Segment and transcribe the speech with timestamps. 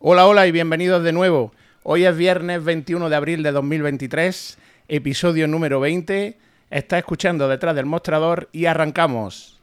[0.00, 1.50] Hola, hola y bienvenidos de nuevo.
[1.82, 6.38] Hoy es viernes 21 de abril de 2023, episodio número 20.
[6.70, 9.57] Está escuchando detrás del mostrador y arrancamos.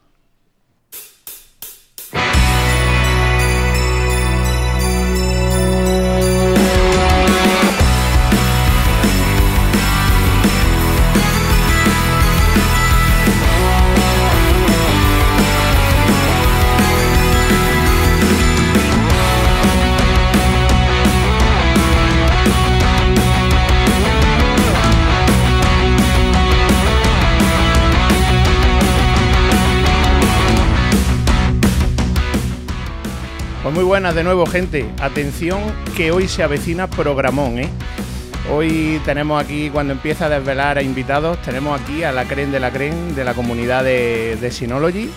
[33.66, 34.86] Pues muy buenas de nuevo, gente.
[35.02, 35.60] Atención
[35.98, 37.68] que hoy se avecina programón, ¿eh?
[38.54, 42.60] Hoy tenemos aquí, cuando empieza a desvelar a invitados, tenemos aquí a la Cren de
[42.60, 45.10] la Cren de la comunidad de, de Synology.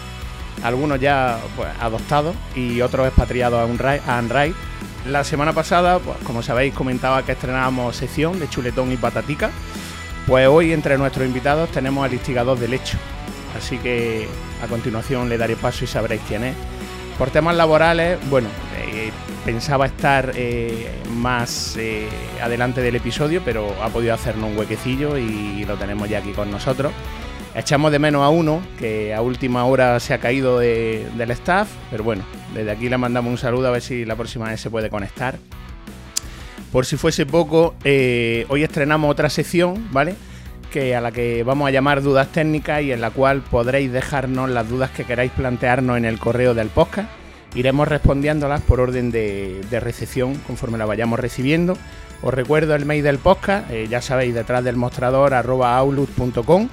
[0.62, 4.54] Algunos ya pues, adoptados y otros expatriados a, Unrai- a Unride.
[5.06, 9.50] La semana pasada, pues, como sabéis, comentaba que estrenábamos sección de chuletón y patatica.
[10.26, 12.96] Pues hoy entre nuestros invitados tenemos al instigador del hecho.
[13.58, 14.26] Así que
[14.64, 16.54] a continuación le daré paso y sabréis quién es.
[17.18, 19.10] Por temas laborales, bueno, eh,
[19.44, 22.06] pensaba estar eh, más eh,
[22.40, 26.48] adelante del episodio, pero ha podido hacernos un huequecillo y lo tenemos ya aquí con
[26.50, 26.92] nosotros.
[27.56, 31.68] Echamos de menos a uno que a última hora se ha caído de- del staff,
[31.90, 32.22] pero bueno,
[32.54, 35.38] desde aquí le mandamos un saludo a ver si la próxima vez se puede conectar.
[36.70, 40.14] Por si fuese poco, hoy estrenamos otra sección, ¿vale?
[40.72, 44.50] Que a la que vamos a llamar dudas técnicas y en la cual podréis dejarnos
[44.50, 47.08] las dudas que queráis plantearnos en el correo del podcast.
[47.54, 51.78] Iremos respondiéndolas por orden de, recepción conforme la vayamos recibiendo.
[52.22, 56.68] Os recuerdo el mail del podcast, eh, ya sabéis, detrás del mostrador arroba outlook.com.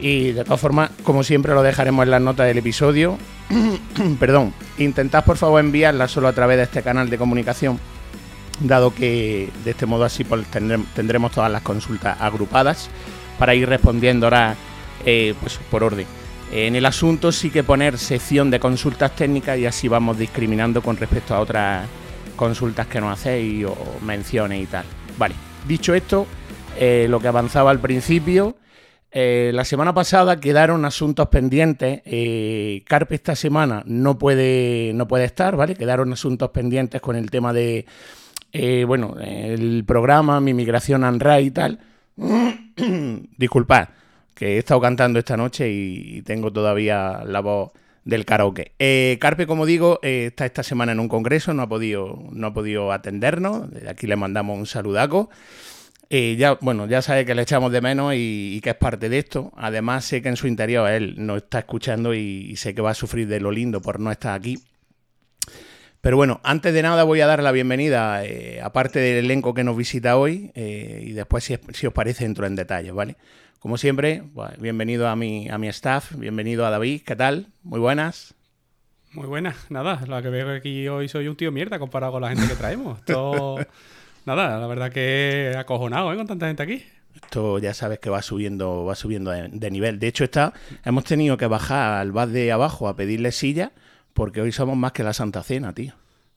[0.00, 3.16] Y de todas formas, como siempre, lo dejaremos en las notas del episodio.
[4.18, 7.78] Perdón, intentad por favor enviarla solo a través de este canal de comunicación
[8.60, 12.90] dado que de este modo así pues, tendrem- tendremos todas las consultas agrupadas
[13.40, 14.54] para ir respondiendo ahora
[15.06, 16.06] eh, pues, por orden.
[16.52, 20.98] En el asunto sí que poner sección de consultas técnicas y así vamos discriminando con
[20.98, 21.88] respecto a otras
[22.36, 24.84] consultas que nos hacéis o menciones y tal.
[25.16, 25.34] Vale,
[25.66, 26.26] dicho esto,
[26.78, 28.56] eh, lo que avanzaba al principio,
[29.10, 32.02] eh, la semana pasada quedaron asuntos pendientes.
[32.04, 35.76] eh, Carpe esta semana no puede, no puede estar, ¿vale?
[35.76, 37.86] Quedaron asuntos pendientes con el tema de,
[38.86, 41.78] bueno, el programa, mi migración a Unrai y tal.
[43.38, 43.88] Disculpad,
[44.34, 47.72] que he estado cantando esta noche y, tengo todavía la voz
[48.04, 48.72] del karaoke.
[48.78, 52.48] Eh, Carpe, como digo, eh, está esta semana en un congreso, no ha podido, no
[52.48, 53.70] ha podido atendernos.
[53.70, 55.30] Desde aquí le mandamos un saludaco.
[56.10, 59.18] Eh, ya, bueno, ya sabe que le echamos de menos y, que es parte de
[59.18, 59.52] esto.
[59.56, 62.94] Además, sé que en su interior él nos está escuchando y sé que va a
[62.94, 64.58] sufrir de lo lindo por no estar aquí.
[66.00, 69.64] Pero bueno, antes de nada voy a dar la bienvenida, eh, aparte del elenco que
[69.64, 73.16] nos visita hoy, eh, y después, si, si os parece, entro en detalles, ¿vale?
[73.58, 74.22] Como siempre,
[74.58, 77.48] bienvenido a mi, a mi staff, bienvenido a David, ¿qué tal?
[77.62, 78.34] Muy buenas.
[79.12, 82.30] Muy buena, nada, la que veo aquí hoy soy un tío mierda comparado con la
[82.30, 82.98] gente que traemos.
[83.00, 83.58] Esto,
[84.24, 86.16] nada, la verdad que acojonado, ¿eh?
[86.16, 86.82] Con tanta gente aquí.
[87.14, 89.98] Esto ya sabes que va subiendo, va subiendo de, de nivel.
[89.98, 93.72] De hecho, está, hemos tenido que bajar al bar de abajo a pedirle silla,
[94.20, 95.94] porque hoy somos más que la Santa Cena, tío.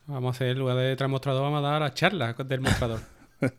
[0.07, 3.01] Vamos a hacer, en lugar de traer mostrador, vamos a dar las charlas del mostrador.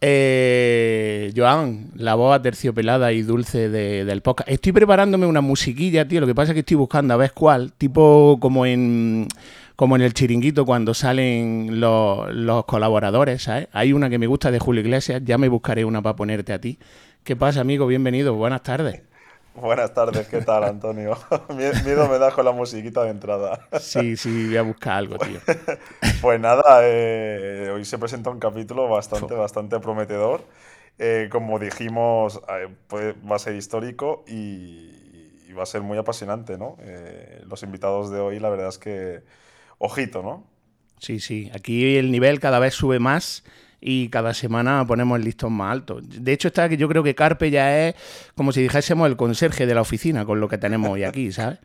[0.00, 4.50] Eh, Joan, la voz aterciopelada y dulce de- del podcast.
[4.50, 6.20] Estoy preparándome una musiquilla, tío.
[6.20, 7.72] Lo que pasa es que estoy buscando a ver cuál.
[7.72, 9.26] Tipo como en
[9.74, 13.68] como en el chiringuito cuando salen los, los colaboradores, ¿sabes?
[13.72, 15.22] Hay una que me gusta de Julio Iglesias.
[15.24, 16.78] Ya me buscaré una para ponerte a ti.
[17.24, 17.86] ¿Qué pasa, amigo?
[17.86, 18.34] Bienvenido.
[18.34, 19.00] Buenas tardes.
[19.56, 21.16] Buenas tardes, ¿qué tal, Antonio?
[21.48, 23.68] Mie- Miedo me da con la musiquita de entrada.
[23.74, 25.40] Sí, sí, voy a buscar algo, tío.
[26.20, 30.42] Pues nada, eh, hoy se presenta un capítulo bastante, bastante prometedor.
[30.98, 35.98] Eh, como dijimos, eh, puede- va a ser histórico y, y va a ser muy
[35.98, 36.76] apasionante, ¿no?
[37.46, 39.22] Los invitados de hoy, la verdad es que,
[39.78, 40.44] ojito, ¿no?
[40.98, 41.50] Sí, sí.
[41.54, 43.44] Aquí el nivel cada vez sube más
[43.80, 46.00] y cada semana ponemos el listón más alto.
[46.02, 47.94] De hecho, está que yo creo que Carpe ya es
[48.34, 51.58] como si dijésemos el conserje de la oficina con lo que tenemos hoy aquí, ¿sabes?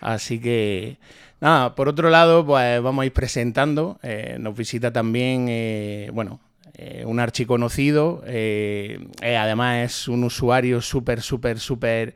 [0.00, 0.98] Así que,
[1.40, 3.98] nada, por otro lado, pues vamos a ir presentando.
[4.02, 6.40] Eh, nos visita también, eh, bueno,
[6.74, 8.22] eh, un archiconocido.
[8.26, 12.14] eh, además es un usuario súper, súper, súper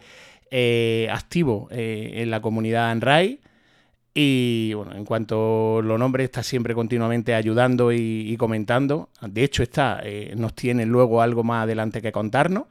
[1.11, 3.41] activo en la comunidad Anrai.
[4.19, 9.11] Y bueno, en cuanto lo nombre, está siempre continuamente ayudando y, comentando.
[9.21, 12.65] De hecho, está, eh, nos tiene luego algo más adelante que contarnos.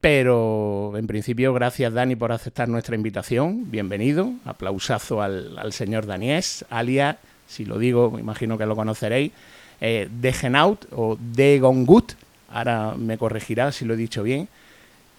[0.00, 3.68] Pero en principio, gracias Dani por aceptar nuestra invitación.
[3.72, 4.30] Bienvenido.
[4.44, 7.16] Aplausazo al, señor Daniés, alias
[7.48, 9.32] si lo digo, me imagino que lo conoceréis,
[9.80, 12.12] eh, de Genout o de Gongut,
[12.52, 14.48] ahora me corregirá si lo he dicho bien.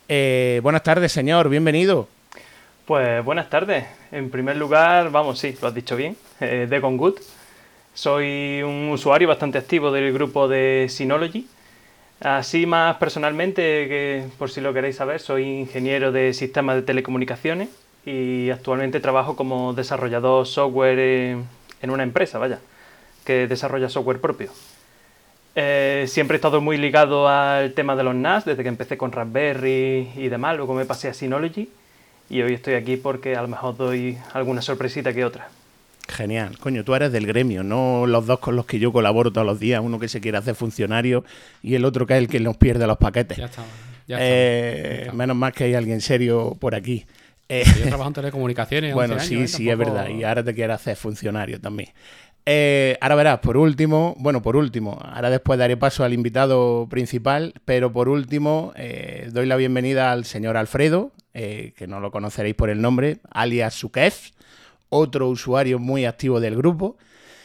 [0.08, 2.08] Eh, buenas tardes, señor, bienvenido.
[2.90, 3.86] Pues buenas tardes.
[4.12, 7.14] En primer lugar, vamos, sí, lo has dicho bien, eh, de.
[7.94, 11.46] Soy un usuario bastante activo del grupo de Synology.
[12.20, 17.70] Así más personalmente, que por si lo queréis saber, soy ingeniero de sistemas de telecomunicaciones
[18.08, 22.58] y actualmente trabajo como desarrollador software en una empresa, vaya,
[23.24, 24.50] que desarrolla software propio.
[25.54, 29.12] Eh, siempre he estado muy ligado al tema de los NAS, desde que empecé con
[29.12, 31.70] Raspberry y demás, luego me pasé a Synology
[32.30, 35.50] y hoy estoy aquí porque a lo mejor doy alguna sorpresita que otra.
[36.08, 36.58] Genial.
[36.58, 39.60] Coño, tú eres del gremio, no los dos con los que yo colaboro todos los
[39.60, 39.82] días.
[39.84, 41.24] Uno que se quiere hacer funcionario
[41.62, 43.38] y el otro que es el que nos pierde los paquetes.
[43.38, 43.64] Ya está.
[44.08, 47.06] Eh, menos mal que hay alguien serio por aquí.
[47.48, 48.94] Eh, yo trabajo en telecomunicaciones.
[49.00, 49.48] Bueno, sí, ¿eh?
[49.48, 50.08] sí, es verdad.
[50.10, 51.90] Y ahora te quieres hacer funcionario también.
[53.02, 57.92] Ahora verás, por último, bueno, por último, ahora después daré paso al invitado principal, pero
[57.92, 58.74] por último
[59.32, 64.32] doy la bienvenida al señor Alfredo, que no lo conoceréis por el nombre, alias Sukef
[64.90, 66.98] otro usuario muy activo del grupo.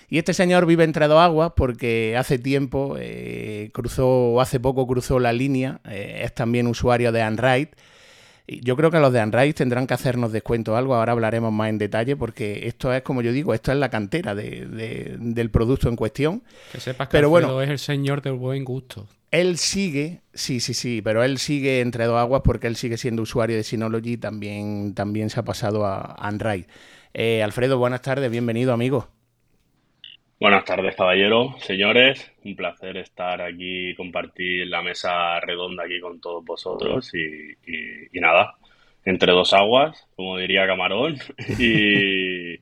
[0.09, 5.33] Y este señor vive dos aguas porque hace tiempo eh, cruzó, hace poco cruzó la
[5.33, 7.69] línea, eh, es también usuario de Android.
[8.47, 11.79] Yo creo que los de Android tendrán que hacernos descuento algo, ahora hablaremos más en
[11.79, 16.43] detalle porque esto es, como yo digo, esto es la cantera del producto en cuestión.
[16.71, 19.09] Que sepas que pero bueno, es el señor del buen gusto.
[19.31, 23.23] Él sigue, sí, sí, sí, pero él sigue entre dos aguas porque él sigue siendo
[23.23, 26.67] usuario de Synology y también, también se ha pasado a Android.
[27.15, 29.09] Eh, Alfredo, buenas tardes, bienvenido, amigo.
[30.41, 32.33] Buenas tardes, caballero, señores.
[32.45, 38.57] Un placer estar aquí, compartir la mesa redonda aquí con todos vosotros y, nada,
[39.05, 41.17] entre dos aguas, como diría Camarón.
[41.59, 42.55] Y,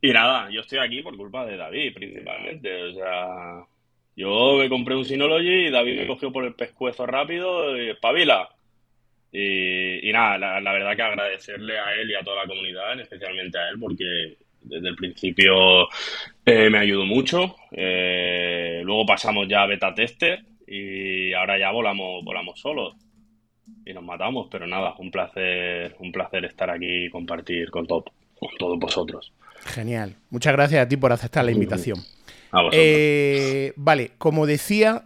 [0.00, 2.82] y nada, yo estoy aquí por culpa de David, principalmente.
[2.82, 3.66] O sea,
[4.16, 8.48] yo me compré un Synology y David me cogió por el pescuezo rápido y espabila.
[9.32, 13.68] Y, nada, la, verdad que agradecerle a él y a toda la comunidad, especialmente a
[13.68, 15.88] él, porque desde el principio
[16.44, 17.56] eh, me ayudó mucho.
[17.70, 22.94] Eh, luego pasamos ya a beta tester y ahora ya volamos, volamos solos
[23.84, 28.02] y nos matamos, pero nada, un placer, un placer estar aquí y compartir con, con
[28.58, 29.32] todos vosotros.
[29.64, 30.14] Genial.
[30.30, 31.98] Muchas gracias a ti por aceptar la invitación.
[32.72, 35.04] Eh, vale, como decía,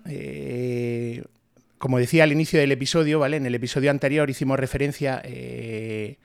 [1.80, 3.38] como decía al inicio del episodio, ¿vale?
[3.38, 6.18] En el episodio anterior hicimos referencia eh,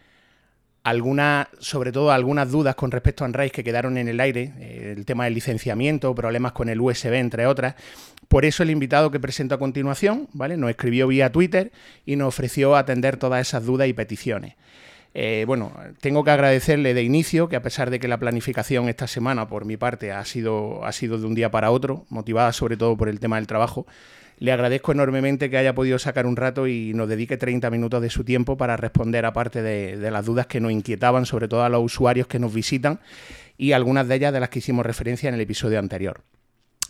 [0.86, 4.94] algunas, sobre todo algunas dudas con respecto a Android que quedaron en el aire, eh,
[4.96, 7.74] el tema del licenciamiento, problemas con el USB, entre otras.
[8.28, 10.58] Por eso el invitado que presento a continuación, ¿vale?
[10.58, 11.72] Nos escribió vía Twitter
[12.06, 14.54] y nos ofreció atender todas esas dudas y peticiones.
[15.16, 15.72] Eh, bueno,
[16.02, 19.66] tengo que agradecerle de inicio que a pesar de que la planificación esta semana, por
[19.66, 23.10] mi parte, ha sido, ha sido de un día para otro, motivada sobre todo por
[23.10, 23.88] el tema del trabajo,
[24.38, 28.10] le agradezco enormemente que haya podido sacar un rato y nos dedique 30 minutos de
[28.10, 31.70] su tiempo para responder aparte de, de las dudas que nos inquietaban, sobre todo a
[31.70, 33.00] los usuarios que nos visitan
[33.58, 36.22] y algunas de ellas de las que hicimos referencia en el episodio anterior.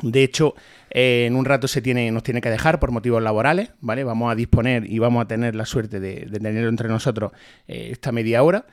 [0.01, 0.55] De hecho,
[0.89, 4.03] eh, en un rato se tiene, nos tiene que dejar por motivos laborales, ¿vale?
[4.03, 7.31] Vamos a disponer y vamos a tener la suerte de, tenerlo entre nosotros
[7.67, 8.65] eh, esta media hora.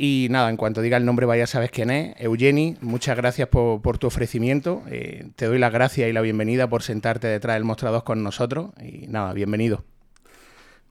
[0.00, 2.14] Y nada, en cuanto diga el nombre vaya sabes quién es.
[2.20, 4.84] Eugeni, muchas gracias por, tu ofrecimiento.
[4.88, 8.70] Eh, te doy las gracias y la bienvenida por sentarte detrás del mostrador con nosotros.
[8.80, 9.82] Y nada, bienvenido.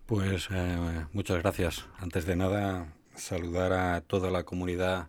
[0.08, 1.86] Pues eh, muchas gracias.
[2.00, 5.08] Antes de nada, saludar a toda la comunidad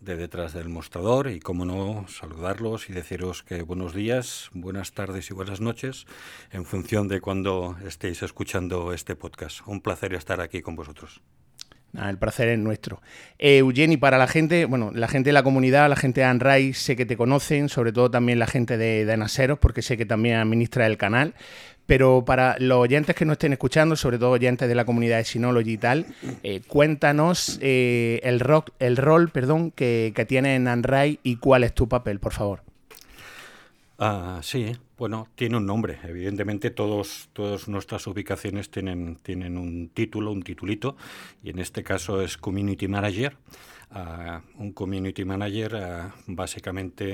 [0.00, 5.30] de detrás del mostrador y, como no, saludarlos y deciros que buenos días, buenas tardes
[5.30, 6.06] y buenas noches
[6.50, 9.60] en función de cuando estéis escuchando este podcast.
[9.64, 11.22] Un placer estar aquí con vosotros
[11.94, 13.00] el placer es nuestro.
[13.38, 16.74] Eh, Eugeni, para la gente, bueno, la gente de la comunidad, la gente de Anray,
[16.74, 20.06] sé que te conocen, sobre todo también la gente de, de Naseros, porque sé que
[20.06, 21.34] también administra el canal.
[21.86, 25.24] Pero para los oyentes que no estén escuchando, sobre todo oyentes de la comunidad de
[25.24, 26.06] Synology y tal,
[26.42, 31.64] eh, cuéntanos eh, el, rock, el rol perdón, que, que tiene en Anray y cuál
[31.64, 32.62] es tu papel, por favor.
[33.98, 35.98] Ah, sí, bueno, tiene un nombre.
[36.02, 40.96] Evidentemente todos, todas nuestras ubicaciones tienen, tienen un título, un titulito,
[41.42, 43.36] y en este caso es Community Manager.
[43.90, 47.10] Ah, un community manager ah, básicamente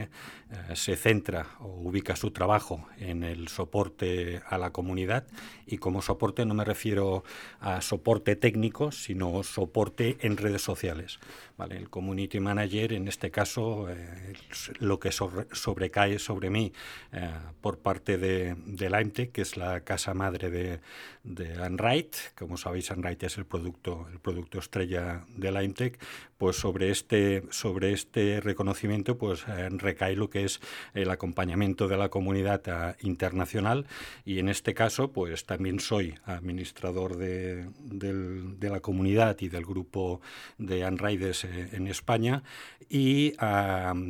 [0.51, 5.25] eh, se centra o ubica su trabajo en el soporte a la comunidad
[5.67, 7.25] y como soporte no me refiero
[7.61, 11.19] a soporte técnico, sino soporte en redes sociales.
[11.57, 11.77] ¿vale?
[11.77, 14.35] El community manager, en este caso, eh,
[14.79, 16.73] lo que sobrecae sobre mí
[17.13, 17.31] eh,
[17.61, 20.81] por parte de, de que es la casa madre de,
[21.23, 25.99] de Como sabéis, Unwrite es el producto, el producto estrella de LimeTech,
[26.39, 30.61] pues sobre este, sobre este reconocimiento pues recae lo que es
[30.93, 33.87] el acompañamiento de la comunidad internacional
[34.25, 40.21] y en este caso pues también soy administrador de, de la comunidad y del grupo
[40.59, 42.43] de Unriders en España
[42.89, 43.35] y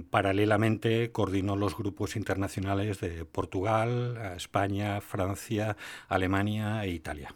[0.09, 5.77] paralelamente coordino los grupos internacionales de Portugal, España, Francia,
[6.09, 7.35] Alemania e Italia.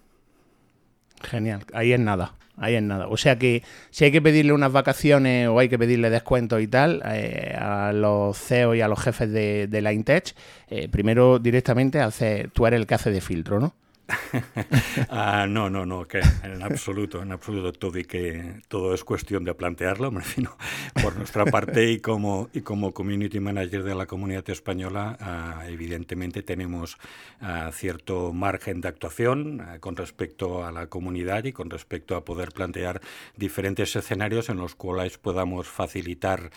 [1.22, 3.08] Genial, ahí es nada, ahí es nada.
[3.08, 6.68] O sea que si hay que pedirle unas vacaciones o hay que pedirle descuentos y
[6.68, 10.34] tal eh, a los CEOs y a los jefes de, la Intech,
[10.68, 13.74] eh, primero directamente hace, tú eres el que hace de filtro, ¿no?
[15.10, 19.44] ah, no, no, no, que en absoluto, en absoluto todo y que todo es cuestión
[19.44, 20.22] de plantearlo, me
[21.02, 26.42] por nuestra parte y como y como community manager de la comunidad española, ah, evidentemente
[26.42, 26.96] tenemos
[27.40, 32.52] ah, cierto margen de actuación con respecto a la comunidad y con respecto a poder
[32.52, 33.00] plantear
[33.36, 36.50] diferentes escenarios en los cuales podamos facilitar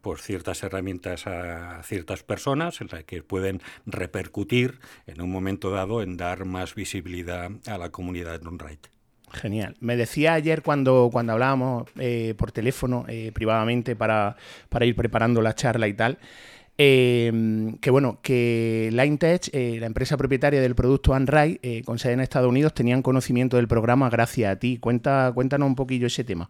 [0.00, 6.02] por ciertas herramientas a ciertas personas en las que pueden repercutir en un momento dado
[6.02, 8.86] en dar más más visibilidad a la comunidad de right
[9.30, 9.76] Genial.
[9.80, 14.36] Me decía ayer cuando, cuando hablábamos eh, por teléfono eh, privadamente para,
[14.70, 16.18] para, ir preparando la charla y tal,
[16.78, 22.20] em, que bueno, que LineTech, eh, la empresa propietaria del producto Unright, con sede en
[22.20, 24.78] Estados Unidos, tenían conocimiento del programa gracias a ti.
[24.78, 26.48] Cuenta, cuéntanos un poquillo ese tema.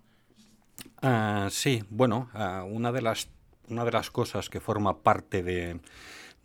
[1.02, 3.28] Ah, sí, bueno, ah, una, de las,
[3.68, 5.80] una de las cosas que forma parte de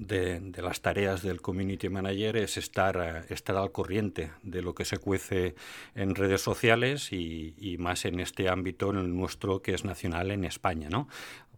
[0.01, 2.97] de, las tareas del community manager es estar,
[3.29, 5.55] eh, estar al corriente de lo que se cuece
[5.95, 10.43] en redes sociales y, más en este ámbito en el nuestro que es nacional en
[10.43, 10.89] España.
[10.89, 11.07] ¿no?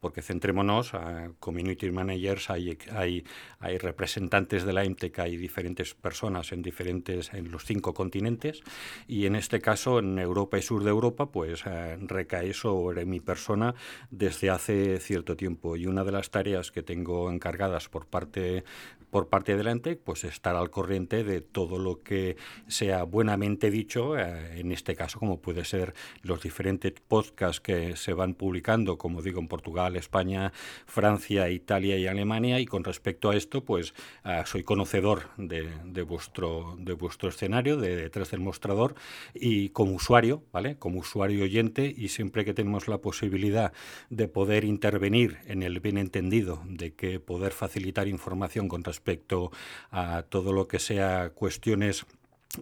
[0.03, 3.23] Porque centrémonos, a community managers, hay, hay,
[3.61, 8.63] hay representantes de la IMTEC, hay diferentes personas en, diferentes, en los cinco continentes,
[9.07, 13.21] y en este caso, en Europa y sur de Europa, pues eh, recae sobre mi
[13.21, 13.75] persona
[14.11, 15.77] desde hace cierto tiempo.
[15.77, 18.65] Y una de las tareas que tengo encargadas por parte
[19.13, 23.69] por parte de la ENTEC, pues estar al corriente de todo lo que sea buenamente
[23.69, 25.93] dicho, eh, en este caso como puede ser
[26.23, 30.51] los diferentes podcasts que se van publicando, como digo, en Portugal, España,
[30.87, 33.93] Francia, Italia y Alemania, y con respecto a esto, pues
[34.25, 38.95] eh, soy conocedor de, vuestro, de vuestro escenario, de detrás del mostrador,
[39.35, 40.77] y como usuario, ¿vale?
[40.77, 43.73] Como usuario oyente, y siempre que tenemos la posibilidad
[44.09, 49.51] de poder intervenir en el bien entendido, de que poder facilitar información con respecto respecto
[49.91, 52.05] a todo lo que sea cuestiones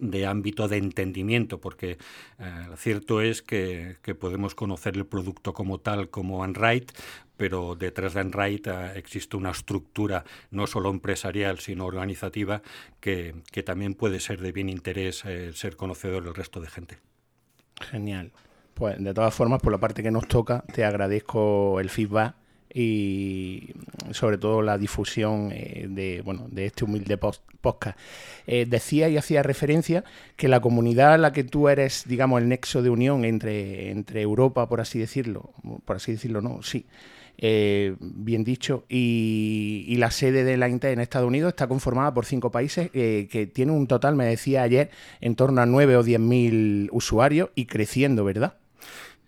[0.00, 1.98] de ámbito de entendimiento, porque
[2.38, 6.90] eh, cierto es que, podemos conocer el producto como tal, como Unright,
[7.36, 12.62] pero detrás de Unright eh, existe una estructura no solo empresarial, sino organizativa,
[13.00, 13.34] que,
[13.64, 16.98] también puede ser de bien interés eh, ser conocedor del resto de gente.
[17.90, 18.32] Genial.
[18.74, 22.34] Pues de todas formas, por la parte que nos toca, te agradezco el feedback
[22.74, 23.70] y
[24.12, 27.98] sobre todo la difusión eh, de, bueno, de este humilde podcast.
[28.46, 30.04] Eh, decía y hacía referencia
[30.36, 34.22] que la comunidad a la que tú eres, digamos, el nexo de unión entre, entre
[34.22, 35.52] Europa, por así decirlo,
[35.84, 36.86] por así decirlo, no, sí,
[37.38, 42.26] eh, bien dicho, y, la sede de la INTE en Estados Unidos está conformada por
[42.26, 46.18] cinco países que tiene un total, me decía ayer, en torno a nueve o diez
[46.18, 48.54] mil usuarios y creciendo, ¿verdad?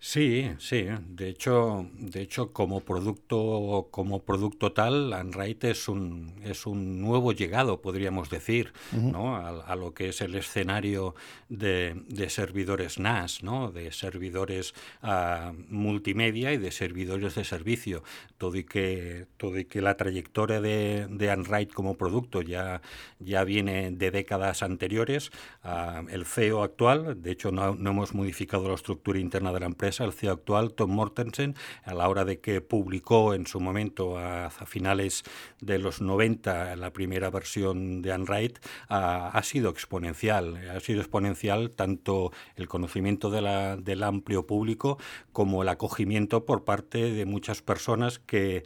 [0.07, 0.85] Sí, sí.
[1.09, 7.31] De hecho, de hecho, como producto, como producto tal, Unright es un es un nuevo
[7.31, 9.35] llegado, podríamos decir, ¿no?
[9.35, 11.15] A, lo que es el escenario
[11.49, 11.95] de,
[12.29, 13.71] servidores NAS, ¿no?
[13.71, 18.03] De servidores ah, multimedia y de servidores de servicio.
[18.37, 22.83] Todo y que todo y que la trayectoria de, de como producto ya
[23.19, 25.31] ya viene de décadas anteriores.
[25.63, 29.65] Ah, el CEO actual, de hecho, no, no hemos modificado la estructura interna de la
[29.65, 34.17] empresa el CEO actual, Tom Mortensen, a la hora de que publicó en su momento,
[34.17, 35.23] a, finales
[35.61, 38.59] de los 90, la primera versión de Unwrite,
[38.89, 40.57] ha, sido exponencial.
[40.69, 44.97] Ha sido exponencial tanto el conocimiento del amplio público
[45.31, 48.63] como el acogimiento por parte de muchas personas que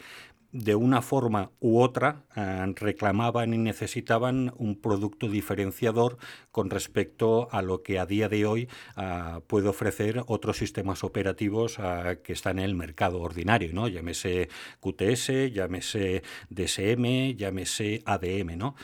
[0.51, 6.17] de una forma u otra eh, reclamaban y necesitaban un producto diferenciador
[6.51, 11.77] con respecto a lo que a día de hoy eh, puede ofrecer otros sistemas operativos
[11.77, 13.87] eh, que están en el mercado ordinario, ¿no?
[13.87, 18.75] Llámese QTS, llámese DSM, llámese ADM, ¿no?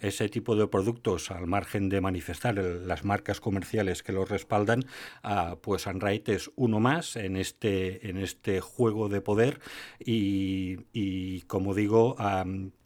[0.00, 4.84] ese tipo de productos, al margen de manifestar las marcas comerciales que los respaldan,
[5.60, 9.60] pues Unright es uno más en este, en este juego de poder
[9.98, 12.16] y y como digo,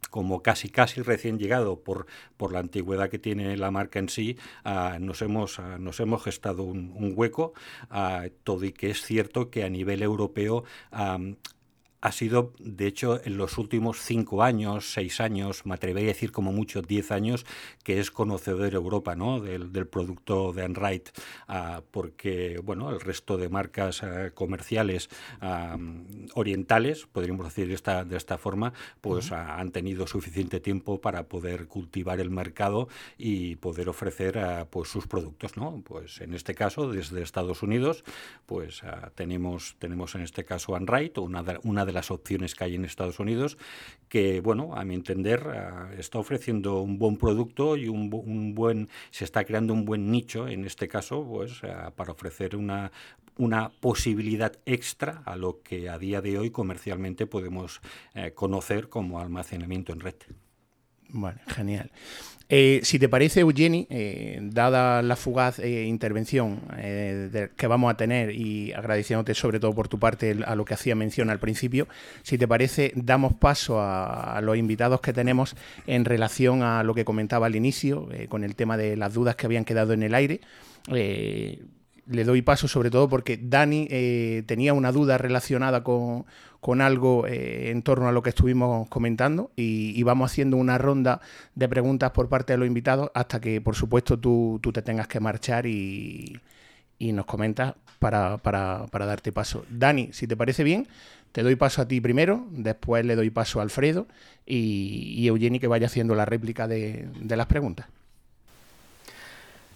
[0.09, 2.05] como casi casi recién llegado por,
[2.37, 6.23] por la antigüedad que tiene la marca en sí, ah, nos, hemos, ah, nos hemos
[6.23, 7.53] gestado un, hueco,
[8.43, 10.63] todo y que es cierto que a nivel europeo
[12.05, 16.31] ha sido, de hecho, en los últimos cinco años, seis años, me atrevería a decir
[16.31, 17.47] como mucho diez años,
[17.83, 19.39] que es conocedor Europa ¿no?
[19.39, 21.09] del, producto de Enright,
[21.47, 25.09] ah, porque bueno, el resto de marcas ah, comerciales
[25.41, 25.77] ah,
[26.35, 28.71] orientales, podríamos decir esta, de esta forma,
[29.01, 35.07] pues han tenido suficiente tiempo para poder cultivar el mercado y poder ofrecer pues, sus
[35.07, 35.57] productos.
[35.57, 35.81] ¿no?
[35.83, 38.03] Pues en este caso, desde Estados Unidos,
[38.45, 38.83] pues
[39.15, 43.19] tenemos, tenemos en este caso Enright, una una de las opciones que hay en Estados
[43.19, 43.57] Unidos,
[44.07, 48.89] que, bueno, a mi entender, eh, está ofreciendo un buen producto y un, un, buen,
[49.09, 52.91] se está creando un buen nicho, en este caso, pues, eh, para ofrecer una,
[53.37, 57.81] una posibilidad extra a lo que a día de hoy comercialmente podemos
[58.13, 60.15] eh, conocer como almacenamiento en red.
[61.09, 61.91] Bueno, genial.
[62.47, 66.61] Eh, si te parece, Eugeni, eh, dada la fugaz eh, intervención
[67.55, 70.93] que vamos a tener y agradeciéndote sobre todo por tu parte a lo que hacía
[70.93, 71.87] mención al principio,
[72.21, 75.55] si te parece, damos paso a, los invitados que tenemos
[75.87, 79.47] en relación a lo que comentaba al inicio, con el tema de las dudas que
[79.47, 80.41] habían quedado en el aire
[82.07, 83.87] le doy paso sobre todo porque Dani
[84.45, 86.25] tenía una duda relacionada con,
[86.65, 91.21] con algo eh, en torno a lo que estuvimos comentando y, vamos haciendo una ronda
[91.53, 95.19] de preguntas por parte de los invitados hasta que, por supuesto, tú, te tengas que
[95.19, 96.41] marchar y,
[96.99, 98.39] nos comentas para,
[98.91, 99.63] darte paso.
[99.69, 100.87] Dani, si te parece bien,
[101.33, 104.07] te doy paso a ti primero, después le doy paso a Alfredo
[104.43, 107.85] y, y Eugeni que vaya haciendo la réplica de, de las preguntas.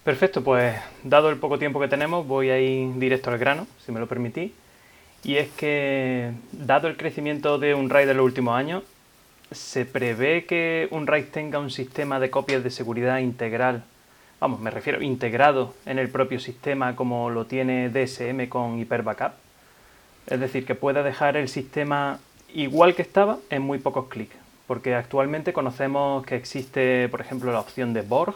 [0.03, 3.91] Perfecto, pues dado el poco tiempo que tenemos, voy a ir directo al grano, si
[3.91, 4.51] me lo permitís.
[5.23, 8.83] Y es que, dado el crecimiento de Unraid en los últimos años,
[9.51, 13.83] se prevé que Unraid tenga un sistema de copias de seguridad integral,
[14.39, 19.33] vamos, me refiero integrado en el propio sistema como lo tiene DSM con Hyper Backup.
[20.27, 22.19] Es decir, que pueda dejar el sistema
[22.53, 24.35] igual que estaba en muy pocos clics.
[24.67, 28.35] Porque actualmente conocemos que existe, por ejemplo, la opción de Borg,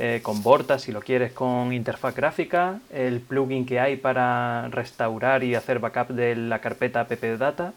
[0.00, 5.42] eh, con Borta si lo quieres con interfaz gráfica, el plugin que hay para restaurar
[5.42, 7.72] y hacer backup de la carpeta ppdata,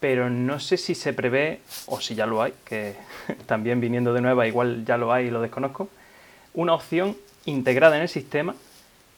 [0.00, 2.96] pero no sé si se prevé, o si ya lo hay, que
[3.46, 5.88] también viniendo de nueva igual ya lo hay y lo desconozco,
[6.54, 8.56] una opción integrada en el sistema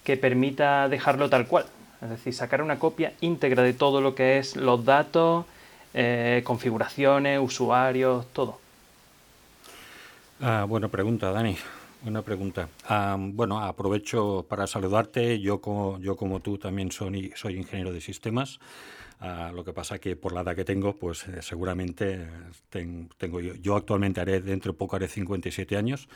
[0.05, 1.65] que permita dejarlo tal cual,
[2.03, 5.47] es decir, sacar una copia íntegra de todo lo que es los datos,
[5.95, 8.59] eh, configuraciones, usuarios, todo.
[10.43, 11.57] Ah, buena pregunta, Dani.
[12.03, 12.69] Buena pregunta.
[13.19, 15.39] bueno, aprovecho para saludarte.
[15.39, 18.59] Yo como, yo como tú también soy, soy ingeniero de sistemas.
[19.23, 22.27] Ah, lo que pasa que por la edad que tengo, pues eh, seguramente
[23.19, 26.09] tengo yo, actualmente haré dentro de poco haré 57 años,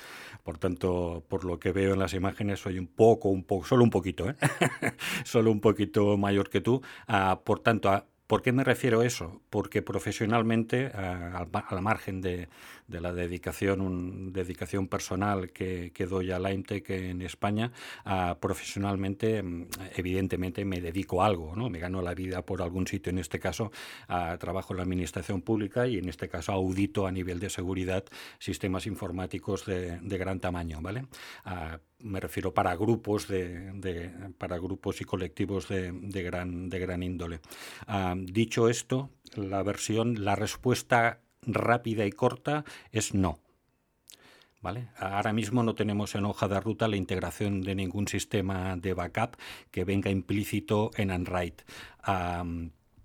[0.43, 3.85] por tanto, por lo que veo en las imágenes soy un poco, un poco, solo
[3.85, 4.37] un poquito, ¿eh?
[5.25, 6.81] solo un poquito mayor que tú.
[7.07, 7.91] Ah, por tanto,
[8.27, 9.43] ¿Por qué me refiero a eso?
[9.51, 12.49] Porque profesionalmente, a, la margen de,
[12.89, 17.73] la dedicación, dedicación personal que, doy a la IMTEC en España,
[18.41, 21.71] profesionalmente, mm, evidentemente me dedico a algo, ¿no?
[21.71, 23.71] me gano la vida por algún sitio, en este caso
[24.39, 28.05] trabajo en la administración pública y en este caso audito a nivel de seguridad
[28.39, 30.81] sistemas informáticos de, gran tamaño.
[30.81, 31.07] ¿vale?
[32.05, 37.41] me refiero para grupos de, para grupos y colectivos de, gran de gran índole.
[37.87, 43.39] Ah, dicho esto, la versión, la respuesta rápida y corta es no.
[44.61, 44.89] ¿Vale?
[44.97, 49.37] Ahora mismo no tenemos en hoja de ruta la integración de ningún sistema de backup
[49.71, 51.11] que venga implícito en.
[52.03, 52.45] Ah,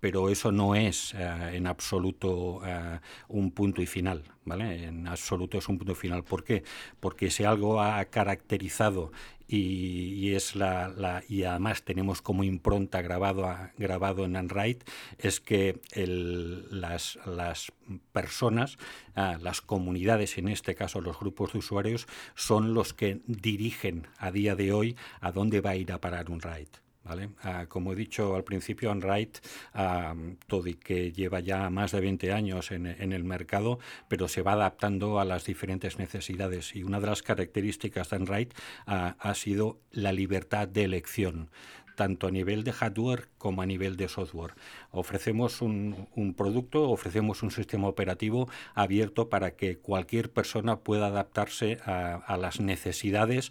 [0.00, 4.84] pero eso no es eh, en absoluto eh, un punto y final, ¿vale?
[4.84, 6.24] En absoluto es un punto y final.
[6.24, 6.64] ¿Por qué?
[6.98, 9.12] Porque si algo ha caracterizado
[9.52, 14.86] y, es la, y además tenemos como impronta grabado, grabado en Unwrite
[15.18, 17.72] es que las, las
[18.12, 18.78] personas,
[19.16, 24.30] ah, las comunidades, en este caso los grupos de usuarios, son los que dirigen a
[24.30, 26.30] día de hoy a dónde va a ir a parar
[27.04, 27.34] Unwrite.
[27.42, 29.38] Ah, como he dicho al principio, Unright,
[29.74, 30.14] ah,
[30.46, 34.52] todo y que lleva ya más de 20 años en, el mercado, pero se va
[34.52, 36.74] adaptando a las diferentes necesidades.
[36.76, 38.54] Y una de las características de Unright
[38.86, 41.50] ah, ha sido la libertad de elección
[41.96, 44.52] tanto a nivel de hardware como a nivel de software.
[44.90, 52.36] Ofrecemos un, producto, ofrecemos un sistema operativo abierto para que cualquier persona pueda adaptarse a,
[52.36, 53.50] las necesidades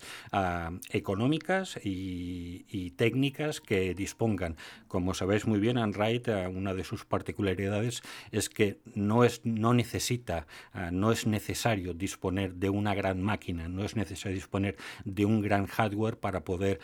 [0.92, 4.58] económicas y, técnicas que dispongan.
[4.88, 6.22] Como sabéis muy bien, Android,
[6.54, 10.46] una de sus particularidades es que no, es, no necesita,
[10.92, 15.66] no es necesario disponer de una gran máquina, no es necesario disponer de un gran
[15.66, 16.80] hardware para poder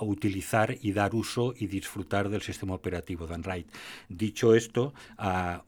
[0.00, 3.66] utilizar y dar uso y disfrutar del sistema operativo de Android.
[4.08, 4.94] Dicho esto,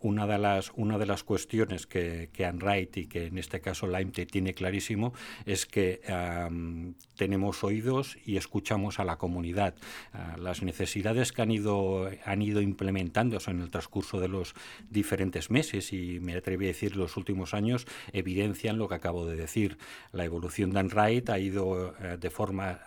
[0.00, 3.87] una, de las, una de las cuestiones que, que Android y que en este caso
[3.87, 5.12] Lime tiene clarísimo
[5.44, 6.00] es que
[7.16, 9.74] tenemos oídos y escuchamos a la comunidad.
[10.38, 14.54] las necesidades que han ido, han ido implementándose en el transcurso de los
[14.90, 19.37] diferentes meses y me atrevo a decir los últimos años evidencian lo que acabo de
[19.37, 19.78] decir.
[20.12, 22.80] La evolución de Android ha ido eh, de forma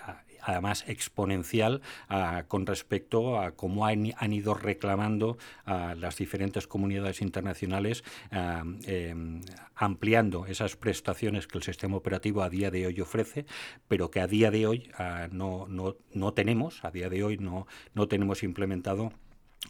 [0.44, 8.04] además exponencial ah, con respecto a cómo han, ido reclamando a las diferentes comunidades internacionales
[8.32, 9.42] ah, em,
[9.76, 13.46] ampliando esas prestaciones que el sistema operativo a día de hoy ofrece,
[13.88, 17.38] pero que a día de hoy ah, no, no, no tenemos, a día de hoy
[17.38, 19.12] no, no tenemos implementado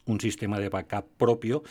[0.05, 1.63] un sistema de backup propio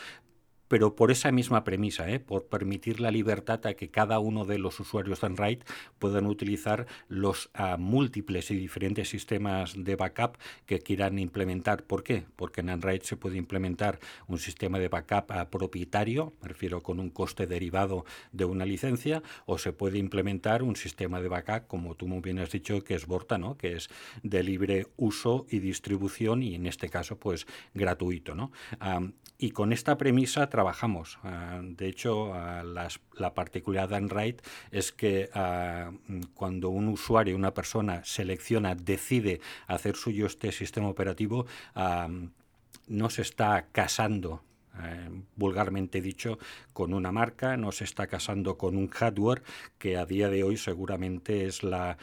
[0.70, 2.20] pero por esa misma premisa, ¿eh?
[2.20, 5.58] por permitir la libertad a que cada uno de los usuarios de Android
[5.98, 11.82] puedan utilizar los ah, múltiples y diferentes sistemas de backup que quieran implementar.
[11.82, 12.24] ¿Por qué?
[12.36, 17.00] Porque en Android se puede implementar un sistema de backup ah, propietario, me refiero con
[17.00, 21.96] un coste derivado de una licencia, o se puede implementar un sistema de backup, como
[21.96, 23.56] tú muy bien has dicho, que es Borta, ¿no?
[23.56, 23.88] que es
[24.22, 28.36] de libre uso y distribución y en este caso pues gratuito.
[28.36, 28.52] ¿no?
[29.36, 31.18] y con esta premisa trabajamos.
[31.24, 32.62] Ah, de hecho, ah,
[33.14, 34.34] la particularidad de Android
[34.70, 35.90] es que ah,
[36.34, 41.46] cuando un usuario, una persona selecciona, decide hacer suyo este sistema operativo,
[42.88, 44.42] no se está casando
[44.84, 46.38] eh, vulgarmente dicho,
[46.72, 49.42] con una marca, no se está casando con un hardware
[49.78, 51.96] que a día de hoy seguramente es la,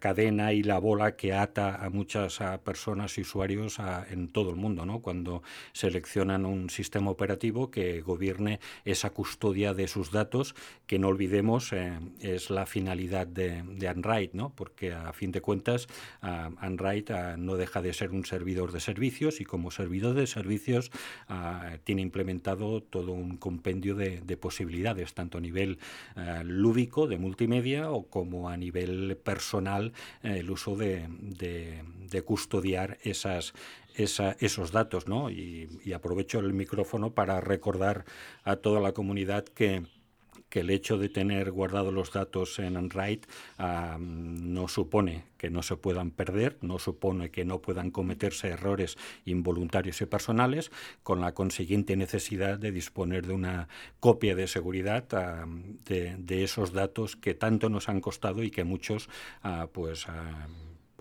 [0.00, 3.78] cadena y la bola que ata a muchas personas y usuarios
[4.10, 5.00] en todo el mundo, ¿no?
[5.00, 10.54] cuando seleccionan un sistema operativo que gobierne esa custodia de sus datos,
[10.86, 14.52] que no olvidemos eh, es la finalidad de, Android, ¿no?
[14.54, 15.86] porque a fin de cuentas
[16.20, 20.90] Android no deja de ser un servidor de servicios y como servidor de servicios
[21.84, 25.78] tiene implementado todo un compendio de, posibilidades, tanto a nivel
[26.16, 31.08] eh, lúdico, de multimedia, o como a nivel personal, eh, el uso de,
[32.24, 35.08] custodiar esos datos.
[35.08, 35.30] ¿no?
[35.30, 38.04] y aprovecho el micrófono para recordar
[38.44, 39.82] a toda la comunidad que
[40.52, 43.20] que el hecho de tener guardados los datos en Android
[43.98, 50.02] no supone que no se puedan perder, no supone que no puedan cometerse errores involuntarios
[50.02, 50.70] y personales,
[51.02, 55.04] con la consiguiente necesidad de disponer de una copia de seguridad
[55.86, 59.08] de, de, esos datos que tanto nos han costado y que muchos
[59.42, 60.48] ah, pues ah,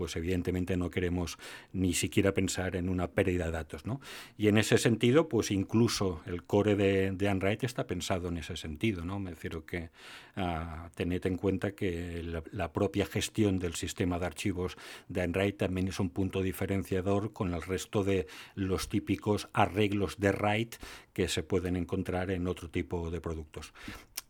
[0.02, 1.38] pues evidentemente no queremos
[1.74, 3.86] ni siquiera pensar en una pérdida de datos.
[3.86, 4.02] ¿no?
[4.36, 8.58] Y en ese sentido, pues incluso el core de, de Android está pensado en ese
[8.58, 9.06] sentido.
[9.06, 9.20] ¿no?
[9.20, 9.92] Me refiero que
[10.38, 14.76] uh, tened en cuenta que la, propia gestión del sistema de archivos
[15.08, 20.32] de Android también es un punto diferenciador con el resto de los típicos arreglos de
[20.32, 20.70] RAID
[21.14, 23.72] que se pueden encontrar en otro tipo de productos.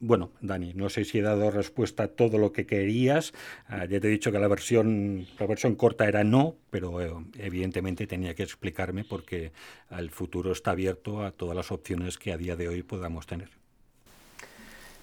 [0.03, 3.33] Bueno, Dani, no sé si he dado respuesta a todo lo que querías.
[3.67, 7.13] Ah, ya te he dicho que la versión, la versión corta era no, pero eh,
[7.37, 9.51] evidentemente tenía que explicarme porque
[9.91, 13.49] el futuro está abierto a todas las opciones que a día de hoy podamos tener.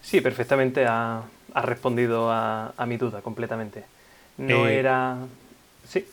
[0.01, 1.23] Sí, perfectamente ha,
[1.63, 3.85] respondido a, mi duda completamente.
[4.37, 5.15] No eh, era...
[5.87, 6.05] Sí.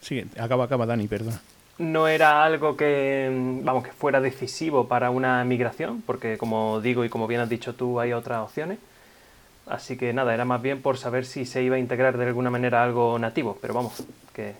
[0.00, 1.40] Sí, acaba, acaba, Dani, perdona
[1.80, 3.30] no era algo que,
[3.64, 7.74] vamos, que fuera decisivo para una migración, porque como digo y como bien has dicho
[7.74, 8.78] tú, hay otras opciones.
[9.66, 12.50] Así que nada, era más bien por saber si se iba a integrar de alguna
[12.50, 14.52] manera algo nativo, pero vamos, que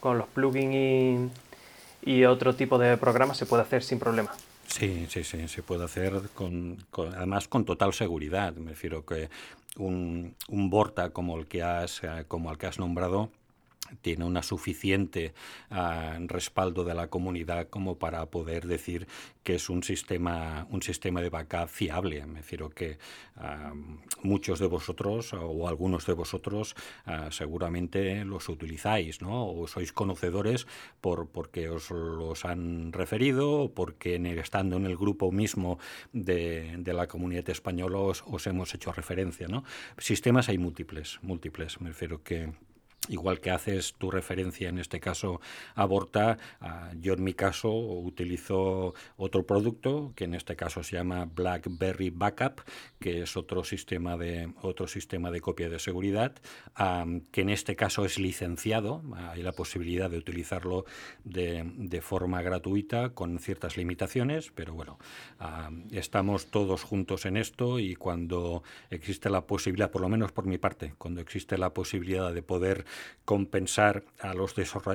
[0.00, 1.30] con los plugins
[2.02, 4.32] y, otro tipo de programas se puede hacer sin problema.
[4.66, 6.78] Sí, sí, sí, se puede hacer con,
[7.16, 8.54] además con total seguridad.
[8.54, 9.28] Me refiero que
[9.76, 13.30] un, un Borta como el que has, eh, como el que has nombrado,
[14.00, 15.34] tiene una suficiente
[15.70, 19.06] ah, respaldo de la comunidad como para poder decir
[19.42, 22.98] que es un sistema un sistema de backup fiable me refiero que
[23.36, 23.72] ah,
[24.22, 29.48] muchos de vosotros o algunos de vosotros ah, seguramente los utilizáis ¿no?
[29.48, 30.66] o sois conocedores
[31.00, 35.78] por porque os los han referido o porque estando en el grupo mismo
[36.12, 39.64] de, la comunidad española os, os, hemos hecho referencia ¿no?
[39.98, 42.52] sistemas hay múltiples múltiples me refiero que
[43.08, 45.40] igual que haces tu referencia en este caso
[45.74, 46.38] a Borta,
[47.00, 52.62] yo en mi caso utilizo otro producto que en este caso se llama BlackBerry Backup,
[52.98, 56.34] que es otro sistema de otro sistema de copia de seguridad,
[57.32, 60.84] que en este caso es licenciado, hay la posibilidad de utilizarlo
[61.24, 64.98] de, de forma gratuita con ciertas limitaciones, pero bueno,
[65.90, 70.58] estamos todos juntos en esto y cuando existe la posibilidad, por lo menos por mi
[70.58, 72.84] parte, cuando existe la posibilidad de poder
[73.24, 74.54] compensar a los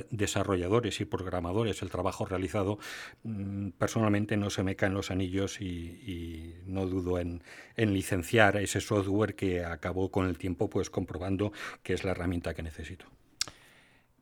[0.09, 2.79] desarrolladores y programadores el trabajo realizado,
[3.23, 7.43] mm, personalmente no se me caen los anillos y, no dudo en,
[7.75, 11.51] licenciar ese software que acabó con el tiempo pues comprobando
[11.83, 13.05] que es la herramienta que necesito.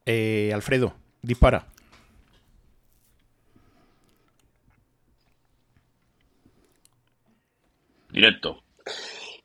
[0.05, 1.67] Eh, Alfredo, dispara.
[8.11, 8.63] Directo.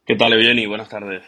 [0.06, 0.66] ¿Qué tal, Evgeny?
[0.66, 1.22] Buenas tardes.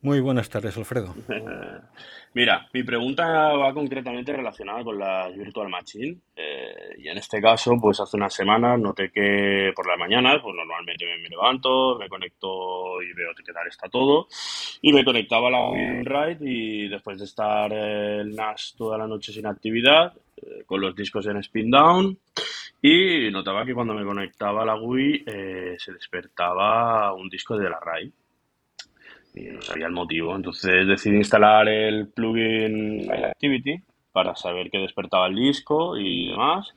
[0.00, 1.14] Muy buenas tardes, Alfredo.
[2.34, 6.16] Mira, mi pregunta va concretamente relacionada con las Virtual Machine.
[6.34, 10.54] Eh, y en este caso, pues hace unas semanas noté que por las mañanas, pues
[10.54, 14.28] normalmente me, levanto, me conecto y veo qué tal está todo.
[14.80, 19.30] Y me conectaba a la Wii y después de estar el NAS toda la noche
[19.30, 22.18] sin actividad, eh, con los discos en spin down,
[22.80, 27.68] y notaba que cuando me conectaba a la Wii eh, se despertaba un disco de
[27.68, 28.10] la RAID
[29.34, 30.34] y no sabía el motivo.
[30.34, 36.72] Entonces decidí instalar el plugin Activity para saber que despertaba el disco y demás.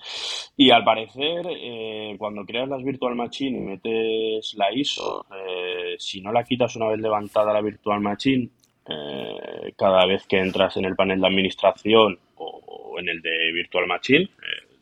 [0.56, 6.22] Y al parecer, eh, cuando creas las Virtual Machine y metes la ISO, eh, si
[6.22, 8.50] no la quitas una vez levantada la Virtual Machine,
[8.88, 13.88] eh, cada vez que entras en el panel de administración o, en el de Virtual
[13.88, 14.30] Machine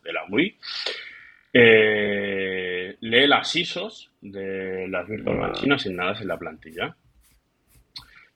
[0.03, 0.55] de la Wii,
[2.99, 6.95] lee las ISOs de las Virtual Machine asignadas en la plantilla.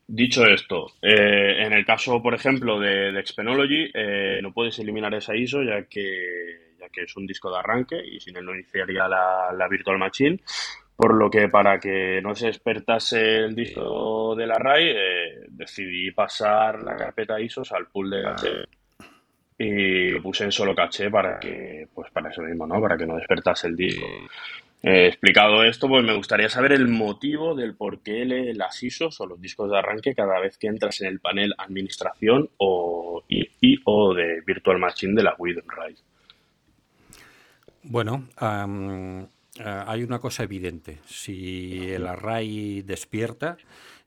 [0.10, 5.14] Dicho esto, eh, en el caso, por ejemplo, de, de Xpenology, eh, no puedes eliminar
[5.14, 8.56] esa ISO ya que, ya que es un disco de arranque y sin él no
[8.56, 10.40] iniciaría la, Virtual Machine.
[10.96, 16.82] Por lo que para que no se despertase el disco del array, eh, decidí pasar
[16.84, 18.64] la carpeta ISOs al pool de caché.
[19.60, 22.80] Y lo puse en solo caché para que, pues para eso mismo, ¿no?
[22.80, 24.08] Para que no despertase el disco.
[24.84, 29.20] Eh, explicado esto, pues me gustaría saber el motivo del por qué lee las ISOs
[29.20, 33.80] o los discos de arranque cada vez que entras en el panel administración o, y,
[33.86, 36.04] o de Virtual Machine de la Wii Rise.
[37.84, 38.28] Bueno,
[39.64, 41.00] hay una cosa evidente.
[41.08, 43.58] Si el array despierta,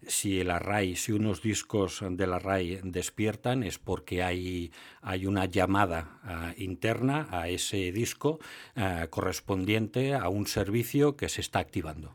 [0.06, 6.18] si el array, si unos discos del array despiertan, es porque hay, hay una llamada
[6.22, 8.38] ah, interna a ese disco
[8.76, 12.14] ah, correspondiente a un servicio que se está activando.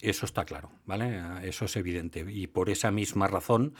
[0.00, 1.18] Eso está claro, ¿vale?
[1.18, 2.24] Ah, eso es evidente.
[2.28, 3.74] Y por esa misma razón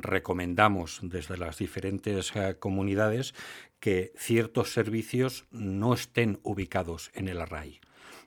[0.00, 3.34] recomendamos desde las diferentes comunidades
[3.80, 7.80] que ciertos servicios no estén ubicados en el array.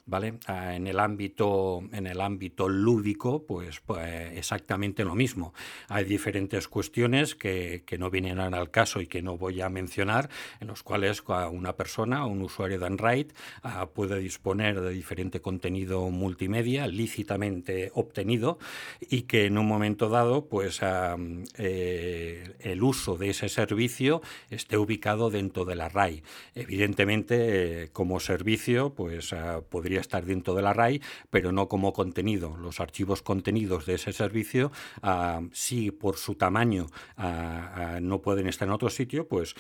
[0.10, 0.36] ¿Vale?
[0.48, 5.54] Ah, en, el ámbito, en el ámbito lúdico, pues, pues, exactamente lo mismo.
[5.88, 10.30] Hay diferentes cuestiones que, que, no vienen al caso y que no voy a mencionar,
[10.60, 13.28] en los cuales una persona, un usuario de Android,
[13.64, 18.58] ah, puede disponer de diferente contenido multimedia lícitamente obtenido
[19.00, 21.18] y que en un momento dado, pues ah,
[21.58, 26.24] eh, el uso de ese servicio esté ubicado dentro del array.
[26.56, 29.34] Evidentemente, eh, como servicio, pues
[29.70, 32.58] podría estar dentro del array, pero no como contenido.
[32.58, 34.72] Los archivos contenidos de ese servicio,
[35.04, 39.56] uh, si por su tamaño ah, ah, no pueden estar en otro sitio, pues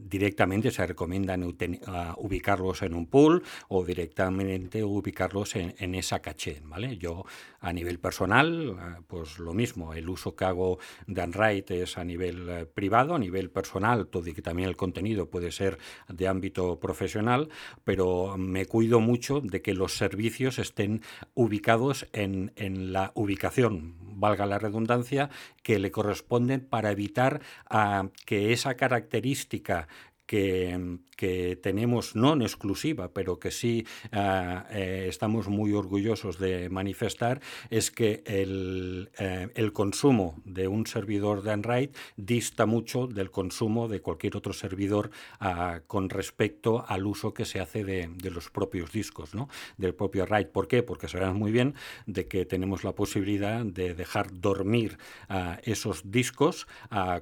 [0.00, 6.60] directamente se recomiendan ubicarlos en un pool o directamente ubicarlos en, esa caché.
[6.64, 6.96] ¿vale?
[6.98, 7.24] Yo
[7.60, 12.04] a nivel personal, eh, pues lo mismo, el uso que hago de Android es a
[12.04, 16.28] nivel eh, privado, a nivel personal, todo y que también el contenido puede ser de
[16.28, 17.48] ámbito profesional,
[17.84, 21.02] pero me cuido mucho de que los servicios estén
[21.34, 25.30] ubicados en, en la ubicación, valga la redundancia,
[25.62, 29.88] que le corresponden para evitar ah, que esa característica
[30.26, 36.70] que, que tenemos, no en exclusiva, pero que sí ah, eh, estamos muy orgullosos de
[36.70, 43.32] manifestar, es que el, eh, el, consumo de un servidor de Android dista mucho del
[43.32, 48.30] consumo de cualquier otro servidor ah, con respecto al uso que se hace de, de,
[48.30, 49.48] los propios discos, ¿no?
[49.76, 50.46] del propio RAID.
[50.46, 50.84] ¿Por qué?
[50.84, 51.74] Porque sabemos muy bien
[52.06, 56.68] de que tenemos la posibilidad de dejar dormir uh, esos discos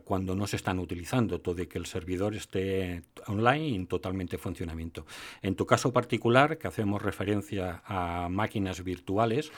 [0.04, 5.06] cuando no se están utilizando, todo de que el servidor esté online en totalmente funcionamiento.
[5.42, 9.52] En tu caso particular, que hacemos referencia a máquinas virtuales,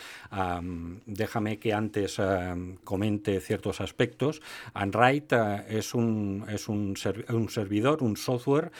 [1.06, 2.20] déjame que antes
[2.84, 4.42] comente ciertos aspectos.
[4.74, 5.32] Android
[5.68, 6.96] es, un, es un,
[7.48, 8.70] servidor, un software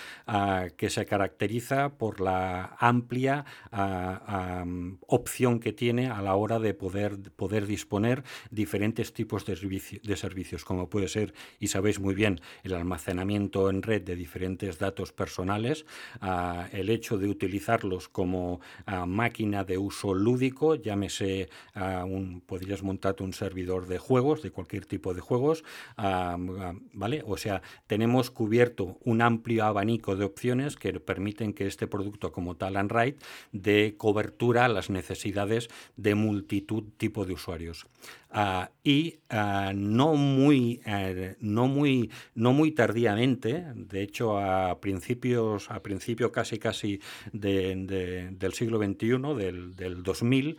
[0.76, 3.44] que se caracteriza por la amplia
[5.06, 9.54] opción que tiene a la hora de poder, poder disponer diferentes tipos de,
[10.02, 14.78] de servicios, como puede ser, y sabéis muy bien, el almacenamiento en red de diferentes
[14.78, 15.37] datos personales,
[16.72, 18.60] el hecho de utilizarlos como
[19.06, 25.14] máquina de uso lúdico, llámese, un, podrías montar un servidor de juegos, de cualquier tipo
[25.14, 25.64] de juegos,
[25.96, 27.22] ¿vale?
[27.26, 32.56] O sea, tenemos cubierto un amplio abanico de opciones que permiten que este producto como
[32.56, 33.14] tal Android
[33.52, 37.86] dé cobertura a las necesidades de multitud tipo de usuarios.
[38.84, 39.18] Y
[39.74, 46.58] no, muy, eh, no, muy, no muy tardíamente, de hecho a principios, a principio casi
[46.58, 47.00] casi
[47.32, 50.58] del siglo XXI, del, del 2000,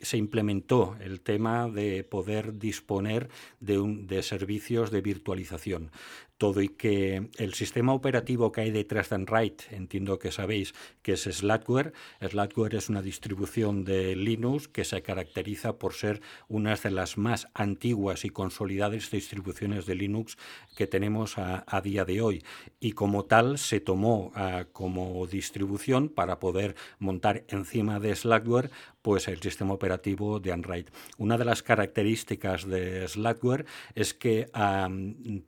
[0.00, 3.28] se implementó el tema de poder disponer
[3.60, 5.90] de, un, de servicios de virtualización
[6.38, 11.12] todo y que el sistema operativo que hay detrás de Android, entiendo que sabéis que
[11.12, 11.92] es Slackware.
[12.20, 17.48] Slackware es una distribución de Linux que se caracteriza por ser una de las más
[17.54, 20.36] antiguas y consolidadas distribuciones de Linux
[20.76, 22.44] que tenemos a, día de hoy.
[22.80, 28.70] Y como tal se tomó ah, como distribución para poder montar encima de Slackware
[29.02, 30.86] pues el sistema operativo de Android.
[31.16, 34.48] Una de las características de Slackware es que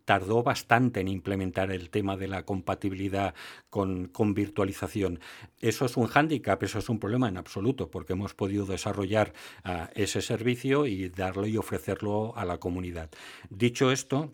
[0.05, 3.35] tardó bastante en implementar el tema de la compatibilidad
[3.71, 5.21] con, virtualización.
[5.61, 9.33] Eso es un hándicap, eso es un problema en absoluto, porque hemos podido desarrollar
[9.65, 13.11] ah, ese servicio y darlo y ofrecerlo a la comunidad.
[13.51, 14.33] Dicho esto,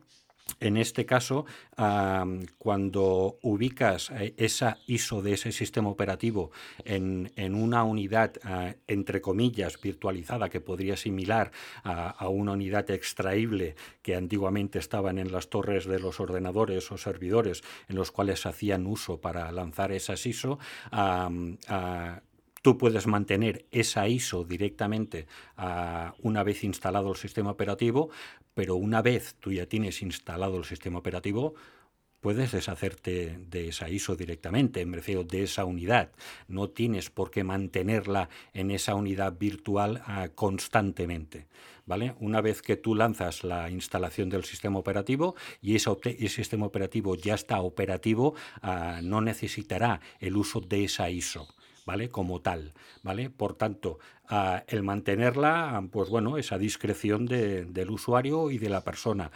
[0.60, 1.46] en este caso,
[2.58, 6.50] cuando ubicas eh, esa ISO de ese sistema operativo
[6.84, 11.50] en, una unidad, ah, entre comillas, virtualizada, que podría similar
[11.82, 17.62] a, una unidad extraíble que antiguamente estaban en las torres de los ordenadores o servidores
[17.88, 20.58] en los cuales hacían uso para lanzar esas ISO,
[22.64, 25.26] Tú puedes mantener esa ISO directamente
[26.22, 28.08] una vez instalado el sistema operativo,
[28.54, 31.54] pero una vez tú ya tienes instalado el sistema operativo,
[32.22, 36.12] puedes deshacerte de esa ISO directamente, en refiero de esa unidad.
[36.48, 41.48] No tienes por qué mantenerla en esa unidad virtual ah, constantemente.
[41.84, 42.14] ¿Vale?
[42.18, 45.90] Una vez que tú lanzas la instalación del sistema operativo y ese,
[46.30, 51.46] sistema operativo ya está operativo, ah, no necesitará el uso de esa ISO.
[51.84, 52.10] ¿Vale?
[52.10, 53.30] Como tal, ¿vale?
[53.30, 53.98] Por tanto,
[54.66, 59.30] el mantenerla, pues bueno, esa discreción del usuario y de la persona.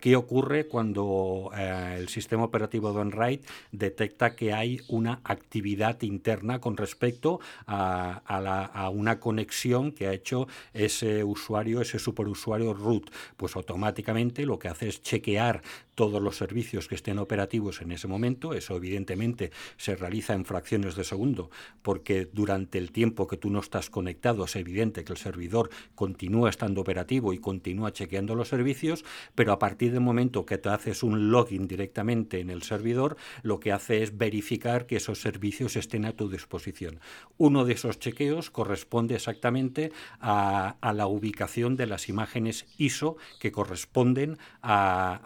[0.00, 3.40] ¿Qué ocurre cuando eh, el sistema operativo de Android
[3.72, 10.48] detecta que hay una actividad interna con respecto a, a, una conexión que ha hecho
[10.72, 13.10] ese usuario, ese superusuario root?
[13.36, 15.62] Pues automáticamente lo que hace es chequear
[15.94, 18.54] todos los servicios que estén operativos en ese momento.
[18.54, 21.50] Eso evidentemente se realiza en fracciones de segundo,
[21.82, 26.48] porque durante el tiempo que tú no estás conectado, es evidente que el servidor continúa
[26.48, 29.04] estando operativo y continúa chequeando los servicios,
[29.34, 33.58] pero a partir del momento que te haces un login directamente en el servidor, lo
[33.58, 37.00] que hace es verificar que esos servicios estén a tu disposición.
[37.36, 44.38] Uno de esos chequeos corresponde exactamente a, la ubicación de las imágenes ISO que corresponden
[44.62, 45.20] a,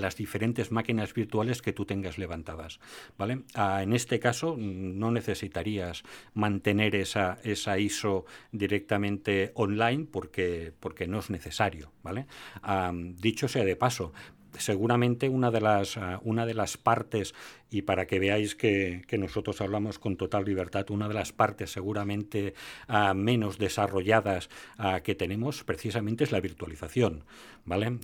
[0.00, 2.80] las diferentes máquinas virtuales que tú tengas levantadas.
[3.16, 3.42] ¿vale?
[3.54, 6.02] Ah, en este caso no necesitarías
[6.34, 11.92] mantener esa, esa ISO directamente online porque, porque no es necesario.
[12.02, 12.26] ¿vale?
[13.16, 14.12] dicho sea de paso,
[14.58, 17.34] seguramente una de las, ah, una de las partes,
[17.70, 22.54] y para que veáis que, nosotros hablamos con total libertad, una de las partes seguramente
[22.88, 27.24] ah, menos desarrolladas ah, que tenemos precisamente es la virtualización.
[27.64, 27.98] ¿vale?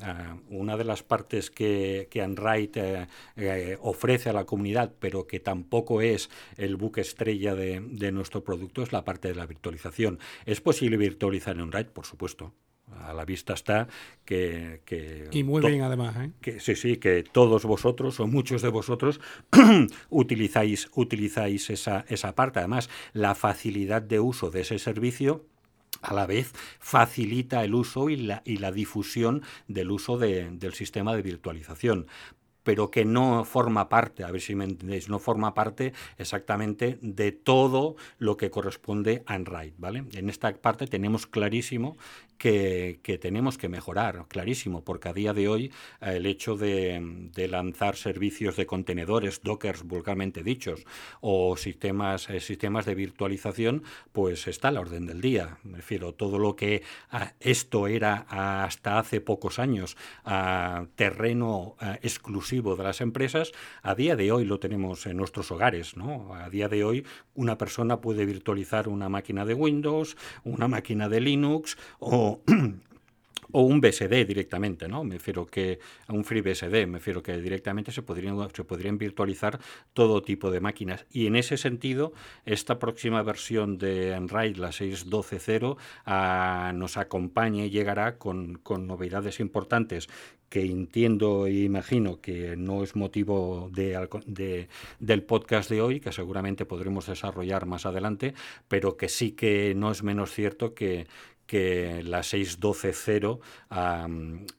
[0.51, 3.07] una de las partes que, que Android eh,
[3.37, 8.45] eh, ofrece a la comunidad, pero que tampoco es el buque estrella de, de nuestro
[8.45, 10.19] producto, es la parte de la virtualización.
[10.45, 11.87] ¿Es posible virtualizar en Android?
[11.87, 12.53] Por supuesto
[13.03, 13.89] a la vista está
[14.25, 14.81] que...
[15.31, 16.17] y muy bien además.
[16.17, 16.31] ¿eh?
[16.41, 19.21] Que, sí, sí, que todos vosotros o muchos de vosotros
[20.11, 22.61] utilizáis, utilizáis esa, esa parte.
[22.61, 25.45] Además, la facilidad de uso de ese servicio
[26.03, 31.15] a la vez facilita el uso y la, y la difusión del uso del sistema
[31.15, 32.07] de virtualización
[32.67, 37.31] pero que no forma parte, a ver si me entendéis, no forma parte exactamente de
[37.31, 40.03] todo lo que corresponde a Android, ¿vale?
[40.15, 41.97] En esta parte tenemos clarísimo
[42.39, 47.97] que, tenemos que mejorar, clarísimo, porque a día de hoy eh, el hecho de, lanzar
[47.97, 50.85] servicios de contenedores, dockers vulgarmente dichos,
[51.21, 55.59] o sistemas, eh, sistemas de virtualización, pues está a la orden del día.
[55.63, 59.97] Me refiero, todo lo que ah, esto era hasta hace pocos años
[60.97, 61.99] terreno ah,
[62.63, 63.53] de las empresas,
[63.83, 65.97] a día de hoy lo tenemos en nuestros hogares.
[65.97, 66.35] ¿no?
[66.35, 67.05] A día de hoy
[67.35, 72.41] una persona puede virtualizar una máquina de Windows, una máquina de Linux o
[73.53, 75.05] o, un BSD directamente, ¿no?
[75.05, 78.99] Me refiero que a un free BSD, me refiero que directamente se podrían, se podrían
[78.99, 79.59] virtualizar
[79.93, 81.07] todo tipo de máquinas.
[81.11, 82.13] Y en ese sentido,
[82.45, 85.77] esta próxima versión de Android, la 6.12.0,
[86.07, 90.09] ah, nos acompaña y llegará con, novedades importantes
[90.49, 94.69] que entiendo e imagino que no es motivo de,
[95.01, 98.35] del podcast de hoy, que seguramente podremos desarrollar más adelante,
[98.69, 101.07] pero que sí que no es menos cierto que,
[101.47, 103.41] que la 6.12.0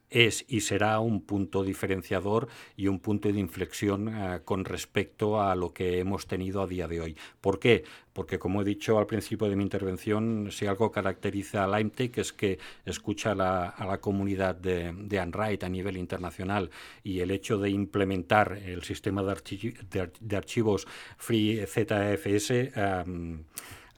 [0.09, 5.55] es y será un punto diferenciador y un punto de inflexión ah, con respecto a
[5.55, 7.17] lo que hemos tenido a día de hoy.
[7.41, 7.83] ¿Por qué?
[8.13, 12.33] Porque, como he dicho al principio de mi intervención, si algo caracteriza a LimeTech es
[12.33, 16.71] que escucha a la comunidad de, de Android a nivel internacional
[17.03, 22.71] y el hecho de implementar el sistema de, archivos Free ZFS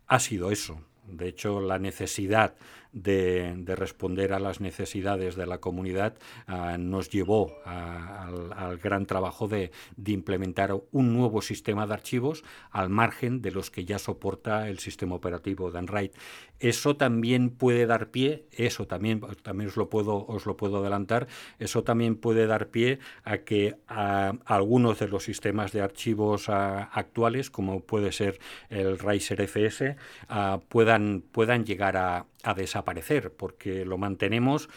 [0.07, 0.81] ha sido eso.
[1.07, 2.55] De hecho, la necesidad
[2.91, 6.17] de, responder a las necesidades de la comunidad
[6.47, 9.71] ah, nos llevó al, gran trabajo de,
[10.05, 15.15] implementar un nuevo sistema de archivos al margen de los que ya soporta el sistema
[15.15, 16.11] operativo de Android.
[16.59, 21.27] Eso también puede dar pie, eso también, también os, lo puedo, os lo puedo adelantar,
[21.57, 27.49] eso también puede dar pie a que algunos de los sistemas de archivos ah, actuales,
[27.49, 28.39] como puede ser
[28.69, 29.95] el Riser FS,
[30.27, 34.69] ah, puedan, puedan llegar a, a desaparecer, porque lo mantenemos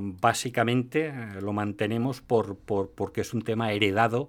[0.00, 4.28] básicamente, eh, lo mantenemos por, por, porque es un tema heredado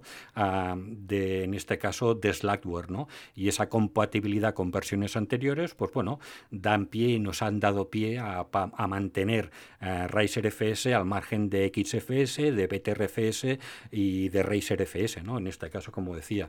[0.76, 3.08] de, en este caso, de Slackware, ¿no?
[3.34, 6.18] Y esa compatibilidad con versiones anteriores, pues bueno,
[6.50, 11.50] dan pie y nos han dado pie a, a mantener uh, Riser FS al margen
[11.50, 13.58] de XFS, de BTRFS
[13.90, 15.38] y de Razer FS, ¿no?
[15.38, 16.48] En este caso, como decía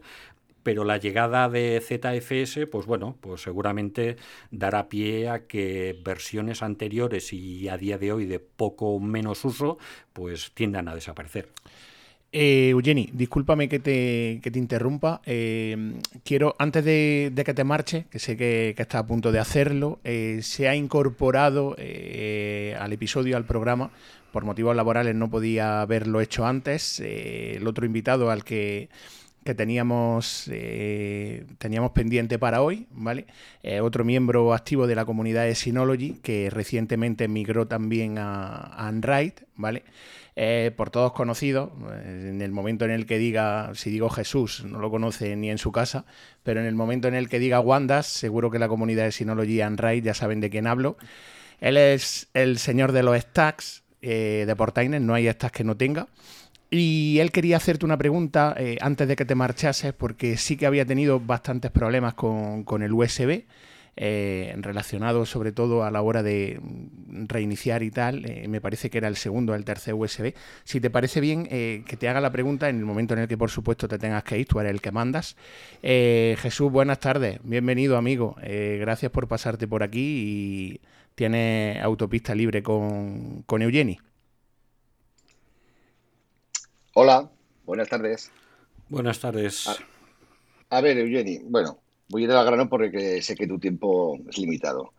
[0.66, 4.16] pero la llegada de ZFS, pues bueno, pues seguramente
[4.49, 9.78] dará pie a que versiones anteriores y a día de hoy de poco menos uso,
[10.11, 11.49] pues tiendan a desaparecer.
[12.32, 15.22] Eh, Eugeni, discúlpame que te, te interrumpa.
[15.28, 19.38] Eh, quiero, antes de, que te marche, que sé que, que estás a punto de
[19.38, 23.91] hacerlo, eh, se ha incorporado al episodio, al programa,
[24.32, 26.99] por motivos laborales no podía haberlo hecho antes.
[27.01, 28.89] el otro invitado al que
[29.46, 33.28] que teníamos, eh, teníamos pendiente para hoy, ¿vale?
[33.62, 39.34] Eh, otro miembro activo de la comunidad de Synology, que recientemente migró también a, Android,
[39.56, 39.84] ¿vale?
[40.36, 41.70] Eh, por todos conocidos,
[42.04, 45.60] en el momento en el que diga, si digo Jesús, no lo conoce ni en
[45.60, 46.06] su casa,
[46.41, 49.62] pero en el momento en el que diga Wandas, seguro que la comunidad de Synology
[49.62, 50.98] Android ya saben de quién hablo.
[51.62, 56.08] Él es el señor de los stacks de Portainer, no hay stacks que no tenga.
[56.78, 60.65] Y él quería hacerte una pregunta eh, antes de que te marchases, porque sí que
[60.65, 63.45] había tenido bastantes problemas con, el USB,
[63.95, 66.59] eh, relacionado sobre todo a la hora de
[67.07, 68.26] reiniciar y tal.
[68.26, 70.34] Eh, me parece que era el segundo o el tercer USB.
[70.65, 73.38] Si te parece bien, que te haga la pregunta en el momento en el que,
[73.38, 75.38] por supuesto, te tengas que ir, tú eres el que mandas.
[75.82, 78.36] Jesús, buenas tardes, bienvenido, amigo.
[78.41, 80.82] gracias por pasarte por aquí y
[81.15, 83.97] tienes autopista libre con, con Eugeni.
[86.98, 87.30] Hola,
[87.66, 88.32] buenas tardes.
[88.88, 89.68] Buenas tardes.
[90.70, 94.38] A, ver, Eugeni, bueno, voy a ir al grano porque sé que tu tiempo es
[94.38, 94.93] limitado.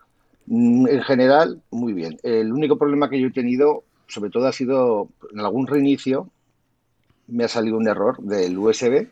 [0.45, 2.19] Mm, en general, muy bien.
[2.23, 6.31] El único problema que yo he tenido, sobre todo, ha sido en algún reinicio,
[7.29, 9.09] me ha salido un error del USB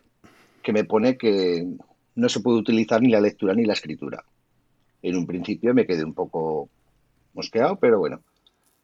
[0.61, 1.65] que me pone que
[2.13, 4.23] no se puede utilizar ni la lectura ni la escritura.
[5.01, 6.69] En un principio me quedé un poco
[7.33, 8.21] mosqueado, pero bueno,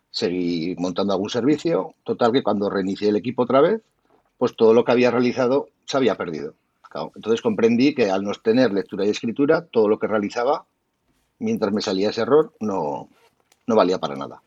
[0.09, 1.93] seguí montando algún servicio.
[2.03, 3.81] Total que cuando reinicié el equipo otra vez,
[4.41, 6.55] pues todo lo que había realizado se había perdido.
[7.15, 10.65] entonces comprendí que al no tener lectura y escritura, todo lo que realizaba,
[11.37, 13.07] mientras me salía ese error, no,
[13.67, 14.41] no valía para nada.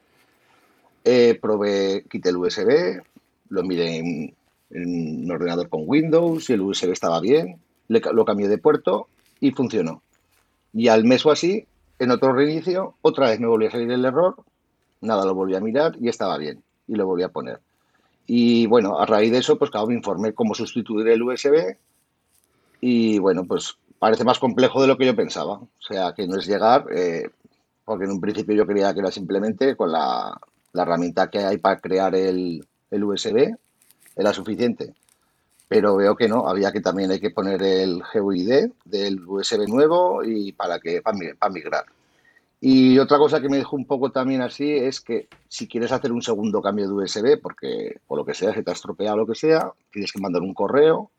[1.04, 3.02] Eh, probé, quité el USB,
[3.50, 4.34] lo miré en,
[4.70, 9.06] un ordenador con Windows y el USB estaba bien, lo cambié de puerto
[9.38, 10.02] y funcionó.
[10.72, 11.68] Y al mes o así,
[12.00, 14.34] en otro reinicio, otra vez me volvió a salir el error,
[15.02, 17.60] nada, lo volví a mirar y estaba bien y lo volví a poner.
[18.26, 21.76] Y bueno, a raíz de eso, pues claro, me informé cómo sustituir el USB
[22.80, 25.54] y bueno, pues parece más complejo de lo que yo pensaba.
[25.54, 27.30] O sea, que no es llegar, eh,
[27.84, 30.38] porque en un principio yo creía que era simplemente con la,
[30.72, 33.56] herramienta que hay para crear el, el USB,
[34.16, 34.94] era suficiente
[35.68, 40.22] pero veo que no, había que también hay que poner el GUID del USB nuevo
[40.22, 41.84] y para que para migrar.
[42.66, 46.10] Y otra cosa que me dejó un poco también así es que si quieres hacer
[46.12, 49.26] un segundo cambio de USB, porque por lo que sea se te ha estropeado lo
[49.26, 51.10] que sea, tienes que mandar un correo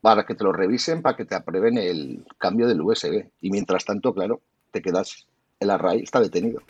[0.00, 3.26] para que te lo revisen, para que te aprueben el cambio del USB.
[3.42, 4.40] Y mientras tanto, claro,
[4.70, 5.26] te quedas,
[5.58, 6.62] el array está detenido.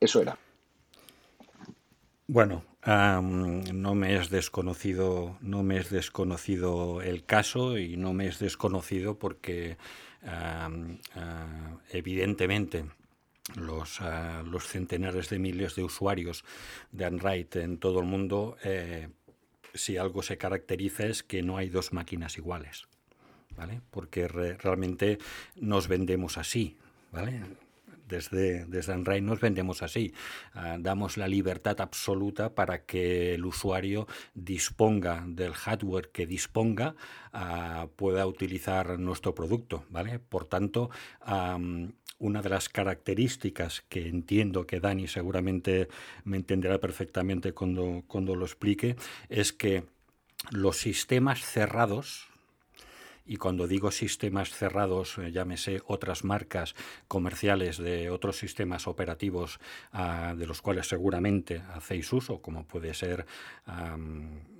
[0.00, 0.36] Eso era.
[2.26, 8.40] Bueno, no me es desconocido, no me es desconocido el caso y no me es
[8.40, 9.76] desconocido porque
[11.90, 12.84] evidentemente
[13.56, 16.44] los, ah, los, centenares de miles de usuarios
[16.92, 19.08] de Android en todo el mundo, eh,
[19.74, 22.88] si algo se caracteriza es que no hay dos máquinas iguales,
[23.56, 23.80] ¿vale?
[23.90, 25.18] Porque realmente
[25.56, 26.76] nos vendemos así,
[27.12, 27.40] ¿vale?
[28.08, 30.12] Desde, desde Unraid nos vendemos así.
[30.54, 36.94] Ah, damos la libertad absoluta para que el usuario disponga del hardware que disponga,
[37.32, 39.84] ah, pueda utilizar nuestro producto.
[39.90, 40.18] ¿vale?
[40.18, 40.90] Por tanto,
[42.18, 45.88] una de las características que entiendo que Dani seguramente
[46.24, 48.96] me entenderá perfectamente cuando, cuando lo explique,
[49.28, 49.84] es que
[50.50, 52.28] los sistemas cerrados,
[53.28, 56.74] y cuando digo sistemas cerrados, eh, llámese otras marcas
[57.06, 59.60] comerciales de otros sistemas operativos
[59.92, 63.26] ah, de los cuales seguramente hacéis uso, como puede ser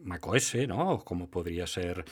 [0.04, 0.90] macOS, ¿no?
[0.92, 2.04] O como podría ser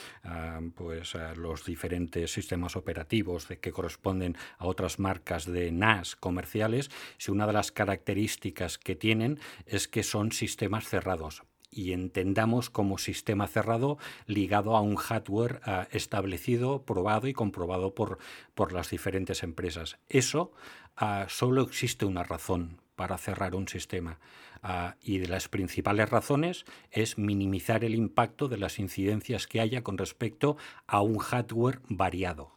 [0.75, 7.31] pues, los diferentes sistemas operativos de, que corresponden a otras marcas de NAS comerciales, si
[7.31, 13.47] una de las características que tienen es que son sistemas cerrados y entendamos como sistema
[13.47, 18.19] cerrado ligado a un hardware ah, establecido, probado y comprobado por,
[18.55, 19.99] por las diferentes empresas.
[20.09, 20.53] Eso
[20.97, 24.19] ah, solo existe una razón para cerrar un sistema.
[24.63, 29.83] Ah, y de las principales razones es minimizar el impacto de las incidencias que haya
[29.83, 30.57] con respecto
[30.87, 32.56] a un hardware variado.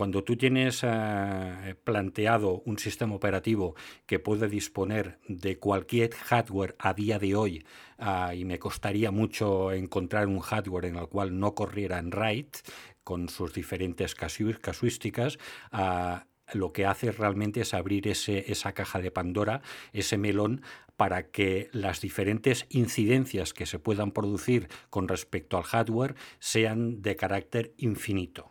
[0.00, 3.74] Cuando tú tienes eh, planteado un sistema operativo
[4.06, 7.66] que puede disponer de cualquier hardware a día de hoy,
[7.98, 12.46] ah, y me costaría mucho encontrar un hardware en el cual no corriera en RAID,
[13.04, 15.38] con sus diferentes casuísticas,
[15.70, 16.24] ah,
[16.54, 19.60] lo que hace realmente es abrir ese, esa caja de Pandora,
[19.92, 20.62] ese melón,
[20.96, 27.16] para que las diferentes incidencias que se puedan producir con respecto al hardware sean de
[27.16, 28.49] carácter infinito.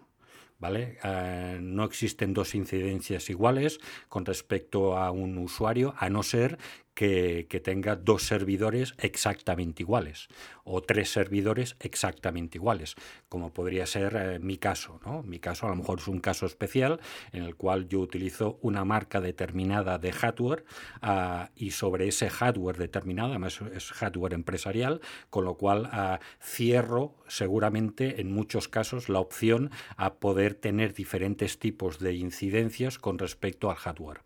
[0.60, 1.00] ¿Vale?
[1.04, 3.80] Eh, no existen dos incidencias iguales
[4.10, 6.60] con respecto a un usuario, a no ser
[7.00, 10.28] que, tenga dos servidores exactamente iguales
[10.66, 12.96] o tres servidores exactamente iguales,
[13.30, 15.00] como podría ser eh, mi caso.
[15.06, 15.24] ¿no?
[15.24, 17.00] Mi caso a lo mejor es un caso especial
[17.32, 20.66] en el cual yo utilizo una marca determinada de hardware
[21.02, 27.16] ah, y sobre ese hardware determinado, además es hardware empresarial, con lo cual ah, cierro
[27.30, 33.70] seguramente en muchos casos la opción a poder tener diferentes tipos de incidencias con respecto
[33.70, 34.20] al hardware.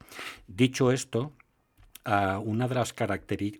[0.47, 1.34] Dicho esto,
[2.06, 2.93] una, de las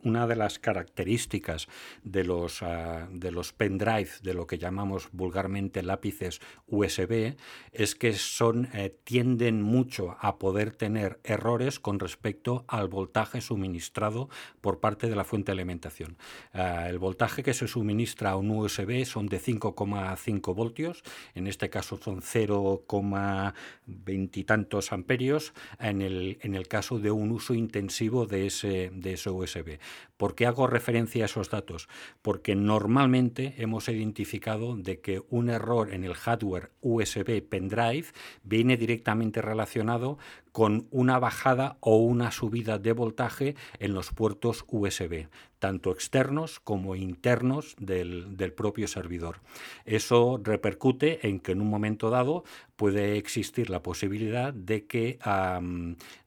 [0.04, 1.68] una de las características
[2.04, 7.36] de los, uh, de los pendrive, de lo que llamamos vulgarmente lápices USB,
[7.72, 14.30] es que son, eh, tienden mucho a poder tener errores con respecto al voltaje suministrado
[14.62, 16.18] por parte de la fuente de alimentación.
[16.54, 21.04] Ah, el voltaje que se suministra a un USB son de 5,5 voltios,
[21.36, 27.32] en este caso son 0,20 y tantos amperios, en el, en el caso de un
[27.32, 29.80] uso intensivo de ese USB.
[30.18, 31.88] ¿Por qué hago referencia a esos datos?
[32.22, 38.08] Porque normalmente hemos identificado de que un error en el hardware USB pendrive
[38.44, 40.18] viene directamente relacionado
[40.54, 45.28] con una bajada o una subida de voltaje en los puertos USB,
[45.58, 49.42] tanto externos como internos del, propio servidor.
[49.84, 52.44] Eso repercute en que en un momento dado
[52.76, 55.18] puede existir la posibilidad de que,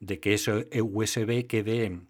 [0.01, 2.01] de que ese USB quede,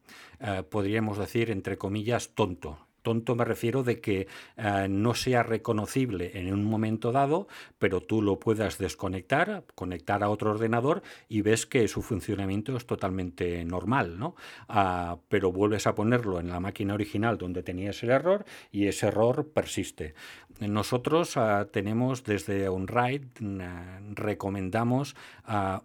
[0.40, 4.26] eh, podríamos decir, entre comillas, tonto Tonto me refiero de que
[4.56, 7.46] eh, no sea reconocible en un momento dado,
[7.78, 12.84] pero tú lo puedas desconectar, conectar a otro ordenador y ves que su funcionamiento es
[12.84, 14.34] totalmente normal, ¿no?
[14.68, 19.06] Ah, pero vuelves a ponerlo en la máquina original donde tenías el error y ese
[19.06, 20.14] error persiste.
[20.58, 25.14] Nosotros ah, tenemos desde OnRide, mm, recomendamos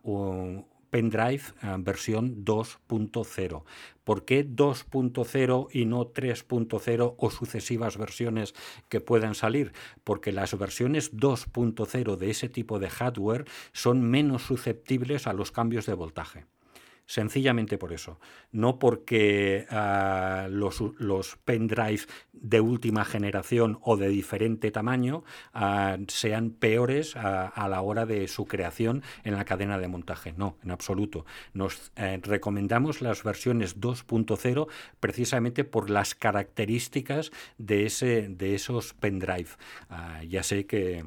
[0.02, 1.44] uh, pendrive
[1.78, 3.64] versión 2.0.
[4.12, 8.54] ¿Por qué 2.0 y no 3.0 o sucesivas versiones
[8.90, 9.72] que puedan salir?
[10.04, 15.86] Porque las versiones 2.0 de ese tipo de hardware son menos susceptibles a los cambios
[15.86, 16.46] de voltaje.
[17.06, 18.20] Sencillamente por eso.
[18.52, 21.38] No porque uh, los, los
[22.32, 25.24] de última generación o de diferente tamaño
[25.54, 27.20] uh, sean peores uh,
[27.54, 30.34] a la hora de su creación en la cadena de montaje.
[30.38, 31.26] No, en absoluto.
[31.54, 34.68] Nos eh, recomendamos las versiones 2.0
[35.00, 39.50] precisamente por las características de, ese, de esos pendrive.
[40.28, 41.06] ya sé que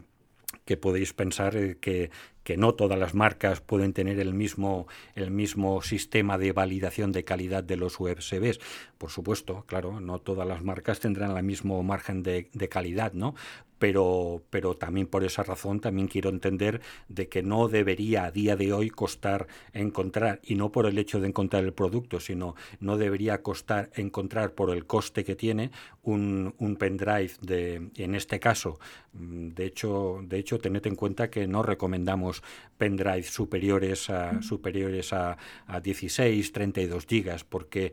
[0.64, 2.10] que podéis pensar eh, que,
[2.44, 7.24] que no todas las marcas pueden tener el mismo, el mismo sistema de validación de
[7.24, 8.60] calidad de los USBs.
[8.98, 13.34] Por supuesto, claro, no todas las marcas tendrán el mismo margen de, de calidad, ¿no?
[13.78, 18.56] Pero, pero también por esa razón también quiero entender de que no debería a día
[18.56, 22.96] de hoy costar encontrar, y no por el hecho de encontrar el producto, sino no
[22.96, 25.70] debería costar encontrar por el coste que tiene
[26.02, 28.78] un, un pendrive de, en este caso,
[29.12, 32.42] mm, de hecho, de hecho, tened en cuenta que no recomendamos
[32.76, 37.92] pendrive superiores a, superiores a, a 16, 32 gigas, porque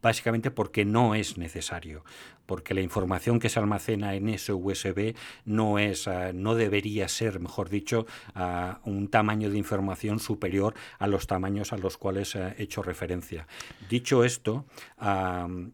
[0.00, 2.04] básicamente porque no es necesario
[2.50, 7.38] porque la información que se almacena en ese USB no es, uh, no debería ser,
[7.38, 12.60] mejor dicho, uh, un tamaño de información superior a los tamaños a los cuales he
[12.60, 13.46] hecho referencia.
[13.88, 14.64] Dicho esto,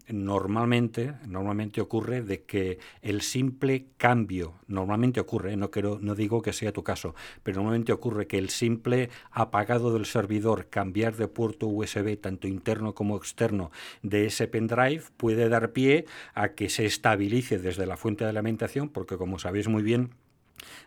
[0.08, 6.52] normalmente, normalmente ocurre de que el simple cambio, normalmente ocurre, no, quiero, no digo que
[6.52, 11.68] sea tu caso, pero normalmente ocurre que el simple apagado del servidor, cambiar de puerto
[11.68, 13.70] USB, tanto interno como externo,
[14.02, 16.04] de ese pendrive, puede dar pie
[16.34, 20.10] a que se estabilice desde la fuente de alimentación, porque como sabéis muy bien,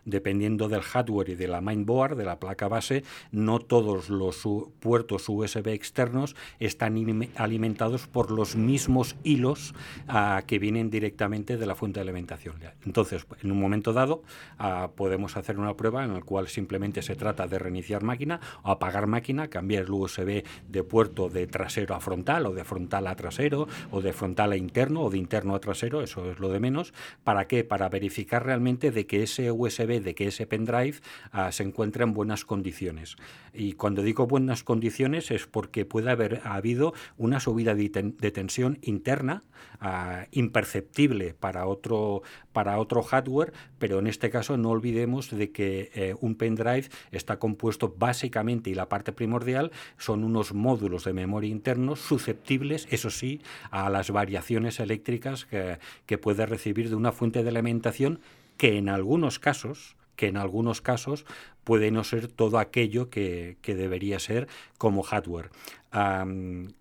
[0.04, 4.46] dependiendo del hardware y de la mainboard, de la placa base, no todos los
[4.80, 6.96] puertos USB externos están
[7.36, 9.74] alimentados por los mismos hilos
[10.08, 12.56] uh, que vienen directamente de la fuente de alimentación.
[12.84, 14.22] Entonces, en un momento dado,
[14.58, 18.70] uh, podemos hacer una prueba en la cual simplemente se trata de reiniciar máquina o
[18.70, 23.16] apagar máquina, cambiar el USB de puerto de trasero a frontal o de frontal a
[23.16, 26.60] trasero o de frontal a interno o de interno a trasero, eso es lo de
[26.60, 26.92] menos.
[27.24, 27.64] ¿Para qué?
[27.64, 30.98] Para verificar realmente de que ese USB de que ese pendrive
[31.32, 33.16] uh, se encuentra en buenas condiciones.
[33.52, 38.30] Y cuando digo buenas condiciones es porque puede haber habido una subida de, ten de
[38.30, 39.42] tensión interna
[39.82, 45.90] uh, imperceptible para otro, para otro hardware, pero en este caso no olvidemos de que
[45.94, 51.50] eh, un pendrive está compuesto básicamente y la parte primordial son unos módulos de memoria
[51.50, 53.40] internos susceptibles, eso sí,
[53.70, 58.20] a las variaciones eléctricas que, que puede recibir de una fuente de alimentación
[58.60, 61.24] que en algunos casos que en algunos casos
[61.64, 65.48] puede no ser todo aquello que, que debería ser como hardware.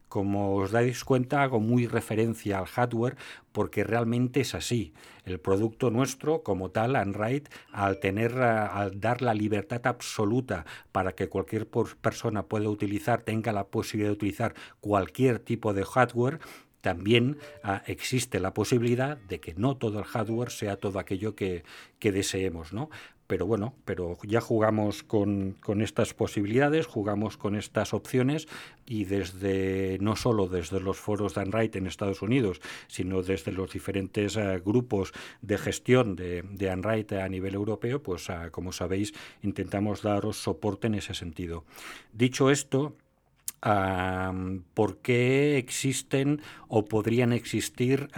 [0.09, 3.15] Como os dais cuenta, hago muy referencia al hardware
[3.53, 4.93] porque realmente es así.
[5.23, 11.29] El producto nuestro, como tal, Android, al tener, al dar la libertad absoluta para que
[11.29, 11.65] cualquier
[12.01, 16.39] persona pueda utilizar, tenga la posibilidad de utilizar cualquier tipo de hardware,
[16.81, 21.63] también uh, existe la posibilidad de que no todo el hardware sea todo aquello que,
[21.99, 22.89] deseemos, ¿no?
[23.27, 28.47] Pero bueno, pero ya jugamos con, estas posibilidades, jugamos con estas opciones
[28.87, 33.71] y desde no solo desde los foros de Android en Estados Unidos, sino desde los
[33.71, 35.13] diferentes uh, grupos
[35.43, 39.13] de gestión de, de a nivel europeo, pues uh, como sabéis
[39.43, 41.65] intentamos daros soporte en ese sentido.
[42.13, 42.95] Dicho esto,
[43.65, 48.09] Um, por qué existen o podrían existir,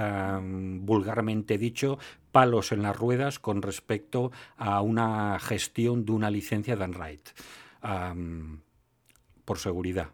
[0.81, 1.97] vulgarmente dicho,
[2.31, 7.33] palos en las ruedas con respecto a una gestión de una licencia de.
[7.83, 8.59] Um,
[9.45, 10.11] por seguridad,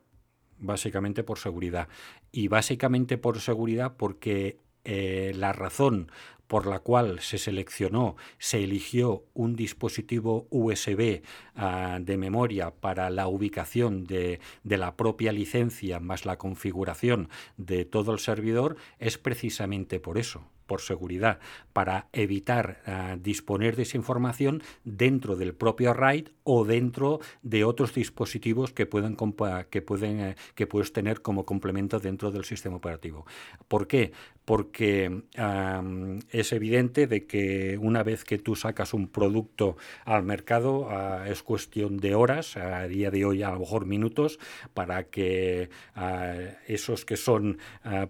[0.57, 1.89] básicamente por seguridad.
[2.31, 6.09] Y básicamente por seguridad porque eh, la razón
[6.47, 11.21] por la cual se seleccionó, se eligió un dispositivo USB
[11.55, 18.11] uh, de memoria para la ubicación de, la propia licencia más la configuración de todo
[18.11, 21.39] el servidor, es precisamente por eso por seguridad,
[21.73, 27.93] para evitar uh, disponer de esa información dentro del propio RAID o dentro de otros
[27.93, 29.15] dispositivos que, pueden
[29.69, 33.25] que, pueden, uh, que puedes tener como complemento dentro del sistema operativo.
[33.67, 34.11] ¿Por qué?
[34.45, 35.23] Porque
[36.31, 41.43] es evidente de que una vez que tú sacas un producto al mercado uh, es
[41.43, 44.39] cuestión de horas, a día de hoy a lo mejor minutos,
[44.73, 45.69] para que
[46.67, 47.57] esos que son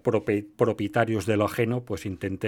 [0.03, 2.47] propietarios de lo ajeno pues intenten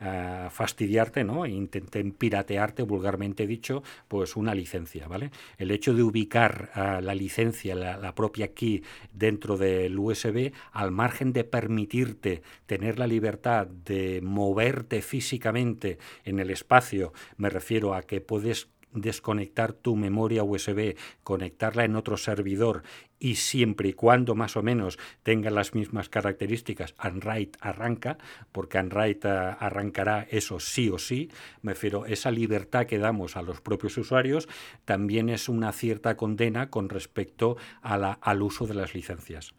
[0.00, 1.46] ah, fastidiarte, ¿no?
[1.46, 5.30] intenten piratearte, vulgarmente dicho, pues una licencia, ¿vale?
[5.58, 8.82] El hecho de ubicar ah, la licencia, la, la, propia key
[9.12, 16.50] dentro del USB, al margen de permitirte tener la libertad de moverte físicamente en el
[16.50, 22.82] espacio, me refiero a que puedes desconectar tu memoria USB, conectarla en otro servidor
[23.18, 28.18] y siempre y cuando más o menos tenga las mismas características, Unwrite arranca,
[28.52, 31.30] porque Unwrite eh, arrancará eso sí o sí,
[31.62, 34.48] me refiero, esa libertad que damos a los propios usuarios
[34.84, 39.54] también es una cierta condena con respecto a la, al uso de las licencias.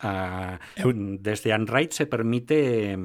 [0.00, 2.96] Desde Unwrite se permite,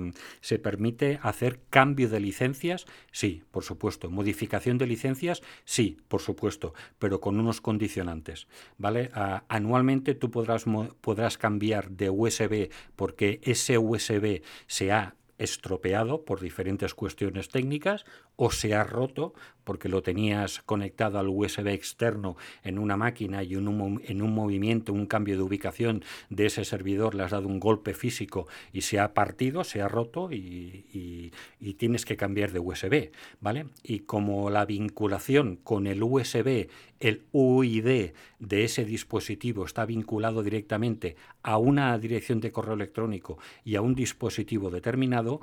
[0.42, 4.10] se permite hacer cambio de licencias, sí, por supuesto.
[4.10, 8.48] Modificación de licencias, sí, por supuesto, pero con unos condicionantes.
[8.78, 9.10] ¿vale?
[9.14, 10.66] Ah, anualmente tú podrás,
[11.02, 18.06] podrás cambiar de USB porque ese USB se ha estropeado por diferentes cuestiones técnicas
[18.36, 23.54] o se ha roto porque lo tenías conectado al USB externo en una máquina y
[23.54, 27.48] en un, en un movimiento, un cambio de ubicación de ese servidor le has dado
[27.48, 32.52] un golpe físico y se ha partido, se ha roto y, y tienes que cambiar
[32.52, 33.68] de USB, ¿vale?
[33.84, 36.68] Y como la vinculación con el USB,
[37.00, 43.76] el UID de ese dispositivo está vinculado directamente a una dirección de correo electrónico y
[43.76, 45.42] a un dispositivo determinado,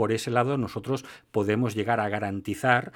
[0.00, 2.92] por ese lado nosotros podemos llegar a garantizar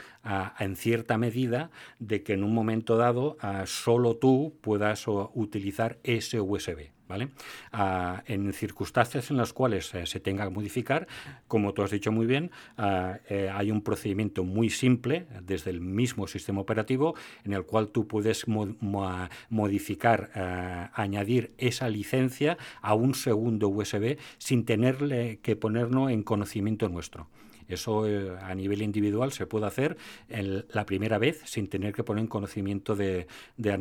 [0.59, 3.37] en cierta medida de que en un momento dado
[3.67, 6.94] solo tú puedas utilizar ese USB.
[7.07, 7.29] ¿Vale?
[7.71, 11.07] Ah, en circunstancias en las cuales eh, se tenga que modificar,
[11.47, 15.83] como tú has dicho muy bien, ah, eh, hay un procedimiento muy simple desde el
[15.83, 23.15] mismo sistema operativo en el cual tú puedes modificar, ah, añadir esa licencia a un
[23.15, 27.29] segundo USB sin tenerle que ponerlo en conocimiento nuestro.
[27.69, 29.97] Eso eh, a nivel individual se puede hacer
[30.29, 33.27] la primera vez sin tener que poner en conocimiento de,
[33.57, 33.73] de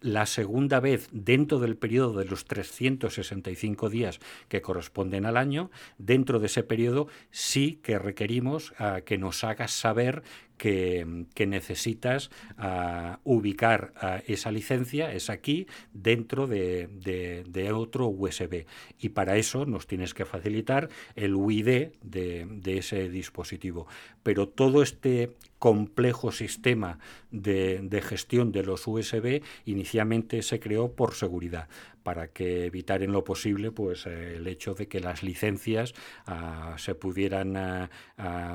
[0.00, 6.38] la segunda vez dentro del periodo de los 365 días que corresponden al año, dentro
[6.38, 10.22] de ese periodo sí que requerimos ah, que nos hagas saber
[10.60, 18.66] que, necesitas ah, ubicar ah, esa licencia, es aquí, dentro de, otro USB.
[18.98, 23.86] Y para eso nos tienes que facilitar el UID de, ese dispositivo.
[24.22, 26.98] Pero todo este complejo sistema
[27.30, 31.68] de, gestión de los USB inicialmente se creó por seguridad
[32.02, 35.92] para que evitar en lo posible pues el hecho de que las licencias
[36.26, 37.90] ah, se pudieran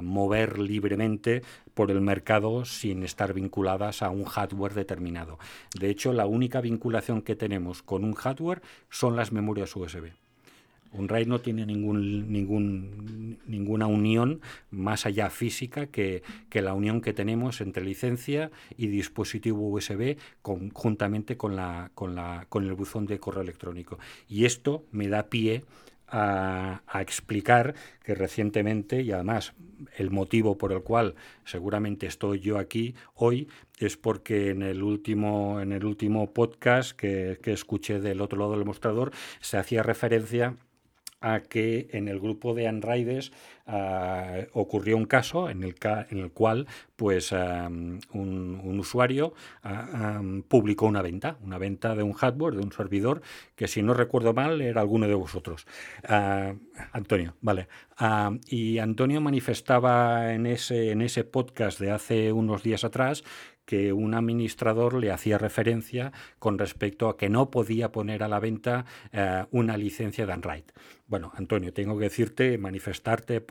[0.02, 1.44] mover libremente
[1.76, 5.38] por el mercado sin estar vinculadas a un hardware determinado.
[5.80, 10.14] De hecho, la única vinculación que tenemos con un hardware son las memorias USB.
[10.98, 12.78] Un RAID no tiene ninguna
[13.88, 14.40] unión
[14.72, 16.24] más allá física que,
[16.54, 22.66] la unión que tenemos entre licencia y dispositivo USB conjuntamente con, la, con, la, con
[22.66, 24.00] el buzón de correo electrónico.
[24.30, 25.66] Y esto me da pie
[26.08, 29.54] a, explicar que recientemente, y además
[29.98, 33.48] el motivo por el cual seguramente estoy yo aquí hoy,
[33.80, 38.52] es porque en el último, en el último podcast que, que escuché del otro lado
[38.52, 40.56] del mostrador se hacía referencia
[41.22, 43.32] a que en el grupo de Anraides
[43.66, 45.76] ah, ocurrió un caso en el,
[46.10, 48.00] en el cual pues, un,
[48.80, 53.22] usuario ah, publicó una venta, una venta de un hardware, de un servidor,
[53.56, 55.66] que si no recuerdo mal era alguno de vosotros.
[56.08, 56.54] Ah,
[56.92, 57.68] Antonio, vale.
[58.48, 63.24] y Antonio manifestaba en ese, en ese podcast de hace unos días atrás
[63.66, 68.40] que un administrador le hacía referencia con respecto a que no podía poner a la
[68.40, 70.74] venta eh, una licencia de Unwrite.
[71.08, 73.42] Bueno, Antonio, tengo que decirte, manifestarte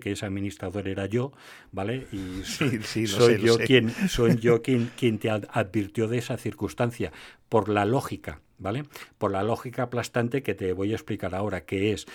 [0.00, 1.32] que ese administrador era yo,
[1.70, 2.06] ¿vale?
[2.12, 7.12] Y soy, yo Quien, soy yo quien, quien te advirtió de esa circunstancia
[7.48, 8.84] por la lógica, ¿vale?
[9.18, 12.06] Por la lógica aplastante que te voy a explicar ahora, que es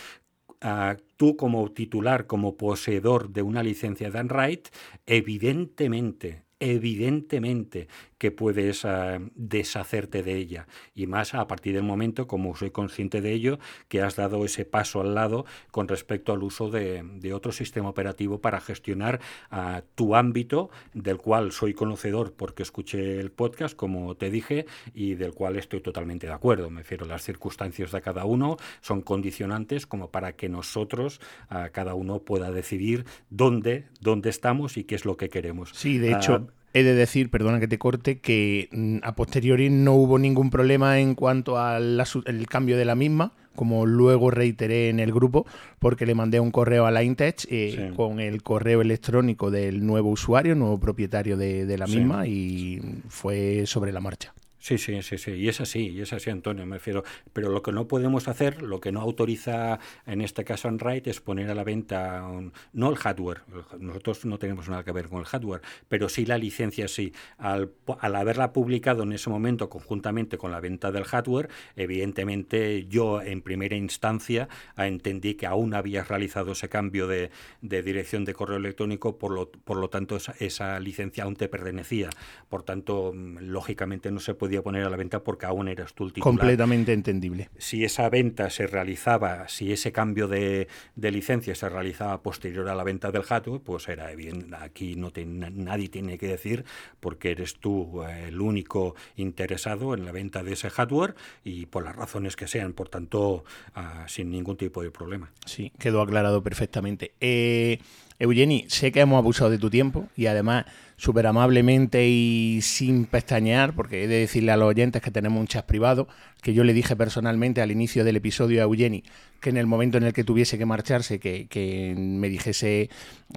[0.62, 4.72] ah, tú como titular, como poseedor de una licencia de Unwrite,
[5.06, 7.88] evidentemente, evidentemente
[8.18, 10.68] que puedes ah, deshacerte de ella.
[10.96, 14.66] Y más a partir del momento, como soy consciente de ello, que has dado ese
[14.66, 19.20] paso al lado con respecto al uso de, otro sistema operativo para gestionar
[19.52, 25.16] ah, tu ámbito, del cual soy conocedor porque escuché el podcast, como te dije, y
[25.16, 26.70] del cual estoy totalmente de acuerdo.
[26.70, 31.20] Me refiero, las circunstancias de cada uno son condicionantes como para que nosotros,
[31.52, 35.72] uh, cada uno, pueda decidir dónde, dónde estamos y qué es lo que queremos.
[35.74, 36.47] Sí, de hecho,
[36.78, 41.00] He de decir, perdona que te corte, que mm, a posteriori no hubo ningún problema
[41.00, 42.06] en cuanto al
[42.48, 45.48] cambio de la misma, como luego reiteré en el grupo,
[45.80, 50.54] porque le mandé un correo a Linetech eh, con el correo electrónico del nuevo usuario,
[50.54, 54.36] nuevo propietario de, la misma, y fue sobre la marcha.
[54.68, 57.06] Sí, sí, sí, sí, y es así, y es así, Antonio, me refiero.
[57.32, 61.22] Pero lo que no podemos hacer, lo que no autoriza en este caso Android es
[61.22, 62.30] poner a la venta,
[62.74, 63.44] no el hardware,
[63.80, 67.14] nosotros no tenemos nada que ver con el hardware, pero sí la licencia, sí.
[67.38, 71.48] Al, haberla publicado en ese momento conjuntamente con la venta del hardware,
[71.78, 78.26] evidentemente yo en primera instancia entendí que aún habías realizado ese cambio de, de dirección
[78.26, 82.10] de correo electrónico, por lo, por lo tanto esa, esa licencia aún te pertenecía.
[82.50, 86.06] Por tanto, mm, lógicamente no se podía poner a la venta porque aún eras tú
[86.06, 86.24] el titular.
[86.24, 87.50] Completamente entendible.
[87.58, 92.84] Si esa venta se realizaba, si ese cambio de, licencia se realizaba posterior a la
[92.84, 96.66] venta del hardware, pues era bien, aquí no nadie tiene que decir
[97.00, 101.84] porque eres tú eh, el único interesado en la venta de ese hardware y por
[101.84, 103.44] las razones que sean, por tanto,
[103.76, 105.32] ah, sin ningún tipo de problema.
[105.46, 107.14] Sí, quedó aclarado perfectamente.
[107.20, 107.80] Eh,
[108.20, 110.66] Eugeni, sé que hemos abusado de tu tiempo y además
[110.98, 115.48] súper amablemente y sin pestañear, porque he de decirle a los oyentes que tenemos un
[115.48, 116.08] chat privado,
[116.42, 119.04] que yo le dije personalmente al inicio del episodio a Eugeni
[119.40, 122.90] que en el momento en el que tuviese que marcharse, que, me dijese,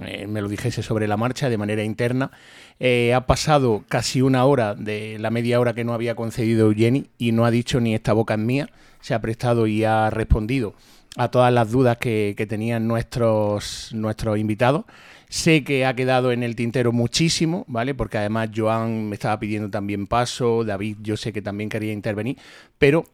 [0.03, 2.31] eh, me lo dijese sobre la marcha de manera interna.
[2.79, 7.07] Eh, ha pasado casi una hora de la media hora que no había concedido Eugeni
[7.17, 8.69] y no ha dicho ni esta boca en mía,
[9.01, 10.73] se ha prestado y ha respondido
[11.17, 14.85] a todas las dudas que, que tenían nuestros, nuestros invitados.
[15.31, 17.95] Sé que ha quedado en el tintero muchísimo, ¿vale?
[17.95, 22.37] Porque además Joan me estaba pidiendo también paso, David yo sé que también quería intervenir,
[22.77, 23.05] pero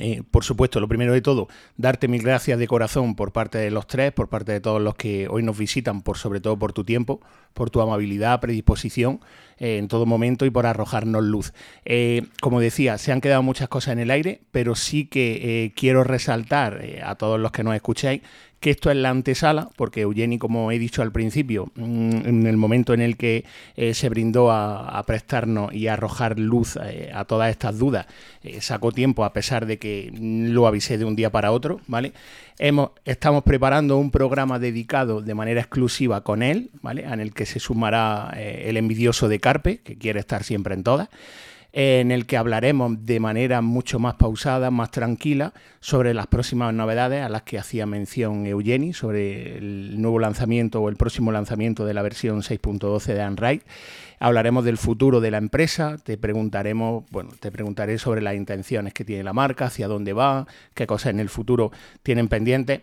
[0.00, 3.70] eh, por supuesto, lo primero de todo, darte mil gracias de corazón por parte de
[3.70, 6.72] los tres, por parte de todos los que hoy nos visitan, por sobre todo por
[6.72, 7.20] tu tiempo,
[7.54, 9.20] por tu amabilidad, predisposición
[9.58, 11.52] eh, en todo momento y por arrojarnos luz.
[11.84, 16.02] Eh, como decía, se han quedado muchas cosas en el aire, pero sí que quiero
[16.02, 18.22] resaltar a todos los que nos escucháis
[18.60, 22.56] que esto es la antesala, porque Eugeni, como he dicho al principio, mm, en el
[22.56, 23.44] momento en el que
[23.76, 28.06] eh, se brindó a, prestarnos y a arrojar luz eh, a todas estas dudas,
[28.42, 32.12] eh, sacó tiempo a pesar de que lo avisé de un día para otro, ¿vale?
[33.04, 37.04] Estamos preparando un programa dedicado de manera exclusiva con él, ¿vale?
[37.04, 41.10] En el que se sumará el envidioso de Carpe, que quiere estar siempre en todas
[41.78, 47.22] en el que hablaremos de manera mucho más pausada, más tranquila, sobre las próximas novedades
[47.22, 51.92] a las que hacía mención Eugeni, sobre el nuevo lanzamiento o el próximo lanzamiento de
[51.92, 53.60] la versión 6.12 de Android.
[54.18, 59.04] Hablaremos del futuro de la empresa, te preguntaremos, bueno, te preguntaré sobre las intenciones que
[59.04, 61.72] tiene la marca, hacia dónde va, qué cosas en el futuro
[62.02, 62.80] tienen pendientes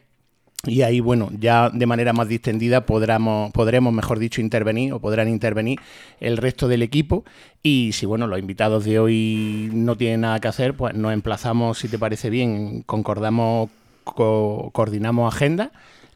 [0.65, 5.27] y ahí, bueno, ya de manera más distendida podremos, podremos, mejor dicho, intervenir o podrán
[5.27, 5.79] intervenir
[6.21, 7.25] el resto del equipo.
[7.61, 11.79] Y si, bueno, los invitados de hoy no tienen nada que hacer, pues nos emplazamos,
[11.79, 13.69] si te parece bien, concordamos,
[14.05, 15.71] coordinamos agenda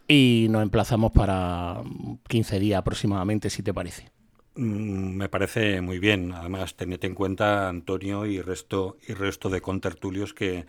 [0.08, 1.82] y nos emplazamos para
[2.30, 4.10] 15 días aproximadamente, si te parece.
[4.56, 6.32] Mm, me parece muy bien.
[6.32, 10.66] Además, tened en cuenta, Antonio y resto, y resto de contertulios que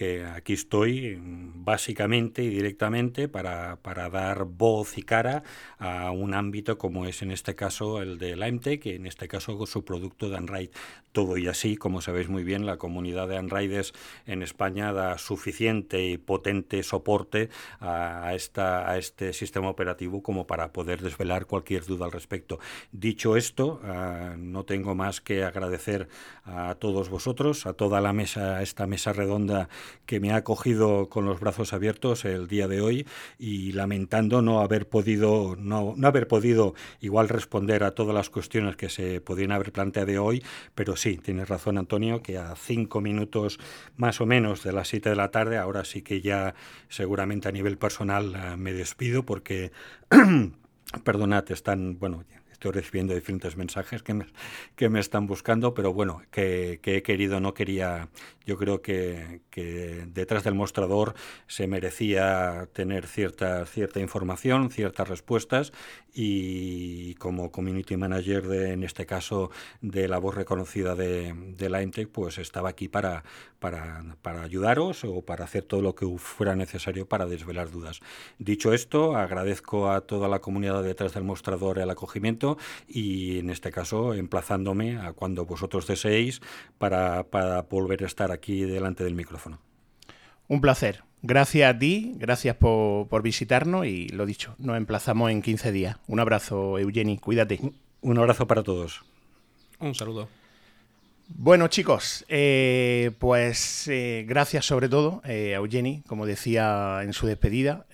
[0.00, 5.42] que aquí estoy básicamente y directamente para, para, dar voz y cara
[5.78, 9.84] a un ámbito como es en este caso el de LimeTech en este caso su
[9.84, 10.70] producto de Android.
[11.12, 13.92] Todo y así, como sabéis muy bien, la comunidad de Androides
[14.26, 20.72] en España da suficiente y potente soporte a, esta, a este sistema operativo como para
[20.72, 22.58] poder desvelar cualquier duda al respecto.
[22.92, 26.08] Dicho esto, ah, no tengo más que agradecer
[26.50, 29.68] a todos vosotros, a toda la mesa, esta mesa redonda
[30.06, 33.06] que me ha acogido con los brazos abiertos el día de hoy
[33.38, 38.76] y lamentando no haber podido, no, no haber podido igual responder a todas las cuestiones
[38.76, 40.42] que se podían haber planteado hoy,
[40.74, 43.58] pero sí, tienes razón Antonio, que a cinco minutos
[43.96, 46.54] más o menos de las siete de la tarde, ahora sí que ya
[46.88, 49.72] seguramente a nivel personal eh, me despido porque,
[51.04, 52.24] perdonad, están, bueno,
[52.60, 54.26] estoy recibiendo diferentes mensajes que me,
[54.76, 58.10] que me están buscando, pero bueno, que, que, he querido, no quería,
[58.44, 61.14] yo creo que, que, detrás del mostrador
[61.46, 65.72] se merecía tener cierta, cierta información, ciertas respuestas
[66.12, 69.50] y como community manager de, en este caso
[69.80, 71.80] de la voz reconocida de, de la
[72.12, 73.24] pues estaba aquí para,
[73.58, 78.00] para, para ayudaros o para hacer todo lo que fuera necesario para desvelar dudas.
[78.38, 82.49] Dicho esto, agradezco a toda la comunidad detrás del mostrador el acogimiento
[82.88, 86.40] y en este caso emplazándome a cuando vosotros deseéis
[86.78, 87.22] para,
[87.70, 89.58] volver a estar aquí delante del micrófono.
[90.48, 91.04] Un placer.
[91.22, 95.98] Gracias a ti, gracias por, por, visitarnos y lo dicho, nos emplazamos en 15 días.
[96.06, 97.60] Un abrazo, Eugeni, cuídate.
[98.00, 99.02] Un abrazo para todos.
[99.78, 100.39] Un saludo.
[101.32, 107.26] Bueno chicos, eh, pues eh, gracias sobre todo eh, a Eugeni, como decía en su
[107.26, 107.86] despedida,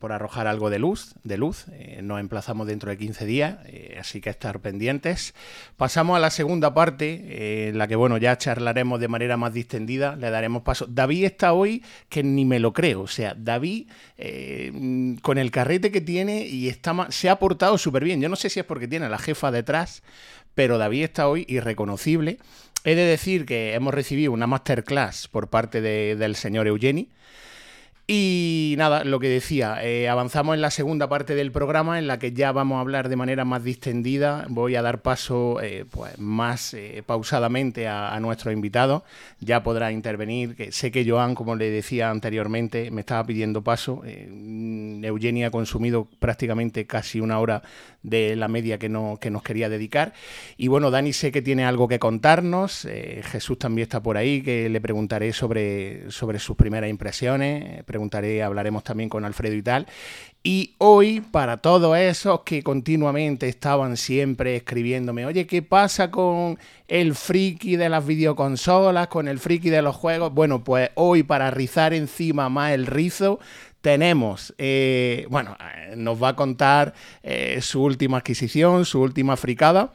[0.00, 1.14] por arrojar algo de luz.
[1.22, 1.66] De luz.
[2.02, 3.58] nos emplazamos dentro de 15 días,
[3.98, 5.34] así que estar pendientes.
[5.76, 10.16] Pasamos a la segunda parte, en la que bueno ya charlaremos de manera más distendida,
[10.16, 10.86] le daremos paso.
[10.88, 13.88] David está hoy que ni me lo creo, o sea, David
[15.22, 18.20] con el carrete que tiene y está se ha portado súper bien.
[18.20, 20.02] Yo no sé si es porque tiene a la jefa detrás,
[20.54, 22.38] pero David está hoy irreconocible.
[22.82, 27.10] He de decir que hemos recibido una masterclass por parte del señor Eugeni
[28.12, 32.18] y nada, lo que decía, eh, avanzamos en la segunda parte del programa en la
[32.18, 34.46] que ya vamos a hablar de manera más distendida.
[34.48, 39.04] Voy a dar paso eh, pues, más eh, pausadamente a, nuestro invitado.
[39.38, 40.56] Ya podrá intervenir.
[40.72, 44.02] Sé que Joan, como le decía anteriormente, me estaba pidiendo paso.
[44.04, 47.62] Eugenia ha consumido prácticamente casi una hora
[48.02, 50.14] de la media que, no, que nos quería dedicar.
[50.56, 52.88] Y bueno, Dani sé que tiene algo que contarnos.
[53.22, 58.82] Jesús también está por ahí, que le preguntaré sobre, sobre sus primeras impresiones preguntaré, hablaremos
[58.82, 59.86] también con Alfredo y tal.
[60.42, 67.14] Y hoy, para todos esos que continuamente estaban siempre escribiéndome, oye, ¿qué pasa con el
[67.14, 70.32] friki de las videoconsolas, con el friki de los juegos?
[70.32, 73.38] Bueno, pues hoy, para rizar encima más el rizo,
[73.82, 79.92] tenemos, eh, bueno, eh, nos va a contar eh, su última adquisición, su última fricada.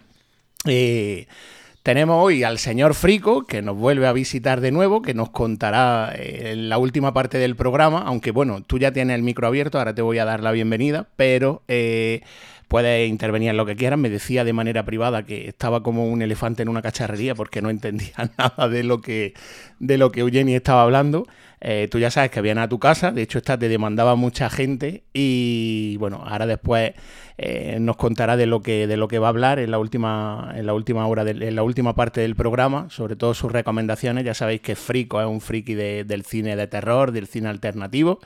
[1.85, 6.11] Tenemos hoy al señor Frico, que nos vuelve a visitar de nuevo, que nos contará
[6.15, 9.93] eh, la última parte del programa, aunque bueno, tú ya tienes el micro abierto, ahora
[9.93, 12.23] te voy a dar la bienvenida, pero eh,
[12.67, 13.99] puedes intervenir en lo que quieras.
[13.99, 17.69] Me decía de manera privada que estaba como un elefante en una cacharrería porque no
[17.69, 19.33] entendía nada de lo que,
[19.79, 21.27] de lo que Eugenie estaba hablando.
[21.61, 24.49] Eh, tú ya sabes que viene a tu casa, de hecho esta te demandaba mucha
[24.49, 26.93] gente y bueno, ahora después
[27.37, 30.53] eh, nos contará de lo que de lo que va a hablar en la última
[30.55, 34.25] en la última hora en la última parte del programa, sobre todo sus recomendaciones.
[34.25, 38.19] Ya sabéis que Frico es un friki del cine de terror, del cine alternativo.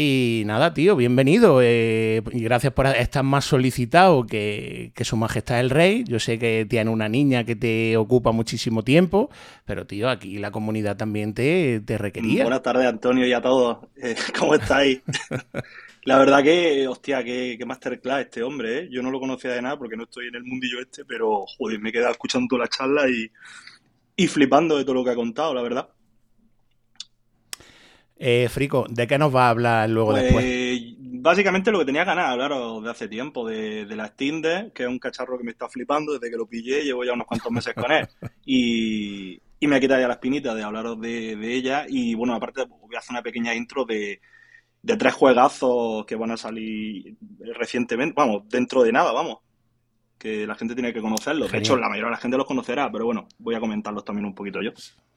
[0.00, 1.58] Y nada, tío, bienvenido.
[1.60, 6.04] Eh, y gracias por estar más solicitado que, Su Majestad el Rey.
[6.06, 9.28] Yo sé que tiene una niña que te ocupa muchísimo tiempo,
[9.64, 12.44] pero tío, aquí la comunidad también te, requería.
[12.44, 13.78] Buenas tardes, Antonio, y a todos.
[13.96, 15.00] Eh, ¿Cómo estáis?
[16.04, 18.88] la verdad que, hostia, qué, masterclass este hombre, ¿eh?
[18.92, 21.80] Yo no lo conocía de nada porque no estoy en el mundillo este, pero joder,
[21.80, 23.32] me he quedado escuchando toda la charla y,
[24.14, 25.88] y flipando de todo lo que ha contado, la verdad.
[28.18, 30.94] Eh, Frico, ¿de qué nos va a hablar luego pues, después?
[31.20, 34.42] Básicamente lo que tenía ganas de hablaros de hace tiempo, de, la Steam
[34.74, 37.26] que es un cacharro que me está flipando desde que lo pillé, llevo ya unos
[37.26, 38.06] cuantos meses con él.
[39.60, 41.84] Y, me ha quitado ya la espinita de hablaros de, ella.
[41.88, 44.20] Y bueno, aparte voy a hacer una pequeña intro de,
[44.82, 49.38] de tres juegazos que van a salir recientemente, vamos, dentro de nada, vamos
[50.18, 51.50] que la gente tiene que conocerlos.
[51.50, 54.26] De hecho, la mayoría de la gente los conocerá, pero bueno, voy a comentarlos también
[54.26, 54.72] un poquito yo.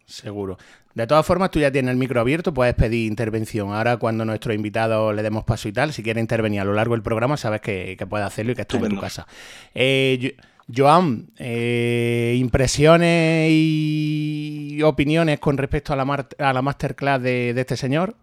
[0.06, 0.58] Seguro.
[0.94, 3.72] De todas formas, tú ya tienes el micro abierto, puedes pedir intervención.
[3.72, 6.96] Ahora, cuando nuestro invitado le demos paso y tal, si quiere intervenir a lo largo
[6.96, 9.26] del programa, sabes que, que puede hacerlo y que está en tu casa.
[9.74, 10.36] Eh,
[10.74, 18.16] Joan, eh, impresiones y opiniones con respecto a la, a la masterclass de, este señor.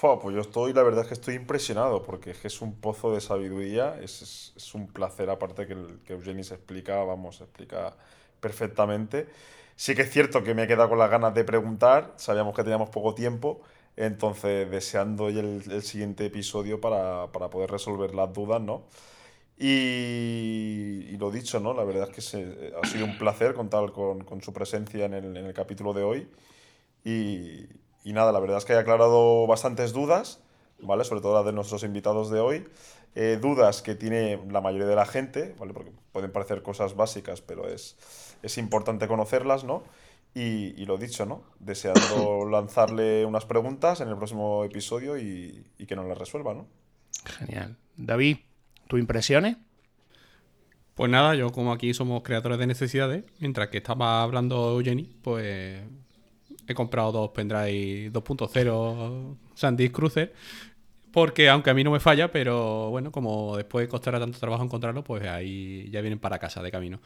[0.00, 3.98] pues yo estoy, la verdad es que estoy impresionado, porque es un pozo de sabiduría,
[4.00, 5.76] es, es, un placer, aparte que,
[6.06, 7.94] que Eugeni se explica, vamos, explica
[8.40, 9.26] perfectamente.
[9.76, 12.62] Sí que es cierto que me he quedado con las ganas de preguntar, sabíamos que
[12.62, 13.60] teníamos poco tiempo,
[13.96, 18.84] entonces deseando el, el siguiente episodio para, poder resolver las dudas, ¿no?
[19.56, 21.74] Y, lo dicho, ¿no?
[21.74, 25.46] La verdad es que ha sido un placer contar con, su presencia en el, en
[25.46, 26.28] el, capítulo de hoy.
[27.04, 27.66] Y,
[28.04, 30.40] y, nada, la verdad es que he aclarado bastantes dudas,
[30.80, 31.04] ¿vale?
[31.04, 32.66] Sobre todo las de nuestros invitados de hoy.
[33.16, 35.72] Eh, dudas que tiene la mayoría de la gente, ¿vale?
[35.72, 37.96] Porque pueden parecer cosas básicas, pero es,
[38.44, 39.84] es importante conocerlas, ¿no?
[40.34, 41.44] Y, lo dicho, ¿no?
[41.60, 46.66] Deseando lanzarle unas preguntas en el próximo episodio y, que nos las resuelva, ¿no?
[47.24, 47.76] Genial.
[47.96, 48.38] David,
[48.88, 49.56] ¿tus impresiones?
[50.94, 55.82] Pues nada, yo como aquí somos creadores de necesidades, mientras que estaba hablando Eugenie, pues
[56.66, 60.32] he comprado dos pendrive 2.0 SanDisk Cruiser
[61.14, 65.04] porque aunque a mí no me falla, pero bueno, como después costará tanto trabajo encontrarlo,
[65.04, 67.00] pues ahí ya vienen para casa de camino.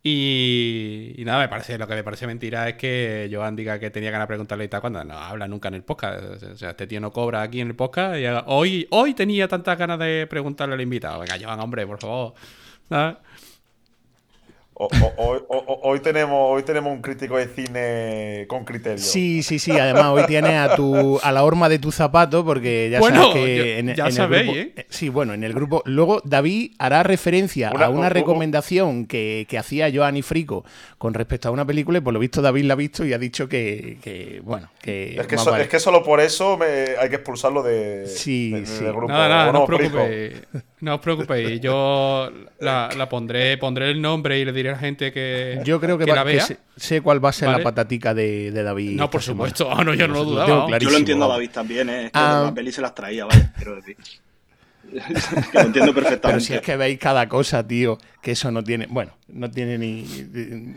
[0.00, 4.12] Y, nada, me parece, lo que me parece mentira es que Joan diga que tenía
[4.12, 6.22] ganas de preguntarle y tal cuando no habla nunca en el podcast.
[6.44, 8.16] O sea, este tío no cobra aquí en el podcast.
[8.16, 11.18] Y hoy, hoy tenía tantas ganas de preguntarle al invitado.
[11.18, 12.34] Venga, Joan, hombre, por favor.
[14.78, 18.98] Hoy, tenemos, hoy tenemos un crítico de cine con criterio.
[18.98, 19.72] Sí, sí, sí.
[19.72, 23.78] Además, hoy tienes a tu a la horma de tu zapato, porque ya sabes que
[23.78, 24.72] en, ya sabéis, ¿eh?
[24.76, 24.86] ¿eh?
[24.88, 25.82] Sí, bueno, en el grupo.
[25.84, 30.64] Luego, David hará referencia a una recomendación que, que hacía Joanny Frico
[30.98, 33.18] con respecto a una película, y por lo visto David la ha visto y ha
[33.18, 35.18] dicho que, bueno, que.
[35.18, 38.84] Es que, es que solo por eso hay que expulsarlo de, sí, sí.
[38.84, 39.08] del grupo.
[39.08, 40.34] Nada, nada, no, os preocupéis.
[40.80, 41.60] No os preocupéis.
[41.60, 45.60] Yo la, la, pondré, pondré el nombre y le diré la gente que.
[45.64, 46.46] Yo creo que, la vea.
[46.76, 48.96] sé, cuál va a ser la patatica de, David.
[48.96, 49.70] No, por supuesto.
[49.70, 50.78] Ah, no, yo no lo dudaba.
[50.78, 52.06] yo lo entiendo a David también, ¿eh?
[52.06, 52.42] Es que ah.
[52.46, 53.96] la peli se las traía, vaya, quiero decir.
[55.52, 56.28] que lo entiendo perfectamente.
[56.28, 58.86] Pero si es que veis cada cosa, tío, que eso no tiene.
[58.88, 60.04] Bueno, no tiene ni.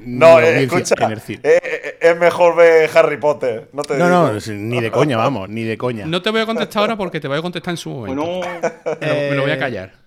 [0.05, 0.95] no, eh, escucha.
[0.99, 3.69] Eh, eh, es mejor ver Harry Potter.
[3.73, 6.05] No, te no, no, ni de coña, vamos, ni de coña.
[6.05, 8.23] No te voy a contestar ahora porque te voy a contestar en su momento.
[8.23, 8.61] Bueno,
[8.99, 10.00] me lo voy a callar.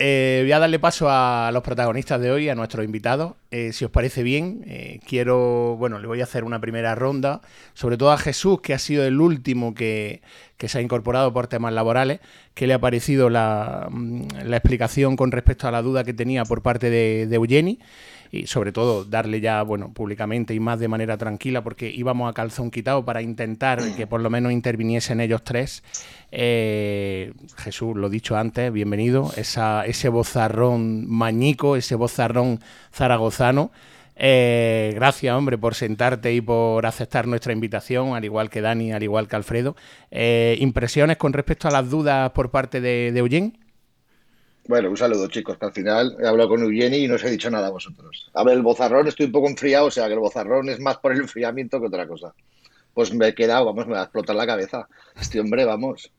[0.00, 3.34] Eh, voy a darle paso a los protagonistas de hoy, a nuestros invitados.
[3.50, 7.40] Eh, si os parece bien, eh, quiero, bueno, le voy a hacer una primera ronda,
[7.74, 10.22] sobre todo a Jesús, que ha sido el último que,
[10.58, 12.20] se ha incorporado por temas laborales.
[12.54, 16.62] ¿Qué le ha parecido la, mm, explicación con respecto a la duda que tenía por
[16.62, 17.80] parte de, de Eugeni?
[18.30, 22.34] Y sobre todo darle ya, bueno, públicamente y más de manera tranquila, porque íbamos a
[22.34, 25.82] calzón quitado para intentar que por lo menos interviniesen ellos tres.
[26.30, 29.32] Eh, Jesús, lo dicho antes, bienvenido.
[29.36, 32.60] Esa, ese bozarrón mañico, ese bozarrón
[32.92, 33.70] zaragozano.
[34.20, 39.02] Eh, gracias, hombre, por sentarte y por aceptar nuestra invitación, al igual que Dani, al
[39.02, 39.76] igual que Alfredo.
[40.10, 43.52] Eh, ¿Impresiones con respecto a las dudas por parte de, de Eugene?
[44.68, 47.30] Bueno, un saludo, chicos, que al final he hablado con Eugeni y no os he
[47.30, 48.30] dicho nada a vosotros.
[48.34, 50.98] A ver, el bozarrón estoy un poco enfriado, o sea que el bozarrón es más
[50.98, 52.34] por el enfriamiento que otra cosa.
[52.92, 54.86] Pues me he quedado, vamos, me va a explotar la cabeza.
[55.18, 56.12] Este hombre, vamos,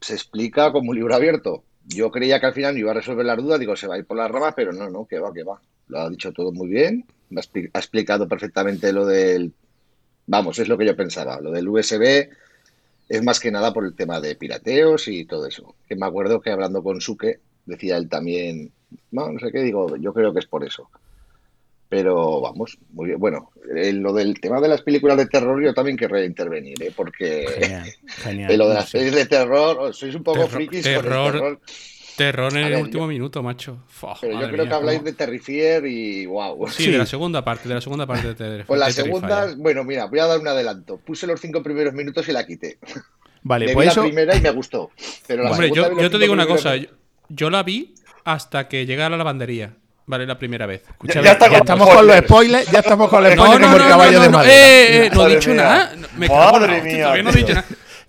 [0.00, 1.64] se explica como un libro abierto.
[1.84, 3.98] Yo creía que al final me iba a resolver las dudas, digo, se va a
[3.98, 5.60] ir por las ramas, pero no, no, que va, que va.
[5.88, 9.52] Lo ha dicho todo muy bien, me ha explicado perfectamente lo del...
[10.28, 12.28] Vamos, es lo que yo pensaba, lo del USB
[13.08, 15.74] es más que nada por el tema de pirateos y todo eso.
[15.88, 18.72] Que me acuerdo que hablando con Suke, decía él también,
[19.10, 20.88] no, no sé qué digo, yo creo que es por eso.
[21.88, 23.18] Pero vamos, muy bien.
[23.18, 26.92] Bueno, lo del tema de las películas de terror yo también querré intervenir, ¿eh?
[26.94, 27.46] porque
[28.08, 31.60] genial, lo de las series de terror, oh, sois un poco frikis terror, terror.
[32.18, 33.78] Terror en el último minuto, macho.
[34.20, 36.68] pero yo creo que habláis de Terrifier y wow.
[36.68, 38.66] Sí, de la segunda parte, de la segunda parte de Terrifier.
[38.66, 40.98] Pues la segunda, bueno, mira, voy a dar un adelanto.
[40.98, 42.78] Puse los cinco primeros minutos y la quité.
[43.42, 44.90] Vale, pues la primera y me gustó.
[45.28, 46.74] Pero la Hombre, yo, yo te digo una cosa.
[47.28, 49.72] Yo la vi hasta que llegara a la lavandería.
[50.06, 50.82] Vale, la primera vez.
[51.02, 52.70] ya, estamos con los spoilers.
[52.70, 54.54] Ya estamos con los spoilers no, no, no, caballo de madera.
[54.54, 55.92] Eh, eh, no he dicho nada.
[56.16, 57.02] Me Madre mía.
[57.04, 57.66] Todavía no he dicho nada.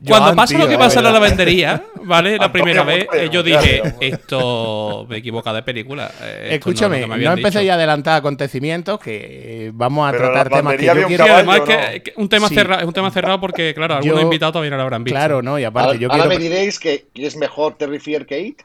[0.08, 2.38] Cuando pasa lo que pasa en la lavandería, ¿vale?
[2.38, 6.10] La primera vez, yo dije, esto me equivoca de película.
[6.44, 11.26] Escúchame, no, no empecéis a adelantar acontecimientos que vamos a tratar temas que yo quiero.
[11.26, 14.78] además que, un tema cerrado, es un tema cerrado porque, claro, algunos invitados todavía no
[14.78, 15.18] lo habrán visto.
[15.18, 16.24] Claro, no, y aparte yo quiero.
[16.24, 18.62] Ahora me diréis que es mejor Terrifier que It.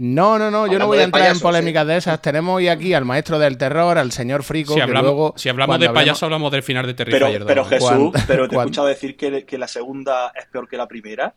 [0.00, 2.22] No, no, no, yo no voy a entrar en polémicas de esas.
[2.22, 4.74] Tenemos hoy aquí al maestro del terror, al señor Frico.
[4.74, 7.44] Si hablamos, luego, si hablamos de payaso, hablamos del final de Terrifier.
[7.44, 10.76] Pero, pero Jesús, pero te he escuchado decir que, que, la segunda es peor que
[10.76, 11.34] la primera.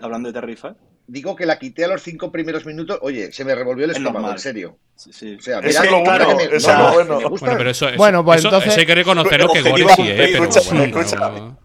[0.00, 0.74] Hablando de Terrifier.
[1.06, 2.98] Digo que la quité a los cinco primeros minutos.
[3.00, 4.78] Oye, se me revolvió el estómago, en serio.
[4.96, 5.36] Sí, sí.
[5.36, 7.20] O sea, es que lo bueno, es lo bueno.
[7.30, 8.72] bueno, pero eso, bueno, pues entonces.
[8.72, 10.30] Eso hay que reconocerlo que Gore sí, ¿eh?
[10.32, 11.56] Pero, escucha, escucha.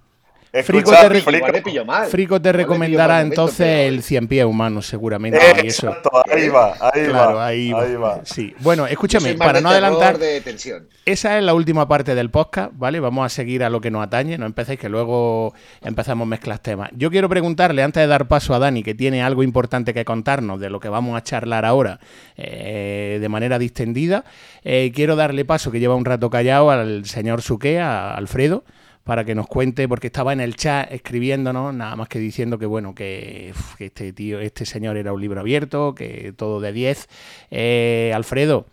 [0.51, 5.39] Frico te, Frico te recomendará entonces el cien pies humano, seguramente.
[5.61, 7.47] Exacto, ahí va, ahí va.
[7.47, 8.19] Ahí va.
[8.25, 8.53] Sí.
[8.59, 10.19] Bueno, escúchame, para no adelantar.
[11.05, 12.99] esa es la última parte del podcast, ¿vale?
[12.99, 16.59] Vamos a seguir a lo que nos atañe, no empecéis que luego empezamos a mezclar
[16.59, 16.89] temas.
[16.97, 20.59] Yo quiero preguntarle, antes de dar paso a Dani, que tiene algo importante que contarnos
[20.59, 22.01] de lo que vamos a charlar ahora
[22.35, 24.25] eh, de manera distendida,
[24.65, 28.65] eh, quiero darle paso, que lleva un rato callado, al señor Suque, a Alfredo
[29.03, 32.65] para que nos cuente, porque estaba en el chat escribiéndonos, nada más que diciendo que
[32.65, 37.09] bueno, que, este tío, este señor era un libro abierto, que todo de 10.
[37.49, 38.67] Eh, Alfredo,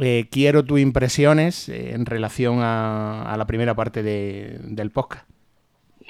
[0.00, 5.33] eh, quiero tus impresiones eh, en relación a, la primera parte del podcast.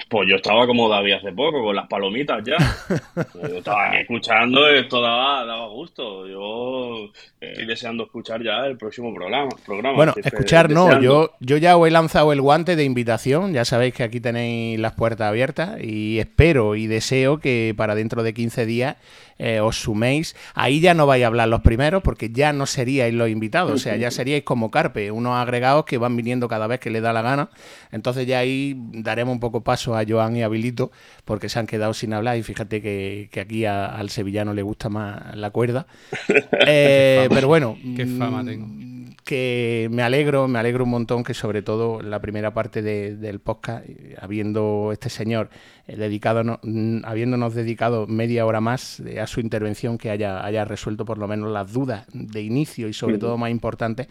[0.09, 2.57] Pues yo estaba como David hace poco, con las palomitas ya.
[3.49, 6.27] Yo estaba aquí escuchando, esto daba, daba gusto.
[6.27, 9.49] Yo estoy deseando escuchar ya el próximo programa.
[9.65, 13.65] programa bueno, escuchar no, yo, yo ya os he lanzado el guante de invitación, ya
[13.65, 18.33] sabéis que aquí tenéis las puertas abiertas y espero y deseo que para dentro de
[18.33, 18.97] 15 días
[19.37, 20.35] eh, os suméis.
[20.53, 23.77] Ahí ya no vais a hablar los primeros porque ya no seríais los invitados, o
[23.77, 27.13] sea, ya seríais como Carpe, unos agregados que van viniendo cada vez que le da
[27.13, 27.49] la gana.
[27.91, 30.91] Entonces ya ahí daremos un poco paso a Joan y a Bilito
[31.25, 35.35] porque se han quedado sin hablar y fíjate que, aquí al sevillano le gusta más
[35.35, 35.87] la cuerda.
[36.67, 38.84] Eh, pero bueno, qué fama tengo
[39.25, 43.83] que me alegro, me alegro un montón que sobre todo la primera parte del podcast,
[44.21, 45.49] habiendo este señor
[45.87, 46.59] eh, dedicado,
[47.03, 51.27] habiéndonos dedicado media hora más eh, a su intervención, que haya, haya resuelto por lo
[51.27, 54.07] menos las dudas de inicio y sobre todo más importantes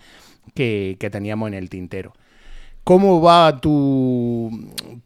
[0.53, 2.13] que, teníamos en el tintero.
[2.83, 4.51] ¿Cómo va tu,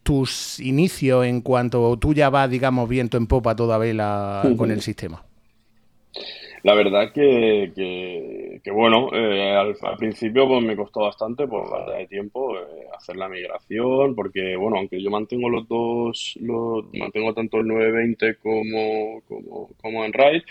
[0.02, 4.80] tus inicios en cuanto tú ya vas, digamos, viento en popa toda vela con el
[4.80, 5.22] sistema?
[6.62, 7.72] La verdad que,
[8.62, 13.16] que, bueno, eh, al, principio pues me costó bastante por falta de tiempo eh, hacer
[13.16, 19.22] la migración, porque bueno, aunque yo mantengo los dos, los, mantengo tanto el 920 como,
[19.28, 20.42] como, como en RAID,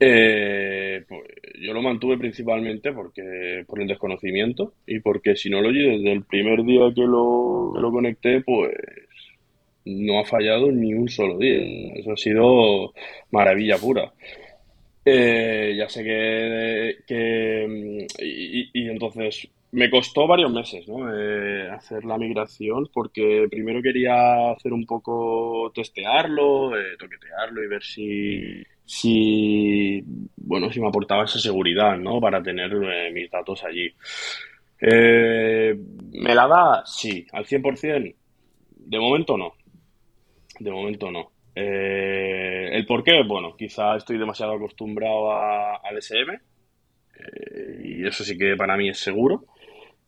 [0.00, 1.22] eh, pues
[1.60, 6.92] yo lo mantuve principalmente porque por el desconocimiento y porque Synology desde el primer día
[6.94, 8.72] que lo, que lo conecté, pues
[9.84, 11.94] no ha fallado ni un solo día.
[11.94, 12.92] Eso ha sido
[13.30, 14.12] maravilla pura.
[15.10, 20.84] Eh, ya sé que, mm, y, entonces me costó varios meses.
[20.88, 27.82] Eh, hacer la migración porque primero quería hacer un poco testearlo, eh, toquetearlo y ver
[27.82, 30.02] si, si,
[30.36, 32.20] bueno, si me aportaba esa seguridad ¿no?
[32.20, 32.70] para tener
[33.12, 33.90] mis datos allí.
[34.80, 36.82] ¿Me la da?
[36.84, 38.14] Sí, al 100%.
[38.76, 39.54] De momento no.
[40.60, 41.30] De momento no.
[41.60, 43.24] Eh, ¿El por qué?
[43.26, 49.00] Bueno, quizá estoy demasiado acostumbrado al SM eh, y eso sí que para mí es
[49.00, 49.44] seguro.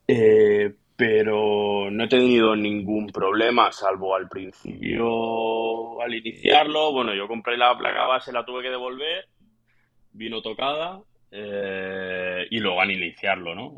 [0.07, 6.93] Eh, pero no he tenido ningún problema, salvo al principio, al iniciarlo.
[6.93, 9.27] Bueno, yo compré la placa base, la tuve que devolver,
[10.13, 11.01] vino tocada
[11.33, 13.77] y luego al iniciarlo, ¿no?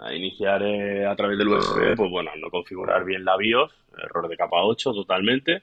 [0.00, 3.72] a iniciar a través del USB, pues bueno, no configurar bien la BIOS,
[4.02, 5.62] error de capa 8 totalmente.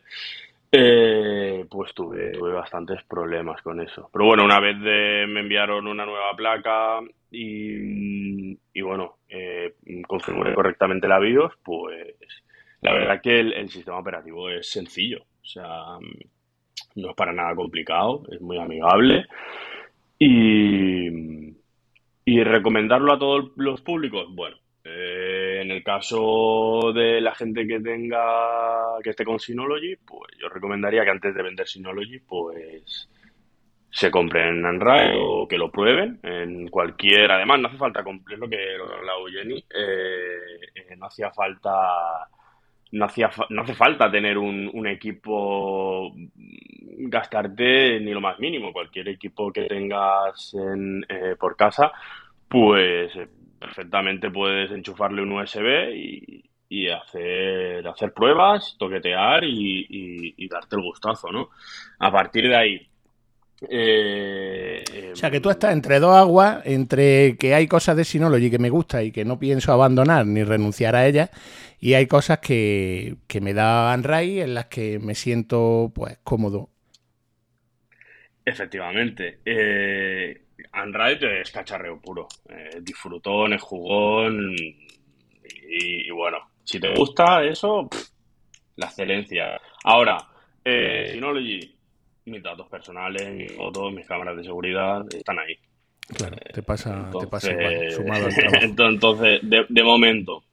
[0.71, 4.09] Eh, pues tuve, tuve bastantes problemas con eso.
[4.13, 6.99] Pero bueno, una vez me enviaron una nueva placa
[7.31, 9.75] y, bueno, eh,
[10.07, 12.15] configuré correctamente la BIOS, pues
[12.81, 15.23] la verdad que el, sistema operativo es sencillo.
[15.41, 15.97] O sea,
[16.95, 19.25] no es para nada complicado, es muy amigable.
[20.19, 21.07] Y,
[22.25, 27.79] y recomendarlo a todos los públicos, bueno, eh, en el caso de la gente que
[27.79, 33.09] tenga que esté con Synology, pues yo recomendaría que antes de vender Synology, pues
[33.91, 37.31] se compren Android o que lo prueben en cualquier.
[37.31, 42.27] Además, no hace falta, es lo que hablado Jenny, eh, eh, no hacía falta.
[42.91, 46.11] No, hacía, no hace falta tener un, equipo,
[46.97, 48.73] gastarte ni lo más mínimo.
[48.73, 51.05] Cualquier equipo que tengas en,
[51.39, 51.91] por casa,
[52.47, 53.11] pues
[53.59, 55.93] perfectamente puedes enchufarle un USB
[56.69, 61.49] y, hacer, hacer pruebas, toquetear y, darte el gustazo, ¿no?
[61.99, 62.87] A partir de ahí.
[63.69, 68.49] Eh, o sea, que tú estás entre dos aguas, entre que hay cosas de Synology
[68.49, 71.29] que me gusta y que no pienso abandonar ni renunciar a ellas,
[71.79, 76.69] y hay cosas que, me dan raíz en las que me siento pues cómodo.
[78.45, 79.39] Efectivamente.
[79.45, 80.41] Eh,
[80.71, 82.27] Android es cacharreo puro.
[82.49, 84.55] Eh, disfrutón, es jugón.
[85.71, 87.89] Y, bueno, si te gusta eso,
[88.75, 89.59] la excelencia.
[89.83, 90.17] Ahora,
[90.63, 91.75] eh, Synology,
[92.25, 95.55] mis datos personales, mis fotos, mis cámaras de seguridad están ahí.
[96.15, 97.51] Claro, te pasa, te pasa
[97.91, 98.65] sumado al trabajo.
[98.81, 100.43] Entonces, de, de momento,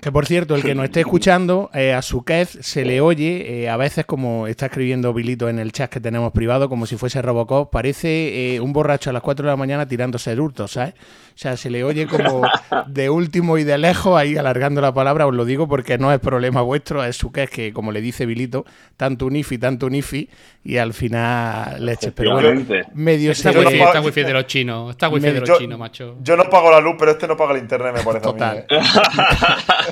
[0.00, 3.64] que por cierto, el que nos esté escuchando, eh, a su vez se le oye,
[3.64, 6.96] eh, a veces como está escribiendo Bilito en el chat que tenemos privado, como si
[6.96, 10.68] fuese Robocop, parece eh, un borracho a las 4 de la mañana tirándose el hurto,
[10.68, 10.94] ¿sabes?
[11.40, 12.42] O sea, se le oye como
[12.88, 16.20] de último y de lejos, ahí alargando la palabra, os lo digo porque no es
[16.20, 18.66] problema vuestro, es su que, como le dice Bilito,
[18.98, 20.28] tanto un IFI, tanto un IFI,
[20.64, 22.12] y al final leche.
[22.12, 22.62] Pero bueno,
[22.92, 25.58] medio está, muy fiel, está muy fiel de los chinos, está muy fiel de los
[25.58, 26.18] chinos, macho.
[26.20, 28.66] Yo no pago la luz, pero este no paga el internet, me parece Total.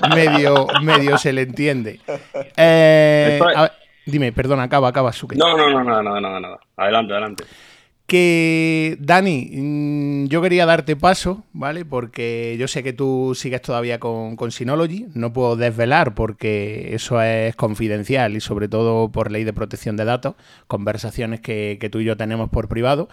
[0.02, 0.14] a mí.
[0.14, 1.98] medio, medio se le entiende.
[2.58, 3.40] Eh,
[4.04, 5.34] dime, perdona, acaba, acaba, Suke.
[5.34, 6.60] No, no, no, nada, nada, nada, nada.
[6.76, 7.44] Adelante, adelante.
[8.08, 11.84] Que, Dani, mm, yo quería darte paso, ¿vale?
[11.84, 17.20] Porque yo sé que tú sigues todavía con, con Synology, no puedo desvelar porque eso
[17.20, 20.36] es confidencial y sobre todo por ley de protección de datos,
[20.68, 23.10] conversaciones que, que tú y yo tenemos por privado,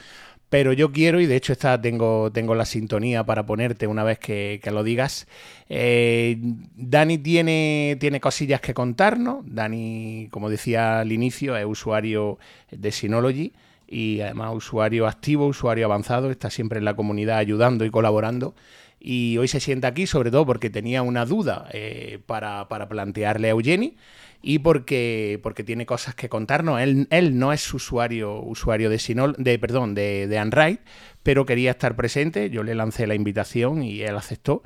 [0.49, 4.17] pero yo quiero, y de hecho esta tengo, tengo la sintonía para ponerte una vez
[4.17, 5.27] que, lo digas.
[5.67, 9.43] Eh, Dani tiene, tiene cosillas que contarnos.
[9.45, 12.39] Dani, como decía al inicio, es usuario
[12.71, 13.51] de Synology
[13.87, 18.55] y además usuario activo, usuario avanzado, está siempre en la comunidad ayudando y colaborando.
[18.99, 23.49] Y hoy se sienta aquí sobre todo porque tenía una duda eh, para, para, plantearle
[23.49, 23.97] a Eugeni
[24.41, 26.81] y porque, porque tiene cosas que contarnos.
[26.81, 30.77] Él, él no es usuario, usuario de, Sinol, de, perdón, de, de Android,
[31.21, 32.49] pero quería estar presente.
[32.49, 34.63] Yo le lancé la invitación y él aceptó,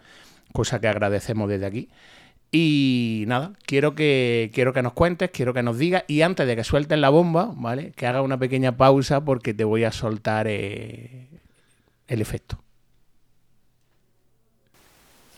[0.53, 1.89] cosa que agradecemos desde aquí.
[2.51, 6.55] Y nada, quiero que, quiero que nos cuentes, quiero que nos digas y antes de
[6.55, 7.91] que sueltes la bomba, ¿vale?
[7.91, 11.27] Que haga una pequeña pausa porque te voy a soltar eh,
[12.07, 12.57] el efecto.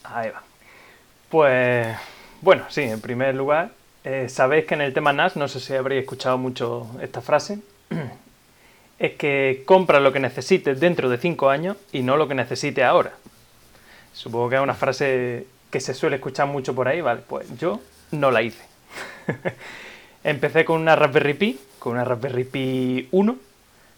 [0.05, 0.41] Ahí va.
[1.29, 1.97] Pues
[2.41, 3.71] bueno, sí, en primer lugar,
[4.03, 7.59] eh, sabéis que en el tema NAS, no sé si habréis escuchado mucho esta frase,
[8.99, 12.83] es que compra lo que necesites dentro de 5 años y no lo que necesites
[12.83, 13.11] ahora.
[14.13, 17.79] Supongo que es una frase que se suele escuchar mucho por ahí, vale, pues yo
[18.11, 18.63] no la hice.
[20.23, 23.35] Empecé con una Raspberry Pi, con una Raspberry Pi 1,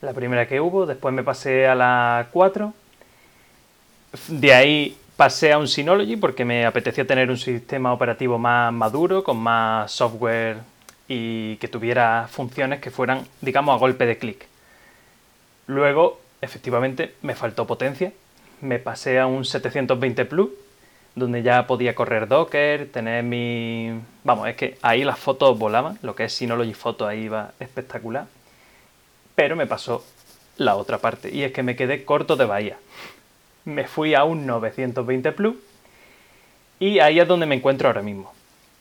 [0.02, 2.74] la primera que hubo, después me pasé a la 4,
[4.28, 9.24] de ahí pasé a un Synology porque me apetecía tener un sistema operativo más maduro,
[9.24, 10.58] con más software
[11.08, 14.46] y que tuviera funciones que fueran, digamos, a golpe de clic.
[15.68, 18.12] Luego, efectivamente, me faltó potencia,
[18.62, 20.50] me pasé a un 720 Plus,
[21.16, 24.00] donde ya podía correr Docker, tener mi...
[24.24, 28.26] Vamos, es que ahí las fotos volaban, lo que es Synology Photo ahí iba espectacular.
[29.36, 30.04] Pero me pasó
[30.58, 32.78] la otra parte, y es que me quedé corto de bahía.
[33.66, 35.56] Me fui a un 920 Plus,
[36.80, 38.34] y ahí es donde me encuentro ahora mismo.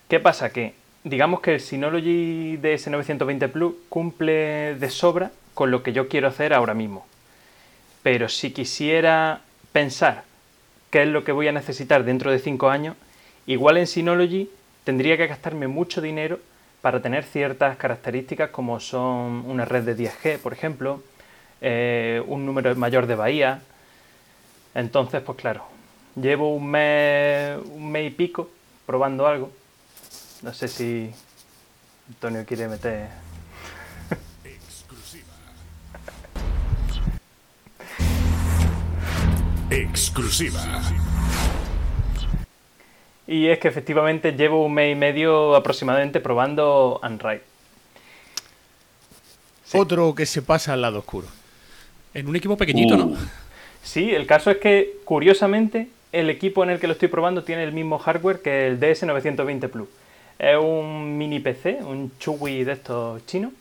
[0.08, 0.50] ¿Qué pasa?
[0.50, 5.92] Que digamos que el Synology de ese 920 Plus cumple de sobra con lo que
[5.92, 7.06] yo quiero hacer ahora mismo.
[8.02, 9.40] Pero si quisiera
[9.72, 10.24] pensar
[10.92, 12.96] qué es lo que voy a necesitar dentro de 5 años,
[13.46, 14.50] igual en Synology
[14.84, 16.38] tendría que gastarme mucho dinero
[16.82, 21.02] para tener ciertas características como son una red de 10G, por ejemplo,
[21.62, 23.62] eh, un número mayor de bahías.
[24.74, 25.64] Entonces, pues claro,
[26.14, 28.50] llevo un mes, un mes y pico
[28.84, 29.50] probando algo.
[30.42, 31.10] No sé si
[32.08, 33.08] Antonio quiere meter
[39.72, 40.60] Exclusiva.
[43.26, 47.40] Y es que efectivamente llevo un mes y medio aproximadamente probando Unride.
[49.64, 49.78] Sí.
[49.78, 51.26] Otro que se pasa al lado oscuro.
[52.12, 52.98] En un equipo pequeñito, uh.
[52.98, 53.16] ¿no?
[53.82, 57.64] Sí, el caso es que, curiosamente, el equipo en el que lo estoy probando tiene
[57.64, 59.88] el mismo hardware que el DS920 Plus.
[60.38, 63.52] Es un mini PC, un Chewy de estos chinos,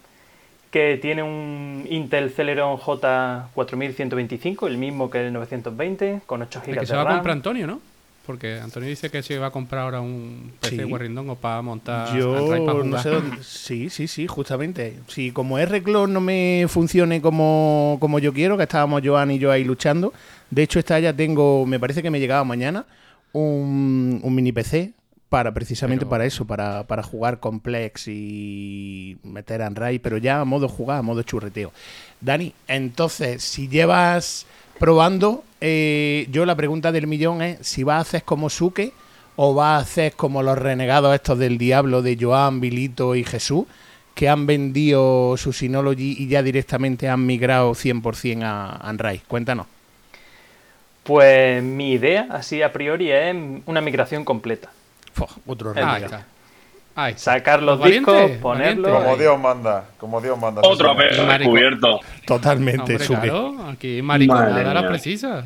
[0.71, 6.85] que tiene un Intel Celeron J4125, el mismo que el 920, con 8 GB de
[6.85, 7.81] se va a comprar Antonio, ¿no?
[8.25, 10.83] Porque Antonio dice que se va a comprar ahora un PC sí.
[10.83, 12.15] Warringdongo para montar.
[12.17, 13.37] Yo no sé dónde.
[13.41, 14.99] Sí, sí, sí, justamente.
[15.07, 19.51] Si como R-Clone no me funcione como, como yo quiero, que estábamos Joan y yo
[19.51, 20.13] ahí luchando.
[20.49, 22.85] De hecho, esta ya tengo, me parece que me llegaba mañana,
[23.33, 24.93] un, un mini PC
[25.31, 26.09] para precisamente pero...
[26.09, 30.97] para eso, para, para, jugar complex y meter en RAI, pero ya a modo jugar,
[30.97, 31.71] a modo churreteo.
[32.19, 34.45] Dani, entonces, si llevas
[34.77, 38.91] probando, eh, yo la pregunta del millón es si vas a hacer como Suke
[39.37, 43.67] o vas a hacer como los renegados estos del diablo de Joan, Vilito y Jesús,
[44.13, 49.23] que han vendido su Synology y ya directamente han migrado 100% a Unrise.
[49.29, 49.67] Cuéntanos.
[51.03, 53.33] Pues mi idea, así a priori, es
[53.65, 54.71] una migración completa.
[55.45, 56.25] Otro Ahí está.
[56.95, 57.33] Ahí está.
[57.33, 58.91] Sacar los valiente, discos, ponerlos.
[58.91, 60.61] Como Dios manda, como Dios manda.
[60.63, 61.99] Otro descubierto.
[62.25, 65.45] Totalmente, Hombre, claro, aquí mariconada la precisa.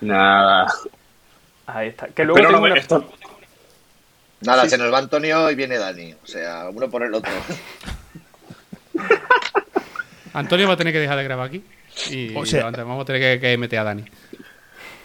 [0.00, 0.66] Nada.
[1.66, 2.08] Ahí está.
[2.08, 2.74] Que luego Pero no, una...
[2.74, 3.04] esto...
[4.40, 4.70] Nada, sí.
[4.70, 6.12] se nos va Antonio y viene Dani.
[6.12, 7.32] O sea, uno por el otro.
[10.34, 11.64] Antonio va a tener que dejar de grabar aquí.
[12.10, 14.04] Y o sea, vamos a tener que, que meter a Dani.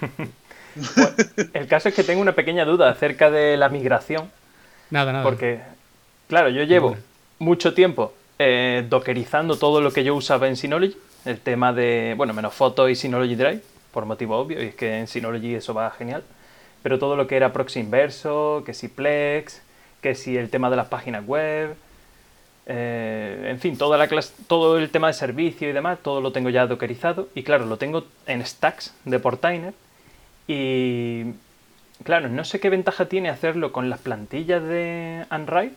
[0.76, 1.16] Bueno,
[1.54, 4.30] el caso es que tengo una pequeña duda acerca de la migración.
[4.90, 5.24] Nada, nada.
[5.24, 5.60] Porque,
[6.28, 6.96] claro, yo llevo
[7.40, 10.98] mucho tiempo eh, dockerizando todo lo que yo usaba en Synology.
[11.26, 15.00] El tema de, bueno, menos fotos y Synology Drive, por motivo obvio, y es que
[15.00, 16.24] en Synology eso va genial.
[16.82, 19.62] Pero todo lo que era proxy inverso, que si Plex,
[20.02, 21.76] que si el tema de las páginas web,
[22.72, 26.32] eh, en fin, toda la clase, todo el tema de servicio y demás, todo lo
[26.32, 27.28] tengo ya dockerizado.
[27.36, 29.74] Y claro, lo tengo en stacks de Portainer.
[30.52, 31.26] Y
[32.04, 35.74] claro, no sé qué ventaja tiene hacerlo con las plantillas de Unride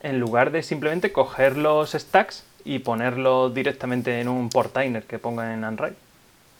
[0.00, 5.52] en lugar de simplemente coger los stacks y ponerlos directamente en un portainer que ponga
[5.52, 5.96] en Unride.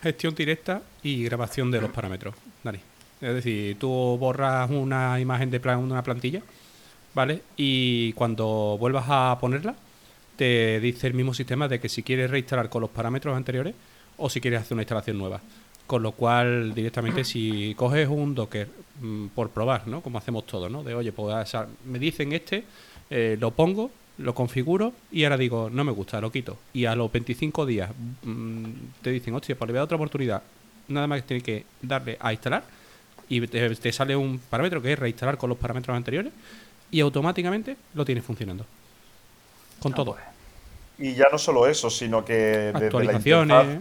[0.03, 2.35] Gestión directa y grabación de los parámetros,
[2.65, 2.81] Dani.
[3.21, 6.43] Es decir, tú borras una imagen de una plantilla,
[7.15, 7.43] ¿vale?
[7.57, 9.77] Y cuando vuelvas a ponerla,
[10.35, 13.77] te dice el mismo sistema de que si quieres reinstalar con los parámetros anteriores
[14.17, 15.41] o si quieres hacer una instalación nueva.
[15.89, 18.69] Con lo cual, directamente, si coges un Docker
[19.01, 20.03] mm, por probar, ¿no?
[20.03, 20.85] Como hacemos todos, ¿no?
[20.85, 21.57] De, oye, pues
[21.87, 22.65] me dicen este,
[23.09, 26.59] eh, lo pongo, lo configuro y ahora digo, no me gusta, lo quito.
[26.75, 27.91] Y a los 25 días
[28.23, 28.65] mm,
[29.01, 30.43] te dicen, hostia, pues le voy a dar otra oportunidad.
[30.89, 32.65] Nada más que tienes que darle a instalar
[33.31, 36.35] y te, sale un parámetro que es reinstalar con los parámetros anteriores
[36.91, 38.67] y automáticamente lo tienes funcionando.
[39.81, 40.13] Con ah, todo.
[40.13, 41.09] Pues.
[41.11, 43.81] Y ya no solo eso, sino que Actualizaciones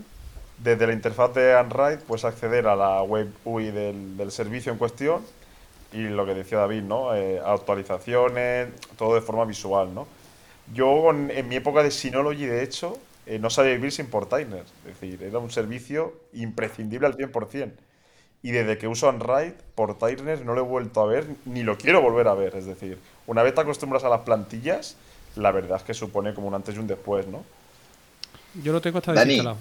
[0.57, 5.21] desde la interfaz de Android puedes acceder a la web UI del, servicio en cuestión
[5.93, 7.15] y lo que decía David, ¿no?
[7.15, 10.07] Eh, actualizaciones, todo de forma visual, ¿no?
[10.73, 14.63] Yo en mi época de Synology, de hecho, eh, no sabía vivir sin Portainer.
[14.85, 17.71] Es decir, era un servicio imprescindible al 100%.
[18.41, 22.01] Y desde que uso Android, Portainer no lo he vuelto a ver, ni lo quiero
[22.01, 22.55] volver a ver.
[22.55, 24.95] Es decir, una vez te acostumbras a las plantillas,
[25.35, 27.43] la verdad es que supone como un antes y un después, ¿no?
[28.63, 29.57] Yo lo tengo hasta desinstalado.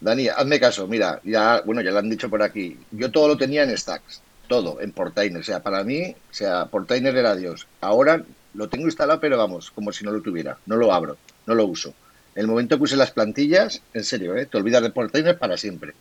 [0.00, 2.78] Dani, hazme caso, mira, ya, bueno, ya lo han dicho por aquí.
[2.92, 5.40] Yo todo lo tenía en Stacks, todo, en Portainer.
[5.40, 7.66] O sea, para mí, o sea, Portainer era Dios.
[7.80, 8.22] Ahora
[8.54, 10.58] lo tengo instalado, pero vamos, como si no lo tuviera.
[10.66, 11.16] No lo abro,
[11.46, 11.94] no lo uso.
[12.34, 14.46] El momento que use las plantillas, en serio, ¿eh?
[14.46, 15.92] te olvidas de Portainer para siempre.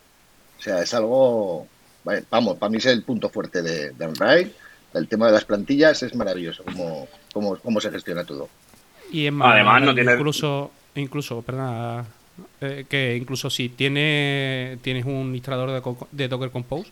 [0.60, 1.68] O sea, es algo,
[2.30, 4.52] vamos, para mí es el punto fuerte de, de
[4.94, 8.50] El tema de las plantillas es maravilloso, cómo, cómo, cómo se gestiona todo.
[9.12, 10.14] Y Además, no tiene...
[10.14, 12.06] incluso, incluso, perdona,
[12.62, 15.82] eh, que incluso si tiene, tienes un instalador
[16.12, 16.92] de, Docker Compose,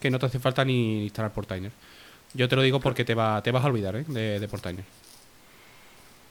[0.00, 1.72] que no te hace falta ni instalar Portainer.
[2.34, 4.04] Yo te lo digo porque te, va, te vas a olvidar ¿eh?
[4.06, 4.84] de, de Portainer.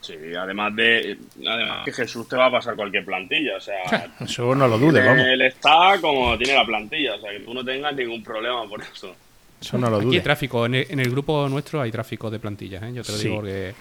[0.03, 1.17] Sí, además de
[1.47, 5.05] además que Jesús te va a pasar cualquier plantilla, o sea, eso no lo dudes,
[5.05, 5.25] vamos.
[5.25, 8.81] Él está como tiene la plantilla, o sea, que tú no tengas ningún problema por
[8.81, 9.15] eso.
[9.61, 10.07] Eso no lo dudes.
[10.07, 12.91] Aquí hay tráfico, en el, grupo nuestro hay tráfico de plantillas, ¿eh?
[12.93, 13.73] yo te lo digo porque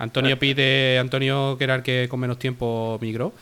[0.00, 3.32] Antonio pide, Antonio que era el que con menos tiempo migró.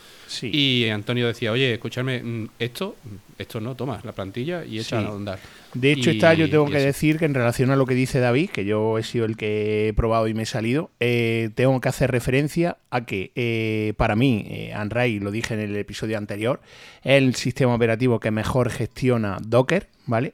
[0.41, 2.95] Y Antonio decía, oye, escúchame, mm, esto,
[3.37, 5.39] esto no, toma la plantilla y echa a andar.
[5.73, 8.49] De hecho, está, yo tengo que decir que en relación a lo que dice David,
[8.49, 11.89] que yo he sido el que he probado y me he salido, eh, tengo que
[11.89, 14.73] hacer referencia a que eh, para mí, eh,
[15.21, 16.61] lo dije en el episodio anterior,
[17.03, 20.33] es el sistema operativo que mejor gestiona Docker, ¿vale?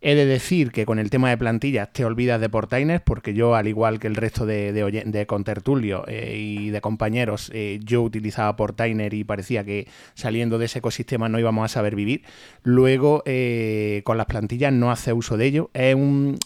[0.00, 3.56] He de decir que con el tema de plantillas te olvidas de Portainer, porque yo,
[3.56, 8.54] al igual que el resto de, de, contertulio eh, y de compañeros, eh, yo utilizaba
[8.54, 12.22] Portainer y parecía que saliendo de ese ecosistema no íbamos a saber vivir.
[12.62, 15.70] Luego, eh, con las plantillas no hace uso de ello.
[15.74, 16.38] Es un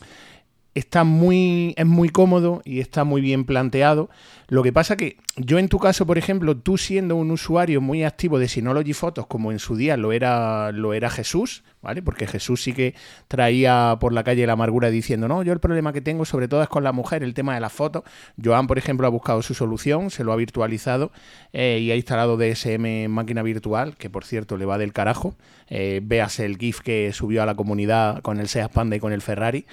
[0.74, 4.08] está muy, es muy cómodo y está muy bien planteado.
[4.48, 8.04] Lo que pasa que yo en tu caso, por ejemplo, tú siendo un usuario muy
[8.04, 12.02] activo de Synology Photos, como en su día lo era, lo era Jesús, ¿vale?
[12.02, 12.94] Porque Jesús sí que
[13.28, 16.62] traía por la calle la amargura diciendo, no, yo el problema que tengo sobre todo
[16.62, 18.02] es con la mujer, el tema de las fotos.
[18.42, 21.12] Joan, por ejemplo, ha buscado su solución, se lo ha virtualizado
[21.52, 25.34] eh, y ha instalado DSM en máquina virtual, que por cierto le va del carajo.
[25.68, 29.12] Eh, veas el GIF que subió a la comunidad con el Seat Panda y con
[29.12, 29.66] el Ferrari.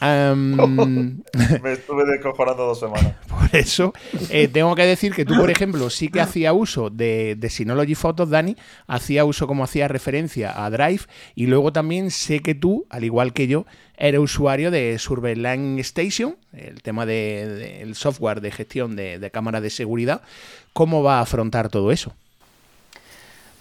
[0.00, 3.14] Me estuve descojonando dos semanas.
[3.28, 3.92] Por eso,
[4.30, 8.30] eh, tengo que decir que tú, por ejemplo, sí que hacía uso de, Synology Photos,
[8.30, 8.56] Dani,
[8.86, 11.02] hacía uso, como hacía referencia, a Drive,
[11.34, 13.66] y luego también sé que tú, al igual que yo,
[13.96, 19.70] eres usuario de Surveillance Station, el tema del software de gestión de, de cámaras de
[19.70, 20.22] seguridad.
[20.72, 22.12] ¿Cómo va a afrontar todo eso?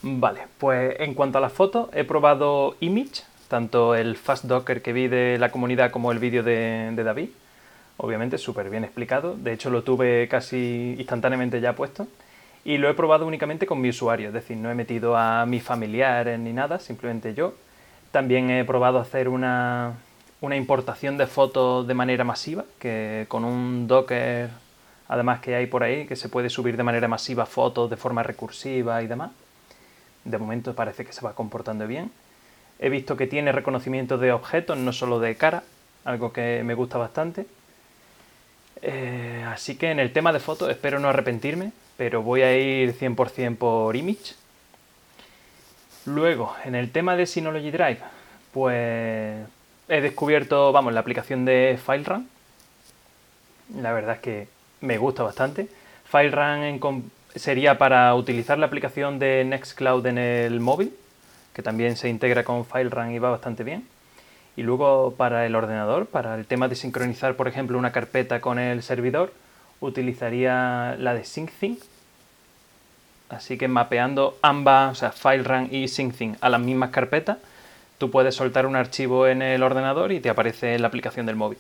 [0.02, 4.94] Vale, pues en cuanto a las fotos, he probado Image, tanto el Fast Docker que
[4.94, 7.30] vi de la comunidad como el vídeo de, David.
[7.98, 9.36] Obviamente, súper bien explicado.
[9.36, 12.08] De hecho, lo tuve casi instantáneamente ya puesto.
[12.66, 15.64] Y lo he probado únicamente con mi usuario, es decir, no he metido a mis
[15.64, 17.56] familiares ni nada, simplemente yo.
[18.12, 19.94] También he probado hacer una,
[20.40, 24.50] una importación de fotos de manera masiva, que con un Docker,
[25.08, 28.24] además que hay por ahí, que se puede subir de manera masiva fotos de forma
[28.24, 29.32] recursiva y demás.
[30.26, 32.12] De momento parece que se va comportando bien.
[32.84, 35.64] He visto que tiene reconocimiento de objetos, no solo de cara,
[36.04, 37.46] algo que me gusta bastante.
[38.82, 42.94] Eh, así que en el tema de fotos espero no arrepentirme, pero voy a ir
[42.94, 44.36] 100% por image.
[46.08, 48.00] Luego, en el tema de Synology Drive,
[48.52, 49.48] pues
[49.88, 52.28] he descubierto, vamos, la aplicación de FileRun.
[53.80, 54.48] La verdad es que
[54.82, 55.70] me gusta bastante.
[56.04, 60.94] FileRun sería para utilizar la aplicación de Nextcloud en el móvil
[61.54, 63.86] que también se integra con FileRun y va bastante bien.
[64.56, 68.60] Y luego para el ordenador, para el tema de sincronizar, por ejemplo, una carpeta con
[68.60, 69.34] el servidor,
[69.80, 71.80] utilizaría la de SyncThing.
[73.30, 77.38] Así que mapeando ambas, o sea, FileRun y SyncThing a las mismas carpetas,
[77.98, 81.36] tú puedes soltar un archivo en el ordenador y te aparece en la aplicación del
[81.36, 81.58] móvil.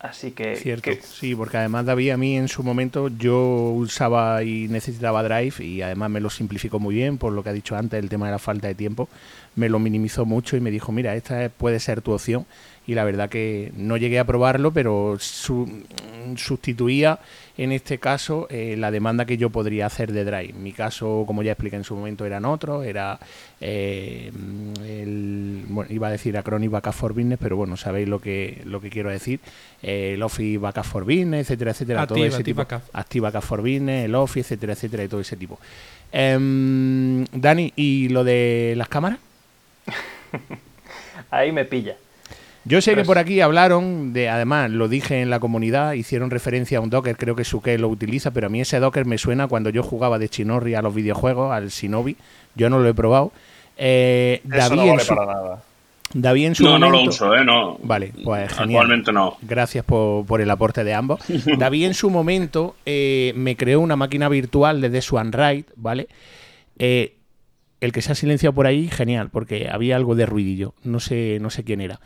[0.00, 0.54] Así que...
[0.56, 5.22] Cierto, que- sí, porque además David a mí en su momento yo usaba y necesitaba
[5.24, 8.08] Drive y además me lo simplificó muy bien por lo que ha dicho antes, el
[8.08, 9.08] tema de la falta de tiempo,
[9.56, 12.46] me lo minimizó mucho y me dijo, mira, esta es- puede ser tu opción
[12.88, 15.84] y la verdad que no llegué a probarlo, pero su-
[16.36, 17.20] sustituía
[17.58, 20.54] en este caso eh, la demanda que yo podría hacer de Drive.
[20.54, 23.18] Mi caso, como ya expliqué en su momento, eran otros, era
[23.60, 24.32] eh,
[24.86, 28.80] el, bueno, iba a decir Acronis Backup for Business, pero bueno, sabéis lo que, lo
[28.80, 29.40] que quiero decir,
[29.82, 32.58] eh, el Office Backup for Business, etcétera, etcétera, todo Active, ese tipo.
[32.58, 32.82] Backup.
[32.94, 35.58] Active Backup for Business, el Office, etcétera, etcétera, y todo ese tipo.
[36.10, 39.18] Em, Dani, ¿y lo de las cámaras?
[41.30, 41.96] Ahí me pilla.
[42.68, 46.78] Yo sé que por aquí hablaron de, además lo dije en la comunidad, hicieron referencia
[46.78, 49.48] a un Docker, creo que Suke lo utiliza, pero a mí ese Docker me suena
[49.48, 52.16] cuando yo jugaba de Chinorri a los videojuegos, al Shinobi,
[52.54, 53.32] yo no lo he probado.
[53.78, 55.62] Eh, Eso David, no en vale su, para nada.
[56.12, 57.04] David en su No, no momento...
[57.04, 57.44] lo uso, ¿eh?
[57.44, 57.78] No.
[57.82, 58.80] Vale, pues genial.
[58.82, 59.36] Actualmente no.
[59.42, 61.20] Gracias por, por el aporte de ambos.
[61.58, 66.08] David en su momento eh, me creó una máquina virtual desde su Android, ¿vale?
[66.78, 67.14] Eh,
[67.80, 70.74] el que se ha silenciado por ahí, genial, porque había algo de ruidillo.
[70.82, 72.00] No sé, no sé quién era.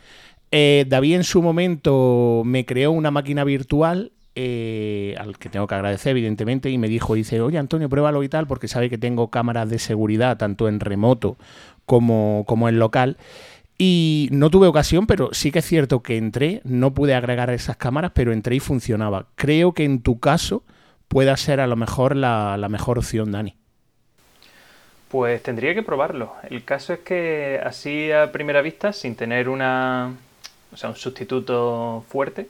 [0.55, 4.11] Eh, David en su momento me creó una máquina virtual.
[4.35, 8.29] eh, al que tengo que agradecer evidentemente y me dijo dice oye Antonio pruébalo y
[8.29, 11.37] tal porque sabe que tengo cámaras de seguridad tanto en remoto
[11.85, 13.17] como, como en local
[13.77, 17.77] y no tuve ocasión, pero sí que es cierto que entré, no pude agregar esas
[17.77, 19.27] cámaras, pero entré y funcionaba.
[19.35, 20.63] Creo que en tu caso
[21.07, 23.55] pueda ser a lo mejor la, la mejor opción, Dani.
[25.09, 26.33] Pues tendría que probarlo.
[26.49, 30.13] El caso es que así a primera vista, sin tener una,
[30.73, 32.47] o sea, un sustituto fuerte,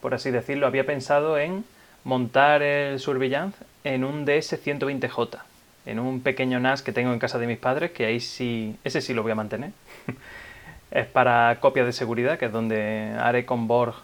[0.00, 1.64] por así decirlo, había pensado en
[2.04, 5.38] montar el Surveillance en un DS120J,
[5.86, 9.00] en un pequeño NAS que tengo en casa de mis padres, que ahí sí, ese
[9.00, 9.72] sí lo voy a mantener.
[10.90, 13.94] es para copias de seguridad, que es donde haré con Borg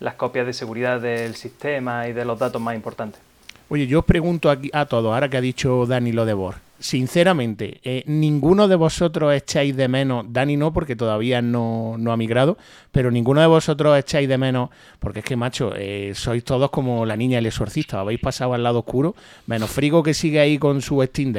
[0.00, 3.20] las copias de seguridad del sistema y de los datos más importantes.
[3.68, 6.65] Oye, yo os pregunto aquí a todos, ahora que ha dicho Dani lo de Borg.
[6.78, 12.18] Sinceramente, eh, ninguno de vosotros echáis de menos, Dani no, porque todavía no, no ha
[12.18, 12.58] migrado,
[12.92, 17.06] pero ninguno de vosotros echáis de menos, porque es que, macho, eh, sois todos como
[17.06, 19.14] la niña del exorcista, habéis pasado al lado oscuro,
[19.46, 21.32] menos Frigo que sigue ahí con su Steam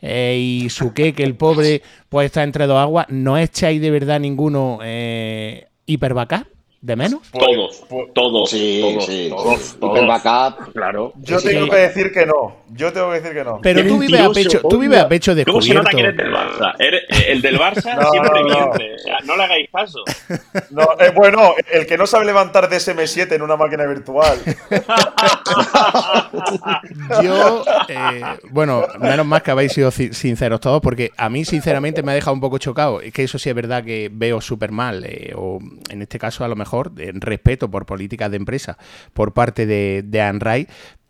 [0.00, 4.18] eh, y su que, el pobre pues está entre dos aguas, ¿no echáis de verdad
[4.18, 6.51] ninguno eh, hiper backup
[6.82, 7.22] de menos?
[7.30, 9.26] Todos, Pues- todos, Sí, todos, sí.
[9.30, 9.96] todos, todos.
[9.98, 10.72] Hiper backup.
[10.74, 11.12] Claro.
[11.16, 11.48] Yo Sí.
[11.48, 12.56] tengo que decir que no.
[12.74, 13.60] Yo tengo que decir que no.
[13.62, 16.32] Pero tú vives a pecho, tú vives a pecho ¿Cómo se nota que eres del
[16.32, 16.74] Barça?
[16.78, 18.54] Eh, el del Barça No, siempre no, no.
[18.72, 18.96] miente.
[19.24, 20.02] No le hagáis caso.
[20.70, 24.38] No, eh, bueno, el que no sabe levantar DSM7 en una máquina virtual.
[27.22, 32.12] Yo, eh, bueno, menos mal que habéis sido sinceros todos, porque a mí, sinceramente, me
[32.12, 33.00] ha dejado un poco chocado.
[33.00, 35.58] Es que eso sí es verdad que veo súper mal, eh, o
[35.90, 38.78] en este caso, a lo mejor, en respeto por políticas de empresa
[39.12, 40.20] por parte de, de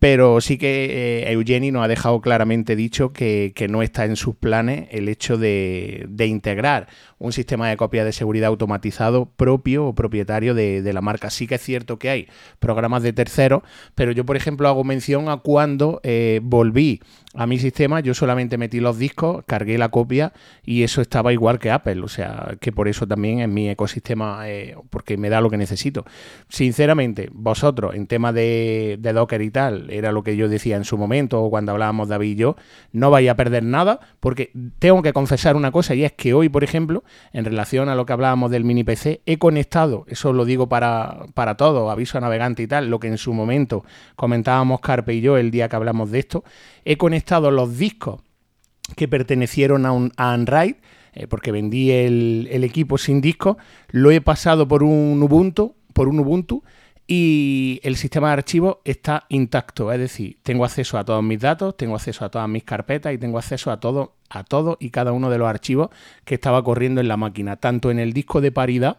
[0.03, 4.17] pero sí que eh, Eugeni nos ha dejado claramente dicho que, que no está en
[4.17, 6.89] sus planes el hecho de, de integrar
[7.23, 11.31] un sistema de copia de seguridad automatizado propio o propietario de, la marca.
[11.31, 12.29] Sí que es cierto que hay
[12.59, 13.63] programas de terceros,
[13.95, 17.01] pero yo, por ejemplo, hago mención a cuando eh, volví
[17.35, 20.33] a mi sistema, yo solamente metí los discos, cargué la copia
[20.65, 24.51] y eso estaba igual que Apple, o sea, que por eso también en mi ecosistema,
[24.51, 26.05] eh, porque me da lo que necesito.
[26.49, 30.85] Sinceramente, vosotros, en tema de, de Docker y tal, era lo que yo decía en
[30.85, 32.57] su momento, o cuando hablábamos David y yo,
[32.93, 36.49] no vais a perder nada, porque tengo que confesar una cosa, y es que hoy,
[36.49, 40.45] por ejemplo, en relación a lo que hablábamos del mini PC, he conectado, eso lo
[40.45, 43.85] digo para, para todos, aviso a navegante y tal, lo que en su momento
[44.17, 46.45] comentábamos Carpe y yo el día que hablamos de esto,
[46.85, 48.21] he conectado los discos
[48.97, 50.77] que pertenecieron a, un, a Unraid,
[51.15, 53.59] eh, porque vendí el, el equipo sin disco,
[53.91, 56.63] lo he pasado por un Ubuntu, por un Ubuntu
[57.07, 61.77] y el sistema de archivos está intacto, es decir, tengo acceso a todos mis datos,
[61.77, 65.13] tengo acceso a todas mis carpetas y tengo acceso a todo, a todo y cada
[65.13, 65.91] uno de los archivos
[66.25, 68.99] que estaba corriendo en la máquina, tanto en el disco de paridad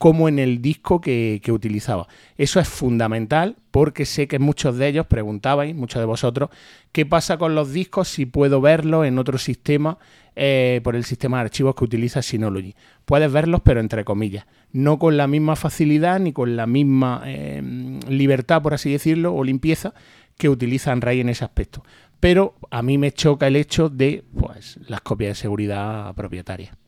[0.00, 2.08] como en el disco que, utilizaba.
[2.38, 6.48] Eso es fundamental porque sé que muchos de ellos preguntabais, muchos de vosotros,
[6.90, 9.98] ¿qué pasa con los discos si puedo verlos en otro sistema
[10.36, 12.74] eh, por el sistema de archivos que utiliza Synology?
[13.04, 17.60] Puedes verlos, pero entre comillas, no con la misma facilidad ni con la misma eh,
[18.08, 19.92] libertad, por así decirlo, o limpieza
[20.38, 21.84] que utiliza Unray en ese aspecto.
[22.20, 26.79] Pero a mí me choca el hecho de pues, las copias de seguridad propietarias.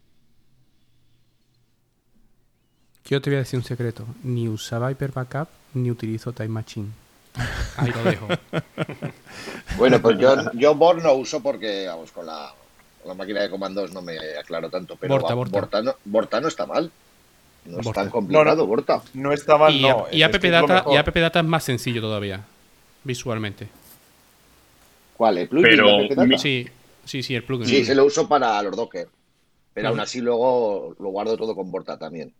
[3.13, 4.07] Yo te voy a decir un secreto.
[4.23, 6.89] Ni usaba Hyper Backup ni utilizo Time Machine.
[7.77, 8.27] Ahí lo dejo.
[9.77, 12.55] Bueno, pues yo, yo no uso porque, vamos, con la,
[13.03, 15.79] con la máquina de comandos no me aclaro tanto, pero Borta, vamos, Borta.
[15.79, 16.91] Borta no, Borta no está mal.
[17.67, 18.01] No es Borta.
[18.03, 18.67] tan complicado, No, no.
[18.67, 19.03] Borta.
[19.13, 20.07] No está mal, y, no.
[20.11, 22.43] y es es Data, y App Data es más sencillo todavía,
[23.05, 23.69] visualmente.
[25.19, 25.37] ¿Cuál?
[25.39, 26.25] ¿El plugin Pero de App Data?
[26.25, 26.67] mi- Sí,
[27.05, 27.67] sí, sí, el plugin.
[27.67, 29.09] Sí, se lo uso para los Docker.
[29.75, 32.33] Pero aún así luego lo guardo todo con Borta también.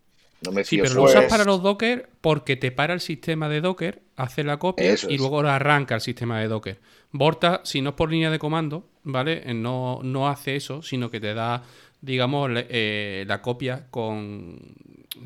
[0.45, 3.49] No me Sí, pero lo usas Pues- para los Docker porque te para el sistema
[3.49, 5.21] de Docker, hace la copia Eso y es.
[5.21, 6.81] luego arranca el sistema de Docker.
[7.13, 9.43] Borta, si no es por línea de comando, ¿vale?
[9.47, 11.63] Eh, No, no hace eso, sino que te da,
[12.01, 14.59] digamos, eh, la copia con,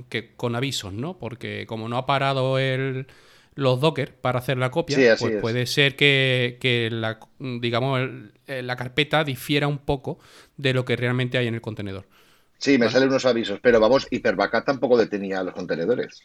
[0.09, 1.17] que, con avisos, ¿no?
[1.19, 3.07] Porque como no ha parado el,
[3.55, 5.41] los Docker para hacer la copia, Sí, pues es.
[5.41, 10.19] puede ser que, que la, digamos, el- eh, la carpeta difiera un poco
[10.57, 12.07] de lo que realmente hay en el contenedor.
[12.59, 16.23] Sí, me salen unos avisos, pero vamos, Hyper-Backup tampoco detenía los contenedores.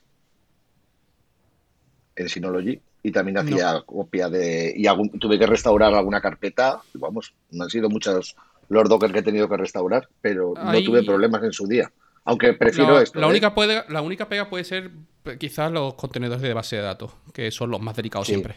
[2.16, 2.80] En Synology.
[3.04, 4.74] Y también hacía copia de.
[4.76, 6.82] Y algún- tuve que restaurar alguna carpeta.
[6.94, 8.36] y Vamos, no han sido muchos
[8.70, 11.92] los Docker que he tenido que restaurar, pero Ahí- no tuve problemas en su día.
[12.24, 13.20] Aunque prefiero la, esto.
[13.20, 13.30] la ¿eh?
[13.32, 14.92] única puede, la única pega puede ser
[15.24, 18.34] pues, quizás los contenedores de base de datos, que son los más delicados Sí.
[18.34, 18.56] siempre.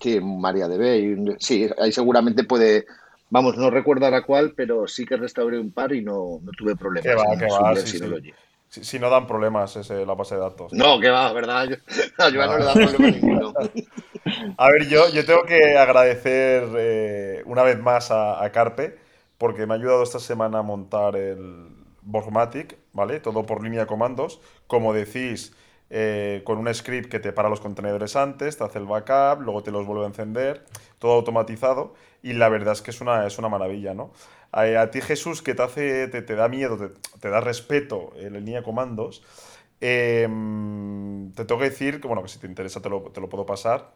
[0.00, 1.32] Sí, MariaDB.
[1.32, 2.84] y Sí, ahí seguramente puede.
[3.30, 6.76] Vamos, no recuerdo ahora cuál, pero sí que restauré un par y no, no tuve
[6.76, 7.06] problemas.
[7.06, 8.32] Que va, subir va, sí.
[8.68, 10.72] Si, si no dan problemas ese, la base de datos.
[10.72, 11.68] No, que va, ¿verdad?
[12.18, 13.52] A Joan no le da problema ninguno.
[14.58, 18.98] A ver, yo, yo tengo que agradecer eh, una vez más a, a Carpe,
[19.38, 21.68] porque me ha ayudado esta semana a montar el
[22.02, 23.20] Borgmatic, ¿vale?
[23.20, 24.40] Todo por línea de comandos.
[24.66, 25.54] Como decís,
[25.90, 29.62] eh, con un script que te para los contenedores antes, te hace el backup, luego
[29.62, 30.64] te los vuelve a encender,
[30.98, 31.94] todo automatizado.
[32.26, 34.10] Y la verdad es que es una, es una maravilla, ¿no?
[34.50, 36.76] A, ti, Jesús, que te hace, te, te da miedo,
[37.20, 39.22] te, da respeto en la línea de comandos,
[39.80, 40.26] eh,
[41.36, 43.46] te tengo que decir que, bueno, que si te interesa te lo, te lo puedo
[43.46, 43.92] pasar.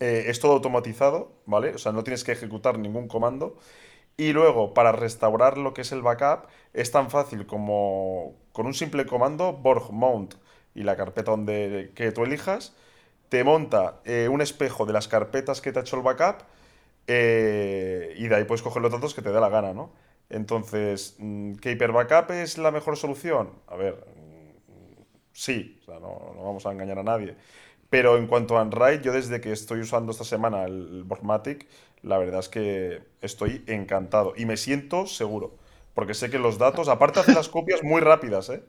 [0.00, 1.74] Eh, es todo automatizado, ¿vale?
[1.74, 3.58] O sea, no tienes que ejecutar ningún comando.
[4.16, 8.72] Y luego, para restaurar lo que es el backup, es tan fácil como con un
[8.72, 10.34] simple comando, borg mount
[10.74, 12.74] y la carpeta donde, que tú elijas,
[13.28, 16.44] te monta eh, un espejo de las carpetas que te ha hecho el backup
[17.10, 19.92] eh, y de ahí puedes coger los datos que te dé la gana, ¿no?
[20.28, 23.50] Entonces, mm, ¿que Hyper Backup es la mejor solución?
[23.66, 27.36] A ver, mm, sí, o sea, no, vamos a engañar a nadie.
[27.90, 31.66] Pero en cuanto a Android, yo desde que estoy usando esta semana el, el Borgmatic,
[32.02, 35.56] la verdad es que estoy encantado y me siento seguro.
[35.94, 38.62] Porque sé que los datos, aparte hace las copias muy rápidas, ¿eh?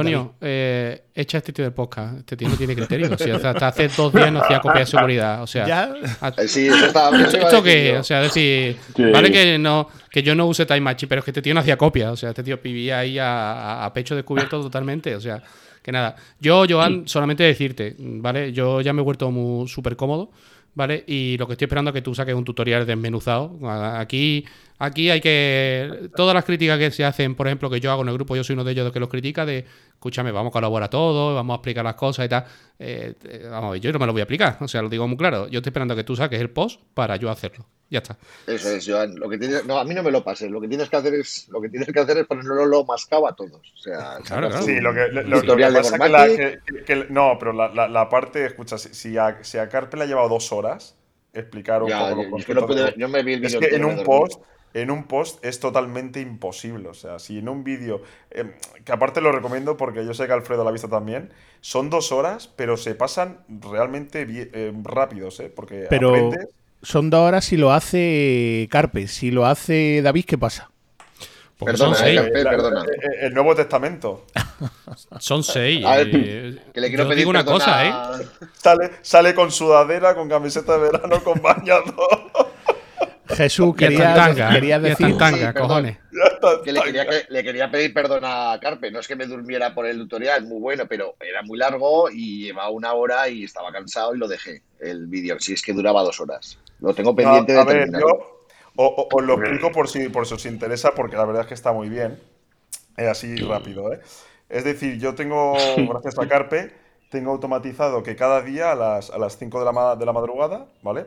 [0.00, 2.18] Antonio, eh, echa este tío del podcast.
[2.18, 3.12] Este tío no tiene criterio.
[3.12, 5.42] O sea, hasta, hasta hace dos días no hacía copia de seguridad.
[5.42, 5.94] O sea, Ya.
[6.20, 7.16] a- Eh, Sí, eso estaba.
[7.20, 7.96] ¿Esto, esto qué?
[7.98, 9.04] O sea, decir, Sí.
[9.12, 11.60] vale que no que yo no use Time Machine, pero es que este tío no
[11.60, 12.10] hacía copia.
[12.10, 15.14] O sea, este tío vivía ahí a, a- a pecho descubierto totalmente.
[15.14, 15.40] O sea,
[15.82, 16.16] que nada.
[16.40, 18.52] Yo, Joan, solamente decirte, ¿vale?
[18.52, 20.30] Yo ya me he vuelto muy súper cómodo,
[20.74, 21.04] ¿vale?
[21.06, 23.58] Y lo que estoy esperando es que tú saques un tutorial desmenuzado.
[23.68, 24.44] Aquí,
[24.78, 26.10] aquí hay que.
[26.16, 28.44] Todas las críticas que se hacen, por ejemplo, que yo hago en el grupo, yo
[28.44, 29.64] soy uno de ellos que los critica, de
[30.04, 32.44] escúchame, vamos a colaborar todos, vamos a explicar las cosas y tal.
[32.78, 34.58] Eh, eh, vamos a ver, yo no me lo voy a aplicar.
[34.60, 35.48] O sea, lo digo muy claro.
[35.48, 37.64] Yo estoy esperando que tú saques el post para yo hacerlo.
[37.88, 38.18] Ya está.
[38.46, 39.14] Eso es, Joan.
[39.18, 40.50] Lo que tienes, no, a mí no me lo pases.
[40.50, 43.26] Lo que tienes que hacer es, lo que tienes que hacer es ponerlo lo mascado
[43.26, 43.72] a todos.
[43.74, 47.06] O sea, Claro, Sí, lo que, lo- lo que pasa que, la- que- que- que-
[47.08, 50.06] no, pero la, la- la parte, escucha, si, si a, si a Carpe le ha
[50.06, 50.96] llevado dos horas
[51.32, 53.54] explicar un Ya, poco los yo es que no pude- yo me vi el Es
[53.54, 54.40] vídeo que en un post,
[54.74, 56.88] en un post es totalmente imposible.
[56.88, 60.32] O sea, si en un vídeo, eh, que aparte lo recomiendo porque yo sé que
[60.32, 65.40] Alfredo lo ha visto también, son dos horas, pero se pasan realmente bien- eh, rápidos,
[65.40, 65.50] ¿eh?
[65.54, 66.48] Porque Pero aprendes.
[66.82, 69.06] son dos horas si lo hace Carpe.
[69.08, 70.70] Si lo hace David, ¿qué pasa?
[71.56, 72.20] Porque Perdona, son seis.
[72.20, 72.82] eh, la- perdona.
[72.84, 74.26] eh, el Nuevo Testamento.
[75.20, 75.84] Son seis.
[75.84, 78.26] Ver, eh, Que le quiero yo pedir digo una cosa, ¿eh?
[78.54, 81.84] Sale, sale con sudadera, con camiseta de verano, con bañador.
[83.28, 84.50] Jesús, quería, tanga.
[84.50, 85.18] quería hasta en decir.
[85.18, 85.68] tanga, Sí, perdón.
[85.68, 85.98] cojones.
[86.64, 88.90] Que le quería, que- le quería pedir perdón a Carpe.
[88.90, 92.44] No es que me durmiera por el tutorial, muy bueno, pero era muy largo y
[92.46, 94.62] llevaba una hora y estaba cansado y lo dejé.
[94.78, 96.58] El vídeo, si es que duraba dos horas.
[96.80, 98.00] Lo tengo pendiente No, a de ver, terminar.
[98.02, 98.40] yo
[98.76, 101.48] o- o- os lo explico por si, por si os interesa, porque la verdad es
[101.48, 102.18] que está muy bien.
[102.96, 104.00] Eh, así rápido, ¿eh?
[104.48, 105.54] Es decir, yo tengo,
[106.02, 106.72] gracias a Carpe,
[107.10, 110.66] tengo automatizado que cada día a las, a las 5 de la, de la madrugada,
[110.82, 111.06] ¿vale?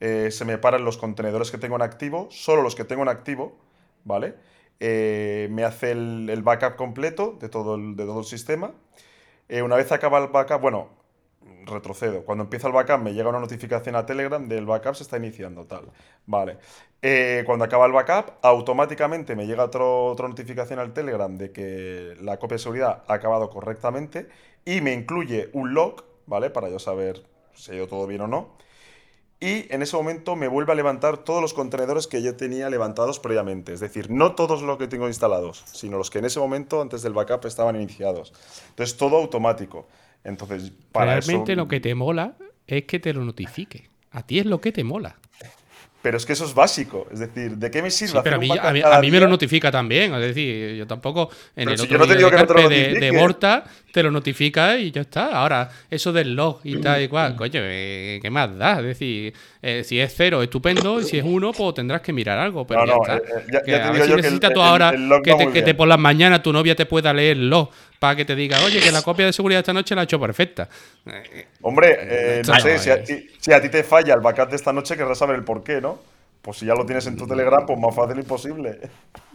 [0.00, 3.08] Eh, se me paran los contenedores que tengo en activo, solo los que tengo en
[3.08, 3.56] activo,
[4.04, 4.34] ¿vale?
[4.78, 8.72] Eh, me hace el, backup completo de todo el, de todo el sistema.
[9.48, 10.90] Eh, una vez acaba el backup, bueno,
[11.64, 12.24] retrocedo.
[12.24, 15.64] Cuando empieza el backup me llega una notificación a Telegram del backup se está iniciando,
[15.66, 15.90] tal.
[16.26, 16.58] Vale.
[17.46, 22.38] Cuando acaba el backup, automáticamente me llega otro, otra notificación al Telegram de que la
[22.38, 24.28] copia de seguridad ha acabado correctamente
[24.64, 26.50] y me incluye un log, ¿vale?
[26.50, 27.22] Para yo saber
[27.54, 28.56] si ha ido todo bien o no.
[29.38, 33.20] Y en ese momento me vuelve a levantar todos los contenedores que yo tenía levantados
[33.20, 33.74] previamente.
[33.74, 37.02] Es decir, no todos los que tengo instalados, sino los que en ese momento, antes
[37.02, 38.32] del backup, estaban iniciados.
[38.70, 39.88] Entonces, todo automático.
[40.24, 41.60] Entonces, para Realmente eso...
[41.60, 42.36] lo que te mola
[42.66, 43.90] es que te lo notifique.
[44.10, 45.18] A ti es lo que te mola.
[46.06, 47.08] Pero es que eso es básico.
[47.12, 49.10] Es decir, ¿de qué me sirve Sí, pero a mí, un a mí- a mí
[49.10, 50.14] me lo notifica también.
[50.14, 52.36] Es decir, yo tampoco en Pero el si otro yo no te vídeo digo de
[52.46, 53.10] que no te de, de.
[53.10, 55.36] Borta te lo notifica y ya está.
[55.36, 58.78] Ahora, eso del log y tal y cual, coño, eh, ¿qué más da?
[58.78, 62.38] Es decir, eh, si es cero, estupendo, y si es uno, pues tendrás que mirar
[62.38, 62.64] algo.
[62.64, 63.16] Pero No, ya no, está.
[63.16, 65.34] eh, ya- Que ya te a ver digo si yo necesitas tú ahora el que,
[65.34, 68.24] te, que te por las mañanas tu novia te pueda leer el log para que
[68.24, 70.68] te diga, oye, que la copia de seguridad esta noche la he hecho perfecta.
[71.06, 73.04] Eh, Hombre, eh, esto no no sé, si a, es.
[73.04, 75.62] ti, si a ti te falla el backup de esta noche, querrás saber el por
[75.64, 75.98] qué, ¿no?
[76.42, 78.78] Pues si ya lo tienes en tu Telegram, pues más fácil imposible.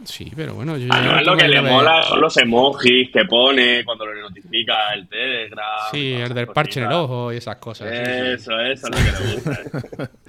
[0.04, 3.10] Sí, pero bueno, yo A ya Joan tengo lo que le mola son los emojis
[3.12, 5.90] que pone cuando le notifica el Telegram.
[5.90, 7.88] Sí, el del parche en el ojo y esas cosas.
[7.90, 8.10] sí, sí.
[8.32, 10.10] Eso, eso es lo que le gusta.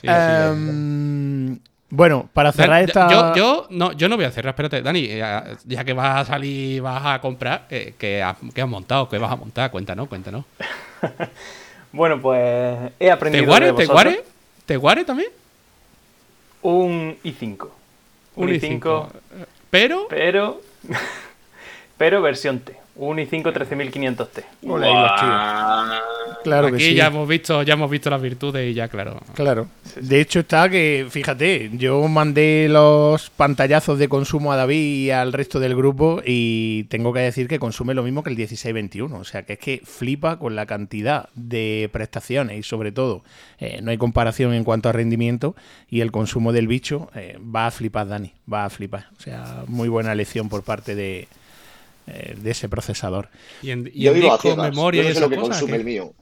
[0.00, 1.60] Sí, sí.
[1.90, 3.08] Bueno, para cerrar esta.
[3.10, 6.24] yo, yo, no, yo no voy a cerrar, espérate, Dani, eh, ya que vas a
[6.32, 9.08] salir, vas a comprar, eh, ¿qué, has, qué has montado?
[9.08, 9.70] ¿Qué vas a montar?
[9.70, 10.44] Cuéntanos, cuéntanos.
[11.90, 13.66] Bueno, pues he ¿Te aprendido guare?
[13.68, 14.24] de ¿Te guare?
[14.66, 15.30] ¿Te guare también?
[16.60, 17.68] un i5.
[18.36, 19.06] Un i5,
[19.70, 20.60] Pero, pero
[21.96, 22.76] pero versión T.
[22.98, 24.44] Un i5 13500T.
[24.66, 25.30] Hola, ahí los tíos.
[25.30, 26.18] Guau.
[26.42, 26.94] Claro que aquí sí.
[26.94, 29.20] ya hemos visto, ya hemos visto las virtudes y ya, claro.
[29.34, 29.68] Claro.
[30.00, 35.32] De hecho está que, fíjate, yo mandé los pantallazos de consumo a David y al
[35.32, 39.16] resto del grupo y tengo que decir que consume lo mismo que el 1621.
[39.16, 43.22] O sea, que es que flipa con la cantidad de prestaciones y sobre todo
[43.58, 45.54] eh, no hay comparación en cuanto a rendimiento
[45.88, 49.06] y el consumo del bicho eh, va a flipar, Dani, va a flipar.
[49.16, 51.28] O sea, muy buena elección por parte de,
[52.08, 53.28] eh, de ese procesador.
[53.62, 55.78] Y en, y Yo en disco, memoria Yo y no sé lo que consume ¿qué?
[55.78, 56.12] el mío.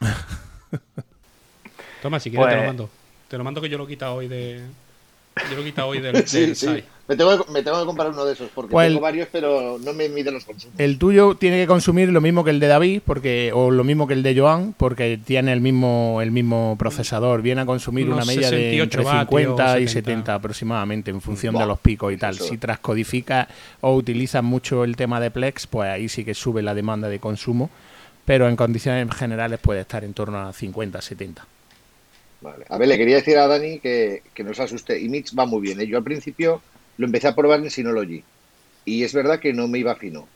[2.02, 2.90] Toma, si quieres te lo Pues- mando.
[3.28, 4.62] Te lo mando que yo lo he quitado hoy de...
[5.50, 6.66] Yo lo he quitado hoy del, Sí, del sí.
[6.66, 6.84] SAI.
[7.08, 9.28] Me tengo, que, me tengo que comprar uno de esos porque Pues el- tengo varios,
[9.32, 10.78] pero no me miden los consumos.
[10.78, 14.06] El tuyo tiene que consumir lo mismo que el de David, porque o lo mismo
[14.06, 17.40] que el de Joan, porque tiene el mismo el mismo procesador.
[17.40, 19.90] Viene a consumir Unos una media de 68 entre vatios, 50 y 70.
[19.92, 22.34] 70 aproximadamente, en función de los picos y tal.
[22.34, 22.44] eso.
[22.44, 23.48] Si transcodifica
[23.80, 27.18] o utilizas mucho el tema de Plex, pues ahí sí que sube la demanda de
[27.20, 27.70] consumo,
[28.26, 31.46] pero en condiciones generales puede estar en torno a 50, 70.
[32.40, 32.64] Vale.
[32.68, 35.00] A ver, le quería decir a Dani que, que no se asuste.
[35.00, 35.80] Imix va muy bien.
[35.80, 35.86] ¿eh?
[35.86, 36.62] Yo al principio
[36.96, 38.22] lo empecé a probar en Synology.
[38.84, 40.28] Y es verdad que no me iba fino.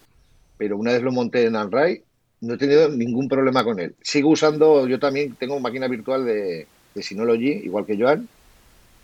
[0.59, 2.03] Pero una vez lo monté en Unray,
[2.41, 3.95] no he tenido ningún problema con él.
[4.03, 8.29] Sigo usando, yo también tengo máquina virtual de, de Synology, igual que Joan.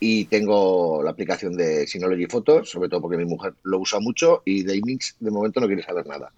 [0.00, 4.42] Y tengo la aplicación de Synology Photos, sobre todo porque mi mujer lo usa mucho.
[4.44, 6.30] Y de Imix de momento no quiere saber nada.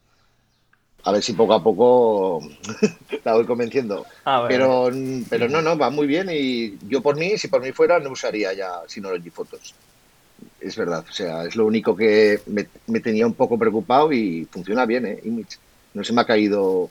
[1.04, 2.40] A ver si poco a poco
[3.24, 4.06] la voy convenciendo.
[4.24, 4.50] A ver.
[4.50, 4.90] Pero,
[5.28, 8.10] pero no, no, va muy bien y yo por mí, si por mí fuera, no
[8.10, 9.74] usaría ya Synology Photos.
[10.60, 14.46] Es verdad, o sea, es lo único que me, me tenía un poco preocupado y
[14.50, 15.20] funciona bien, ¿eh?
[15.24, 15.56] Image.
[15.94, 16.90] No se me ha caído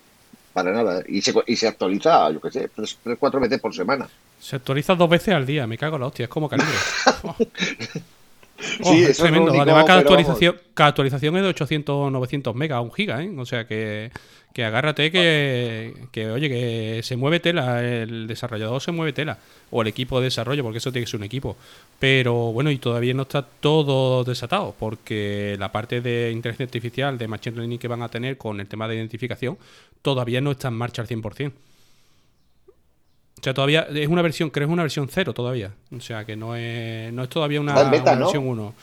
[0.53, 1.03] para nada.
[1.07, 4.09] Y se, y se actualiza, yo qué sé, tres, tres, cuatro veces por semana.
[4.39, 6.73] Se actualiza dos veces al día, me cago en la hostia, es como calibre.
[8.81, 8.91] Oh.
[8.91, 9.51] Oh, Sí, es eso es lo tremendo.
[9.51, 13.31] único, Además, cada actualización, cada actualización es de 800, 900 megas, un giga, ¿eh?
[13.37, 14.11] O sea que,
[14.53, 19.39] que agárrate que, que, oye, que se mueve tela, el desarrollador se mueve tela,
[19.71, 21.57] o el equipo de desarrollo, porque eso tiene que ser un equipo.
[21.99, 27.27] Pero bueno, y todavía no está todo desatado, porque la parte de inteligencia artificial, de
[27.27, 29.57] machine learning que van a tener con el tema de identificación,
[30.01, 31.51] todavía no está en marcha al 100%.
[33.39, 35.71] O sea, todavía es una versión, creo que es una versión cero todavía.
[35.95, 38.25] O sea, que no es, no es todavía una, Está en beta, una ¿no?
[38.25, 38.73] versión 1.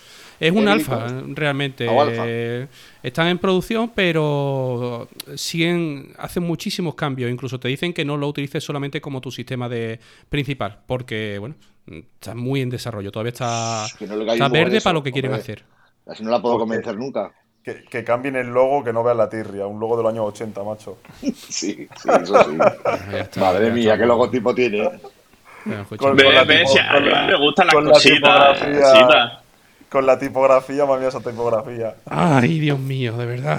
[0.40, 1.88] Es un alfa, realmente.
[1.88, 2.24] O alfa.
[2.26, 2.66] Eh,
[3.02, 7.30] están en producción, pero siguen, hacen muchísimos cambios.
[7.30, 11.54] Incluso te dicen que no lo utilices solamente como tu sistema de principal, porque, bueno,
[11.86, 13.12] está muy en desarrollo.
[13.12, 15.42] Todavía está, Que no está verde eso, para lo que quieren hombre.
[15.42, 15.64] hacer.
[16.06, 17.32] Así no la puedo convencer nunca.
[17.66, 19.66] Que, que cambien el logo, que no vean la tirria.
[19.66, 20.98] Un logo del año 80, macho.
[21.20, 21.86] Sí, sí,
[22.22, 22.56] eso sí.
[23.12, 23.98] Está, Madre mía, está.
[23.98, 24.88] qué logotipo tiene.
[25.96, 27.92] Con- Ve, la ve, tipo- si a con la- Joan le gustan las con la
[27.92, 28.20] cositas.
[28.60, 28.80] tipografía.
[28.92, 29.32] cositas.
[29.88, 31.94] Con la tipografía, mami, esa tipografía.
[32.08, 33.58] Ay, Dios mío, de verdad.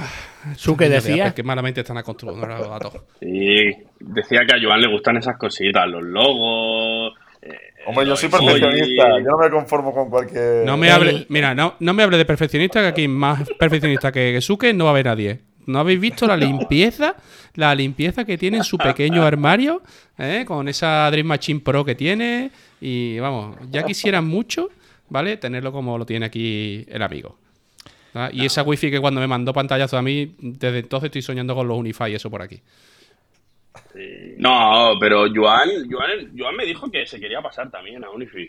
[0.64, 1.34] ¿Tú qué decías?
[1.34, 3.04] Que malamente están acostumbrados a todo.
[3.20, 7.14] Sí, decía que a Joan le gustan esas cositas, los logos.
[7.42, 9.20] Eh, Hombre, yo soy perfeccionista.
[9.20, 10.66] Yo no me conformo con cualquier.
[10.66, 14.32] No me hable, mira, no, no me hable de perfeccionista, que aquí más perfeccionista que
[14.34, 15.40] Gesuke no va a haber nadie.
[15.66, 17.16] ¿No habéis visto la limpieza?
[17.56, 19.82] La limpieza que tiene en su pequeño armario,
[20.18, 20.44] ¿eh?
[20.46, 22.52] con esa Dream Machine Pro que tiene.
[22.82, 24.70] Y vamos, ya quisieran mucho,
[25.10, 25.38] ¿vale?
[25.38, 27.38] Tenerlo como lo tiene aquí el amigo.
[28.14, 28.30] ¿Ah?
[28.32, 31.68] Y esa wifi que cuando me mandó pantallazo a mí, desde entonces estoy soñando con
[31.68, 32.62] los Unify y eso por aquí.
[33.98, 34.36] Sí.
[34.38, 38.48] No, pero Joan, Joan, Joan me dijo que se quería pasar también a Unifi.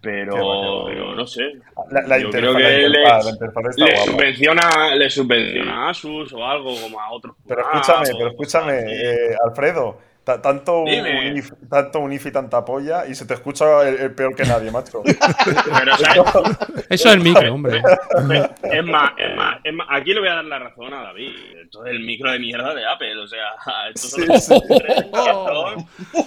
[0.00, 1.42] Pero, Qué bueno, pero no sé.
[1.90, 6.44] La, la Yo interfaz- creo que la le, está subvenciona, le subvenciona a Asus o
[6.44, 7.36] algo como a otros.
[7.46, 9.98] Pero escúchame, o pero escúchame, eh, Alfredo.
[10.28, 14.34] Ta- Tanto unif, tanto unif y tanta polla y se te escucha el, el peor
[14.36, 15.02] que nadie, macho.
[16.88, 17.78] Eso es el micro, hombre.
[17.78, 21.30] Es más, es más, es más, aquí le voy a dar la razón a David.
[21.64, 23.46] Esto es el micro de mierda de Apple, o sea,
[23.94, 24.60] estos son Sí, sí.
[24.78, 25.04] tres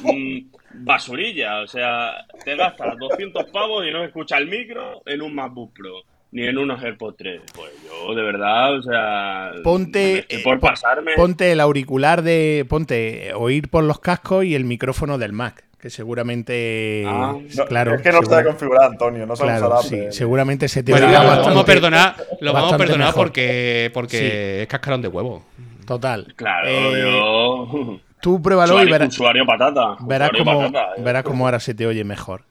[0.04, 0.40] mm,
[0.84, 5.74] basurilla, o sea, te gastas 200 pavos y no escucha el micro en un MacBook
[5.74, 6.02] Pro,
[6.32, 7.42] ni en unos AirPods 3.
[7.56, 11.14] Pues yo, de verdad, o sea, Ponte, eh, por pon- pasarme.
[11.16, 12.66] ponte el auricular de.
[12.70, 15.64] Ponte eh, oír por los cascos y el micrófono del Mac.
[15.80, 17.04] Que seguramente.
[17.08, 17.36] Ah.
[17.58, 17.96] No, claro.
[17.96, 21.08] es que no está configurado, Antonio, no sabemos claro, usar sí, seguramente se te Bueno,
[21.08, 23.24] lo bastante- vamos a perdonar, lo vamos a perdonar mejor.
[23.26, 25.44] porque, porque es cascarón de huevo.
[25.88, 26.32] Total.
[26.36, 28.00] Claro, Eh, yo.
[28.22, 29.96] Tú pruébalo y Usuario, verás, usuario patata.
[30.02, 31.02] verás usuario cómo, patata, eh.
[31.04, 32.44] verás cómo ahora se te oye mejor.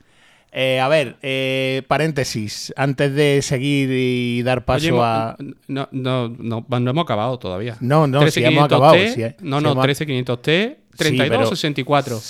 [0.52, 5.36] Eh, a ver, eh, paréntesis, antes de seguir y dar paso Oye, a...
[5.68, 7.76] no, no, no, no hemos acabado todavía.
[7.80, 9.36] No, no, si hemos acabado, 13500T, sí, eh.
[9.42, 12.20] no, Si no, hemos- 13500T, 32, pero- 64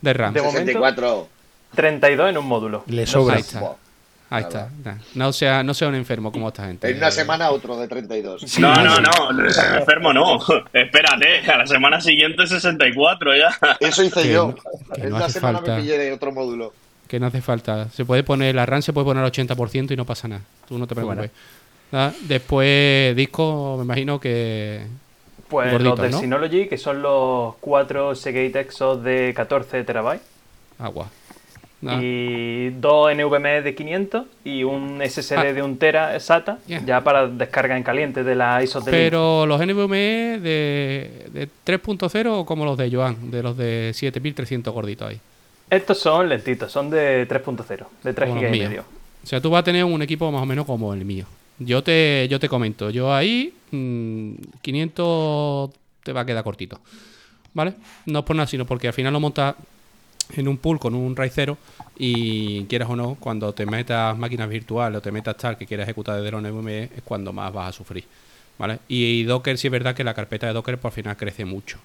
[0.00, 0.32] de RAM.
[0.32, 1.28] De momento, 64.
[1.74, 2.84] 32 en un módulo.
[2.86, 3.34] Le sobra.
[3.34, 3.72] Ahí está.
[4.30, 4.68] Ahí está.
[5.14, 6.88] No sea, no sea un enfermo como esta gente.
[6.90, 8.58] En una semana otro de 32.
[8.60, 10.38] No, no, no, enfermo no.
[10.72, 13.50] Espérate, a la semana siguiente 64 ya.
[13.80, 14.54] Eso hice Que yo.
[14.96, 15.76] en no una semana falta.
[15.76, 16.72] me pillé de otro módulo.
[17.08, 17.88] Que no hace falta.
[17.90, 20.42] Se puede poner, la RAM se puede poner al 80% y no pasa nada.
[20.68, 21.30] Tú no te preocupes.
[21.90, 22.12] Bueno.
[22.28, 24.82] Después, disco, me imagino que.
[25.48, 26.20] Pues Gordito, los de ¿no?
[26.20, 30.22] Synology, que son los 4 Seagate Exos de 14 terabytes.
[30.78, 31.08] Agua.
[31.80, 35.52] Y dos NVMe de 500 y un SSD Ah.
[35.52, 36.82] de 1 tera SATA, Yeah.
[36.84, 38.90] ya para descarga en caliente de la ISO de.
[38.90, 44.74] Pero los NVMe de, de 3.0 o como los de Joan, de los de 7300
[44.74, 45.20] gorditos ahí.
[45.70, 48.84] Estos son lentitos, son de 3.0, de 3 Como GB y medio.
[49.22, 51.26] O sea, tú vas a tener un equipo más o menos como el mío.
[51.58, 55.70] Yo te, yo te comento, yo ahí mm, 500
[56.02, 56.80] te va a quedar cortito.
[57.52, 57.74] ¿Vale?
[58.06, 59.56] No es por nada, sino porque al final lo montas
[60.36, 61.58] en un pool con un RAID 0
[61.98, 65.84] y quieras o no, cuando te metas máquinas virtuales o te metas tal que quieras
[65.84, 68.04] ejecutar desde los NVMe es cuando más vas a sufrir.
[68.58, 68.80] ¿Vale?
[68.88, 71.78] Y Docker sí es verdad que la carpeta de Docker por al final crece mucho.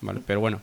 [0.00, 0.20] ¿Vale?
[0.26, 0.60] Pero bueno,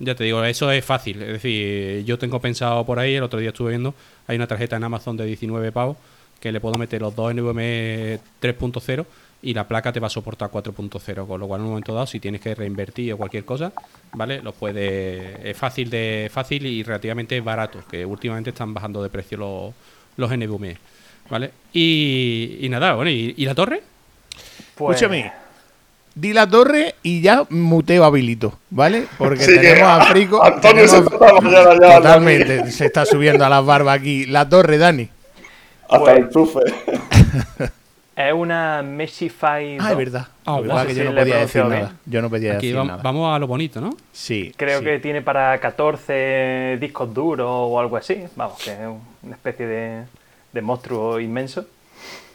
[0.00, 1.22] ya te digo, eso es fácil.
[1.22, 3.94] Es decir, yo tengo pensado por ahí, el otro día estuve viendo,
[4.26, 5.96] hay una tarjeta en Amazon de 19 pavos
[6.40, 9.04] que le puedo meter los dos NVMe 3.0
[9.42, 12.06] y la placa te va a soportar 4.0, con lo cual en un momento dado,
[12.06, 13.72] si tienes que reinvertir o cualquier cosa,
[14.12, 14.42] ¿vale?
[14.42, 15.50] Lo puede.
[15.50, 19.74] Es fácil de fácil y relativamente barato, que últimamente están bajando de precio los,
[20.16, 20.76] los NVMe,
[21.28, 21.50] ¿vale?
[21.72, 23.82] Y, y nada, bueno, ¿y, y la torre?
[24.74, 25.30] Pues, Escúchame,
[26.14, 29.06] di la torre y ya muteo habilito, ¿vale?
[29.18, 30.42] Porque Sí, que tenemos a Frico...
[30.42, 31.96] Antonio se tenemos- está la mañana ya.
[31.96, 34.26] Totalmente, se está subiendo a las barbas aquí.
[34.26, 35.08] La torre, Dani.
[35.88, 36.60] Hasta Pues- el enchufe.
[38.16, 39.86] Es una Meshify 2.
[39.86, 40.28] Ah, es verdad.
[40.44, 41.92] Ah, Es verdad que yo no podía decir nada.
[42.04, 43.02] Yo no podía Aquí decir vam- nada.
[43.02, 43.96] vamos a lo bonito, ¿no?
[44.12, 44.52] Sí.
[44.58, 44.84] Creo sí.
[44.84, 48.22] que tiene para 14 discos duros o algo así.
[48.36, 48.78] Vamos, que es
[49.22, 50.02] una especie de,
[50.52, 51.64] de monstruo inmenso.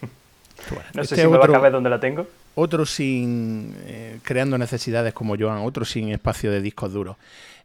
[0.02, 2.26] No Este sé si es me otro- va a caber donde la tengo.
[2.56, 3.74] Otro sin.
[3.84, 7.16] eh, creando necesidades como Joan, otro sin espacio de discos duros.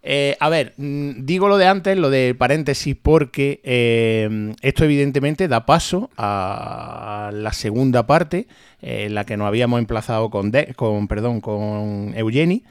[0.03, 5.47] Eh, a ver, mm, digo lo de antes, lo de paréntesis, porque eh, esto evidentemente
[5.47, 8.47] da paso a la segunda parte,
[8.81, 12.63] en la que nos habíamos emplazado con, De- con, perdón, con Eugeni.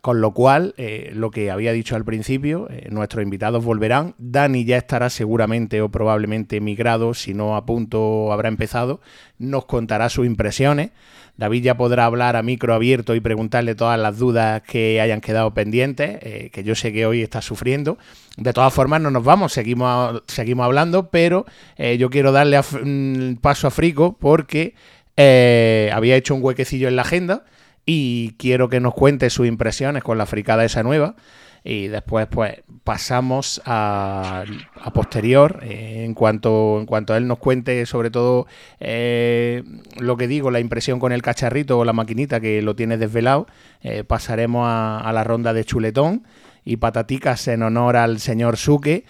[0.00, 0.74] Con lo cual,
[1.12, 4.14] lo que había dicho al principio, nuestros invitados volverán.
[4.16, 9.02] Dani ya estará seguramente o probablemente migrado, si no a punto habrá empezado.
[9.38, 10.92] Nos contará sus impresiones.
[11.40, 15.54] David ya podrá hablar a micro abierto y preguntarle todas las dudas que hayan quedado
[15.54, 17.96] pendientes, eh, que yo sé que hoy está sufriendo.
[18.36, 21.46] De todas formas, no nos vamos, seguimos, seguimos hablando, pero
[21.78, 24.74] eh, yo quiero darle a mm, paso a Frico porque
[25.16, 27.46] eh, había hecho un huequecillo en la agenda
[27.86, 31.16] y quiero que nos cuente sus impresiones con la fricada esa nueva.
[31.64, 37.38] Y después, pues, pasamos a, a posterior, eh, en, cuanto, en cuanto a él nos
[37.38, 38.46] cuente, sobre todo,
[38.78, 39.62] eh,
[39.98, 43.46] lo que digo, la impresión con el cacharrito o la maquinita que lo tiene desvelado,
[43.82, 46.24] eh, pasaremos a, a la ronda de chuletón
[46.64, 49.04] y pataticas en honor al señor Suque.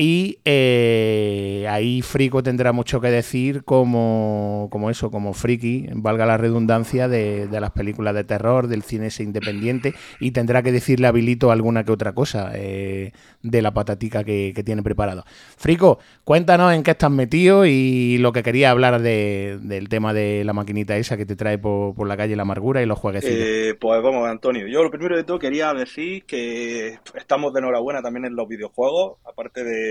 [0.00, 6.36] Y eh, ahí Frico tendrá mucho que decir como, como eso, como friki, valga la
[6.36, 11.12] redundancia, de, las películas de terror, del cine ese independiente, y tendrá que decirle a
[11.12, 13.10] Bilito alguna que otra cosa eh,
[13.42, 15.24] de la patatica que, tiene preparado.
[15.56, 20.52] Frico, cuéntanos en qué estás metido y lo que quería hablar del tema de la
[20.52, 23.36] maquinita esa que te trae por, la calle La Amargura y los jueguecitos.
[23.36, 24.68] Eh, pues vamos, Antonio.
[24.68, 29.18] Yo lo primero de todo quería decir que estamos de enhorabuena también en los videojuegos,
[29.24, 29.87] aparte de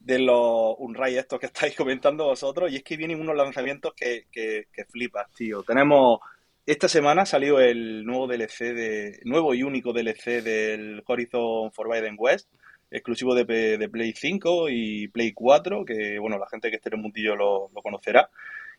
[0.00, 4.26] de, los Unray estos que estáis comentando vosotros, y es que vienen unos lanzamientos que,
[4.30, 5.62] que, flipas, tío.
[5.62, 6.20] Tenemos,
[6.64, 12.48] esta semana salió el nuevo DLC, de nuevo y único DLC del Horizon Forbidden West,
[12.90, 17.02] exclusivo de, Play 5 y Play 4, que bueno, la gente que esté en el
[17.02, 18.30] mundillo lo, conocerá.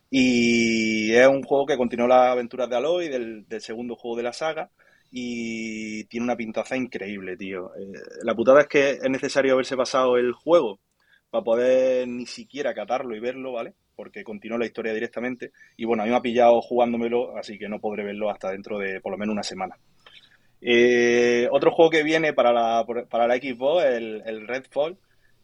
[0.10, 4.34] Y es un juego que continuó las aventuras de Aloy, del segundo juego de la
[4.34, 4.70] saga
[5.12, 7.72] y tiene una pintaza increíble, tío.
[7.76, 7.92] Eh,
[8.24, 10.80] la putada es que es necesario haberse pasado el juego
[11.30, 13.74] para poder ni siquiera catarlo y verlo, ¿vale?
[13.96, 15.52] Porque continúa la historia directamente.
[15.76, 18.80] Y bueno, a mí me ha pillado jugándomelo, así que no podré verlo hasta dentro
[18.80, 19.76] de por lo menos una semana.
[20.62, 24.98] Eh, otro juego que viene para la, para la Xbox, el, el Redfall,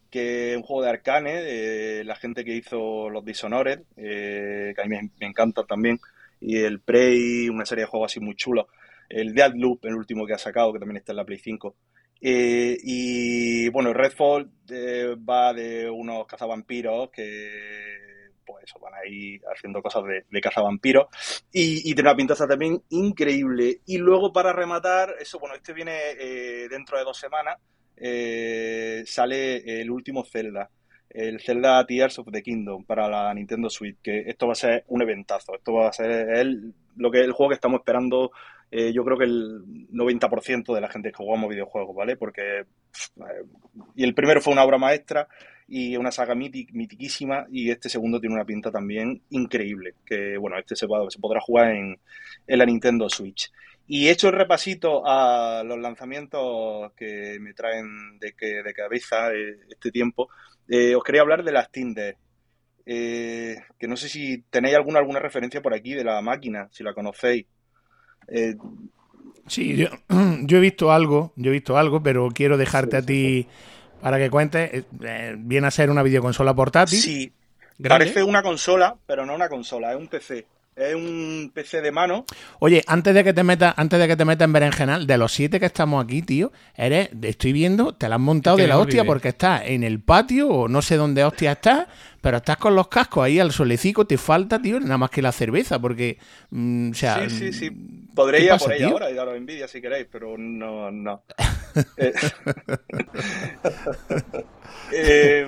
[0.09, 4.85] que es un juego de Arcane, la gente que hizo los Dishonored, eh, que a
[4.85, 5.99] mí me, me encanta también,
[6.39, 8.67] y el Prey, una serie de juegos así muy chulos
[9.13, 11.75] el Deadloop, el último que ha sacado, que también está en la Play 5.
[12.21, 19.81] Eh, y bueno, Redfall eh, va de unos cazavampiros que pues van a ir haciendo
[19.81, 21.07] cosas de, de cazavampiros
[21.51, 23.81] y, tiene una pintaza también increíble.
[23.85, 27.57] Y luego para rematar, eso bueno, este viene eh, dentro de dos semanas,
[29.05, 30.69] sale el último Zelda
[31.13, 34.83] el Zelda Tears of the Kingdom para la Nintendo Switch, que esto va a ser
[34.87, 38.31] un eventazo, esto va a ser el, lo que el juego que estamos esperando
[38.75, 42.17] eh, yo creo que el 90% de la gente que jugamos videojuegos, ¿vale?
[42.17, 43.43] Porque eh,
[43.95, 45.27] y el primero fue una obra maestra
[45.67, 50.75] y una saga mitiquísima y este segundo tiene una pinta también increíble, que bueno, este
[50.75, 51.99] se, se podrá jugar en,
[52.47, 53.51] la Nintendo Switch.
[53.85, 59.55] Y hecho el repasito a los lanzamientos que me traen de, que, de cabeza eh,
[59.69, 60.29] este tiempo,
[60.97, 62.17] os quería hablar de las Tinder.
[62.83, 66.95] que no sé si tenéis alguna, alguna referencia por aquí de la máquina, si la
[66.95, 67.45] conocéis.
[68.27, 68.55] Eh,
[69.47, 69.75] sí,
[70.41, 73.47] yo, he visto algo, yo he visto algo, pero quiero dejarte a ti
[74.01, 74.73] para que cuentes.
[74.73, 76.99] Eh, eh, viene a ser una videoconsola portátil.
[76.99, 77.33] Sí,
[77.87, 80.45] parece una consola, pero no una consola, es un PC.
[80.75, 82.25] Es un PC de mano.
[82.59, 85.31] Oye, antes de que te metas, antes de que te metas en berenjenal, de los
[85.31, 89.05] siete que estamos aquí, tío, eres, estoy viendo, te la has montado de la hostia
[89.05, 91.87] porque estás en el patio o no sé dónde hostia estás,
[92.21, 95.31] pero estás con los cascos ahí al solecico, te falta, tío, nada más que la
[95.31, 96.17] cerveza, porque,
[96.49, 97.29] mm, o sea...
[97.29, 97.69] Sí, sí, sí.
[98.15, 101.23] Podría ir a por ella ahora y daros envidia si queréis, pero no, no.
[101.97, 102.13] eh,
[104.91, 105.47] eh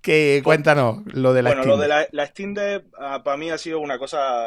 [0.00, 3.58] que cuéntanos lo de la bueno, lo de la, Steam Deck ah, para mí ha
[3.58, 4.46] sido una cosa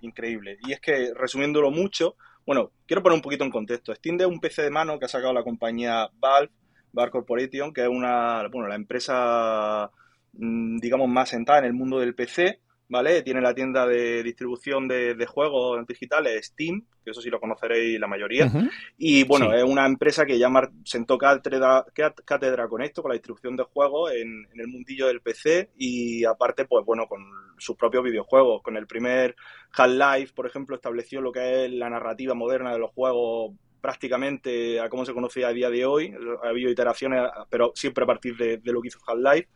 [0.00, 0.58] increíble.
[0.66, 2.16] Y es que, resumiéndolo mucho,
[2.46, 3.94] bueno, quiero poner un poquito en contexto.
[3.94, 6.52] Steam Deck es un PC de mano que ha sacado la compañía Valve,
[6.92, 9.90] Bar Corporation, que es una, bueno, la empresa,
[10.32, 12.60] mm, digamos, más sentada en el mundo del PC
[12.94, 13.22] ¿vale?
[13.22, 18.06] Tiene la tienda de distribución de, juegos digitales Steam, que eso sí lo conoceréis la
[18.06, 18.48] mayoría.
[18.96, 20.48] Y bueno, es una empresa que ya
[20.84, 21.84] sentó cátedra,
[22.24, 26.66] cátedra con esto, con la distribución de juegos en, el mundillo del PC y aparte,
[26.66, 27.24] pues bueno, con
[27.58, 28.62] sus propios videojuegos.
[28.62, 29.34] Con el primer
[29.72, 34.88] Half-Life, por ejemplo, estableció lo que es la narrativa moderna de los juegos prácticamente a
[34.88, 36.14] cómo se conocía a día de hoy.
[36.44, 39.48] Ha habido iteraciones, pero siempre a partir de, de lo que hizo Half-Life.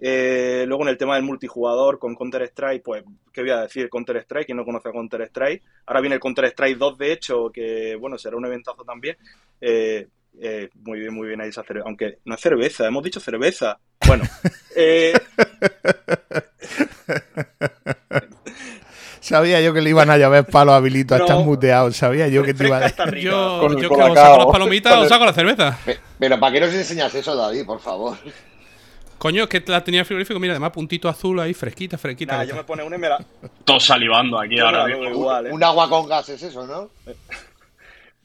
[0.00, 3.90] Eh, luego en el tema del multijugador con Counter-Strike, pues, ¿qué voy a decir?
[3.90, 5.62] Counter-Strike, quien no conoce a Counter-Strike.
[5.86, 9.16] Ahora viene el Counter-Strike 2, de hecho, que, bueno, será un eventazo también.
[9.60, 10.06] Eh,
[10.40, 11.86] eh, muy bien, muy bien ahí esa cerveza.
[11.86, 13.78] Aunque no es cerveza, hemos dicho cerveza.
[14.06, 14.24] Bueno.
[19.20, 21.92] Sabía yo que le iban a llover palos habilitos, no, estás muteado.
[21.92, 23.16] Sabía yo que te iba a decir.
[23.16, 25.78] Yo, con, yo que os saco las palomitas saco la cerveza.
[26.18, 28.16] Pero ¿para qué nos enseñas eso, David, por favor?
[29.18, 32.36] Coño, es que la tenía frigorífico, mira, además puntito azul ahí, fresquita, fresquita.
[32.36, 33.18] Nah, yo me pone una y me la...
[33.64, 35.52] Todo salivando aquí ahora Igual, ¿eh?
[35.52, 36.90] Un agua con gas es eso, ¿no?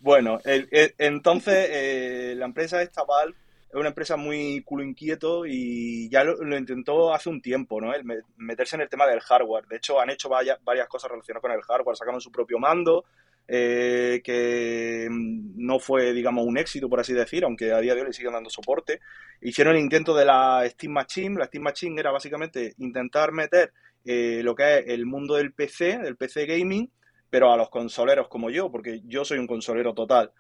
[0.02, 3.36] bueno, entonces eh, la empresa esta Valve
[3.74, 7.92] es una empresa muy culo inquieto y ya lo, intentó hace un tiempo, ¿no?
[7.92, 8.04] El
[8.38, 9.66] meterse en el tema del hardware.
[9.66, 11.98] De hecho, han hecho varias, varias cosas relacionadas con el hardware.
[11.98, 13.04] Sacaron su propio mando,
[13.48, 18.08] eh, que no fue, digamos, un éxito, por así decir, aunque a día de hoy
[18.08, 19.00] le siguen dando soporte.
[19.42, 21.38] Hicieron el intento de la Steam Machine.
[21.38, 23.74] La Steam Machine era básicamente intentar meter
[24.06, 26.90] eh, lo que es el mundo del PC, del PC gaming,
[27.30, 30.32] pero a los consoleros como yo, porque yo soy un consolero total.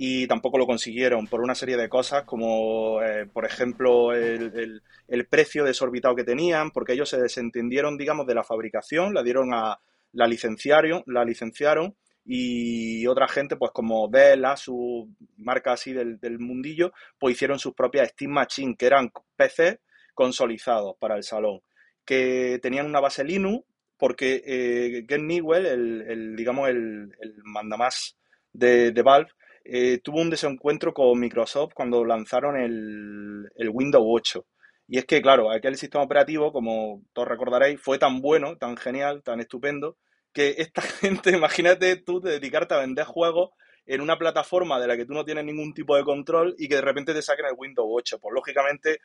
[0.00, 5.26] y tampoco lo consiguieron por una serie de cosas como, eh, por ejemplo, el, el,
[5.26, 9.80] precio desorbitado que tenían, porque ellos se desentendieron, digamos, de la fabricación, la dieron a,
[10.12, 11.96] la licenciaron, la licenciaron
[12.30, 18.10] y otra gente, pues como Bell, su marca así del, mundillo, pues hicieron sus propias
[18.10, 19.80] Steam Machine, que eran PC
[20.14, 21.62] consolidados para el salón,
[22.04, 23.64] que tenían una base Linux,
[23.96, 28.18] porque eh, Gen Newell, el, digamos, el, el mandamás
[28.52, 29.30] de, de Valve,
[29.64, 34.44] eh, tuvo un desencuentro con Microsoft cuando lanzaron el, el, Windows 8.
[34.86, 39.22] Y es que, claro, aquel sistema operativo, como todos recordaréis, fue tan bueno, tan genial,
[39.22, 39.96] tan estupendo,
[40.38, 43.50] que esta gente, imagínate tú dedicarte a vender juegos
[43.86, 46.76] en una plataforma de la que tú no tienes ningún tipo de control y que
[46.76, 48.20] de repente te saquen el Windows 8.
[48.20, 49.00] Pues lógicamente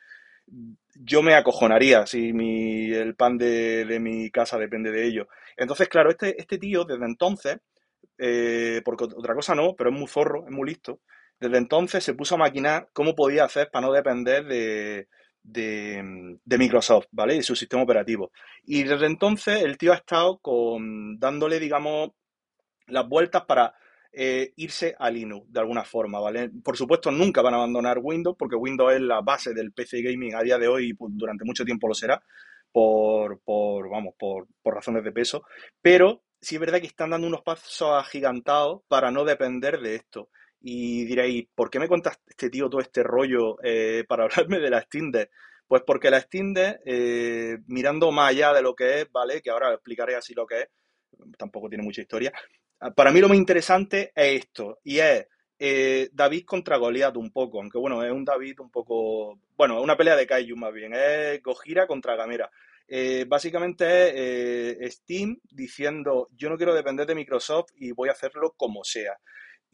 [0.94, 2.28] yo me acojonaría si
[2.92, 5.26] el pan de, de, mi casa depende de ello.
[5.56, 7.58] Entonces, claro, este, este tío desde entonces
[8.18, 11.00] eh, porque otra cosa no, pero es muy zorro, es muy listo.
[11.40, 15.08] Desde entonces se puso a maquinar cómo podía hacer para no depender de,
[15.44, 17.36] de, Microsoft, ¿vale?
[17.36, 18.32] Y su sistema operativo.
[18.64, 22.10] Y desde entonces el tío ha estado con, dándole, digamos,
[22.86, 23.74] las vueltas para
[24.12, 26.50] eh, irse a Linux de alguna forma, ¿vale?
[26.62, 30.34] Por supuesto, nunca van a abandonar Windows, porque Windows es la base del PC gaming
[30.34, 32.22] a día de hoy y pues, durante mucho tiempo lo será,
[32.72, 35.44] por, por vamos, por, por razones de peso,
[35.80, 40.28] pero sí es verdad que están dando unos pasos agigantados para no depender de esto.
[40.66, 44.70] Y diréis, ¿por qué me cuentas este tío todo este rollo eh, para hablarme de
[44.70, 45.30] la Steam Deck?
[45.68, 49.42] Pues porque la Steam Deck, eh, mirando más allá de lo que es, ¿vale?
[49.42, 50.68] Que ahora explicaré así lo que es,
[51.36, 52.32] tampoco tiene mucha historia.
[52.96, 55.26] Para mí lo más interesante es esto, y es
[55.58, 59.84] eh, David contra Goliath un poco, aunque bueno, es un David un poco, bueno, es
[59.84, 62.50] una pelea de Kaiju más bien, es Gojira contra Gamera.
[63.26, 68.82] Básicamente es Steam diciendo yo no quiero depender de Microsoft y voy a hacerlo como
[68.82, 69.18] sea.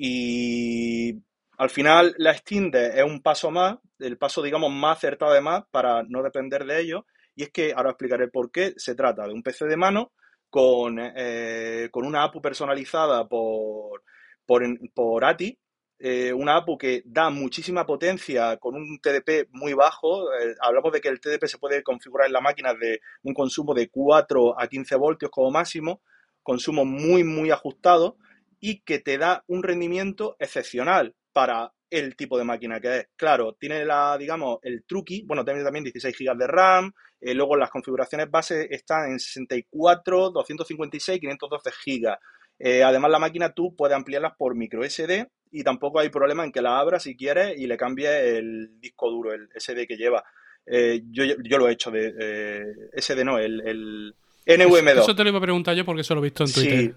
[0.02, 1.14] Y
[1.58, 5.64] al final la Steam es un paso más, el paso digamos más acertado de más
[5.70, 7.02] para no depender de ellos.
[7.36, 10.12] Y es que ahora explicaré por qué se trata de un PC de mano
[10.48, 14.02] con, eh, con una APU personalizada por,
[14.46, 14.62] por,
[14.94, 15.58] por ATI
[15.98, 20.32] eh, una APU que da muchísima potencia con un TDP muy bajo.
[20.32, 23.74] Eh, hablamos de que el TDP se puede configurar en la máquina de un consumo
[23.74, 26.00] de 4 a 15 voltios como máximo,
[26.42, 28.16] consumo muy, muy ajustado
[28.60, 33.08] y que te da un rendimiento excepcional para el tipo de máquina que es.
[33.16, 37.56] Claro, tiene la, digamos, el truqui, bueno, tiene también 16 GB de RAM, eh, luego
[37.56, 42.84] las configuraciones base están en 64, 256, 512 GB.
[42.84, 46.62] además, la máquina tú puedes ampliarlas por micro SD y tampoco hay problema en que
[46.62, 50.24] la abra si quieres y le cambie el disco duro, el SD que lleva.
[50.66, 52.64] Eh, yo, yo, lo he hecho de eh,
[52.96, 54.14] SD, no, el, el
[54.46, 55.00] NVM2.
[55.00, 56.80] Eso te lo iba a preguntar yo porque eso lo he visto en Twitter.
[56.80, 56.94] Sí,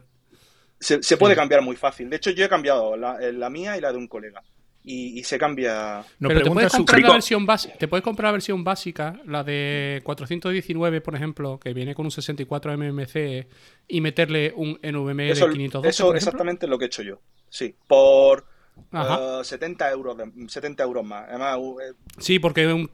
[0.83, 2.09] se, puede cambiar muy fácil.
[2.09, 4.41] De hecho, yo he cambiado la, la mía y la de un colega.
[4.85, 6.03] Y, se cambia.
[6.19, 7.47] Pero te puedes, comprar la versión
[7.79, 12.11] te puedes comprar la versión básica, la de 419, por ejemplo, que viene con un
[12.11, 13.47] 64 MMC
[13.87, 15.87] y meterle un NVMe de 512.
[15.87, 17.21] Eso exactamente es lo que he hecho yo.
[17.47, 18.45] Sí, por
[18.91, 21.29] 70 eh, euros 70 euros más.
[21.29, 22.91] Además, eh, sí, porque es un,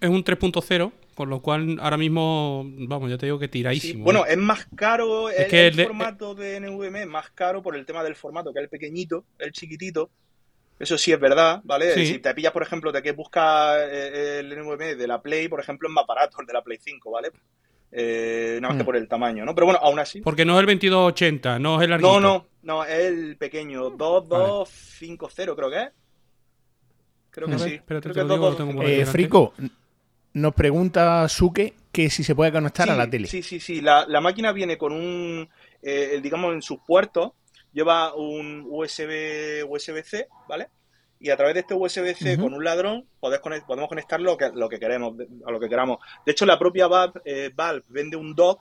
[0.00, 4.04] es un 3.0, con lo cual ahora mismo, vamos, ya te digo que tiradísimo.
[4.04, 4.32] bueno, ¿eh?
[4.32, 7.84] es más caro, es el, que el, formato de NVMe es más caro por el
[7.86, 10.10] tema del formato, que es el pequeñito, el chiquitito.
[10.78, 11.94] Eso sí es verdad, ¿vale?
[12.06, 15.88] Si te pillas, por ejemplo, de que buscas el NVMe de la Play, por ejemplo,
[15.88, 17.30] es más barato el de la Play 5, ¿vale?
[17.92, 18.86] Eh, nada más que mm.
[18.86, 19.54] por el tamaño, ¿no?
[19.54, 20.22] Pero bueno, aún así.
[20.22, 22.20] Porque no es el 2280, no es el larguito.
[22.20, 25.88] No, no, no, es el pequeño, 2250 creo que es.
[27.30, 27.80] Creo que sí.
[27.86, 29.54] creo que Frico,
[30.34, 33.28] nos pregunta Suke que si se puede conectar a la tele.
[33.28, 33.80] Sí, sí, sí.
[33.80, 35.48] La, la máquina viene con un,
[35.82, 37.32] eh, digamos, en sus puertos,
[37.72, 40.68] lleva un USB, USB-C, ¿vale?
[41.22, 44.80] y a través de este USB-C con un ladrón podemos conectar lo que, lo que
[44.80, 45.14] queremos,
[45.46, 45.98] a lo que queramos.
[46.26, 47.54] De hecho, la propia Valve, eh,
[47.88, 48.60] vende un dock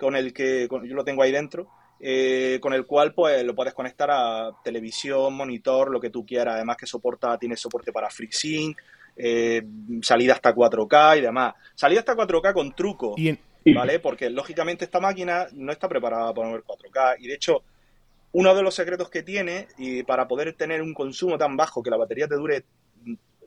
[0.00, 1.68] con el que, yo lo tengo ahí dentro,
[2.00, 6.56] eh, con el cual pues lo puedes conectar a televisión, monitor, lo que tú quieras.
[6.56, 8.76] Además que soporta, tiene soporte para FreeSync,
[9.16, 9.62] eh,
[10.02, 11.54] salida hasta 4K y demás.
[11.74, 13.14] Salida hasta 4K con truco,
[13.74, 13.98] ¿vale?
[14.00, 17.62] Porque lógicamente esta máquina no está preparada para mover 4K y de hecho
[18.32, 21.90] uno de los secretos que tiene y para poder tener un consumo tan bajo que
[21.90, 22.64] la batería te dure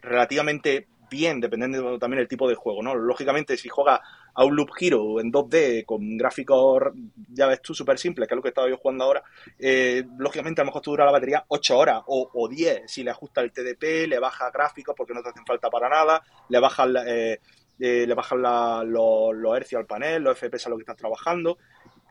[0.01, 2.95] relativamente bien, dependiendo también del tipo de juego, ¿no?
[2.95, 4.01] Lógicamente, si juega
[4.33, 6.83] a un Loop Hero en 2D con gráficos,
[7.29, 9.23] ya ves tú, súper simples, que es lo que estaba yo jugando ahora,
[9.57, 13.03] eh, lógicamente a lo mejor te dura la batería 8 horas o, o, 10 si
[13.03, 16.59] le ajusta el TDP, le baja gráficos porque no te hacen falta para nada, le
[16.59, 17.39] bajas eh,
[17.79, 21.57] eh, le bajan los, los hercios al panel, los FPS a lo que estás trabajando.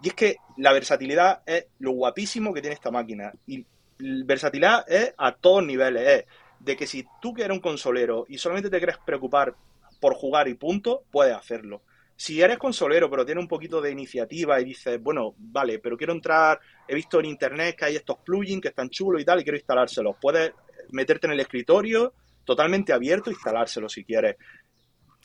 [0.02, 3.32] Y es que la versatilidad es lo guapísimo que tiene esta máquina.
[3.46, 3.64] Y
[3.98, 6.06] versatilidad es a todos niveles.
[6.06, 6.24] Es
[6.64, 9.54] de que si tú que eres un consolero y solamente te quieres preocupar
[10.00, 11.82] por jugar y punto, puedes hacerlo.
[12.16, 16.12] Si eres consolero, pero tienes un poquito de iniciativa y dices, bueno, vale, pero quiero
[16.12, 19.42] entrar, he visto en internet que hay estos plugins que están chulos y tal, y
[19.42, 20.16] quiero instalárselos.
[20.20, 20.52] Puedes
[20.90, 22.14] meterte en el escritorio
[22.44, 24.36] totalmente abierto e instalárselos si quieres.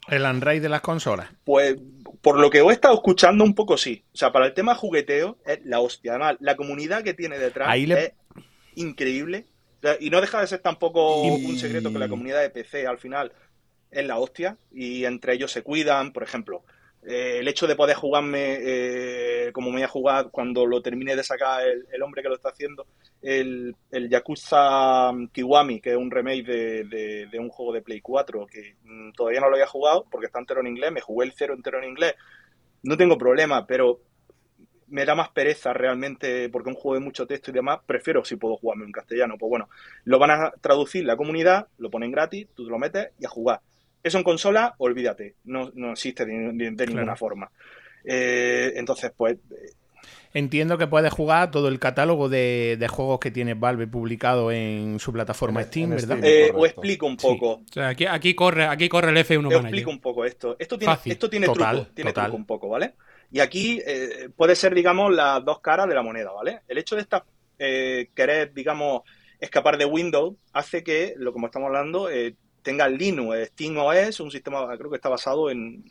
[0.08, 1.30] ¿El Android de las consolas?
[1.44, 1.76] Pues
[2.22, 4.04] por lo que he estado escuchando un poco sí.
[4.14, 6.14] O sea, para el tema jugueteo es la hostia.
[6.14, 8.14] Además, la comunidad que tiene detrás es
[8.76, 9.46] increíble.
[10.00, 13.32] Y no deja de ser tampoco un secreto que la comunidad de PC al final
[13.92, 16.64] es la hostia y entre ellos se cuidan, por ejemplo.
[17.02, 21.16] Eh, el hecho de poder jugarme eh, como me voy a jugar cuando lo termine
[21.16, 22.88] de sacar el, hombre que lo está haciendo,
[23.22, 28.76] el, el, Yakuza Kiwami, que es un remake de, un juego de Play 4 que
[28.84, 31.54] mm, todavía no lo había jugado porque está entero en inglés, me jugué el cero
[31.54, 32.16] entero en inglés,
[32.84, 34.02] no tengo problema, pero
[34.90, 38.36] me da más pereza realmente porque un juego de mucho texto y demás, prefiero si
[38.36, 39.38] puedo jugarme en castellano.
[39.38, 39.70] Pues bueno,
[40.06, 43.30] lo van a traducir la comunidad, lo ponen gratis, tú te lo metes y a
[43.30, 43.62] jugar.
[44.02, 47.52] Eso en consola, olvídate, no, no existe de, ninguna forma.
[48.04, 49.38] Eh, entonces, pues...
[49.52, 49.74] Eh,
[50.32, 55.12] Entiendo que puedes jugar todo el catálogo de, juegos que tiene Valve publicado en su
[55.12, 56.20] plataforma Steam, ¿verdad?
[56.24, 57.64] Eh, o explico un poco.
[57.84, 60.56] aquí, aquí, corre, aquí corre el F1 Te explico un poco esto.
[60.60, 62.94] Esto tiene, esto tiene truco, tiene truco un poco, ¿vale?
[63.32, 63.82] Y aquí
[64.36, 66.62] puede ser, digamos, las dos caras de la moneda, ¿vale?
[66.68, 67.24] El hecho de estar,
[67.58, 69.04] querer, digamos,
[69.40, 72.10] escapar de Windows hace que, lo como estamos hablando,
[72.62, 75.84] tenga Linux, SteamOS, un sistema creo que está basado en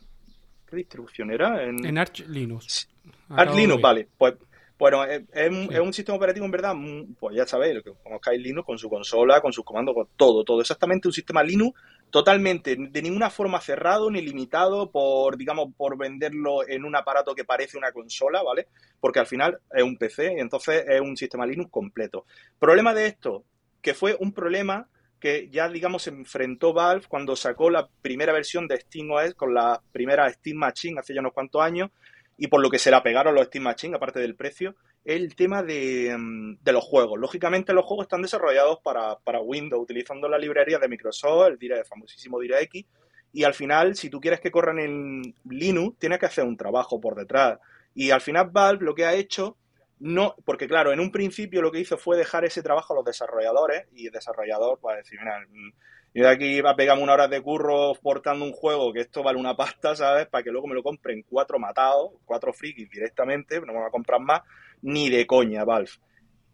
[0.69, 1.63] ¿qué distribución era?
[1.63, 2.87] En, Arch Linux.
[3.29, 4.07] Arch Linux, vale.
[4.17, 4.35] Pues
[4.77, 6.73] bueno, es, un sistema operativo en verdad,
[7.19, 10.61] pues ya sabéis, que conozcáis Linux con su consola, con sus comandos, con todo, todo.
[10.61, 11.77] Exactamente un sistema Linux
[12.09, 17.45] totalmente, de ninguna forma cerrado ni limitado por, digamos, por venderlo en un aparato que
[17.45, 18.67] parece una consola, ¿vale?
[18.99, 22.25] Porque al final es un PC y entonces es un sistema Linux completo.
[22.57, 23.43] Problema de esto,
[23.81, 24.87] que fue un problema
[25.19, 29.81] que ya, digamos, se enfrentó Valve cuando sacó la primera versión de SteamOS con la
[29.91, 31.91] primera Steam Machine hace ya unos cuantos años
[32.37, 34.75] y por lo que se la pegaron los Steam Machine, aparte del precio,
[35.05, 37.19] el tema de, mm, de los juegos.
[37.19, 41.85] Lógicamente los juegos están desarrollados para, para, Windows, utilizando la librería de Microsoft, el, el
[41.85, 42.87] famosísimo DirectX,
[43.31, 46.99] y al final, si tú quieres que corran en Linux, tienes que hacer un trabajo
[46.99, 47.59] por detrás.
[47.93, 49.57] Y al final Valve lo que ha hecho
[49.99, 53.05] no, porque claro, en un principio lo que hizo fue dejar ese trabajo a los
[53.05, 55.71] desarrolladores y el desarrollador va a decir, mira, mm,
[56.13, 59.21] yo de aquí va a pegarme una hora de curro portando un juego que esto
[59.23, 60.27] vale una pasta, ¿sabes?
[60.27, 63.91] Para que luego me lo compren cuatro matados, cuatro frikis directamente, no me va a
[63.91, 64.41] comprar más,
[64.81, 65.91] ni de coña, Valve.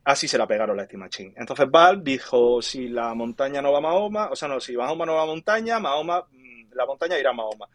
[0.03, 1.33] Así se la pegaron la Steam Machine.
[1.35, 5.05] Entonces Valve dijo, si la montaña no va a Mahoma, o sea, no, si Mahoma
[5.05, 7.67] no va a montaña, Mahoma, mm, la montaña irá a Mahoma.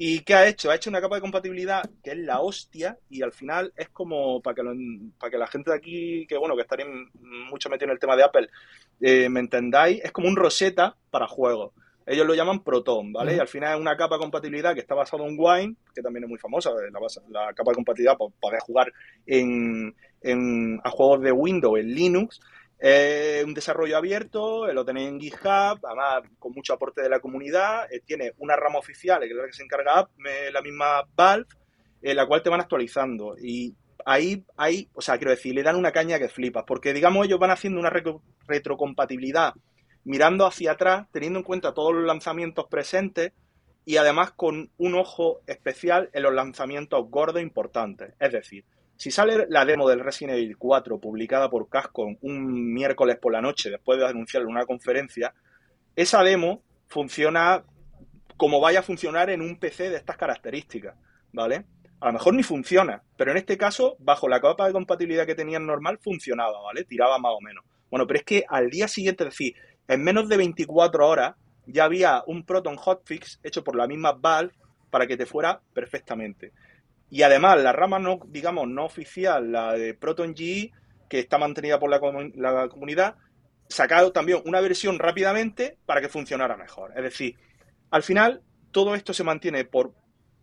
[0.00, 0.70] ¿Y qué ha hecho?
[0.70, 4.40] Ha hecho una capa de compatibilidad que es la hostia y al final es como,
[4.40, 4.62] para que,
[5.18, 6.86] para que la gente de aquí, que bueno, que estaría
[7.50, 8.48] mucho metido en el tema de Apple,
[9.00, 11.72] eh, me entendáis, es como un Rosetta para juegos.
[12.08, 13.36] Ellos lo llaman Proton, ¿vale?
[13.36, 16.24] Y al final es una capa de compatibilidad que está basada en Wine, que también
[16.24, 18.92] es muy famosa, la, la capa de compatibilidad para poder jugar
[19.26, 22.40] en, en, a juegos de Windows en Linux
[22.78, 27.92] es un desarrollo abierto, lo tenéis en GitHub, además con mucho aporte de la comunidad.
[27.92, 30.08] Eh, tiene una rama oficial, que es la que se encarga
[30.52, 31.46] la misma Valve,
[32.02, 33.36] en la cual te van actualizando.
[33.36, 33.74] Y
[34.04, 37.40] ahí, ahí, o sea, quiero decir, le dan una caña que flipas, porque digamos ellos
[37.40, 37.92] van haciendo una
[38.46, 39.54] retrocompatibilidad
[40.08, 43.34] mirando hacia atrás, teniendo en cuenta todos los lanzamientos presentes
[43.84, 48.14] y además con un ojo especial en los lanzamientos gordos importantes.
[48.18, 48.64] Es decir,
[48.96, 53.42] si sale la demo del Resident Evil 4 publicada por Cascon un miércoles por la
[53.42, 55.34] noche después de anunciarlo en una conferencia,
[55.94, 57.62] esa demo funciona
[58.38, 60.96] como vaya a funcionar en un PC de estas características,
[61.34, 61.66] ¿vale?
[62.00, 65.34] A lo mejor ni funciona, pero en este caso, bajo la capa de compatibilidad que
[65.34, 66.84] tenían normal, funcionaba, ¿vale?
[66.84, 67.62] Tiraba más o menos.
[67.90, 69.54] Bueno, pero es que al día siguiente, es decir,
[69.88, 71.34] en menos de 24 horas,
[71.66, 74.54] ya había un Proton Hotfix hecho por la misma Valve
[74.90, 76.52] para que te fuera perfectamente.
[77.10, 80.72] Y además, la rama no, digamos, no oficial, la de Proton GE,
[81.08, 82.00] que está mantenida por la,
[82.68, 83.16] comunidad,
[83.68, 86.92] sacado también una versión rápidamente para que funcionara mejor.
[86.96, 87.36] Es decir,
[87.90, 88.42] al final,
[88.72, 89.94] todo esto se mantiene por,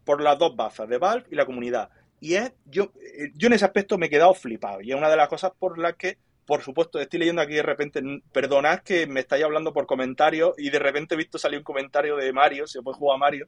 [0.03, 1.89] por las dos bazas, de Valve y la comunidad.
[2.19, 4.81] Y es, yo, eh, yo en ese aspecto me he quedado flipado.
[4.81, 7.63] Y es una de las cosas por las que, por supuesto, estoy leyendo aquí de
[7.63, 8.01] repente,
[8.31, 12.15] perdonad que me estáis hablando por comentarios y de repente he visto salir un comentario
[12.15, 13.47] de Mario, se puede jugar a Mario,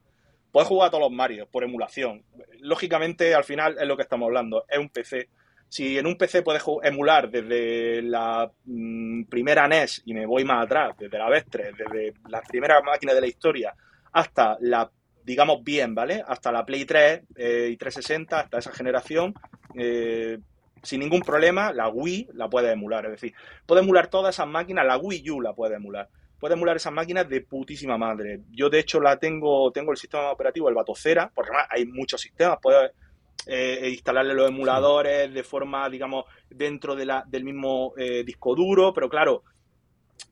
[0.52, 2.24] Puedes jugar a todos los Mario por emulación.
[2.62, 5.30] Lógicamente, al final es lo que estamos hablando, es un PC.
[5.70, 10.66] Si en un PC puedes emular desde la mm, primera NES y me voy más
[10.66, 13.76] atrás, desde la VES3, desde la primera máquina de la historia
[14.14, 14.90] hasta la,
[15.24, 16.24] digamos bien, ¿vale?
[16.26, 19.36] Hasta la Play 3 eh, y 360, hasta esa generación,
[19.76, 20.40] eh,
[20.84, 23.06] sin ningún problema, la Wii la puede emular.
[23.06, 23.34] Es decir,
[23.66, 26.10] puede emular todas esas máquinas, la Wii U la puede emular.
[26.40, 28.42] Puede emular esas máquinas de putísima madre.
[28.52, 32.22] Yo, de hecho, la tengo, tengo el sistema operativo, el Batocera, porque además hay muchos
[32.22, 32.60] sistemas.
[32.62, 32.92] Puedes
[33.46, 38.94] eh, instalarle los emuladores de forma, digamos, dentro de la, del mismo eh, disco duro,
[38.94, 39.44] pero claro,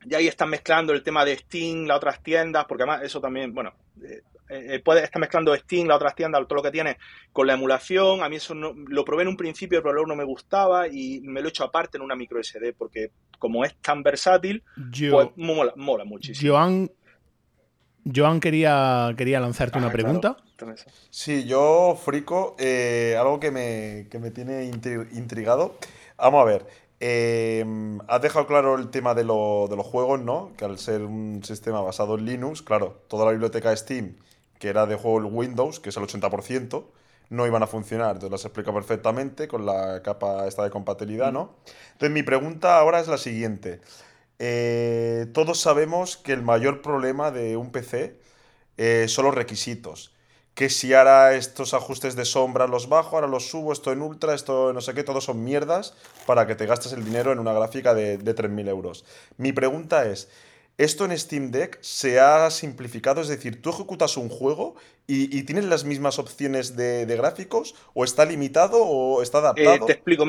[0.06, 3.54] ya ahí están mezclando el tema de Steam, las otras tiendas, porque además eso también,
[3.54, 3.74] bueno,
[4.04, 6.98] eh, eh, puede estar mezclando Steam, las otras tiendas, todo lo que tiene
[7.34, 8.24] con la emulación.
[8.24, 11.22] A mí eso no, lo probé en un principio, pero luego no me gustaba y
[11.22, 14.64] me lo he hecho aparte en una micro SD, porque como es tan versátil,
[15.10, 16.54] pues mola, mola muchísimo.
[16.54, 16.92] Joan,
[18.14, 20.38] Joan quería, quería lanzarte una pregunta.
[21.10, 25.78] Sí, yo, Frico, eh, algo que me, que me tiene intrigado.
[26.18, 26.68] Vamos a ver.
[27.00, 27.66] Eh,
[28.08, 30.54] has dejado claro el tema de, de, los juegos, ¿no?
[30.58, 34.16] Que al ser un sistema basado en Linux, claro, toda la biblioteca de Steam,
[34.60, 36.86] que era de juego Windows, que es el 80%,
[37.30, 38.12] no iban a funcionar.
[38.16, 41.56] Entonces las explica perfectamente con la capa esta de compatibilidad, ¿no?
[41.94, 43.82] Entonces mi pregunta ahora es la siguiente.
[44.40, 48.20] Eh, todos sabemos que el mayor problema de un PC
[48.78, 50.16] eh, son los requisitos
[50.56, 54.34] que si ahora estos ajustes de sombra los bajo, ahora los subo, esto en ultra,
[54.34, 55.94] esto no sé qué, todos son mierdas
[56.26, 59.04] para que te gastes el dinero en una gráfica de, de 3.000 euros.
[59.38, 60.30] Mi pregunta es,
[60.78, 63.22] ¿esto en Steam Deck se ha simplificado?
[63.22, 64.76] Es decir, tú ejecutas un juego
[65.08, 69.76] y, tienes las mismas opciones de, gráficos o está limitado o está adaptado?
[69.76, 70.26] Eh, te explico.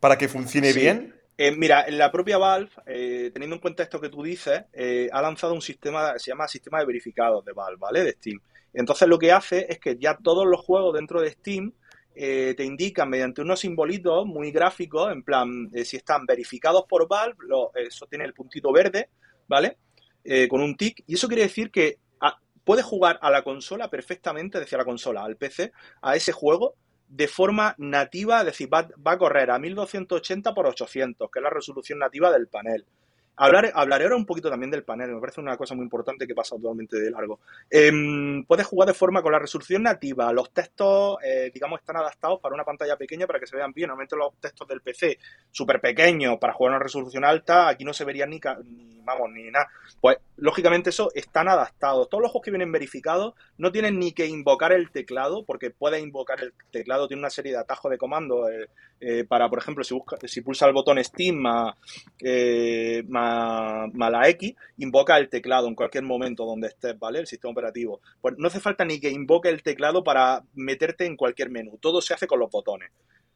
[0.00, 1.14] Para que funcione bien.
[1.36, 4.64] Eh, mira, la propia Valve, eh, teniendo en cuenta esto que tú dices,
[5.12, 8.04] ha lanzado un sistema, se llama sistema de verificados de Valve, ¿vale?
[8.04, 8.40] De Steam.
[8.72, 11.72] Entonces lo que hace es que ya todos los juegos dentro de Steam
[12.16, 17.08] eh, te indican mediante unos simbolitos muy gráficos, en plan, eh, si están verificados por
[17.08, 17.36] Valve,
[17.74, 19.08] eso tiene el puntito verde,
[19.48, 19.78] ¿vale?
[20.24, 21.04] Eh, con un tick.
[21.06, 25.22] Y eso quiere decir que ah, puedes jugar a la consola perfectamente, decía la consola,
[25.22, 26.74] al PC, a ese juego
[27.08, 31.42] de forma nativa, es decir, va, va a correr a 1280 por 800, que es
[31.42, 32.86] la resolución nativa del panel.
[33.36, 36.34] Hablar, hablaré ahora un poquito también del panel, me parece una cosa muy importante que
[36.34, 37.40] pasa totalmente de largo.
[37.68, 42.40] Em, puedes jugar de forma con la resolución nativa, los textos, eh, digamos, están adaptados
[42.40, 43.88] para una pantalla pequeña para que se vean bien.
[43.88, 45.18] Normalmente los textos del PC
[45.50, 49.30] súper pequeños para jugar a una resolución alta, aquí no se verían ni, ni, vamos,
[49.30, 49.68] ni nada.
[50.00, 52.08] Pues, lógicamente, eso están adaptados.
[52.08, 56.02] Todos los juegos que vienen verificados no tienen ni que invocar el teclado, porque puedes
[56.02, 58.68] invocar el teclado, tiene una serie de atajos de comandos eh,
[59.00, 61.74] eh, para, por ejemplo, si, busca, si pulsa el botón Steam más
[62.20, 67.20] la X, invoca el teclado en cualquier momento donde estés, ¿vale?
[67.20, 68.00] El sistema operativo.
[68.20, 71.78] Pues no hace falta ni que invoque el teclado para meterte en cualquier menú.
[71.78, 72.90] Todo se hace con los botones.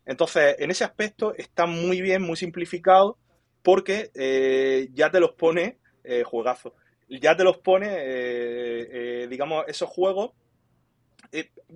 [0.08, 3.18] Entonces, en ese aspecto está muy bien, muy simplificado,
[3.62, 6.74] porque eh, ya te los pone eh, juegazo.
[7.09, 10.32] Ya te los pone, eh, digamos, esos juegos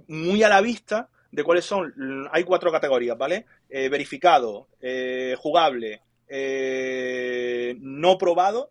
[0.09, 2.29] muy a la vista de cuáles son.
[2.33, 3.47] Hay cuatro categorías, ¿vale?
[3.69, 4.69] verificado,
[5.39, 6.03] jugable,
[6.35, 8.71] eh, no probado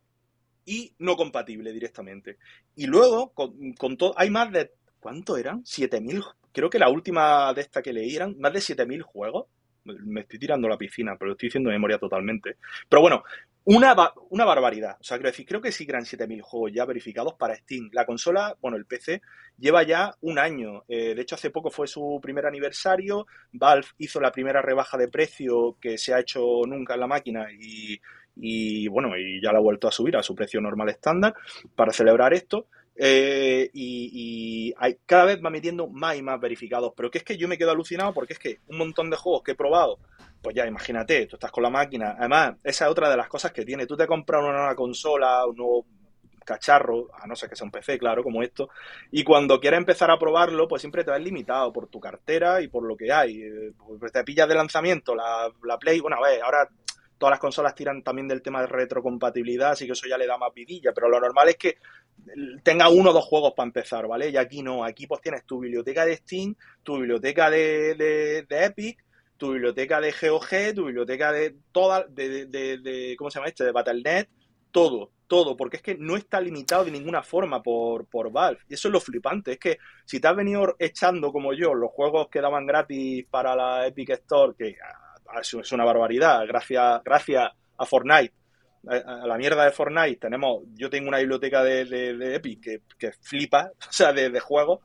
[0.65, 2.39] y no compatible directamente.
[2.75, 5.63] Y luego, con, todo, hay más de, ¿cuánto eran?
[5.63, 9.45] 7.000, creo que la última de esta que leí eran más de 7.000 juegos.
[9.83, 12.57] Me estoy tirando la piscina, pero lo estoy diciendo de memoria totalmente.
[12.89, 13.23] Pero bueno,
[13.63, 13.95] una,
[14.29, 14.97] una barbaridad.
[14.99, 17.89] O sea, quiero decir, creo que sí eran 7.000 juegos ya verificados para Steam.
[17.93, 19.21] La consola, bueno, el PC,
[19.57, 20.83] lleva ya un año.
[20.87, 23.27] Eh, de hecho, hace poco fue su primer aniversario.
[23.51, 27.47] Valve hizo la primera rebaja de precio que se ha hecho nunca en la máquina
[28.35, 31.35] y, bueno, y ya la ha vuelto a subir a su precio normal estándar
[31.75, 32.67] para celebrar esto.
[33.03, 36.93] Eh, y, hay, cada vez va metiendo más y más verificados.
[36.95, 39.41] Pero que es que yo me quedo alucinado porque es que un montón de juegos
[39.43, 39.97] que he probado
[40.41, 42.15] pues ya imagínate, tú estás con la máquina.
[42.17, 43.85] Además, esa es otra de las cosas que tiene.
[43.85, 45.85] Tú te compras una nueva consola, un nuevo
[46.43, 48.69] cacharro, a no ser que sea un PC, claro, como esto,
[49.11, 52.67] y cuando quieres empezar a probarlo, pues siempre te ves limitado por tu cartera y
[52.67, 53.43] por lo que hay.
[53.99, 56.67] Pues te pillas de lanzamiento la, la Play, bueno, a ver, ahora
[57.21, 60.39] todas las consolas tiran también del tema de retrocompatibilidad, así que eso ya le da
[60.39, 61.77] más vidilla, pero lo normal es que
[62.63, 64.29] tenga uno o dos juegos para empezar, ¿vale?
[64.29, 67.93] Y aquí no, aquí pues tienes tu biblioteca de Steam, tu biblioteca de,
[68.49, 69.05] de Epic,
[69.37, 73.65] tu biblioteca de GOG, tu biblioteca de toda, de, de, ¿cómo se llama este?
[73.65, 74.27] De Battle.net,
[74.71, 78.61] todo, todo, porque es que no está limitado de ninguna forma por, por Valve.
[78.67, 81.91] Y eso es lo flipante, es que si te has venido echando como yo los
[81.91, 87.51] juegos que daban gratis para la Epic Store, que ah, es una barbaridad, gracias, gracias
[87.77, 88.33] a Fortnite,
[88.87, 93.91] a la mierda de Fortnite, tenemos, yo tengo una biblioteca de, Epic que, flipa, o
[93.91, 94.79] sea, de, juegos,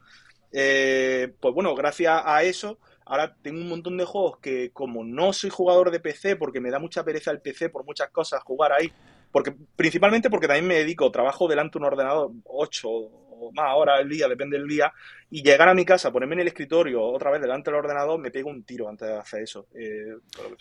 [0.52, 2.78] eh, pues bueno, gracias a eso
[3.08, 6.70] Ahora tengo un montón de juegos que como no soy jugador de PC, porque me
[6.70, 8.92] da mucha pereza el PC por muchas cosas jugar ahí,
[9.30, 14.00] porque principalmente porque también me dedico, trabajo delante de un ordenador 8 o más horas
[14.00, 14.92] al día, depende del día,
[15.28, 18.30] y llegar a mi casa, ponerme en el escritorio otra vez delante del ordenador, me
[18.30, 19.66] pego un tiro antes de hacer eso.
[19.74, 20.14] Eh,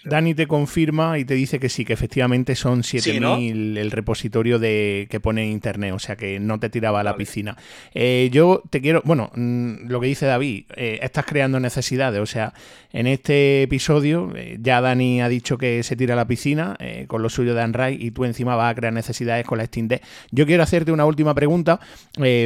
[0.04, 5.08] Dani te confirma y te dice que sí, que efectivamente son 7000 el repositorio de
[5.10, 7.56] que pone internet, o sea que no te tiraba a la piscina.
[7.94, 12.26] Eh, yo te quiero, bueno, mm, lo que dice David, eh, estás creando necesidades, o
[12.26, 12.54] sea,
[12.92, 16.78] en este episodio ya Dani ha dicho que se tira a la piscina
[17.08, 19.88] con lo suyo de Unrai y tú encima vas a crear necesidades con la Steam
[19.88, 20.02] Deck.
[20.32, 21.80] Yo quiero hacerte una última pregunta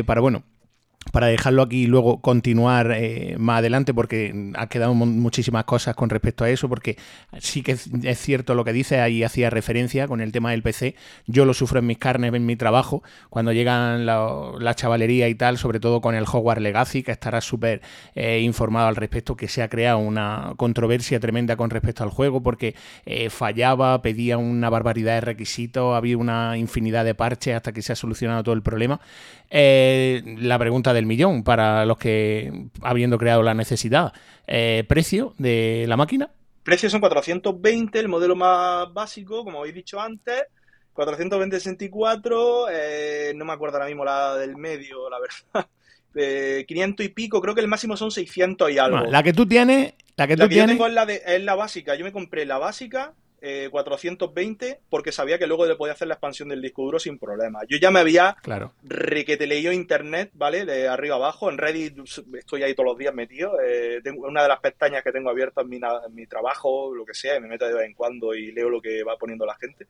[0.05, 0.43] para, bueno,
[1.11, 6.09] para dejarlo aquí y luego continuar eh, más adelante porque ha quedado muchísimas cosas con
[6.09, 6.97] respecto a eso porque
[7.39, 10.95] sí que es, cierto lo que dice ahí hacía referencia con el tema del PC
[11.25, 15.57] yo lo sufro en mis carnes en mi trabajo cuando llegan la, chavalería y tal
[15.57, 17.81] sobre todo con el Hogwarts Legacy que estará súper
[18.13, 22.43] eh, informado al respecto que se ha creado una controversia tremenda con respecto al juego
[22.43, 27.81] porque eh, fallaba pedía una barbaridad de requisitos había una infinidad de parches hasta que
[27.81, 28.99] se ha solucionado todo el problema.
[29.51, 34.13] La pregunta del millón para los que, habiendo creado la necesidad,
[34.47, 36.31] eh, precio de la máquina.
[36.63, 40.43] Precio son 420, el modelo más básico, como habéis dicho antes.
[40.93, 45.67] 420 64, eh, no me acuerdo ahora mismo la del medio, la verdad.
[46.67, 49.05] 500 y pico, creo que el máximo son 600 y algo.
[49.05, 50.67] la que tú tienes, la que tú tienes.
[50.67, 51.95] Yo tengo es la, de, es la básica.
[51.95, 53.13] Yo me compré la básica
[53.71, 57.17] 420 eh, porque sabía que luego le podía hacer la expansión del disco duro sin
[57.17, 57.59] problema.
[57.67, 58.73] Yo ya me había claro.
[58.83, 60.65] requete leído internet, ¿vale?
[60.65, 61.49] De arriba abajo.
[61.49, 61.97] En Reddit
[62.37, 63.59] estoy ahí todos los días metido.
[63.61, 67.05] Eh, tengo una de las pestañas que tengo abiertas en mi, en mi trabajo, lo
[67.05, 69.45] que sea, y me meto de vez en cuando y leo lo que va poniendo
[69.45, 69.87] la gente.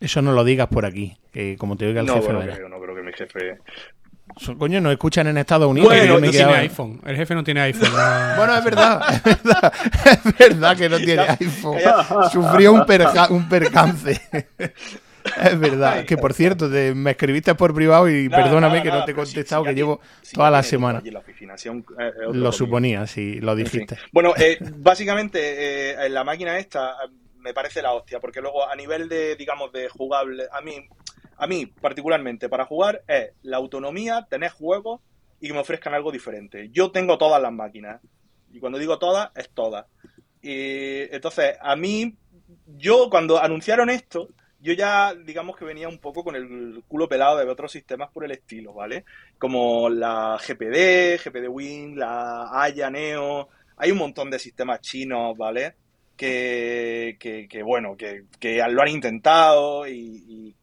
[0.00, 2.32] Eso no lo digas por aquí, que como te oiga el no, jefe.
[2.32, 3.58] no, creo, no creo que mi jefe
[4.58, 5.88] Coño, nos escuchan en Estados Unidos.
[5.88, 7.00] Bueno, no tiene iPhone.
[7.04, 7.90] El jefe no tiene iPhone.
[8.36, 9.72] bueno, es verdad, es verdad.
[10.04, 11.78] Es verdad que no tiene iPhone.
[12.30, 12.84] Sufrió un,
[13.30, 14.20] un percance.
[15.40, 19.14] Es verdad, que por cierto, me escribiste por privado y perdóname que no te he
[19.14, 20.00] contestado, que llevo
[20.32, 21.02] toda la semana.
[21.04, 23.98] Eh, lo suponía, sí, lo dijiste.
[24.10, 25.40] Bueno, eh, básicamente,
[25.90, 26.96] eh, en la máquina esta
[27.38, 30.88] me parece la hostia, porque luego a nivel de, digamos, de jugable, a mí
[31.42, 35.00] a mí, particularmente, para jugar es la autonomía, tener juegos
[35.40, 36.68] y que me ofrezcan algo diferente.
[36.70, 38.00] Yo tengo todas las máquinas.
[38.52, 39.86] Y cuando digo todas, es todas.
[40.40, 42.14] Y entonces, a mí,
[42.76, 44.28] yo cuando anunciaron esto,
[44.60, 48.24] yo ya, digamos que venía un poco con el culo pelado de otros sistemas por
[48.24, 49.04] el estilo, ¿vale?
[49.36, 53.48] Como la GPD, GPD Wing, la Aya Neo.
[53.78, 55.74] Hay un montón de sistemas chinos, ¿vale?
[56.16, 60.54] Que, que, bueno, que, que, lo han intentado y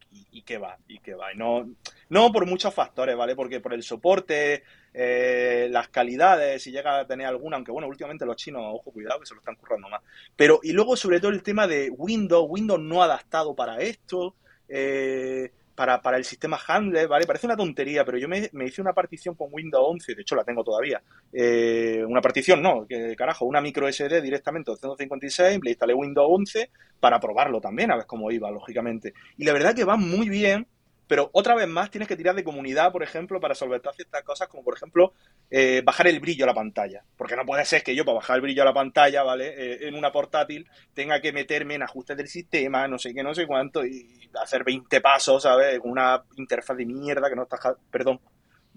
[0.43, 1.33] qué va, y qué va.
[1.33, 1.69] no,
[2.09, 3.35] no por muchos factores, ¿vale?
[3.35, 8.25] Porque por el soporte, eh, las calidades, si llega a tener alguna, aunque bueno, últimamente
[8.25, 10.01] los chinos, ojo, cuidado, que se lo están currando más.
[10.35, 14.35] Pero, y luego sobre todo el tema de Windows, Windows no adaptado para esto,
[14.67, 17.25] eh, para, para, el sistema Handler, ¿vale?
[17.25, 20.43] Parece una tontería, pero yo me, hice una partición con Windows 11, de hecho la
[20.43, 21.01] tengo todavía.
[21.31, 26.69] Eh, una partición, no, que carajo, una micro SD directamente 256, le instalé Windows 11
[26.99, 29.13] para probarlo también, a ver cómo iba, lógicamente.
[29.37, 30.67] Y la verdad que va muy bien,
[31.09, 34.47] pero otra vez más tienes que tirar de comunidad, por ejemplo, para solventar ciertas cosas,
[34.47, 35.13] como por ejemplo
[35.49, 37.03] eh, bajar el brillo a la pantalla.
[37.17, 39.47] Porque no puede ser que yo, para bajar el brillo a la pantalla, ¿vale?
[39.47, 43.33] Eh, en una portátil, tenga que meterme en ajustes del sistema, no sé qué, no
[43.33, 45.79] sé cuánto, y hacer 20 pasos, ¿sabes?
[45.83, 47.57] Una interfaz de mierda que no está.
[47.89, 48.19] Perdón,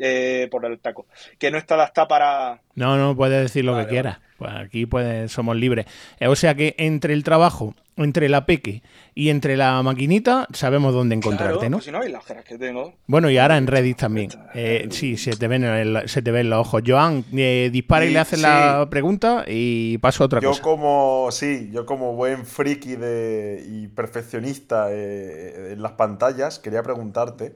[0.04, 1.06] eh, por el taco,
[1.38, 2.60] que no está adaptada para...
[2.74, 4.18] No, no, puedes decir lo que quieras.
[4.36, 5.86] Pues aquí puedes, somos libres.
[6.18, 8.82] Eh, o sea que entre el trabajo, entre la peque
[9.14, 11.76] y entre la maquinita, sabemos dónde encontrarte, ¿no?
[11.76, 12.94] Pues si no, hay las que tengo.
[13.06, 14.30] Bueno, y ahora en Reddit también.
[14.54, 16.82] Eh, sí, se te, ven se te ven los ojos.
[16.84, 20.58] Joan, dispara y, le hace la pregunta y paso a otra cosa.
[20.58, 27.54] Yo como, sí, yo como buen friki de, y perfeccionista en las pantallas, quería preguntarte...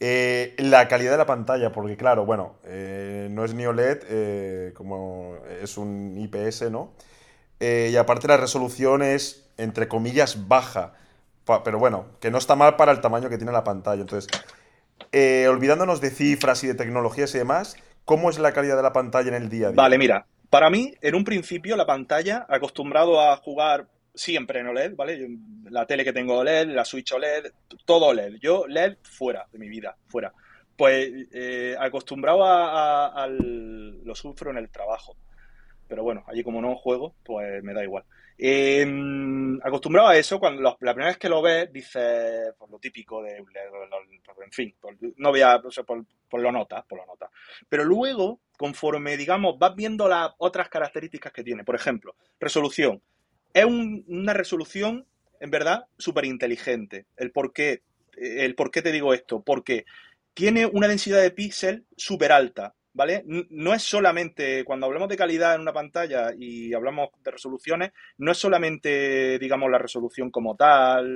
[0.00, 4.72] Eh, la calidad de la pantalla, porque claro, bueno, eh, no es ni OLED, eh,
[4.74, 6.92] como es un IPS, ¿no?
[7.60, 10.94] y aparte la resolución es, entre comillas, baja.
[11.64, 14.02] Pero bueno, que no está mal para el tamaño que tiene la pantalla.
[14.02, 14.30] Entonces,
[15.48, 19.26] olvidándonos de cifras y de tecnologías y demás, ¿cómo es la calidad de la pantalla
[19.26, 19.76] en el día a día?
[19.76, 23.88] Vale, mira, para mí, en un principio, la pantalla, acostumbrado a jugar
[24.18, 25.28] siempre en OLED, ¿vale?
[25.70, 27.52] la tele que tengo OLED, la Switch OLED,
[27.84, 28.34] todo OLED.
[28.40, 30.32] Yo LED fuera de mi vida, fuera.
[30.76, 35.16] Pues eh, acostumbrado a, lo sufro en el trabajo.
[35.88, 38.04] Pero bueno, allí como no juego, pues me da igual.
[38.36, 43.20] Em, acostumbrado a eso, cuando la primera vez que lo ves, dices por lo típico
[43.22, 44.74] de en fin,
[45.16, 47.28] no voy a, por, por, lo nota, por lo nota.
[47.68, 53.02] Pero luego, conforme, digamos, vas viendo las otras características que tiene, por ejemplo, resolución,
[53.52, 55.06] es una resolución,
[55.40, 57.06] en verdad, súper inteligente.
[57.16, 57.82] El por, qué,
[58.16, 59.42] el te digo esto.
[59.42, 59.84] Porque
[60.34, 62.74] tiene una densidad de píxel súper alta.
[62.98, 63.22] ¿vale?
[63.26, 68.32] No es solamente, cuando hablamos de calidad en una pantalla y hablamos de resoluciones, no
[68.32, 71.06] es solamente, digamos, la resolución como tal,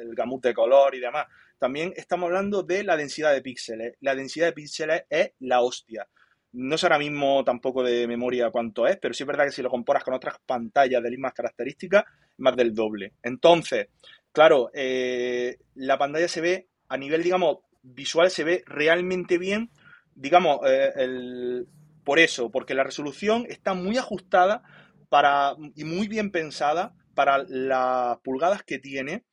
[0.00, 1.26] el gamut de color y demás.
[1.56, 3.94] También estamos hablando de la densidad de píxeles.
[4.00, 6.08] La densidad de píxeles es la hostia.
[6.52, 9.62] No sé ahora mismo tampoco de memoria cuánto es, pero sí es verdad que si
[9.62, 12.04] lo comparas con otras pantallas de mismas características,
[12.38, 13.12] más del doble.
[13.22, 13.88] Entonces,
[14.32, 19.70] claro, eh, la pantalla se ve a nivel, digamos, visual, se ve realmente bien
[20.18, 21.68] digamos, eh, el,
[22.04, 24.62] por eso, porque la resolución está muy ajustada
[25.08, 29.24] para, y muy bien pensada para las pulgadas que tiene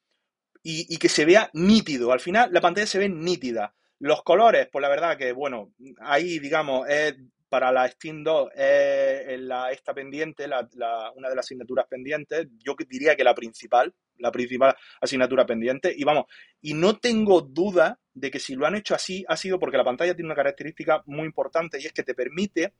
[0.63, 2.11] y, que se vea nítido.
[2.11, 3.75] Al final la pantalla se ve nítida.
[3.99, 7.15] Los colores, pues la verdad que, bueno, ahí, digamos, es
[7.49, 10.67] para la Steam 2 es la, esta pendiente, la,
[11.15, 15.93] una de las asignaturas pendientes, yo diría que la principal, la principal asignatura pendiente.
[15.95, 16.26] Y vamos,
[16.61, 19.84] y no tengo duda de que si lo han hecho así, ha sido porque la
[19.84, 22.73] pantalla tiene una característica muy importante y es que te permite,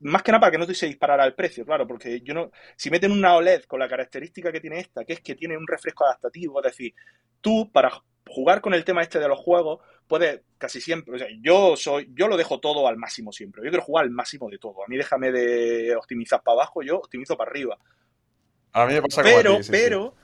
[0.00, 2.50] más que nada para que no te se disparara el precio, claro, porque yo no,
[2.76, 5.66] si meten una OLED con la característica que tiene esta, que es que tiene un
[5.66, 6.94] refresco adaptativo, es decir,
[7.40, 7.90] tú para
[8.26, 12.10] jugar con el tema este de los juegos, puedes casi siempre, o sea, yo soy,
[12.12, 14.88] yo lo dejo todo al máximo siempre, yo quiero jugar al máximo de todo, a
[14.88, 17.78] mí déjame de optimizar para abajo, yo optimizo para arriba.
[18.72, 20.14] A mí me pasa pero, como pero,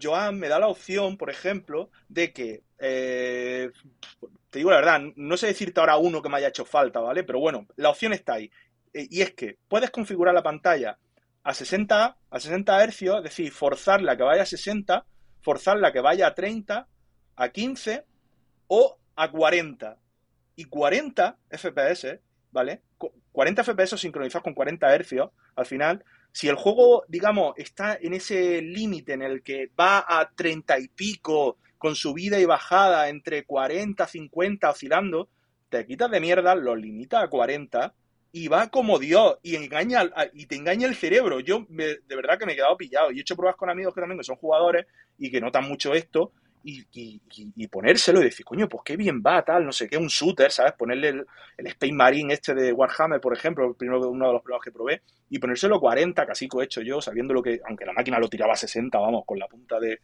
[0.00, 3.70] Joan me da la opción, por ejemplo, de que, eh,
[4.50, 7.24] te digo la verdad, no sé decirte ahora uno que me haya hecho falta, ¿vale?
[7.24, 8.50] Pero bueno, la opción está ahí.
[8.92, 10.98] Eh, y es que puedes configurar la pantalla
[11.42, 15.04] a 60, a 60 Hz, es decir, forzarla que vaya a 60,
[15.40, 16.86] forzarla que vaya a 30,
[17.36, 18.04] a 15
[18.68, 19.98] o a 40.
[20.54, 22.20] Y 40 FPS,
[22.52, 22.82] ¿vale?
[23.32, 28.62] 40 FPS sincronizados con 40 Hz, al final, si el juego, digamos, está en ese
[28.62, 34.06] límite en el que va a 30 y pico, con subida y bajada entre 40,
[34.06, 35.28] 50, oscilando,
[35.68, 37.94] te quitas de mierda, lo limita a 40
[38.32, 41.40] y va como Dios y engaña y te engaña el cerebro.
[41.40, 44.00] Yo de verdad que me he quedado pillado y he hecho pruebas con amigos que
[44.00, 44.86] también son jugadores
[45.18, 46.32] y que notan mucho esto
[46.64, 50.50] y, ponérselo y decir, coño, pues qué bien va, tal, no sé qué, un shooter,
[50.50, 50.72] ¿sabes?
[50.74, 51.26] Ponerle el,
[51.58, 55.02] Space Marine este de Warhammer, por ejemplo, el primero, uno de los primeros que probé,
[55.30, 58.52] y ponérselo 40, casi he hecho yo, sabiendo lo que, aunque la máquina lo tiraba
[58.52, 60.00] a 60, vamos, con la punta de,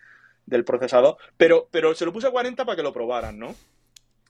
[0.46, 3.54] del procesador, pero, pero se lo puse a 40 para que lo probaran, ¿no?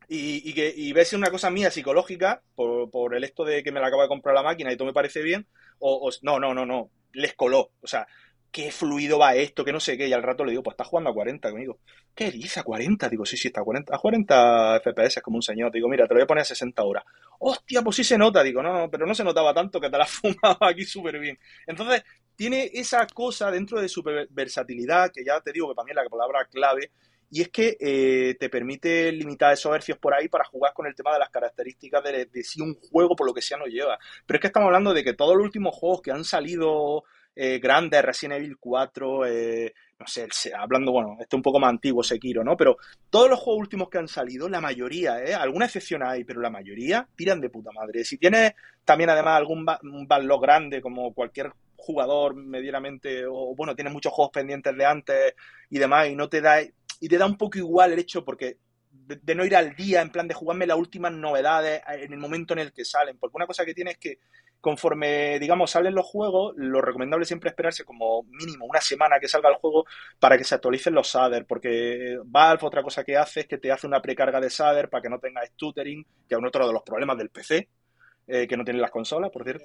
[0.09, 3.73] Y, y, que, y ves una cosa mía psicológica, por, por, el esto de que
[3.73, 5.47] me la acaba de comprar la máquina y todo me parece bien,
[5.79, 7.71] o no, no, no, no, les coló.
[7.81, 8.07] O sea,
[8.51, 10.85] qué fluido va esto, que no sé qué, y al rato le digo, pues está
[10.85, 11.79] jugando a 40 conmigo.
[12.15, 13.09] ¿Qué dice a 40?
[13.09, 15.71] Digo, sí, sí, está a 40, a 40 FPS, como un señor.
[15.71, 17.05] Digo, mira, te lo voy a poner a 60 horas.
[17.39, 18.43] Hostia, pues sí se nota.
[18.43, 21.39] Digo, no, no, pero no se notaba tanto que te la fumaba aquí súper bien.
[21.67, 22.03] Entonces,
[22.35, 25.97] tiene esa cosa dentro de su versatilidad, que ya te digo que para mí es
[25.97, 26.91] la palabra clave,
[27.31, 30.95] y es que eh, te permite limitar esos hercios por ahí para jugar con el
[30.95, 33.99] tema de las características de, de, si un juego por lo que sea no lleva.
[34.25, 37.05] Pero es que estamos hablando de que todos los últimos juegos que han salido
[37.41, 40.27] eh, grandes, Resident Evil 4, eh, no sé,
[40.59, 42.57] hablando, bueno, este un poco más antiguo, Sekiro, ¿no?
[42.57, 42.79] Pero
[43.11, 45.35] todos los juegos últimos que han salido, la mayoría, ¿eh?
[45.35, 48.05] Alguna excepción hay, pero la mayoría tiran de puta madre.
[48.05, 48.55] Si tienes
[48.85, 54.77] también además algún backlog grande, como cualquier jugador medianamente, o bueno, tienes muchos juegos pendientes
[54.77, 55.35] de antes
[55.71, 58.57] y demás, y no te da, y te da un poco igual el hecho, porque
[58.91, 62.53] de, no ir al día, en plan de jugarme las últimas novedades en el momento
[62.55, 63.17] en el que salen.
[63.17, 64.19] Porque una cosa que tienes es que
[64.61, 69.29] conforme, digamos, salen los juegos, lo recomendable es siempre esperarse como mínimo una semana que
[69.29, 69.87] salga el juego
[70.19, 73.71] para que se actualicen los shaders, porque Valve otra cosa que hace es que te
[73.71, 76.83] hace una precarga de shader para que no tenga stuttering, que es otro de los
[76.83, 77.69] problemas del PC,
[78.27, 79.65] eh, que no tienen las consolas, por cierto.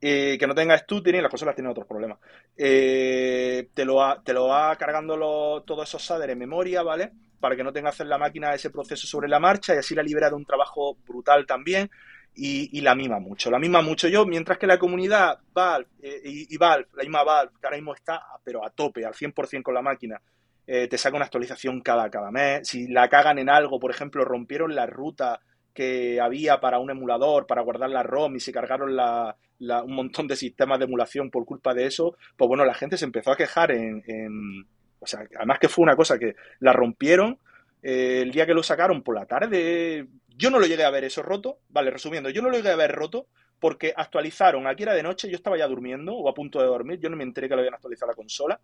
[0.00, 2.18] Que no tenga stuttering, las consolas tienen otros problemas.
[2.56, 7.12] Eh, te, lo va, te lo va cargando todos esos shaders en memoria, ¿vale?
[7.38, 9.94] Para que no tenga que hacer la máquina ese proceso sobre la marcha y así
[9.94, 11.90] la libera de un trabajo brutal también
[12.34, 13.50] y, la mima mucho.
[13.50, 17.52] La mima mucho yo, mientras que la comunidad Valve eh, y, Valve, la misma Valve,
[17.60, 20.20] que ahora mismo está, pero a tope, al 100% con la máquina,
[20.66, 22.68] eh, te saca una actualización cada, cada mes.
[22.68, 25.40] Si la cagan en algo, por ejemplo, rompieron la ruta
[25.74, 30.26] que había para un emulador, para guardar la ROM y se cargaron la, un montón
[30.26, 33.36] de sistemas de emulación por culpa de eso, pues bueno, la gente se empezó a
[33.36, 34.02] quejar en...
[34.06, 34.66] en
[35.02, 37.38] o sea, además que fue una cosa que la rompieron,
[37.82, 41.04] eh, el día que lo sacaron por la tarde, yo no lo llegué a ver
[41.04, 43.26] eso roto, vale, resumiendo, yo no lo llegué a ver roto
[43.58, 46.98] porque actualizaron, aquí era de noche, yo estaba ya durmiendo o a punto de dormir,
[46.98, 48.60] yo no me enteré que lo habían actualizado la consola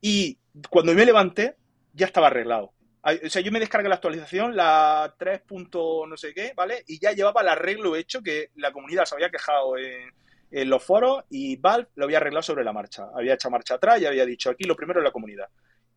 [0.00, 0.38] y
[0.70, 1.56] cuando me levanté
[1.92, 2.72] ya estaba arreglado.
[3.02, 5.42] O sea, yo me descargué la actualización, la 3.
[5.72, 6.84] no sé qué, ¿vale?
[6.86, 10.12] Y ya llevaba el arreglo hecho que la comunidad se había quejado en,
[10.50, 13.08] los foros y Valve lo había arreglado sobre la marcha.
[13.14, 15.48] Había hecho marcha atrás y había dicho aquí lo primero es la comunidad.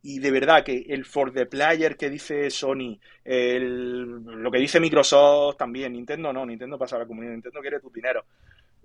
[0.02, 4.80] Y de verdad que el for the player que dice Sony, el, lo que dice
[4.80, 8.24] Microsoft también, Nintendo no, Nintendo pasa a la comunidad, Nintendo quiere tu dinero.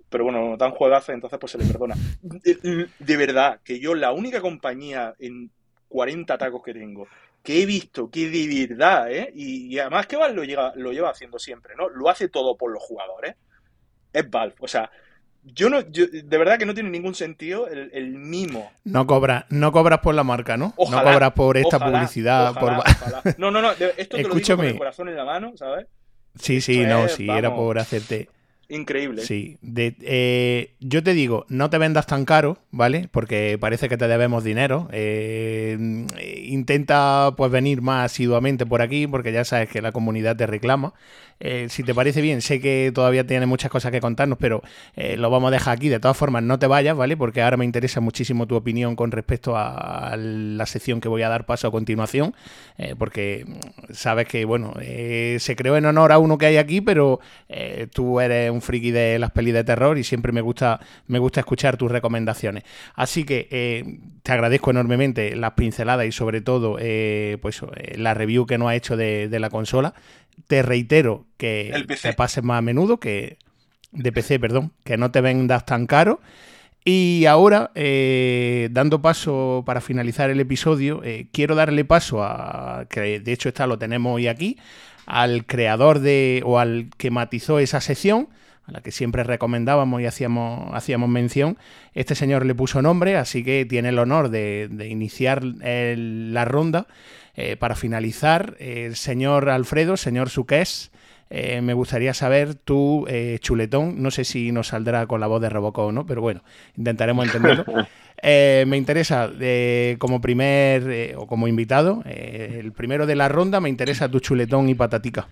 [0.08, 1.94] Pero bueno, tan juegazo, entonces pues se le perdona.
[2.22, 5.50] De, verdad, que yo la única compañía en
[5.88, 7.06] 40 tacos que tengo
[7.42, 9.30] que he visto que de verdad, ¿eh?
[9.34, 11.88] Y, y además que Valve lo, llega, lo lleva haciendo siempre, ¿no?
[11.88, 13.36] Lo hace todo por los jugadores.
[14.12, 14.56] Es Valve.
[14.60, 14.90] O sea,
[15.54, 18.70] yo no, yo, de verdad que no tiene ningún sentido el, el mimo.
[18.84, 20.74] No cobras, no cobras por la marca, ¿no?
[20.76, 22.50] Ojalá, no cobras por esta ojalá, publicidad.
[22.50, 22.82] ojalá,
[23.22, 23.38] por...
[23.38, 24.68] No, no, no, esto te lo digo con Escúchame.
[24.70, 25.86] el corazón en la mano, ¿sabes?
[26.38, 28.28] Sí, sí, no, es, sí, era por hacerte.
[28.70, 29.22] Increíble.
[29.22, 33.08] Sí, de- eh, yo te digo, no te vendas tan caro, ¿vale?
[33.10, 34.88] Porque parece que te debemos dinero.
[34.92, 35.78] Eh,
[36.44, 40.92] intenta pues venir más asiduamente por aquí, porque ya sabes que la comunidad te reclama.
[41.40, 44.60] Eh, si te parece bien, sé que todavía tienes muchas cosas que contarnos, pero
[45.16, 45.88] lo vamos a dejar aquí.
[45.88, 47.16] De todas formas, no te vayas, ¿vale?
[47.16, 51.22] Porque ahora me interesa muchísimo tu opinión con respecto a, a la sección que voy
[51.22, 52.34] a dar paso a continuación,
[52.98, 53.46] porque
[53.92, 54.74] sabes que, bueno,
[55.38, 57.20] se creó en honor a uno que hay aquí, pero
[57.94, 61.40] tú eres un friki de las pelis de terror y siempre me gusta, me gusta
[61.40, 62.64] escuchar tus recomendaciones.
[62.94, 68.14] Así que eh, te agradezco enormemente las pinceladas y sobre todo eh, pues eh, la
[68.14, 69.94] review que nos ha hecho de, de la consola.
[70.46, 73.38] Te reitero que te pases más a menudo, que
[73.92, 76.20] de PC, perdón, que no te vendas tan caro.
[76.84, 83.20] Y ahora, eh, dando paso para finalizar el episodio, eh, quiero darle paso a, que
[83.20, 84.56] de hecho está lo tenemos hoy aquí,
[85.04, 88.28] al creador de, o al que matizó esa sección,
[88.68, 91.56] a la que siempre recomendábamos y hacíamos, hacíamos mención.
[91.94, 96.44] Este señor le puso nombre, así que tiene el honor de, de iniciar el- la
[96.44, 96.86] ronda.
[97.34, 100.90] Eh, para finalizar, el señor Alfredo, señor Suqués,
[101.30, 105.40] eh, me gustaría saber tú, eh, chuletón, no sé si nos saldrá con la voz
[105.40, 106.42] de Robocop o no, pero bueno,
[106.76, 107.64] intentaremos entenderlo.
[108.20, 109.30] Eh, me interesa,
[110.00, 114.74] como primer o como invitado, el primero de la ronda, me interesa tu chuletón y
[114.74, 115.28] patatica.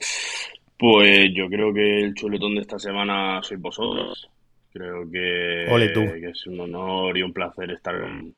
[0.78, 4.28] Pues yo creo que el chuletón de esta semana sois vosotros.
[4.72, 6.00] Creo que, Ole tú.
[6.20, 8.34] que es un honor y un placer estar con,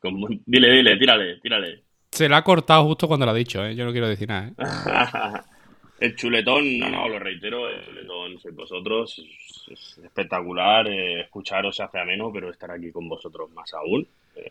[0.00, 1.82] con- Dile, dile, tírale, tírale.
[2.10, 3.74] Se la ha cortado justo cuando lo ha dicho, ¿eh?
[3.74, 5.40] Yo no quiero decir nada, ¿eh?
[6.00, 9.18] El chuletón, no, no, lo reitero, el chuletón sois vosotros.
[9.18, 10.88] Es, es espectacular.
[10.88, 14.04] eh, escucharos se hace ameno, pero estar aquí con vosotros más aún.
[14.34, 14.50] Eh,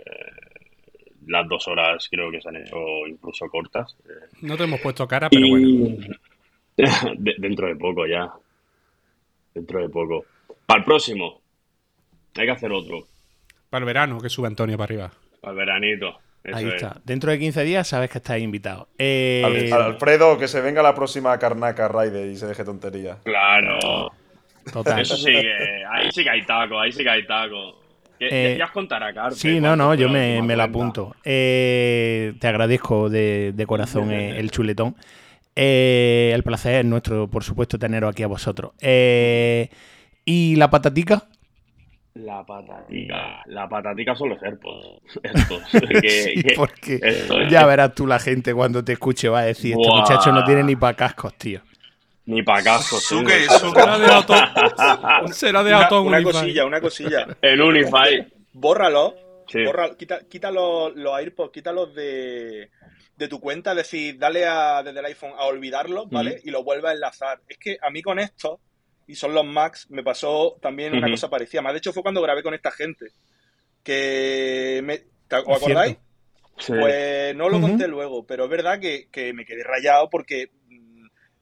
[1.28, 2.78] las dos horas creo que se han hecho
[3.08, 3.98] incluso cortas.
[4.06, 5.98] eh, No te hemos puesto cara, pero bueno.
[7.18, 8.32] de- dentro de poco ya.
[9.54, 10.26] Dentro de poco.
[10.66, 11.42] Para el próximo.
[12.38, 13.06] Hay que hacer otro.
[13.70, 15.12] Para el verano, que sube Antonio para arriba.
[15.42, 16.18] Para el veranito.
[16.44, 16.74] Eso Ahí es.
[16.76, 17.00] está.
[17.04, 18.88] Dentro de 15 días sabes que estáis invitados.
[18.98, 23.18] Eh, Al- al Alfredo, que se venga la próxima Carnaca Raider y se deje tontería.
[23.24, 24.12] Claro.
[24.72, 25.00] total.
[25.02, 25.84] Eso sí que.
[25.92, 27.80] Ahí sí que hay taco, ahí sí que hay taco.
[28.20, 29.36] Eh, ya os contará, Carpe.
[29.36, 31.16] Sí, no, no, yo me, la apunto.
[31.24, 34.96] Eh, te agradezco de, de corazón eh, el chuletón.
[35.56, 38.72] Eh, el placer es nuestro, por supuesto, teneros aquí a vosotros.
[38.80, 39.70] Eh,
[40.26, 41.28] ¿Y la patatica?
[42.14, 43.42] La patatica.
[43.46, 45.02] La patatica son los AirPods.
[45.24, 45.64] Estos.
[46.02, 49.44] que- Sí, que- porque esto ya verás tú la gente cuando te escuche va a
[49.46, 51.62] decir, este muchacho no tiene ni para cascos, tío.
[52.26, 53.04] Ni para cascos.
[53.04, 53.60] Suque, tengo.
[53.60, 53.80] suque.
[53.82, 54.38] Se la ha dejado todo,
[55.34, 57.28] se la ha dejado Una, cosilla, una cosilla.
[57.42, 58.28] En Unify.
[58.54, 59.16] Bórralo.
[59.48, 59.60] Sí.
[59.66, 62.70] borra- quita, quita los, los AirPods, quítalos de,
[63.22, 66.42] de tu cuenta, decir, dale a, desde el iPhone a olvidarlos, ¿vale?
[66.44, 67.40] Y lo vuelve a enlazar.
[67.48, 68.60] Es que a mí con esto,
[69.06, 71.62] y son los Macs, me pasó también una cosa parecida.
[71.62, 73.12] Más de hecho fue cuando grabé con esta gente.
[73.84, 75.98] Que me, ¿te- ¿Os Es acordáis?
[76.58, 76.74] Sí.
[76.80, 77.68] Pues no lo Ujú.
[77.68, 80.50] conté luego, pero es verdad que, que me quedé rayado porque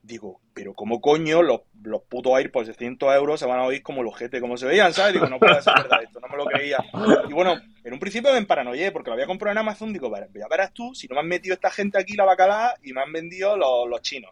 [0.10, 3.84] digo, pero ¿cómo coño los, los putos AirPods de 100 euros se van a oír
[3.84, 5.14] como los gente, como se veían, ¿sabes?
[5.14, 6.86] Digo, no puede ser verdad esto, no me lo creía.
[7.28, 10.30] Y bueno, en un principio me emparanoié porque lo había comprado en Amazon, digo, "Ver-
[10.34, 13.02] ya verás tú, si no me han metido esta gente aquí la bacalá y me
[13.02, 14.32] han vendido los, los chinos.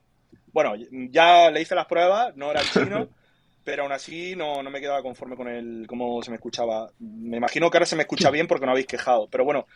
[0.51, 0.73] Bueno,
[1.11, 3.09] ya le hice las pruebas, no eran chinos,
[3.63, 6.89] pero aún así no, no me quedaba conforme con el cómo se me escuchaba.
[6.99, 9.67] Me imagino que ahora se me escucha bien porque no habéis quejado, pero bueno,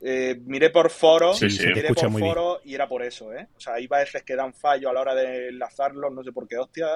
[0.00, 1.66] eh, miré por foros, Sí, sí.
[1.74, 2.34] Miré por muy bien.
[2.34, 3.48] foros y era por eso, ¿eh?
[3.56, 6.46] O sea, hay veces que dan fallo a la hora de enlazarlos, no sé por
[6.46, 6.86] qué, hostia,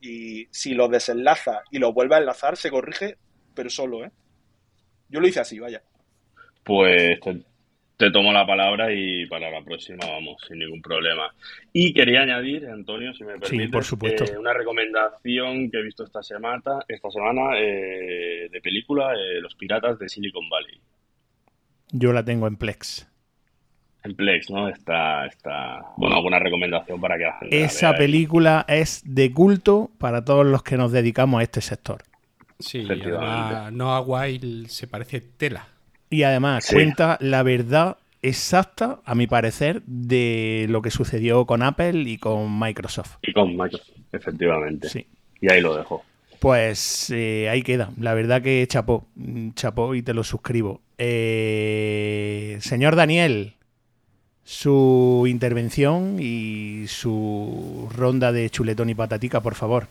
[0.00, 3.16] y si los desenlaza y los vuelve a enlazar, se corrige,
[3.54, 4.10] pero solo, ¿eh?
[5.08, 5.82] Yo lo hice así, vaya.
[6.64, 7.42] Pues te,
[7.96, 11.32] te tomo la palabra y para la próxima vamos, sin ningún problema.
[11.72, 14.24] Y quería añadir, Antonio, si me por supuesto.
[14.24, 19.54] eh, una recomendación que he visto esta semana, esta semana eh, de película, eh, Los
[19.54, 20.80] Piratas de Silicon Valley.
[21.92, 23.06] Yo la tengo en Plex.
[24.04, 24.68] En Plex, ¿no?
[24.68, 27.98] Está, está, bueno, alguna recomendación para que la gente la Esa vea.
[27.98, 32.02] película es de culto para todos los que nos dedicamos a este sector.
[32.58, 33.26] Sí, Efectivamente.
[33.56, 35.68] además Noah Wild se parece tela.
[36.08, 36.74] Y además Sí.
[36.74, 42.58] cuenta la verdad exacta, a mi parecer, de lo que sucedió con Apple y con
[42.58, 43.16] Microsoft.
[43.22, 44.88] Y con Microsoft, efectivamente.
[44.88, 45.06] Sí.
[45.40, 46.04] Y ahí lo dejo.
[46.40, 47.90] Pues eh, ahí queda.
[48.00, 49.06] La verdad que chapó.
[49.16, 50.80] mm, Chapó y te lo suscribo.
[50.98, 53.54] Eh, señor Daniel,
[54.44, 59.86] su intervención y su ronda de chuletón y patatica, por favor.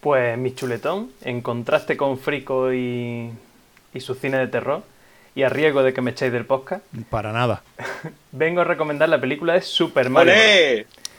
[0.00, 3.30] Pues mi chuletón, en contraste con Frico y,
[3.92, 4.82] y su cine de terror,
[5.34, 7.62] y a riesgo de que me echéis del podcast, Para nada.
[8.32, 10.32] vengo a recomendar la película de Super Mario.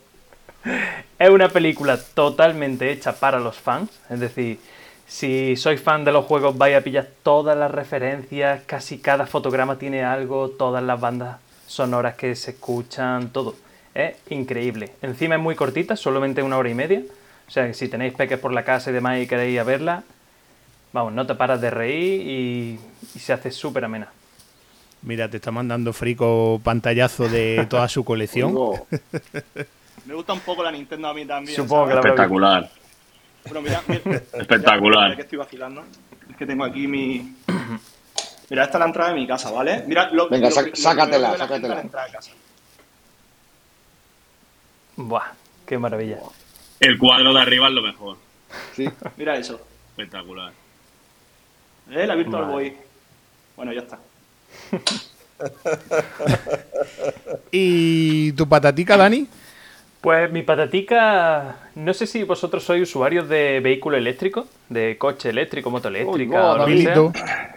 [1.19, 4.59] Es una película totalmente hecha para los fans, es decir,
[5.07, 9.77] si sois fan de los juegos vais a pillar todas las referencias, casi cada fotograma
[9.77, 13.57] tiene algo, todas las bandas sonoras que se escuchan, todo.
[13.93, 14.93] Es increíble.
[15.03, 17.03] Encima es muy cortita, solamente una hora y media.
[17.49, 19.65] O sea que si tenéis peques por la casa y demás y queréis ir a
[19.65, 20.05] verla,
[20.93, 22.81] vamos, no te paras de reír y,
[23.15, 24.09] y se hace súper amena.
[25.03, 28.55] Mira, te está mandando Frico pantallazo de toda su colección.
[30.11, 31.55] Me gusta un poco la Nintendo a mí también.
[31.55, 32.69] Supongo que la- Espectacular.
[33.45, 35.15] Bueno, mira, mira, Espectacular.
[35.15, 35.85] que estoy vacilando.
[36.29, 37.33] Es que tengo aquí mi.
[38.51, 39.85] Mira, esta es la entrada de mi casa, ¿vale?
[39.87, 41.77] Mira, lo, Venga, lo lo sácatela, sácatela.
[41.77, 42.33] la entrada de casa.
[44.97, 45.27] Buah,
[45.65, 46.19] qué maravilla.
[46.81, 48.17] El cuadro de arriba es lo mejor.
[48.75, 48.91] sí.
[49.17, 49.61] Mira eso.
[49.91, 50.53] Espectacular.
[51.89, 52.05] ¿Eh?
[52.05, 52.53] La Virtual Vale.
[52.53, 52.77] Boy.
[53.55, 54.01] Bueno, ya está.
[57.53, 59.29] ¿Y tu patatica, Dani?
[60.01, 65.71] Pues mi patatica, no sé si vosotros sois usuarios de vehículo eléctrico, de coche eléctrico,
[65.71, 67.13] moto eléctrica, Uy, o lo que Milito.
[67.15, 67.57] sea.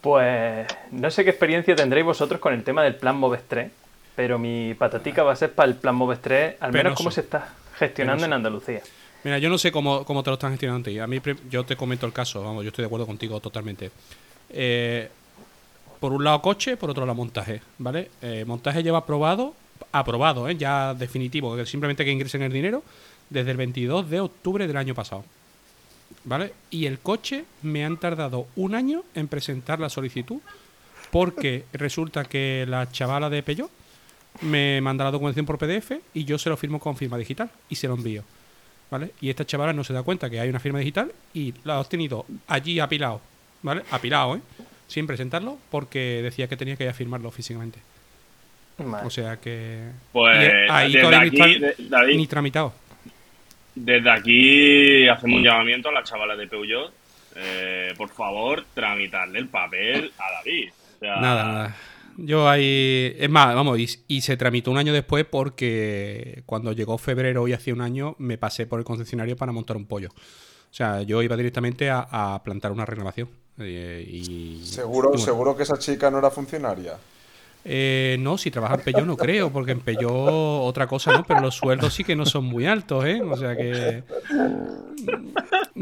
[0.00, 3.70] Pues no sé qué experiencia tendréis vosotros con el tema del plan Moves 3,
[4.16, 6.96] pero mi patatica va a ser para el plan Moves 3, al menos Penoso.
[6.96, 8.26] cómo se está gestionando Penoso.
[8.26, 8.80] en Andalucía.
[9.22, 10.98] Mira, yo no sé cómo, cómo te lo están gestionando a ti.
[10.98, 13.90] A mí, yo te comento el caso, vamos, yo estoy de acuerdo contigo totalmente.
[14.50, 15.08] Eh,
[16.00, 18.10] por un lado coche, por otro lado montaje, ¿vale?
[18.22, 19.54] Eh, montaje lleva aprobado,
[19.92, 20.56] aprobado, ¿eh?
[20.56, 22.82] ya definitivo, simplemente que ingresen el dinero
[23.30, 25.24] desde el 22 de octubre del año pasado,
[26.24, 26.52] ¿vale?
[26.70, 30.40] Y el coche me han tardado un año en presentar la solicitud
[31.10, 33.70] porque resulta que la chavala de Peugeot
[34.42, 37.76] me manda la documentación por PDF y yo se lo firmo con firma digital y
[37.76, 38.22] se lo envío.
[38.90, 39.10] ¿Vale?
[39.20, 41.80] Y esta chavala no se da cuenta que hay una firma digital y la ha
[41.80, 43.20] obtenido allí apilado,
[43.60, 43.82] ¿vale?
[43.90, 44.40] Apilado, ¿eh?
[44.86, 47.80] Sin presentarlo porque decía que tenía que ir a firmarlo físicamente.
[48.78, 49.06] Vale.
[49.06, 49.90] O sea que...
[50.12, 52.72] Pues ahí desde todavía aquí, no está de- David, ni tramitado.
[53.74, 56.92] desde aquí hacemos un llamamiento a la chavala de Peugeot.
[57.36, 60.70] Eh, por favor, tramitarle el papel a David.
[60.96, 61.76] O sea, Nada, nada.
[62.16, 63.14] Yo ahí...
[63.18, 67.52] Es más, vamos, y, y se tramitó un año después porque cuando llegó febrero y
[67.52, 70.08] hacía un año me pasé por el concesionario para montar un pollo.
[70.10, 73.28] O sea, yo iba directamente a, a plantar una renovación.
[73.60, 75.24] Eh, y, Seguro, bueno.
[75.24, 76.94] seguro que esa chica no era funcionaria.
[77.64, 81.40] Eh, no, si trabaja en Peugeot no creo, porque en Peugeot otra cosa no, pero
[81.40, 83.20] los sueldos sí que no son muy altos, ¿eh?
[83.22, 84.02] O sea que...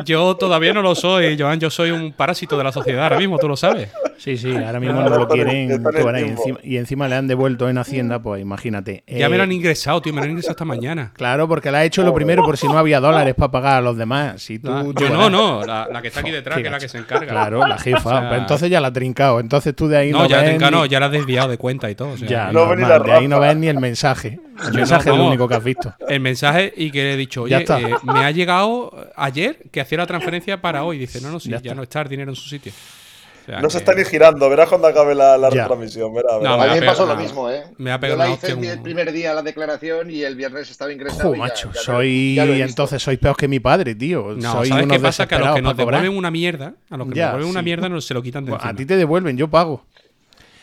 [0.05, 3.39] Yo todavía no lo soy, Joan, yo soy un parásito de la sociedad ahora mismo,
[3.39, 3.89] tú lo sabes.
[4.19, 5.71] Sí, sí, ahora mismo no lo quieren.
[5.71, 9.05] y, encima, y encima le han devuelto en Hacienda, pues imagínate.
[9.07, 11.13] Ya Eh, me lo han ingresado, tío, me lo han ingresado esta mañana.
[11.15, 13.81] Claro, porque le ha hecho lo primero por si no había dólares para pagar a
[13.81, 14.43] los demás.
[14.43, 16.79] Si tú, Ah, yo no, no, la, la que está aquí detrás, que es la
[16.79, 17.27] que se encarga.
[17.33, 17.97] Claro, la jefa.
[17.99, 19.41] O sea- Pues entonces ya la ha trincado.
[19.41, 21.57] Entonces tú de ahí no, No, ya la ni- no, ya la has desviado de
[21.59, 22.11] cuenta y todo.
[22.13, 24.39] o sea, Ya, No normal, la de ahí no ves ni el mensaje.
[24.67, 25.95] El Yo mensaje no, es lo único que has visto.
[26.09, 29.81] El mensaje y que le he dicho, Ya oye, eh, me ha llegado ayer que
[29.81, 30.99] hacía la transferencia para hoy.
[30.99, 32.73] Dice, no, no, sí, Ya no está el dinero en su sitio.
[32.73, 36.13] O sea No se está ni girando, verás cuando acabe la, la retransmisión.
[36.13, 36.59] Verás, No, verás.
[36.59, 37.63] me A mí me pasó lo mismo, ¿eh?
[37.79, 40.35] me ha Yo pegado la una hice el, un- primer día la declaración y el
[40.35, 41.33] viernes estaba ingresado.
[41.33, 42.35] Ya- macho, ya lo- soy.
[42.35, 44.35] ya entonces sois peor que mi padre, tío.
[44.37, 45.29] No, soy ¿sabes unos qué pasa?
[45.29, 47.63] Que a los que nos devuelven una mierda, a los que Ya, nos devuelven una
[47.63, 48.79] mierda, nos se lo quitan de Bueno, a encima.
[48.79, 49.85] ti te devuelven, yo pago.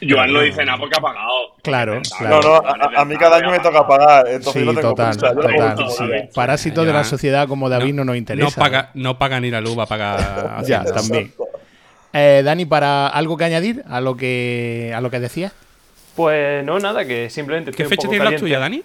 [0.08, 1.30] Joan no dice nada porque ha pagado.
[1.62, 2.42] Claro, claro.
[2.42, 4.90] No, no, a, a mí cada año me toca pagar, entonces Sí, yo no tengo
[4.96, 5.76] total, prisa, yo no total.
[5.76, 5.98] puedo sí.
[5.98, 6.30] pagar.
[6.34, 8.46] Parásito de la sociedad como David no, nos interesa.
[8.46, 10.64] No paga, no paga ni la luz, va a pagar.
[10.66, 11.34] Ya, también.
[12.14, 15.52] Eh, Dani, para algo que añadir a lo que a lo que decías.
[16.16, 18.84] Pues no, nada, que simplemente ¿Qué fecha tiene la tuya, Dani?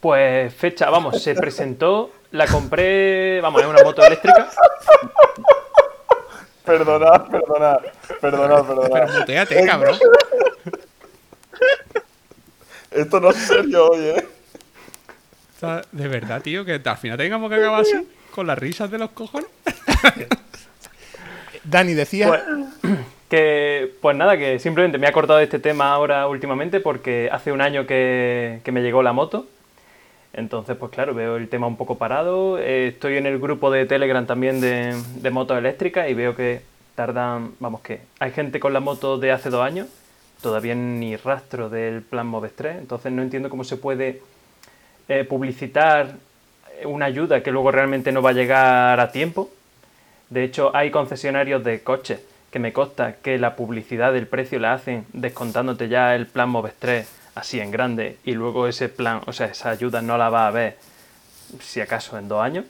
[0.00, 4.48] Pues fecha, vamos, se presentó, la compré, vamos, es una moto eléctrica.
[6.64, 7.78] Perdonad, perdonad,
[8.20, 9.18] perdonad, Pero perdonad.
[9.18, 9.98] muteate, cabrón.
[12.90, 14.28] Esto no es serio hoy, ¿eh?
[15.56, 18.90] O sea, De verdad, tío, que al final tengamos que acabar así, con las risas
[18.90, 19.48] de los cojones.
[21.64, 22.28] Dani decía.
[22.28, 22.42] Pues,
[23.28, 27.62] que, pues nada, que simplemente me ha cortado este tema ahora últimamente porque hace un
[27.62, 29.46] año que, que me llegó la moto.
[30.34, 32.58] Entonces, pues claro, veo el tema un poco parado.
[32.58, 36.62] Eh, estoy en el grupo de Telegram también de, de motos eléctricas y veo que
[36.94, 39.88] tardan, vamos que, hay gente con la moto de hace dos años,
[40.40, 44.20] todavía ni rastro del plan Moves 3, entonces no entiendo cómo se puede
[45.08, 46.16] eh, publicitar
[46.84, 49.50] una ayuda que luego realmente no va a llegar a tiempo.
[50.30, 52.20] De hecho, hay concesionarios de coches
[52.50, 56.74] que me consta que la publicidad del precio la hacen descontándote ya el plan Moves
[56.78, 60.46] 3 así en grande y luego ese plan, o sea, esa ayuda no la va
[60.46, 60.76] a ver
[61.60, 62.64] si acaso en dos años.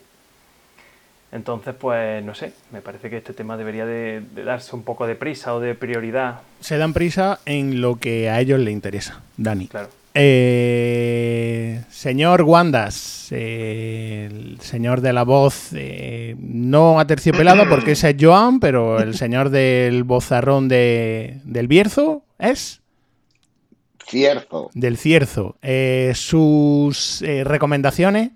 [1.32, 5.14] Entonces, pues no sé, me parece que este tema debería de, darse un poco de
[5.14, 6.40] prisa o de prioridad.
[6.60, 9.66] Se dan prisa en lo que a ellos les interesa, Dani.
[9.68, 9.88] Claro.
[10.14, 18.10] Eh, señor Wandas, eh, el señor de la voz, eh, no a terciopelado porque ese
[18.10, 22.81] es Joan, pero el señor del bozarrón de, del Bierzo es.
[24.04, 24.70] Cierzo.
[24.74, 25.56] Del Cierzo.
[26.14, 28.30] sus recomendaciones.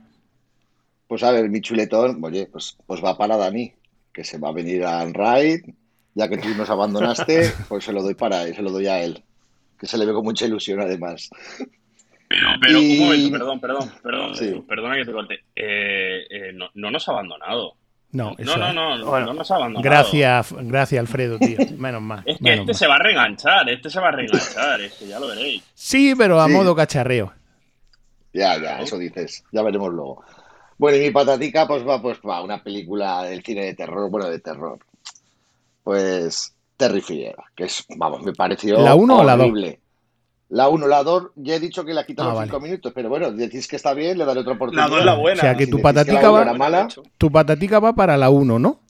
[1.06, 3.72] Pues a ver, mi chuletón, oye, pues, pues va para Dani,
[4.12, 5.62] que se va a venir a Unride,
[6.14, 9.02] ya que tú nos abandonaste, pues se lo doy para él, se lo doy a
[9.02, 9.22] él,
[9.78, 11.30] que se le ve con mucha ilusión además.
[12.28, 15.34] Pero, pero un momento, perdón, perdón, perdón, perdona que te corte.
[15.54, 17.74] Eh, eh, no, no, nos ha abandonado.
[18.12, 19.82] No, eso no, no, no, no nos ha abandonado.
[19.82, 21.58] Gracias, gracias Alfredo, tío.
[21.76, 22.22] Menos mal.
[22.24, 25.28] es que este se va a reenganchar, este se va a reenganchar, este ya lo
[25.28, 25.62] veréis.
[25.74, 27.32] Sí, pero a modo cacharreo.
[28.32, 29.44] Ya, ya, eso dices.
[29.50, 30.22] Ya veremos luego.
[30.78, 34.28] Bueno, y mi patatica, pues va, pues va, una película del cine de terror, bueno,
[34.28, 34.78] de terror.
[35.82, 39.52] Pues Terrifier, que es, vamos, me pareció ¿La 1 o la 2?
[40.48, 43.32] La 1, la 2, ya he dicho que la quitado ah, 5 minutos, pero bueno,
[43.32, 44.88] decís que está bien, le daré otra oportunidad.
[44.88, 45.38] La 2 la buena.
[45.38, 46.86] O sea, que tu patatica, va, mala,
[47.18, 48.80] tu patatica va para la 1, ¿no?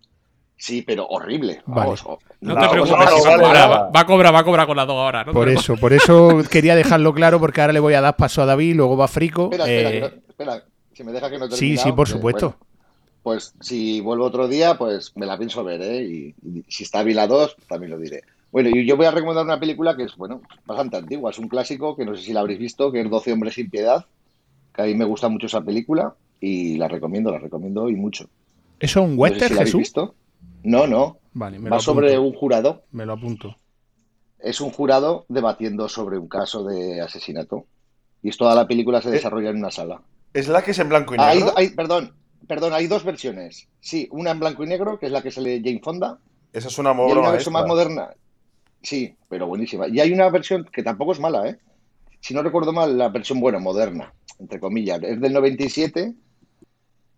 [0.59, 1.63] Sí, pero horrible.
[1.67, 2.05] Vamos,
[2.41, 4.97] No te preocupes, va, a cobrar, va, a cobrar, va a cobrar con la 2
[4.97, 5.25] ahora.
[5.27, 8.47] por eso, por eso quería dejarlo claro, porque ahora le voy a dar paso a
[8.47, 9.45] David, luego va Frico.
[9.45, 12.57] Espera, espera, eh, espera, si me deja que no Sí, sí, por supuesto.
[13.23, 16.03] pues si vuelvo otro día, pues me la pienso ver, ¿eh?
[16.03, 16.35] Y,
[16.69, 18.23] si está bien la 2, también lo diré.
[18.57, 21.47] Bueno, y yo voy a recomendar una película que es, bueno, bastante antigua, es un
[21.47, 24.07] clásico que no sé si la habréis visto, que es 12 hombres sin piedad,
[24.75, 28.31] que a mí me gusta mucho esa película y la recomiendo, la recomiendo y mucho.
[28.81, 29.79] ¿Eso es un western, no Jesús?
[29.79, 30.15] Visto.
[30.63, 31.19] No, no.
[31.35, 32.85] Vale, me Va sobre un jurado.
[32.93, 33.59] Me lo apunto.
[34.39, 37.67] Es un jurado debatiendo sobre un caso de asesinato.
[38.23, 40.01] Y toda la película se eh, desarrolla en una sala.
[40.33, 41.53] ¿Es la que es en blanco y negro?
[41.57, 42.15] Hay, perdón,
[42.49, 43.69] perdón, hay dos versiones.
[43.81, 46.21] Sí, una en blanco y negro, que es la que se lee Jane Fonda.
[46.55, 48.09] Esa es una Y hay una versión más moderna.
[48.87, 49.89] Sí, pero buenísima.
[49.89, 51.59] Y hay una versión que tampoco es mala, ¿eh?
[52.21, 55.03] Si no recuerdo mal, la versión, bueno, moderna, entre comillas.
[55.03, 56.15] Es del 97,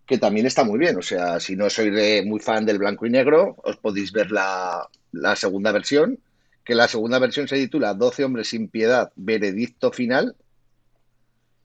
[0.07, 0.97] que también está muy bien.
[0.97, 4.89] O sea, si no sois muy fan del blanco y negro, os podéis ver la,
[5.13, 6.19] la segunda versión,
[6.65, 10.37] que la segunda versión se titula 12 hombres sin piedad, veredicto final,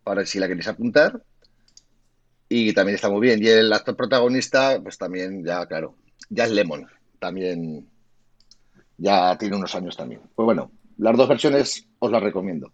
[0.03, 1.21] para si la queréis apuntar
[2.49, 3.41] y también está muy bien.
[3.41, 5.95] Y el actor protagonista, pues también, ya, claro,
[6.29, 6.87] ya es Lemon,
[7.19, 7.87] también
[9.03, 10.21] ya tiene unos años también.
[10.33, 12.71] Pues bueno, las dos versiones os las recomiendo.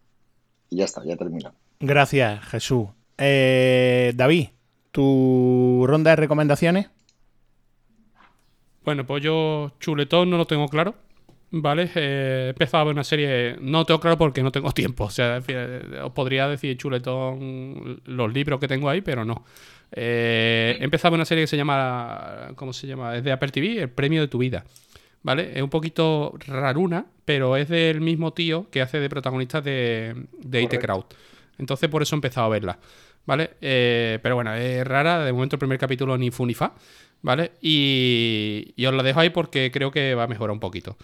[0.70, 1.52] Y ya está, ya termina.
[1.80, 2.88] Gracias, Jesús.
[3.18, 4.50] Eh, David,
[4.92, 6.90] ¿tu ronda de recomendaciones?
[8.84, 10.94] Bueno, pues yo chuletón no lo tengo claro.
[11.52, 11.90] ¿vale?
[11.96, 15.10] Eh, he empezado a ver una serie, no tengo claro porque no tengo tiempo, o
[15.10, 15.42] sea,
[16.04, 19.44] os podría decir chuletón los libros que tengo ahí, pero no.
[19.92, 23.16] Eh, he empezado a ver una serie que se llama, ¿cómo se llama?
[23.16, 24.64] Es de Apple TV, El Premio de tu Vida,
[25.24, 25.52] ¿vale?
[25.56, 30.62] Es un poquito raruna, pero es del mismo tío que hace de protagonista de, de
[30.62, 31.06] IT Crowd.
[31.58, 32.80] Entonces por eso he empezado a verla,
[33.26, 33.52] ¿vale?
[33.62, 36.74] Eh, pero bueno, es rara, de momento el primer capítulo ni fu ni fa,
[37.22, 37.52] ¿vale?
[37.62, 40.98] Y, y os la dejo ahí porque creo que va a mejorar un poquito.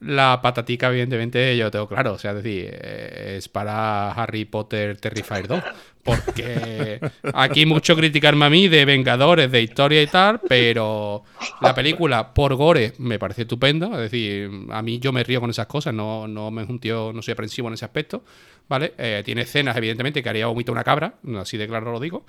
[0.00, 2.12] La patatica, evidentemente, yo tengo claro.
[2.12, 5.62] O sea, es decir, eh, es para Harry Potter Terrifier 2.
[6.02, 7.00] Porque
[7.34, 11.24] aquí mucho criticarme a mí de Vengadores, de historia y tal, pero
[11.60, 13.86] la película, por gore, me parece estupenda.
[13.94, 16.80] Es decir, a mí yo me río con esas cosas, no, no me un
[17.14, 18.22] no soy aprensivo en ese aspecto.
[18.68, 18.94] ¿Vale?
[18.98, 22.26] Eh, tiene escenas, evidentemente, que haría vomito una cabra, así de claro lo digo.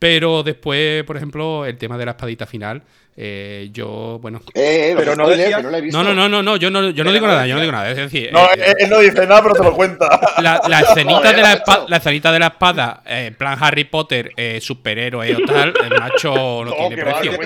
[0.00, 2.82] Pero después, por ejemplo, el tema de la espadita final,
[3.22, 4.40] eh, yo, bueno.
[4.54, 5.60] Eh, pero no, decía...
[5.60, 7.90] no, no, no, no, no, yo no, yo no digo nada, yo no digo nada.
[7.90, 10.08] Es decir, no, eh, él no dice nada, pero te lo cuenta.
[10.40, 14.32] La, la escenita, de la, espada, la escenita de la espada, en plan Harry Potter,
[14.58, 17.32] superhéroe o tal, el macho no, tiene precio.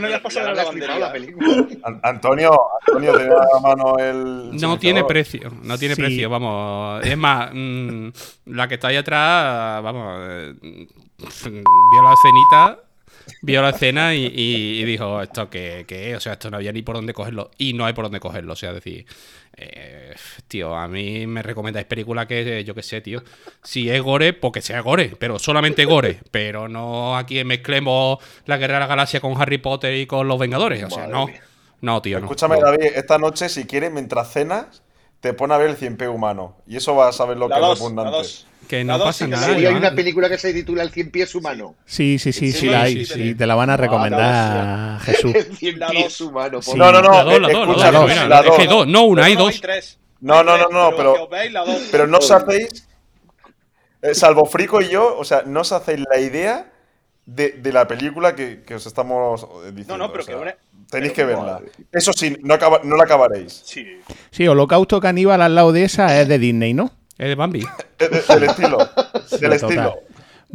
[2.04, 4.56] Antonio, Antonio, te da la mano el.
[4.56, 7.04] No tiene precio, no tiene precio, vamos.
[7.04, 8.10] Es más, mmm,
[8.46, 10.54] la que está ahí atrás, vamos,
[11.44, 12.84] vio la escenita
[13.42, 16.96] vio la escena y, dijo, ¿esto qué, qué, O sea, esto no había ni por
[16.96, 17.50] dónde cogerlo.
[17.58, 18.52] Y no hay por dónde cogerlo.
[18.52, 19.06] O sea, decir,
[19.56, 20.14] eh,
[20.48, 23.22] tío, a mí me recomendáis película que, yo qué sé, tío.
[23.62, 26.20] Si es gore, pues que sea gore, pero solamente gore.
[26.30, 30.38] Pero no aquí mezclemos la Guerra de la Galaxia con Harry Potter y con los
[30.38, 30.82] Vengadores.
[30.84, 31.26] O sea, no.
[31.80, 32.26] No, tío, no.
[32.26, 32.62] Escúchame, no.
[32.62, 34.82] David, esta noche, si quieres, mientras cenas,
[35.24, 36.54] te pone a ver el 100 p humano.
[36.66, 38.10] Y eso vas a ver lo La que es dos, la repugnante.
[38.18, 38.46] dos.
[38.68, 39.46] Que La no dos pasa nada.
[39.46, 41.76] sí, hay una película que se titula El cien pies humano.
[41.86, 43.06] Sí, sí, sí, sí, Sí, la hay.
[43.06, 45.34] sí, te la van a recomendar, Jesús.
[45.34, 46.20] El cien La pies dos.
[46.20, 46.60] humano.
[46.60, 47.10] Por No, no, no.
[47.10, 48.40] La dos, la eh, dos, la dos, la la.
[48.40, 49.62] Es que no una, hay dos.
[50.20, 51.64] No, no, no, no, pero- la.
[51.90, 52.86] Pero no os hacéis,
[54.02, 56.70] eh, salvo Frico y yo, o sea, no os hacéis la idea
[57.24, 59.96] de, de la película que, que os estamos eh, diciendo.
[59.96, 60.56] No, no, pero o sea, que una-
[60.90, 61.60] Tenéis pero- que verla.
[61.92, 63.62] Eso sí, no, acaba- no la acabaréis.
[63.64, 63.86] Sí.
[64.30, 66.90] Sí, Holocausto Caníbal al lado de esa es de Disney, ¿no?
[67.18, 67.60] Es de Bambi.
[67.98, 68.78] De- Del estilo.
[69.40, 69.94] Del estilo.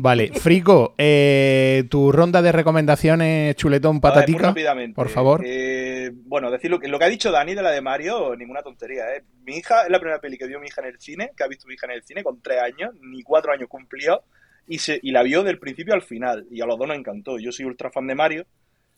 [0.02, 4.96] Vale, Frico, eh, tu ronda de recomendaciones, chuletón, ver, patatica, rápidamente.
[4.96, 5.42] por favor.
[5.46, 8.62] Eh, bueno, decir lo que, lo que ha dicho Dani de la de Mario, ninguna
[8.62, 9.14] tontería.
[9.14, 9.24] ¿eh?
[9.46, 11.48] Mi hija es la primera peli que vio mi hija en el cine, que ha
[11.48, 14.22] visto mi hija en el cine con tres años, ni cuatro años cumplió,
[14.68, 16.48] y, se, y la vio del principio al final.
[16.50, 17.38] Y a los dos nos encantó.
[17.38, 18.46] Yo soy ultra fan de Mario,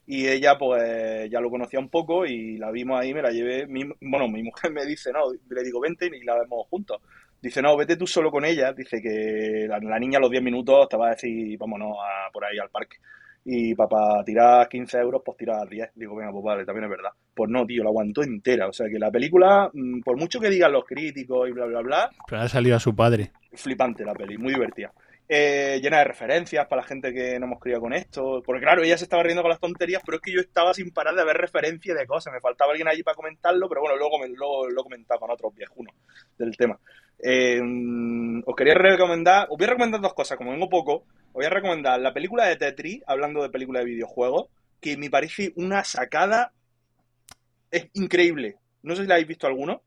[0.08, 3.68] y ella pues ya lo conocía un poco, y la vimos ahí, me la llevé.
[3.68, 7.02] mi- bueno, mi mujer me dice, no, le digo, vente y la vemos juntos.
[7.42, 8.72] Dice, no, vete tú solo con ella.
[8.74, 12.32] Dice que la, la niña a los 10 minutos te va a decir, vámonos a-
[12.32, 12.98] por ahí al parque.
[13.44, 15.90] Y para tirar 15 euros, pues tirar 10.
[15.96, 17.10] Digo, venga, pues vale, también es verdad.
[17.34, 18.68] Pues no, tío, la aguantó entera.
[18.68, 21.82] O sea que la película, mm, por mucho que digan los críticos y bla, bla,
[21.82, 23.32] bla, Pero ha salido a su padre.
[23.54, 24.92] flipante la peli, muy divertida.
[25.34, 28.44] Eh, llena de referencias para la gente que no hemos criado con esto.
[28.46, 30.92] Porque claro, ella se estaba riendo con las tonterías, pero es que yo estaba sin
[30.92, 32.34] parar de ver referencias de cosas.
[32.34, 35.32] Me faltaba alguien allí para comentarlo, pero bueno, luego me, luego lo he comentado con
[35.32, 35.96] otros viejunos
[36.38, 36.78] del tema.
[37.24, 37.62] Eh,
[38.46, 41.50] os quería recomendar, os voy a recomendar dos cosas, como vengo poco, os voy a
[41.50, 44.48] recomendar la película de Tetris, hablando de película de videojuegos,
[44.82, 46.52] que me parece una sacada
[47.72, 48.58] es increíble.
[48.84, 49.82] No sé si la habéis visto alguno.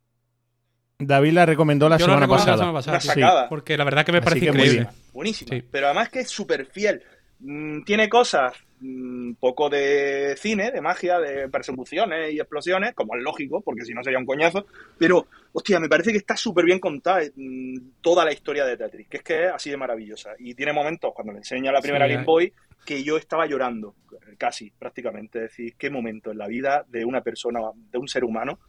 [0.98, 2.56] David la recomendó la Yo semana recomendé pasada.
[2.56, 2.96] la semana pasada.
[2.96, 3.08] Una sí.
[3.08, 3.48] sacada.
[3.48, 4.88] Porque la verdad que me Así parece que muy increíble.
[5.34, 5.62] Sí.
[5.70, 7.02] Pero además que es súper fiel.
[7.40, 13.22] Mm, Tiene cosas, mm, poco de cine, de magia, de persecuciones y explosiones, como es
[13.22, 14.66] lógico, porque si no sería un coñazo.
[14.96, 19.08] Pero, hostia, me parece que está súper bien contada mm, toda la historia de Tetris,
[19.08, 20.30] que es que es así de maravillosa.
[20.38, 22.26] Y tiene momentos, cuando le enseña la primera Sí, Game eh.
[22.26, 22.52] Boy,
[22.86, 23.96] que yo estaba llorando,
[24.38, 25.38] casi, prácticamente.
[25.44, 28.60] Es decir, qué momento en la vida de una persona, de un ser humano,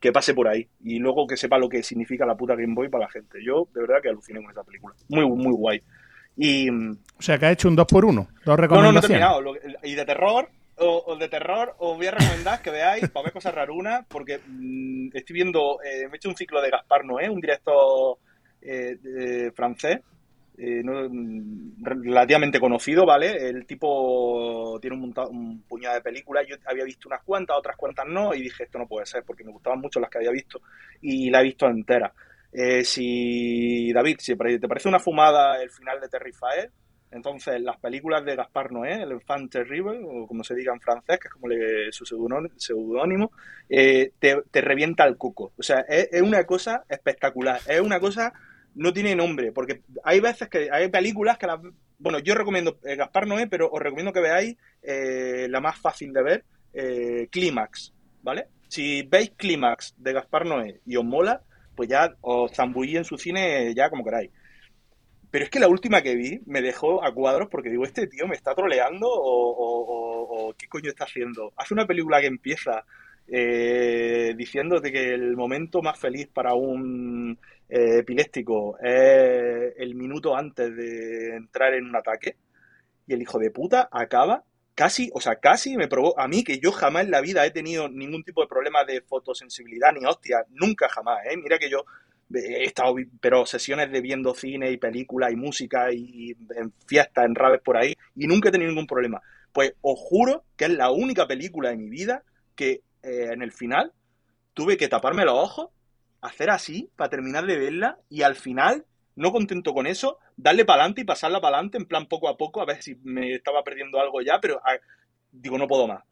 [0.00, 2.88] que pase por ahí y luego que sepa lo que significa la puta Game Boy
[2.88, 3.38] para la gente.
[3.44, 4.94] Yo, de verdad, que aluciné con esa película.
[5.08, 5.82] Muy, muy guay.
[6.36, 6.70] Y.
[6.70, 8.56] mm, O sea, que ha hecho un 2 por 1 Dos No, no, no he
[8.56, 9.08] recomendaciones.
[9.20, 9.54] terminado.
[9.82, 13.32] Y de terror, o, o de terror, os voy a recomendar que veáis para ver
[13.32, 17.28] cosas rarunas, porque mm, estoy viendo, eh, me he hecho un ciclo de Gaspar Noé,
[17.28, 18.16] un director
[18.62, 20.00] eh, eh, francés,
[20.58, 20.82] eh,
[21.80, 23.48] relativamente conocido, ¿vale?
[23.48, 27.76] El tipo tiene un, monta- un puñado de películas, yo había visto unas cuantas, otras
[27.76, 30.30] cuantas no, y dije, esto no puede ser, porque me gustaban mucho las que había
[30.30, 30.60] visto,
[31.00, 32.12] y la he visto entera.
[32.52, 36.70] Eh, si, David, si te parece una fumada el final de Terrifier,
[37.12, 41.18] entonces, las películas de Gaspar Noé, el Enfant Terrible, o como se diga en francés,
[41.20, 43.32] que es como le, su seudónimo,
[43.68, 45.52] eh, te, revienta el cuco.
[45.58, 47.60] O sea, es una cosa espectacular.
[47.68, 48.32] Es una cosa,
[48.74, 51.60] no tiene nombre, porque hay veces que hay películas que las.
[51.98, 56.12] Bueno, yo recomiendo eh, Gaspar Noé, pero os recomiendo que veáis eh, la más fácil
[56.12, 57.92] de ver, eh, Clímax,
[58.22, 58.46] ¿vale?
[58.68, 61.42] Si veis Clímax de Gaspar Noé y os mola,
[61.76, 64.30] pues ya os zambullí en su cine ya como queráis.
[65.30, 68.26] Pero es que la última que vi me dejó a cuadros porque digo, este tío
[68.28, 71.52] me está troleando o, qué coño está haciendo.
[71.56, 72.84] Hace una película que empieza
[73.28, 77.38] eh, diciéndote que el momento más feliz para un
[77.68, 82.36] eh, epiléptico es el minuto antes de entrar en un ataque
[83.06, 86.58] y el hijo de puta acaba casi, o sea, casi me probó a mí que
[86.58, 90.44] yo jamás en la vida he tenido ningún tipo de problema de fotosensibilidad ni hostia,
[90.50, 91.36] nunca jamás, ¿eh?
[91.36, 91.84] Mira que yo
[92.34, 97.26] he estado, pero sesiones de viendo cine y películas y música y, y en fiestas,
[97.26, 99.20] en raves por ahí, y nunca he tenido ningún problema.
[99.52, 102.22] Pues os juro que es la única película de mi vida
[102.54, 103.92] que eh, en el final
[104.54, 105.68] tuve que taparme los ojos,
[106.22, 108.84] hacer así para terminar de verla y al final,
[109.16, 112.36] no contento con eso, darle para adelante y pasarla para adelante en plan poco a
[112.36, 114.76] poco, a ver si me estaba perdiendo algo ya, pero ah,
[115.30, 116.02] digo, no puedo más.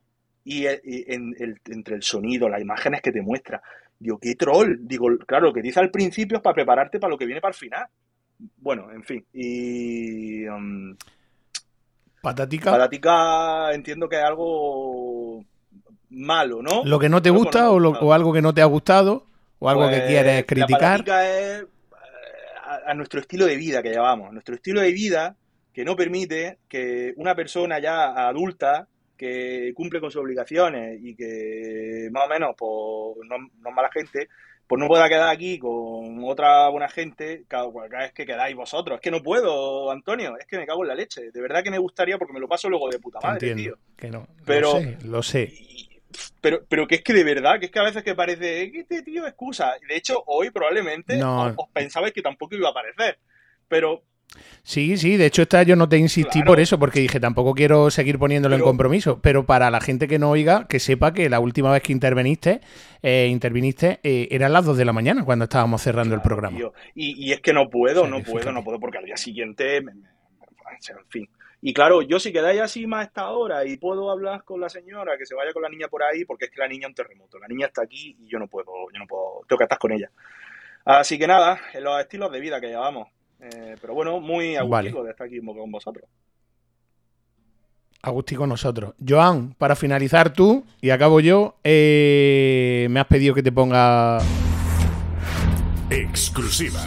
[0.44, 3.62] Y, eh, y en el- entre el sonido, las imágenes que te muestra,
[3.98, 4.78] digo, qué troll.
[4.80, 7.52] Digo, claro, lo que dice al principio es para prepararte para lo que viene para
[7.52, 7.86] el final.
[8.56, 9.24] Bueno, en fin.
[9.32, 10.46] Y.
[10.48, 10.96] um,
[12.22, 12.70] Patatica.
[12.72, 15.44] Patatica entiendo que es algo
[16.10, 16.84] malo, ¿no?
[16.84, 19.26] Lo que no te gusta o, lo- o algo que no te ha gustado
[19.60, 20.80] o algo que Pues, quieres La criticar.
[21.04, 21.66] patatica es eh,
[22.64, 24.32] a, a nuestro estilo de vida que llevamos.
[24.32, 25.36] Nuestro estilo de vida
[25.72, 32.08] que no permite que una persona ya adulta que cumple con sus obligaciones y que
[32.10, 34.28] más o menos pues, no, no es mala gente,
[34.66, 38.96] pues no pueda quedar aquí con otra buena gente cada, cada vez que quedáis vosotros.
[38.96, 41.30] Es que no puedo, Antonio, es que me cago en la leche.
[41.32, 43.76] De verdad que me gustaría porque me lo paso luego de puta madre, entiendo.
[43.76, 43.94] tío.
[43.96, 44.26] Que no.
[44.46, 45.48] Pero- Lo sé, lo sé.
[45.52, 45.89] Y,
[46.40, 48.72] pero, pero que es que de verdad, que es que a veces que parece "Eh,
[48.72, 49.72] que este tío excusa.
[49.88, 51.42] De hecho, hoy probablemente No.
[51.46, 53.18] os, os pensabais que tampoco iba a aparecer.
[53.68, 54.02] Pero
[54.62, 56.46] Sí, sí, de hecho esta yo no te insistí Claro.
[56.46, 60.20] por eso, porque dije tampoco quiero seguir poniéndolo en compromiso, pero para la gente que
[60.20, 62.60] no oiga, que sepa que la última vez que interveniste,
[63.02, 66.56] eh, interviniste, eh, eran las 2 de la mañana cuando estábamos cerrando el programa.
[66.94, 69.94] Y, y es que no puedo, no puedo, no puedo, porque al día siguiente, me-
[69.94, 70.08] me-
[70.78, 71.28] sea, en fin.
[71.62, 75.18] Y claro, yo si quedáis así más esta hora y puedo hablar con la señora,
[75.18, 76.94] que se vaya con la niña por ahí, porque es que la niña es un
[76.94, 77.38] terremoto.
[77.38, 79.92] La niña está aquí y yo no puedo, yo no puedo, tengo que estar con
[79.92, 80.10] ella.
[80.84, 83.08] Así que nada, en los estilos de vida que llevamos.
[83.40, 85.06] Eh, pero bueno, muy agustico Vale.
[85.06, 86.08] de estar aquí con vosotros.
[88.02, 88.94] Agustí con nosotros.
[89.06, 94.18] Joan, para finalizar tú, y acabo yo, eh, me has pedido que te ponga...
[95.90, 96.80] Exclusiva.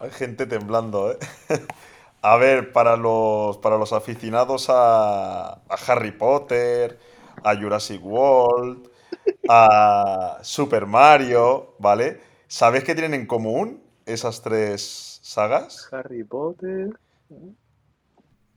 [0.00, 1.18] Hay gente temblando, ¿eh?
[2.22, 6.98] A ver, para los, para los aficionados a, a Harry Potter,
[7.42, 8.90] a Jurassic World,
[9.48, 12.20] a Super Mario, ¿vale?
[12.46, 15.88] ¿Sabéis qué tienen en común esas tres sagas?
[15.92, 16.90] Harry Potter.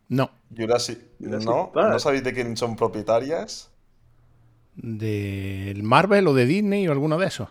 [0.09, 1.71] No, Jurassic, Jurassic ¿no?
[1.71, 1.93] Park.
[1.93, 3.69] ¿No sabéis de quién son propietarias?
[4.75, 7.49] del Marvel o de Disney o alguno de esos.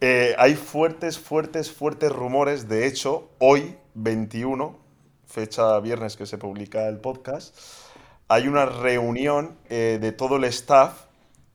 [0.00, 2.68] Eh, hay fuertes, fuertes, fuertes rumores.
[2.68, 4.78] De hecho, hoy, 21,
[5.26, 7.56] fecha viernes que se publica el podcast,
[8.28, 11.06] hay una reunión eh, de todo el staff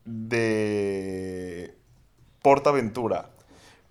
[0.06, 1.76] de
[2.42, 3.30] Portaventura.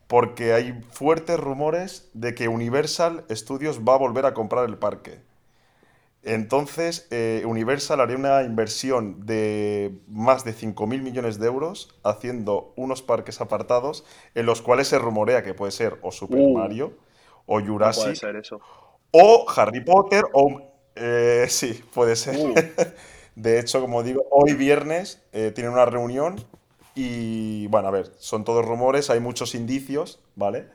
[0.09, 5.20] Porque hay fuertes rumores de que Universal Studios va a volver a comprar el parque.
[6.23, 13.00] Entonces, eh, Universal haría una inversión de más de 5.000 millones de euros haciendo unos
[13.02, 16.52] parques apartados en los cuales se rumorea que puede ser o Super Uh.
[16.52, 16.92] Mario
[17.47, 18.60] o No puede Jurassic ser eso.
[19.12, 20.62] o Harry Potter o...
[20.94, 22.36] eh, sí, puede ser.
[22.36, 22.55] Uh.
[23.34, 26.44] De hecho, como digo, hoy viernes eh, tienen una reunión
[26.94, 30.66] y, bueno, a ver, son todos rumores, hay muchos indicios, ¿vale?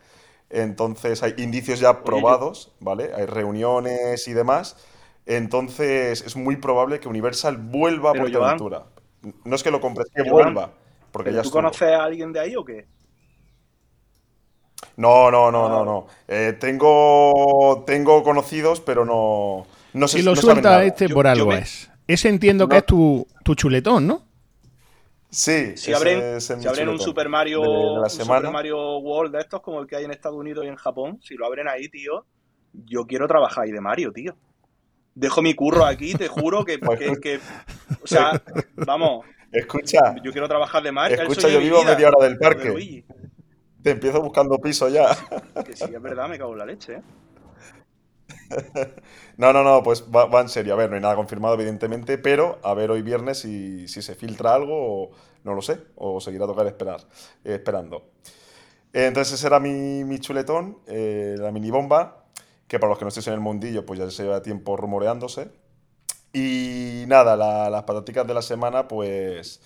[0.49, 3.11] Entonces, hay indicios ya probados, ¿vale?
[3.15, 4.77] Hay reuniones y demás.
[5.25, 8.83] Entonces, es muy probable que Universal vuelva a Portaventura.
[9.43, 10.71] No es que lo compres, que Joan, vuelva,
[11.11, 11.61] porque ¿Pero ya tú estuvo.
[11.63, 12.85] conoces a alguien de ahí o qué?
[14.97, 15.69] No, no, no, Ah.
[15.69, 16.07] no, no.
[16.27, 20.83] Eh, tengo, tengo conocidos, pero no, no sé Si lo no saben suelta nada.
[20.85, 21.89] este por yo algo me- es.
[22.07, 22.79] Ese entiendo que No.
[22.79, 24.23] es tu, tu chuletón, ¿no?
[25.29, 28.09] Sí, Si ese abren, es si abren un Super Mario, de, de la un.
[28.09, 31.19] Super Mario World de estos como el que hay en Estados Unidos y en Japón,
[31.21, 32.25] si lo abren ahí, tío,
[32.73, 34.35] yo quiero trabajar ahí de Mario, tío.
[35.15, 37.39] Dejo mi curro aquí, te juro que, Pues que, que-
[38.03, 38.37] o sea,
[38.85, 42.45] vamos, Escucha, yo quiero trabajar de el escucha, yo vivo a media hora del de
[42.45, 42.69] parque.
[43.83, 45.15] Te empiezo buscando piso ya.
[45.65, 47.01] Que sí, es verdad, me cago en la leche, ¿eh?
[49.37, 50.73] No, no, no, pues va, va en serio.
[50.73, 54.15] A ver, no hay nada confirmado, evidentemente, pero a ver hoy viernes si, si se
[54.15, 54.73] filtra algo
[55.05, 55.11] o
[55.43, 57.01] no lo sé, o seguirá a tocar esperar,
[57.43, 58.09] eh, esperando.
[58.93, 62.24] Entonces ese era mi, mi chuletón, eh, la mini bomba,
[62.67, 65.49] que para los que no estéis en el mundillo, pues ya se lleva tiempo rumoreándose.
[66.33, 69.61] Y nada, la- las pataticas de la semana, pues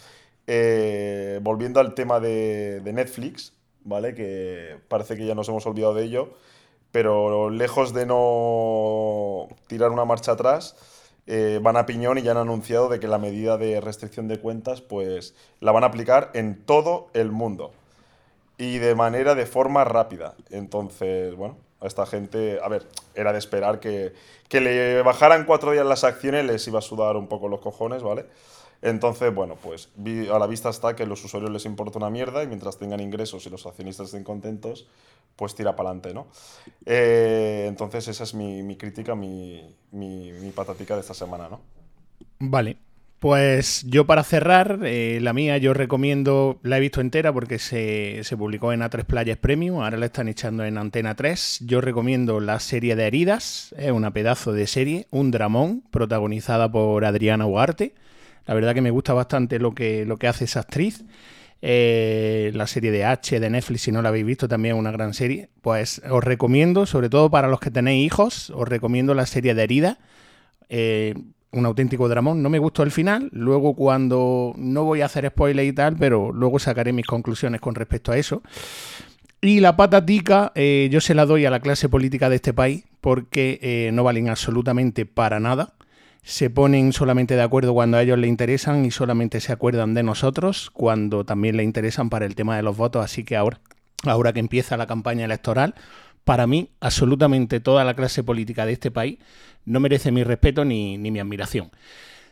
[0.48, 3.54] eh, volviendo al tema de, de Netflix,
[3.84, 4.14] ¿vale?
[4.16, 6.34] Que parece que ya nos hemos olvidado de ello,
[6.92, 10.76] pero lejos de no tirar una marcha atrás,
[11.28, 14.40] eh, van a piñón y ya han anunciado de que la medida de restricción de
[14.40, 17.72] cuentas, pues la van a aplicar en todo el mundo
[18.58, 20.36] y de manera, de forma rápida.
[20.50, 24.14] Entonces, bueno, a esta gente, a ver, era de esperar que,
[24.48, 28.04] que le bajaran cuatro días las acciones, les iba a sudar un poco los cojones,
[28.04, 28.26] ¿vale?
[28.82, 29.90] Entonces, bueno, pues
[30.32, 33.02] a la vista está que a los usuarios les importa una mierda y mientras tengan
[33.02, 34.88] ingresos y los accionistas estén contentos,
[35.36, 36.28] pues tira para adelante, ¿no?
[36.86, 41.60] Eh, entonces, esa es mi, mi crítica, mi, mi, mi patatica de esta semana, ¿no?
[42.40, 42.78] Vale.
[43.20, 48.24] Pues yo para cerrar, eh, la mía yo recomiendo, la he visto entera porque se,
[48.24, 51.60] se publicó en A3 Playas Premium, ahora la están echando en Antena 3.
[51.66, 57.04] Yo recomiendo la serie de Heridas, es una pedazo de serie, un dramón, protagonizada por
[57.04, 57.94] Adriana Ugarte.
[58.46, 61.04] La verdad que me gusta bastante lo que, lo que hace esa actriz.
[61.62, 64.92] Eh, la serie de H de Netflix, si no la habéis visto, también es una
[64.92, 65.50] gran serie.
[65.62, 69.64] Pues os recomiendo, sobre todo para los que tenéis hijos, os recomiendo la serie de
[69.64, 69.98] Heridas.
[70.70, 71.16] Eh,
[71.52, 72.42] un auténtico dramón.
[72.44, 73.30] No me gustó el final.
[73.32, 77.76] Luego, cuando no voy a hacer spoiler y tal, pero luego sacaré mis conclusiones con
[77.76, 78.42] respecto a eso.
[79.42, 82.84] Y la patatica, eh, yo se la doy a la clase política de este país
[83.00, 85.76] porque eh, no valen absolutamente para nada.
[86.24, 90.04] Se ponen solamente de acuerdo cuando a ellos les interesan y solamente se acuerdan de
[90.04, 93.04] nosotros cuando también les interesan para el tema de los votos.
[93.04, 93.62] Así que ahora,
[94.04, 95.74] ahora que empieza la campaña electoral,
[96.26, 99.20] para mí, absolutamente toda la clase política de este país
[99.70, 101.72] no merece mi respeto ni, ni mi admiración.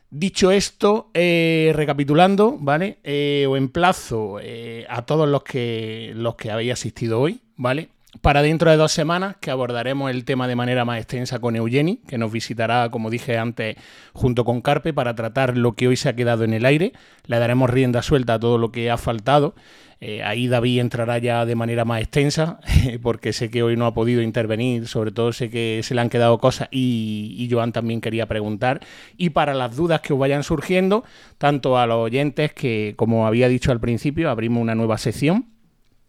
[0.10, 2.98] Dicho esto, eh, recapitulando, ¿vale?
[3.04, 7.90] Eh, os emplazo eh, a todos los que, los que habéis asistido hoy, ¿vale?
[8.22, 11.98] Para dentro de dos semanas, que abordaremos el tema de manera más extensa con Eugeni,
[12.08, 13.76] que nos visitará, como dije antes,
[14.14, 16.94] junto con Carpe, para tratar lo que hoy se ha quedado en el aire.
[17.26, 19.56] Le daremos rienda suelta a todo lo que ha faltado.
[20.00, 22.60] Eh, ahí David entrará ya de manera más extensa,
[23.02, 26.10] porque sé que hoy no ha podido intervenir, sobre todo sé que se le han
[26.10, 28.80] quedado cosas y, y Joan también quería preguntar.
[29.18, 31.04] Y para las dudas que os vayan surgiendo,
[31.38, 35.57] tanto a los oyentes que, como había dicho al principio, abrimos una nueva sección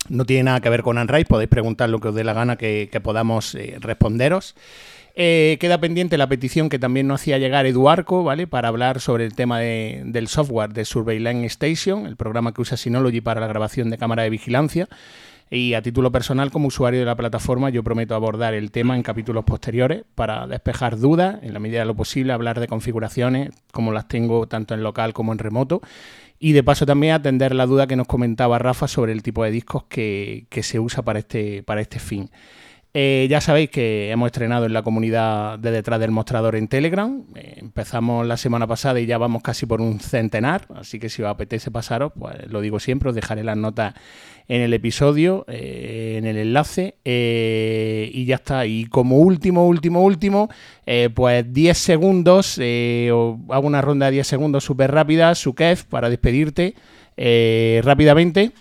[0.09, 2.57] no tiene nada que ver con Unrise, podéis preguntar lo que os dé la gana
[2.57, 4.55] que, podamos eh, responderos.
[5.21, 8.47] Eh, queda pendiente la petición que también nos hacía llegar Eduardo, ¿vale?
[8.47, 12.77] Para hablar sobre el tema de, del software de Surveillance Station, el programa que usa
[12.77, 14.89] Synology para la grabación de cámara de vigilancia.
[15.51, 19.03] Y a título personal, como usuario de la plataforma, yo prometo abordar el tema en
[19.03, 23.93] capítulos posteriores para despejar dudas, en la medida de lo posible, hablar de configuraciones, como
[23.93, 25.81] las tengo tanto en local como en remoto,
[26.39, 29.51] y de paso también atender la duda que nos comentaba Rafa sobre el tipo de
[29.51, 32.31] discos que, se usa para este, para este fin.
[32.95, 37.23] Eh, ya sabéis que hemos estrenado en la comunidad de detrás del mostrador en Telegram.
[37.35, 41.23] Eh, empezamos la semana pasada y ya vamos casi por un centenar, así que si
[41.23, 43.95] os apetece pasaros, pues lo digo siempre, os dejaré las notas
[44.49, 48.65] en el episodio, eh, en el enlace, eh, y ya está.
[48.67, 50.49] Y como último, último, último,
[50.87, 55.87] eh, pues 10 segundos, eh, o hago una ronda de 10 segundos súper rápida, Sukev,
[55.89, 56.75] para despedirte
[57.83, 58.53] rápidamente.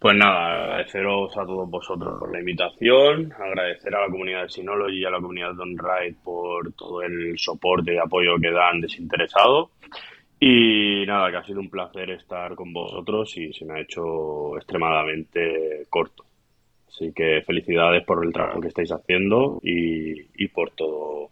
[0.00, 4.98] Pues nada, agradeceros a todos vosotros por la invitación, agradecer a la comunidad de Synology
[4.98, 9.70] y a la comunidad de OnRide por todo el soporte y apoyo que dan desinteresado.
[10.44, 14.56] Y nada, que ha sido un placer estar con vosotros y se me ha hecho
[14.56, 16.24] extremadamente corto.
[16.88, 21.30] Así que felicidades por el trabajo que estáis haciendo y, y por todo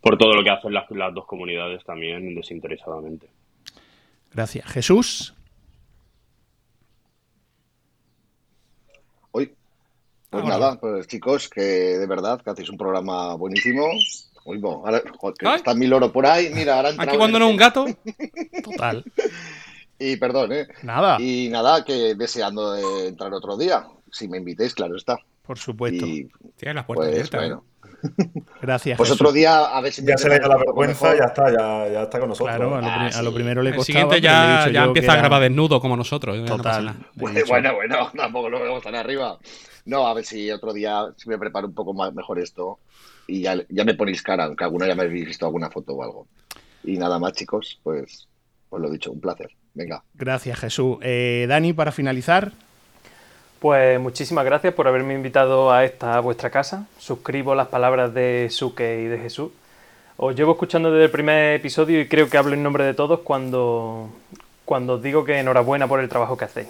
[0.00, 3.26] por todo lo que hacen las, las dos comunidades también desinteresadamente.
[4.32, 4.64] Gracias.
[4.70, 5.34] Jesús.
[9.32, 9.52] Hoy,
[10.30, 13.88] pues nada, pues chicos, que de verdad que hacéis un programa buenísimo.
[14.44, 17.50] Uy, bo, ahora, joder, está mi loro por ahí, mira, ahora Aquí cuando no es
[17.52, 17.86] un gato,
[18.64, 19.04] Total.
[19.98, 20.66] Y perdón, ¿eh?
[20.82, 23.86] Nada, Y nada, que deseando de entrar otro día.
[24.10, 25.16] Si me invitéis, claro está.
[25.46, 26.04] por supuesto.
[26.04, 27.42] Y tiene las puertas pues abiertas.
[27.42, 27.46] ¿eh?
[27.46, 27.64] bueno,
[28.60, 28.98] Gracias.
[28.98, 29.20] pues Jesús.
[29.20, 31.88] otro día a ver si me Ya se le da la vergüenza, ya está, ya,
[31.92, 32.56] ya está con nosotros.
[32.56, 33.34] Claro, a lo, Ah, pri- a lo sí.
[33.36, 33.86] primero le El costaba.
[33.86, 36.36] siguiente le he ya, ya empieza a era- grabar desnudo como nosotros.
[36.36, 36.88] no Total.
[36.88, 39.38] he Bueno, bueno, bueno, tampoco lo vemos tan arriba.
[39.84, 42.78] No, a ver si otro día si me preparo un poco más mejor esto
[43.26, 46.02] y ya, ya me ponéis cara, aunque alguna ya me habéis visto alguna foto o
[46.02, 46.26] algo.
[46.84, 48.28] Y nada más, chicos, pues,
[48.68, 49.50] pues lo dicho, un placer.
[49.74, 50.02] Venga.
[50.14, 50.98] Gracias, Jesús.
[51.00, 52.52] Eh, Dani, para finalizar.
[53.58, 56.86] Pues muchísimas gracias por haberme invitado a esta vuestra casa.
[56.98, 59.52] Suscribo las palabras de Suke y de Jesús.
[60.16, 63.20] Os llevo escuchando desde el primer episodio y creo que hablo en nombre de todos
[63.20, 64.10] cuando,
[64.64, 66.68] cuando os digo que enhorabuena por el trabajo que hacéis.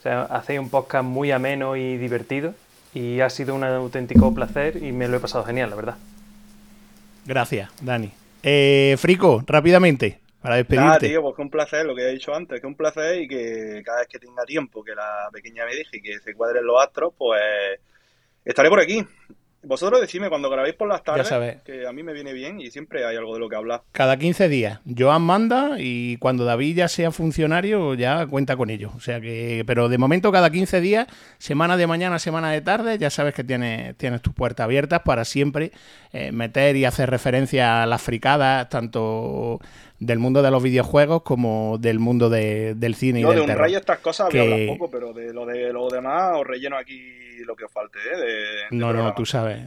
[0.00, 2.54] O sea, hacéis un podcast muy ameno y divertido
[2.96, 5.96] y ha sido un auténtico placer y me lo he pasado genial, la verdad.
[7.26, 8.10] Gracias, Dani.
[8.42, 10.86] Eh, Frico, rápidamente, para despedirte.
[10.86, 13.28] Nada, tío, pues que un placer, lo que he dicho antes, que un placer y
[13.28, 16.82] que cada vez que tenga tiempo, que la pequeña me dije que se cuadren los
[16.82, 17.42] astros, pues
[18.42, 19.04] estaré por aquí.
[19.66, 21.28] Vosotros decidme cuando grabéis por las tardes,
[21.64, 23.82] que a mí me viene bien y siempre hay algo de lo que hablar.
[23.90, 24.78] Cada 15 días.
[24.96, 28.92] Joan manda y cuando David ya sea funcionario ya cuenta con ello.
[28.96, 31.06] O sea que, pero de momento cada 15 días,
[31.38, 35.24] semana de mañana, semana de tarde, ya sabes que tienes, tienes tus puertas abiertas para
[35.24, 35.72] siempre
[36.12, 39.60] eh, meter y hacer referencia a las fricadas, tanto
[39.98, 43.40] del mundo de los videojuegos como del mundo de- del cine Yo y de del
[43.42, 43.62] un terror.
[43.62, 47.00] rayo estas cosas Que- hablar poco, pero de lo de lo demás os relleno aquí
[47.46, 48.16] lo que os falte, ¿eh?
[48.16, 49.62] De, de No, no, tú sabes.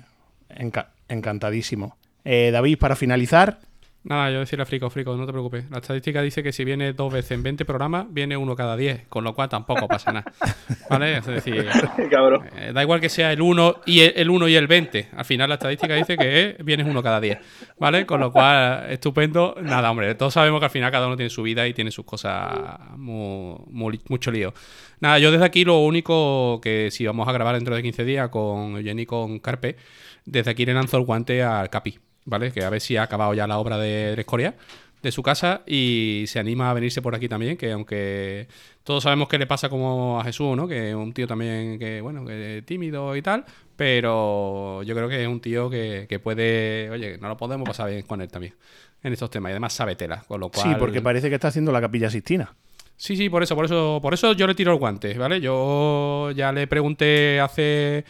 [0.49, 1.97] Enca- encantadísimo.
[2.25, 3.59] Eh, David, para finalizar,
[4.01, 5.69] Nada, yo decirle a Frico, Frico, no te preocupes.
[5.69, 9.07] La estadística dice que si viene dos veces en 20 programas, viene uno cada 10,
[9.09, 10.31] con lo cual tampoco pasa nada.
[10.89, 11.17] ¿Vale?
[11.17, 11.67] Es decir,
[12.09, 12.47] Cabrón.
[12.55, 15.09] eh, da igual que sea el 1 y el, el 1 y el 20.
[15.17, 17.39] Al final la estadística dice que eh, vienes uno cada 10.
[17.77, 18.05] ¿Vale?
[18.05, 19.55] Con lo cual, estupendo.
[19.61, 22.05] Nada, hombre, todos sabemos que al final cada uno tiene su vida y tiene sus
[22.05, 24.53] cosas muy, muy- mucho lío.
[25.01, 28.29] Nada, yo desde aquí lo único que si vamos a grabar dentro de 15 días
[28.29, 29.77] con Eugeni y con Carpe,
[30.25, 32.51] desde aquí le lanzo el guante al Capi, ¿vale?
[32.51, 34.55] Que a ver si ha acabado ya la obra de, de Escoria
[35.01, 38.47] de su casa y se anima a venirse por aquí también, que aunque
[38.83, 40.67] todos sabemos que le pasa como a Jesús, ¿no?
[40.67, 43.45] Que es un tío también que, bueno, que tímido y tal,
[43.75, 47.89] pero yo creo que es un tío que, que puede, oye, no lo podemos pasar
[47.89, 48.55] bien con él también
[49.01, 50.67] en estos temas y además sabe tela, con lo cual...
[50.67, 52.53] sí, porque parece que está haciendo la capilla Sistina.
[52.99, 55.39] Sí, sí, por eso, por eso, por eso yo le tiro el guante, ¿vale?
[55.39, 58.03] Yo ya le pregunté hace,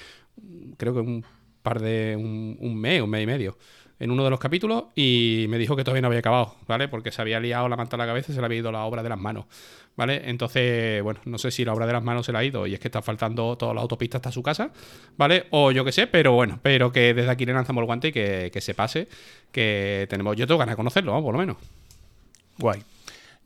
[0.78, 1.24] creo que un
[1.62, 3.56] par de, un, mes, un mes y medio,
[4.00, 6.88] en uno de los capítulos y me dijo que todavía no había acabado, ¿vale?
[6.88, 8.84] Porque se había liado la manta a la cabeza y se le había ido la
[8.84, 9.46] obra de las manos,
[9.96, 10.28] ¿vale?
[10.28, 12.74] Entonces, bueno, no sé si la obra de las manos se le ha ido y
[12.74, 14.72] es que está faltando toda la autopista hasta su casa,
[15.18, 15.46] ¿vale?
[15.52, 18.12] O yo qué sé, pero bueno, pero que desde aquí le lanzamos el guante y
[18.12, 19.08] que, que se pase,
[19.52, 21.22] que tenemos, yo tengo ganas de conocerlo, ¿no?
[21.22, 21.58] por lo menos.
[22.58, 22.82] Guay.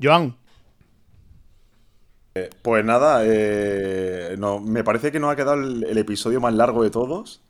[0.01, 0.35] Joan,
[2.35, 6.53] Eh, Pues nada, eh, no, me parece que nos ha quedado el, el episodio más
[6.53, 7.41] largo de todos.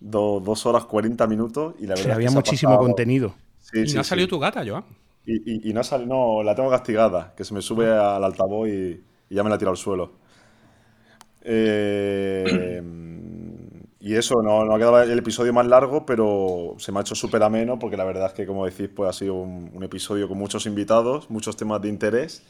[0.00, 1.74] Do- dos horas 40 minutos.
[1.78, 3.34] Y la verdad sí, es que había muchísimo pasado- contenido.
[3.60, 4.30] Sí, y sí, no ha salido sí.
[4.30, 4.84] tu gata, Joan.
[5.26, 8.22] Y, y- y no, ha sal- no, la tengo castigada, que se me sube al
[8.24, 10.12] altavoz y, y ya me la tira al suelo.
[11.42, 12.82] Eh,
[14.00, 17.14] y eso, no, no ha quedado el episodio más largo, pero se me ha hecho
[17.14, 20.28] súper ameno porque la verdad es que, como decís, pues ha sido un, un episodio
[20.28, 22.42] con muchos invitados, muchos temas de interés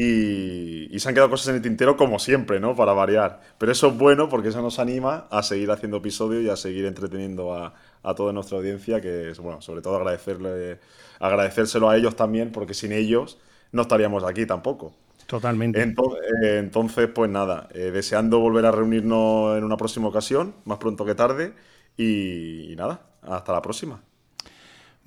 [0.00, 2.76] y, y se han quedado cosas en el tintero como siempre, ¿no?
[2.76, 3.40] Para variar.
[3.58, 6.84] Pero eso es bueno porque eso nos anima a seguir haciendo episodios y a seguir
[6.86, 10.78] entreteniendo a, a toda nuestra audiencia, que es, bueno, sobre todo agradecerle,
[11.20, 13.38] agradecérselo a ellos también, porque sin ellos
[13.72, 14.94] no estaríamos aquí tampoco.
[15.26, 15.94] Totalmente.
[16.42, 21.04] Eh, Entonces, pues nada, eh, deseando volver a reunirnos en una próxima ocasión, más pronto
[21.04, 21.54] que tarde,
[21.96, 24.02] y, y nada, hasta la próxima.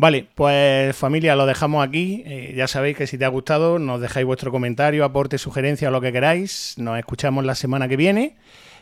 [0.02, 2.24] Vale, pues familia, lo dejamos aquí.
[2.26, 6.02] Eh, ya sabéis que si te ha gustado, nos dejáis vuestro comentario, aporte, sugerencia lo
[6.02, 6.74] que queráis.
[6.80, 8.36] Nos escuchamos la semana que viene.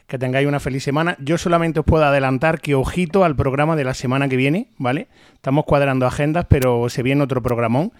[0.08, 1.18] Que tengáis una feliz semana.
[1.20, 5.08] Yo solamente os puedo adelantar que ojito al programa de la semana que viene, ¿vale?
[5.34, 7.92] Estamos cuadrando agendas, pero se viene otro programón.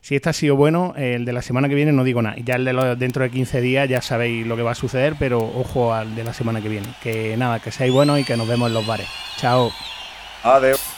[0.00, 2.36] Si este ha sido bueno, el de la semana que viene no digo nada.
[2.44, 5.16] Ya el de los- dentro de 15 días ya sabéis lo que va a suceder,
[5.18, 6.86] pero ojo al de la semana que viene.
[7.02, 9.08] Que nada, que seáis buenos y que nos vemos en los bares.
[9.36, 9.72] Chao.
[10.44, 10.97] Adiós.